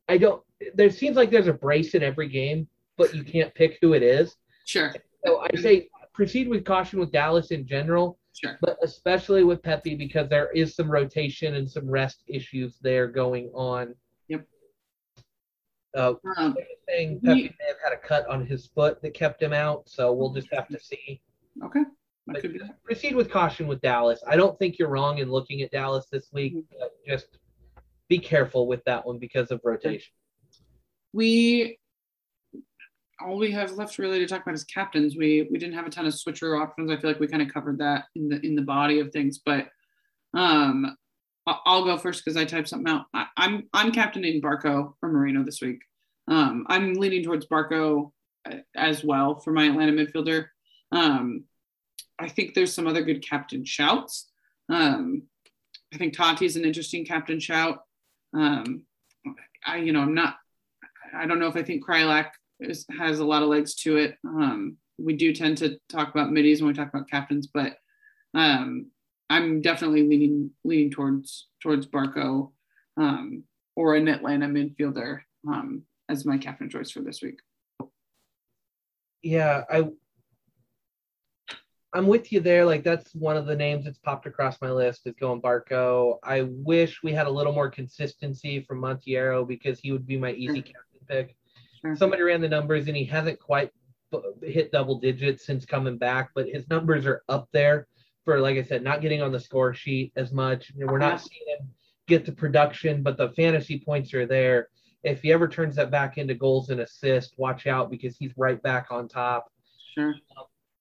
I 0.09 0.19
don't. 0.19 0.43
There 0.75 0.91
seems 0.91 1.17
like 1.17 1.31
there's 1.31 1.49
a 1.49 1.53
brace 1.53 1.95
in 1.95 2.03
every 2.03 2.29
game, 2.29 2.69
but 2.97 3.15
you 3.15 3.25
can't 3.25 3.55
pick 3.55 3.79
who 3.81 3.93
it 3.95 4.03
is. 4.03 4.37
Sure. 4.65 4.93
So 5.25 5.41
I 5.41 5.57
say 5.57 5.89
proceed 6.15 6.49
with 6.49 6.65
caution 6.65 6.99
with 6.99 7.13
Dallas 7.13 7.51
in 7.51 7.67
general. 7.67 8.19
Sure. 8.33 8.59
But 8.61 8.79
especially 8.83 9.45
with 9.45 9.63
Pepi 9.63 9.95
because 9.95 10.29
there 10.29 10.51
is 10.53 10.75
some 10.75 10.91
rotation 10.91 11.55
and 11.55 11.71
some 11.71 11.89
rest 11.89 12.23
issues 12.27 12.79
there 12.83 13.07
going 13.07 13.51
on. 13.55 13.95
Yep. 14.29 14.47
Uh, 15.97 16.15
um, 16.37 16.55
saying 16.89 17.21
Pepi 17.25 17.43
may 17.43 17.67
have 17.67 17.77
had 17.83 17.93
a 17.93 17.97
cut 17.97 18.29
on 18.29 18.45
his 18.45 18.67
foot 18.67 19.01
that 19.03 19.15
kept 19.15 19.43
him 19.43 19.55
out, 19.55 19.89
so 19.89 20.13
we'll 20.13 20.33
just 20.33 20.49
have 20.53 20.69
to 20.69 20.79
see. 20.79 21.21
Okay. 21.65 21.83
Proceed 22.85 23.15
with 23.15 23.31
caution 23.31 23.67
with 23.67 23.81
Dallas. 23.81 24.23
I 24.27 24.37
don't 24.37 24.59
think 24.59 24.79
you're 24.79 24.89
wrong 24.89 25.19
in 25.19 25.31
looking 25.31 25.63
at 25.63 25.71
Dallas 25.71 26.07
this 26.11 26.29
week. 26.33 26.57
Mm-hmm. 26.57 27.11
just 27.11 27.39
be 28.09 28.19
careful 28.19 28.67
with 28.67 28.83
that 28.85 29.07
one 29.07 29.19
because 29.19 29.51
of 29.51 29.61
rotation. 29.65 30.13
We 31.13 31.79
all 33.21 33.39
we 33.39 33.51
have 33.53 33.73
left 33.73 33.99
really 33.99 34.19
to 34.19 34.27
talk 34.27 34.43
about 34.43 34.55
is 34.55 34.65
captains. 34.65 35.17
We 35.17 35.49
we 35.51 35.59
didn't 35.59 35.75
have 35.75 35.87
a 35.87 35.91
ton 35.91 36.07
of 36.07 36.15
switcher 36.15 36.57
options. 36.57 36.91
I 36.91 36.97
feel 36.97 37.11
like 37.11 37.21
we 37.21 37.29
kind 37.29 37.43
of 37.43 37.53
covered 37.53 37.79
that 37.79 38.05
in 38.15 38.29
the 38.29 38.45
in 38.45 38.55
the 38.55 38.63
body 38.63 39.01
of 39.01 39.11
things. 39.13 39.41
But 39.45 39.69
um, 40.35 40.97
I'll 41.47 41.85
go 41.85 41.97
first 41.97 42.25
because 42.25 42.37
I 42.37 42.45
typed 42.45 42.69
something 42.69 42.93
out. 42.93 43.07
I, 43.15 43.21
am 43.21 43.29
I'm, 43.37 43.63
I'm 43.73 43.93
captaining 43.93 44.43
Barco 44.43 44.95
or 45.01 45.09
Moreno 45.09 45.45
this 45.45 45.61
week. 45.61 45.81
Um, 46.29 46.67
I'm 46.69 46.95
leaning 46.95 47.23
towards 47.23 47.47
Barco 47.47 48.11
uh, 48.51 48.57
as 48.75 49.05
well 49.05 49.39
for 49.39 49.53
my 49.53 49.67
Atlanta 49.67 49.93
midfielder. 49.93 50.47
Um, 50.91 51.45
I 52.19 52.29
think 52.29 52.55
there's 52.55 52.73
some 52.73 52.87
other 52.87 53.03
good 53.03 53.27
captain 53.27 53.65
shouts. 53.65 54.31
Um, 54.69 55.23
I 55.93 55.99
think 55.99 56.17
Tati's 56.17 56.53
is 56.53 56.57
an 56.57 56.65
interesting 56.65 57.05
captain 57.05 57.41
shout. 57.41 57.83
Um, 58.35 58.83
I, 59.65 59.77
you 59.79 59.93
know, 59.93 60.01
I'm 60.01 60.15
not, 60.15 60.37
I 61.15 61.27
don't 61.27 61.39
know 61.39 61.49
if 61.49 61.57
I 61.57 61.63
think 61.63 61.85
Kreilach 61.85 62.31
is, 62.61 62.87
has 62.99 63.19
a 63.19 63.25
lot 63.25 63.43
of 63.43 63.49
legs 63.49 63.75
to 63.77 63.97
it. 63.97 64.17
Um, 64.25 64.77
we 64.99 65.15
do 65.15 65.33
tend 65.35 65.59
to 65.59 65.79
talk 65.89 66.11
about 66.11 66.33
middies 66.33 66.61
when 66.61 66.69
we 66.69 66.75
talk 66.75 66.89
about 66.89 67.11
captains, 67.11 67.47
but 67.47 67.77
um, 68.35 68.91
I'm 69.29 69.61
definitely 69.61 70.07
leaning 70.07 70.51
leaning 70.65 70.91
towards 70.91 71.49
towards 71.63 71.87
Barco 71.87 72.53
um, 72.97 73.45
or 73.75 73.95
an 73.95 74.09
Atlanta 74.09 74.47
midfielder 74.47 75.21
um, 75.49 75.83
as 76.09 76.25
my 76.25 76.39
captain 76.39 76.71
choice 76.71 76.91
for 76.91 77.01
this 77.01 77.23
week. 77.23 77.41
Yeah, 79.23 79.65
I 79.71 79.91
I'm 81.97 82.07
with 82.07 82.31
you 82.31 82.41
there. 82.41 82.67
Like 82.67 82.85
that's 82.85 83.15
one 83.15 83.39
of 83.39 83.47
the 83.47 83.57
names 83.57 83.87
that's 83.87 83.99
popped 83.99 84.27
across 84.27 84.61
my 84.61 84.71
list 84.71 85.07
is 85.07 85.15
going 85.19 85.41
Barco. 85.41 86.19
I 86.23 86.43
wish 86.43 87.03
we 87.03 87.13
had 87.13 87.27
a 87.27 87.31
little 87.31 87.55
more 87.55 87.71
consistency 87.71 88.61
from 88.61 88.83
Monteiro 88.83 89.49
because 89.49 89.81
he 89.81 89.93
would 89.93 90.07
be 90.07 90.19
my 90.19 90.33
easy 90.33 90.61
captain 90.61 91.01
pick. 91.09 91.37
Sure. 91.81 91.97
Somebody 91.97 92.23
ran 92.23 92.43
the 92.43 92.51
numbers 92.51 92.87
and 92.89 92.97
he 92.97 93.07
hasn't 93.07 93.41
quite 93.41 93.71
hit 94.43 94.73
double 94.73 95.01
digits 95.01 95.47
since 95.47 95.65
coming 95.65 95.97
back, 95.97 96.33
but 96.35 96.47
his 96.47 96.69
numbers 96.69 97.07
are 97.07 97.23
up 97.31 97.49
there 97.53 97.87
for, 98.27 98.41
like 98.41 98.59
I 98.59 98.63
said, 98.63 98.85
not 98.85 99.01
getting 99.01 99.23
on 99.23 99.33
the 99.33 99.41
score 99.41 99.73
sheet 99.73 100.13
as 100.17 100.33
much. 100.33 100.71
We're 100.77 100.99
not 100.99 101.15
uh-huh. 101.15 101.19
seeing 101.19 101.59
him 101.59 101.69
get 102.07 102.27
the 102.27 102.33
production, 102.33 103.03
but 103.03 103.17
the 103.17 103.31
fantasy 103.31 103.81
points 103.81 104.13
are 104.13 104.27
there. 104.27 104.69
If 105.03 105.23
he 105.23 105.33
ever 105.33 105.49
turns 105.49 105.77
that 105.77 105.91
back 105.91 106.19
into 106.19 106.35
goals 106.35 106.69
and 106.69 106.81
assists, 106.81 107.39
watch 107.39 107.67
out 107.67 107.91
because 107.91 108.19
he's 108.19 108.37
right 108.37 108.63
back 108.63 108.89
on 108.91 109.09
top. 109.09 109.51
Sure. 109.95 110.15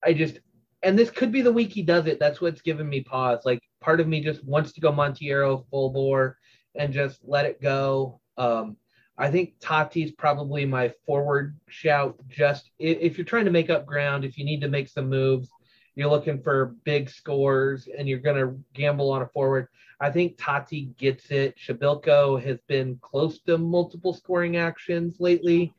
I 0.04 0.12
just 0.12 0.40
and 0.84 0.98
this 0.98 1.10
could 1.10 1.32
be 1.32 1.42
the 1.42 1.52
week 1.52 1.72
he 1.72 1.82
does 1.82 2.06
it. 2.06 2.20
That's 2.20 2.42
what's 2.42 2.62
giving 2.62 2.88
me 2.90 3.02
pause. 3.02 3.40
Like 3.46 3.60
part 3.82 4.00
of 4.00 4.08
me 4.08 4.22
just 4.22 4.44
wants 4.44 4.72
to 4.74 4.82
go 4.82 4.92
Monteiro 4.92 5.66
full 5.70 5.90
bore 5.90 6.38
and 6.76 6.94
just 6.94 7.20
let 7.24 7.46
it 7.46 7.62
go. 7.62 8.20
Um, 8.38 8.78
I 9.18 9.32
think 9.32 9.54
Tati's 9.60 10.12
probably 10.12 10.66
my 10.66 10.94
forward 11.06 11.58
shout. 11.70 12.18
Just 12.28 12.72
if 12.80 13.18
you're 13.18 13.26
trying 13.26 13.46
to 13.46 13.52
make 13.52 13.70
up 13.70 13.86
ground, 13.86 14.26
if 14.26 14.38
you 14.38 14.44
need 14.44 14.62
to 14.62 14.68
make 14.68 14.90
some 14.90 15.10
moves, 15.10 15.50
you're 15.96 16.10
looking 16.10 16.42
for 16.42 16.76
big 16.84 17.10
scores 17.10 17.88
and 17.98 18.08
you're 18.08 18.20
going 18.20 18.36
to 18.36 18.60
gamble 18.74 19.12
on 19.12 19.22
a 19.22 19.28
forward. 19.28 19.70
I 20.02 20.12
think 20.12 20.36
Tati 20.38 20.94
gets 20.98 21.32
it. 21.32 21.56
Przybylko 21.58 22.44
has 22.44 22.60
been 22.68 23.00
close 23.02 23.40
to 23.44 23.58
multiple 23.58 24.14
scoring 24.14 24.58
actions 24.58 25.16
lately, 25.20 25.74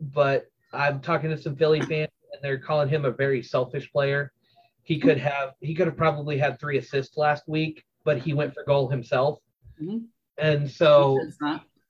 but 0.00 0.46
I'm 0.72 1.00
talking 1.00 1.30
to 1.30 1.38
some 1.38 1.56
Philly 1.56 1.80
fans 1.80 2.10
and 2.34 2.42
they're 2.42 2.58
calling 2.58 2.88
him 2.88 3.04
a 3.04 3.10
very 3.10 3.42
selfish 3.42 3.90
player. 3.90 4.32
He 4.82 4.98
could 4.98 5.18
have 5.18 5.54
he 5.60 5.74
could 5.74 5.86
have 5.86 5.96
probably 5.96 6.36
had 6.36 6.60
three 6.60 6.78
assists 6.78 7.16
last 7.16 7.48
week, 7.48 7.84
but 8.04 8.18
he 8.18 8.34
went 8.34 8.54
for 8.54 8.64
goal 8.64 8.88
himself. 8.88 9.38
Mm-hmm. 9.80 10.04
And 10.38 10.70
so 10.70 11.18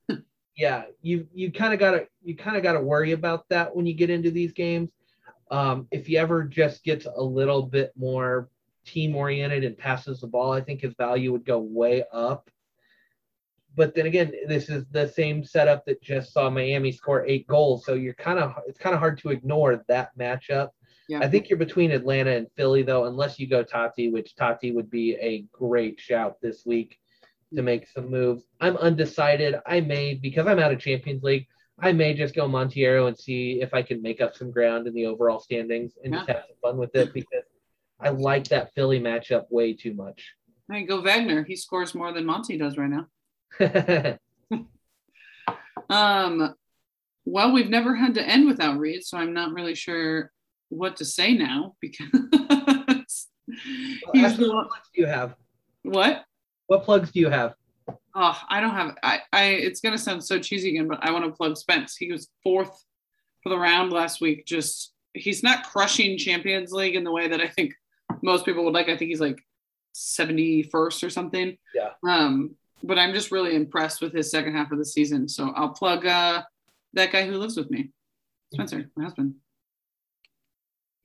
yeah, 0.57 0.83
you 1.01 1.27
you 1.33 1.51
kind 1.51 1.73
of 1.73 1.79
gotta 1.79 2.07
you 2.23 2.35
kind 2.35 2.55
of 2.55 2.63
gotta 2.63 2.79
worry 2.79 3.11
about 3.11 3.45
that 3.49 3.75
when 3.75 3.85
you 3.85 3.93
get 3.93 4.09
into 4.09 4.31
these 4.31 4.53
games. 4.53 4.89
Um, 5.51 5.87
if 5.91 6.07
he 6.07 6.17
ever 6.17 6.43
just 6.43 6.83
gets 6.83 7.05
a 7.05 7.21
little 7.21 7.61
bit 7.61 7.91
more 7.95 8.49
team 8.85 9.15
oriented 9.15 9.63
and 9.63 9.77
passes 9.77 10.21
the 10.21 10.27
ball, 10.27 10.51
I 10.51 10.61
think 10.61 10.81
his 10.81 10.93
value 10.95 11.31
would 11.31 11.45
go 11.45 11.59
way 11.59 12.03
up 12.11 12.49
but 13.75 13.93
then 13.93 14.05
again, 14.05 14.31
this 14.47 14.69
is 14.69 14.85
the 14.91 15.07
same 15.07 15.43
setup 15.43 15.85
that 15.85 16.01
just 16.01 16.33
saw 16.33 16.49
Miami 16.49 16.91
score 16.91 17.25
eight 17.25 17.47
goals. 17.47 17.85
So 17.85 17.93
you're 17.93 18.13
kind 18.13 18.39
of 18.39 18.53
it's 18.67 18.79
kind 18.79 18.93
of 18.93 18.99
hard 18.99 19.17
to 19.19 19.29
ignore 19.29 19.83
that 19.87 20.17
matchup. 20.17 20.69
Yeah. 21.07 21.19
I 21.19 21.27
think 21.27 21.49
you're 21.49 21.59
between 21.59 21.91
Atlanta 21.91 22.31
and 22.31 22.47
Philly 22.55 22.83
though, 22.83 23.05
unless 23.05 23.39
you 23.39 23.47
go 23.47 23.63
Tati, 23.63 24.09
which 24.09 24.35
Tati 24.35 24.71
would 24.71 24.89
be 24.89 25.15
a 25.15 25.45
great 25.51 25.99
shout 25.99 26.37
this 26.41 26.65
week 26.65 26.97
to 27.51 27.57
mm-hmm. 27.57 27.65
make 27.65 27.87
some 27.87 28.09
moves. 28.09 28.43
I'm 28.59 28.77
undecided. 28.77 29.55
I 29.65 29.81
may 29.81 30.15
because 30.15 30.47
I'm 30.47 30.59
out 30.59 30.71
of 30.71 30.79
Champions 30.79 31.23
League. 31.23 31.47
I 31.77 31.91
may 31.91 32.13
just 32.13 32.33
go 32.33 32.47
Monteiro 32.47 33.07
and 33.07 33.17
see 33.17 33.59
if 33.61 33.73
I 33.73 33.81
can 33.81 34.01
make 34.01 34.21
up 34.21 34.35
some 34.35 34.49
ground 34.49 34.87
in 34.87 34.93
the 34.93 35.05
overall 35.05 35.41
standings 35.41 35.93
and 36.03 36.13
yeah. 36.13 36.19
just 36.19 36.29
have 36.29 36.43
some 36.47 36.55
fun 36.61 36.77
with 36.77 36.95
it 36.95 37.13
because 37.13 37.43
I 37.99 38.09
like 38.09 38.47
that 38.47 38.73
Philly 38.73 38.99
matchup 38.99 39.45
way 39.49 39.73
too 39.73 39.93
much. 39.93 40.35
Hey, 40.71 40.83
go 40.83 41.01
Wagner. 41.01 41.43
He 41.43 41.55
scores 41.55 41.93
more 41.93 42.13
than 42.13 42.25
Monty 42.25 42.57
does 42.57 42.77
right 42.77 42.89
now. 42.89 43.07
um, 45.89 46.55
Well, 47.25 47.51
we've 47.53 47.69
never 47.69 47.95
had 47.95 48.15
to 48.15 48.23
end 48.23 48.47
without 48.47 48.77
Reed, 48.77 49.03
so 49.03 49.17
I'm 49.17 49.33
not 49.33 49.53
really 49.53 49.75
sure 49.75 50.31
what 50.69 50.97
to 50.97 51.05
say 51.05 51.33
now 51.33 51.75
because 51.79 52.09
the 54.37 54.47
one. 54.47 54.57
What 54.57 54.69
plugs 54.69 54.89
do 54.93 55.01
you 55.01 55.07
have? 55.07 55.35
What? 55.83 56.25
What 56.67 56.83
plugs 56.83 57.11
do 57.11 57.19
you 57.19 57.29
have? 57.29 57.53
Oh, 58.15 58.39
I 58.49 58.59
don't 58.59 58.71
have. 58.71 58.95
I. 59.03 59.19
I. 59.31 59.43
It's 59.45 59.81
gonna 59.81 59.97
sound 59.97 60.23
so 60.23 60.39
cheesy 60.39 60.69
again, 60.69 60.87
but 60.87 60.99
I 61.01 61.11
want 61.11 61.25
to 61.25 61.31
plug 61.31 61.57
Spence. 61.57 61.95
He 61.95 62.11
was 62.11 62.29
fourth 62.43 62.83
for 63.43 63.49
the 63.49 63.57
round 63.57 63.91
last 63.91 64.21
week. 64.21 64.45
Just 64.45 64.93
he's 65.13 65.43
not 65.43 65.63
crushing 65.63 66.17
Champions 66.17 66.71
League 66.71 66.95
in 66.95 67.03
the 67.03 67.11
way 67.11 67.27
that 67.27 67.41
I 67.41 67.47
think 67.47 67.73
most 68.21 68.45
people 68.45 68.65
would 68.65 68.73
like. 68.73 68.89
I 68.89 68.97
think 68.97 69.09
he's 69.09 69.21
like 69.21 69.39
71st 69.95 71.03
or 71.03 71.09
something. 71.09 71.57
Yeah. 71.73 71.89
Um, 72.07 72.55
but 72.83 72.99
I'm 72.99 73.13
just 73.13 73.31
really 73.31 73.55
impressed 73.55 74.01
with 74.01 74.13
his 74.13 74.29
second 74.29 74.53
half 74.53 74.71
of 74.71 74.77
the 74.77 74.85
season. 74.85 75.27
So 75.27 75.51
I'll 75.55 75.69
plug 75.69 76.05
uh, 76.05 76.43
that 76.93 77.11
guy 77.11 77.25
who 77.25 77.37
lives 77.37 77.57
with 77.57 77.69
me, 77.69 77.91
Spencer, 78.53 78.89
my 78.95 79.03
husband. 79.05 79.35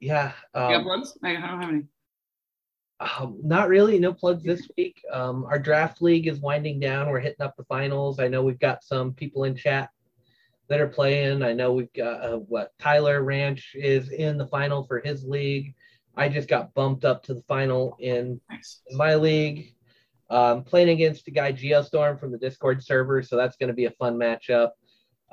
Yeah. 0.00 0.32
Um, 0.54 0.70
you 0.70 0.76
got 0.78 0.84
plugs? 0.84 1.18
I 1.22 1.32
don't 1.32 1.42
have 1.42 1.68
any. 1.68 1.84
Um, 3.00 3.38
not 3.42 3.68
really. 3.68 3.98
No 3.98 4.12
plugs 4.12 4.44
this 4.44 4.68
week. 4.76 5.02
Um, 5.10 5.44
our 5.44 5.58
draft 5.58 6.02
league 6.02 6.26
is 6.26 6.40
winding 6.40 6.80
down. 6.80 7.08
We're 7.08 7.20
hitting 7.20 7.42
up 7.42 7.56
the 7.56 7.64
finals. 7.64 8.18
I 8.18 8.28
know 8.28 8.42
we've 8.42 8.58
got 8.58 8.84
some 8.84 9.14
people 9.14 9.44
in 9.44 9.56
chat 9.56 9.90
that 10.68 10.80
are 10.80 10.88
playing. 10.88 11.42
I 11.42 11.52
know 11.52 11.72
we've 11.72 11.92
got 11.92 12.22
uh, 12.22 12.36
what 12.36 12.72
Tyler 12.78 13.22
Ranch 13.22 13.72
is 13.74 14.10
in 14.10 14.38
the 14.38 14.46
final 14.46 14.84
for 14.84 15.00
his 15.00 15.24
league. 15.24 15.74
I 16.16 16.28
just 16.28 16.48
got 16.48 16.74
bumped 16.74 17.04
up 17.04 17.22
to 17.24 17.34
the 17.34 17.42
final 17.42 17.96
in, 18.00 18.40
nice. 18.50 18.80
in 18.88 18.96
my 18.96 19.14
league. 19.14 19.74
Um, 20.30 20.62
playing 20.62 20.90
against 20.90 21.26
a 21.26 21.32
guy 21.32 21.52
Geostorm 21.52 22.20
from 22.20 22.30
the 22.30 22.38
Discord 22.38 22.84
server, 22.84 23.20
so 23.20 23.36
that's 23.36 23.56
going 23.56 23.68
to 23.68 23.74
be 23.74 23.86
a 23.86 23.90
fun 23.90 24.16
matchup. 24.16 24.70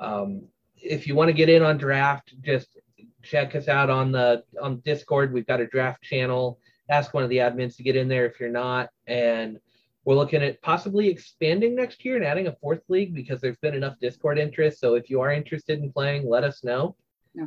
Um, 0.00 0.48
if 0.76 1.06
you 1.06 1.14
want 1.14 1.28
to 1.28 1.32
get 1.32 1.48
in 1.48 1.62
on 1.62 1.78
draft, 1.78 2.34
just 2.42 2.78
check 3.22 3.54
us 3.54 3.68
out 3.68 3.90
on 3.90 4.12
the 4.12 4.42
on 4.60 4.80
Discord. 4.84 5.32
We've 5.32 5.46
got 5.46 5.60
a 5.60 5.66
draft 5.66 6.02
channel. 6.02 6.58
Ask 6.90 7.14
one 7.14 7.22
of 7.22 7.30
the 7.30 7.38
admins 7.38 7.76
to 7.76 7.82
get 7.82 7.96
in 7.96 8.08
there 8.08 8.26
if 8.26 8.40
you're 8.40 8.48
not. 8.48 8.90
And 9.06 9.58
we're 10.04 10.14
looking 10.14 10.42
at 10.42 10.62
possibly 10.62 11.08
expanding 11.08 11.74
next 11.74 12.04
year 12.04 12.16
and 12.16 12.24
adding 12.24 12.46
a 12.46 12.56
fourth 12.60 12.82
league 12.88 13.14
because 13.14 13.40
there's 13.40 13.58
been 13.58 13.74
enough 13.74 13.98
Discord 14.00 14.38
interest. 14.38 14.80
So 14.80 14.94
if 14.94 15.10
you 15.10 15.20
are 15.20 15.32
interested 15.32 15.80
in 15.80 15.92
playing, 15.92 16.28
let 16.28 16.44
us 16.44 16.64
know. 16.64 16.96
Yeah. 17.34 17.46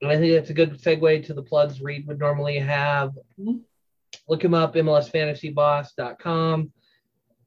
And 0.00 0.10
I 0.10 0.16
think 0.16 0.32
that's 0.32 0.50
a 0.50 0.54
good 0.54 0.80
segue 0.80 1.26
to 1.26 1.34
the 1.34 1.42
plugs 1.42 1.80
Reed 1.80 2.06
would 2.06 2.18
normally 2.18 2.58
have. 2.58 3.10
Mm-hmm. 3.38 3.58
Look 4.30 4.44
him 4.44 4.54
up, 4.54 4.76
MLSFantasyBoss.com, 4.76 6.72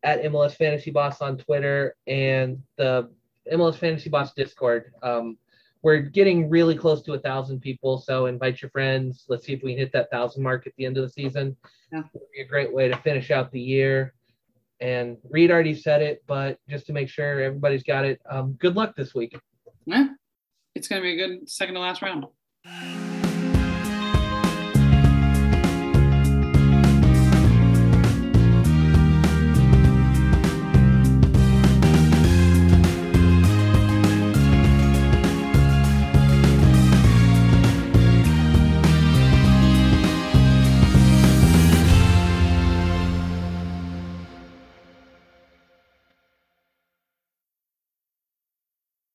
at 0.04 0.24
MLS 0.24 0.56
Fantasy 0.58 0.92
Boss 0.92 1.22
on 1.22 1.38
Twitter, 1.38 1.96
and 2.08 2.62
the 2.76 3.10
MLS 3.54 3.78
Fantasy 3.78 4.10
Boss 4.10 4.34
Discord. 4.34 4.92
Um, 5.02 5.38
we're 5.82 6.00
getting 6.00 6.50
really 6.50 6.76
close 6.76 7.02
to 7.04 7.14
a 7.14 7.20
thousand 7.20 7.62
people, 7.62 8.00
so 8.00 8.26
invite 8.26 8.62
your 8.62 8.70
friends. 8.70 9.24
Let's 9.30 9.46
see 9.46 9.54
if 9.54 9.64
we 9.64 9.72
can 9.72 9.80
hit 9.80 9.94
that 9.94 10.12
thousand 10.12 10.44
mark 10.44 10.68
at 10.68 10.74
the 10.76 10.86
end 10.86 10.98
of 10.98 11.04
the 11.04 11.10
season. 11.10 11.56
Yeah. 11.90 12.04
It'll 12.14 12.28
be 12.34 12.42
a 12.42 12.46
great 12.46 12.74
way 12.74 12.90
to 12.90 12.98
finish 12.98 13.32
out 13.32 13.50
the 13.54 13.62
year. 13.62 14.14
And 14.82 15.16
Reed 15.30 15.52
already 15.52 15.76
said 15.76 16.02
it, 16.02 16.22
but 16.28 16.60
just 16.68 16.86
to 16.88 16.94
make 16.94 17.08
sure 17.08 17.40
everybody's 17.40 17.84
got 17.84 18.04
it, 18.04 18.20
um, 18.30 18.58
good 18.60 18.76
luck 18.76 18.94
this 18.98 19.16
week. 19.16 19.40
Yeah, 19.86 20.08
it's 20.76 20.90
going 20.90 21.02
to 21.02 21.06
be 21.06 21.14
a 21.14 21.28
good 21.28 21.50
second 21.50 21.76
to 21.76 21.80
last 21.80 22.02
round. 22.02 22.26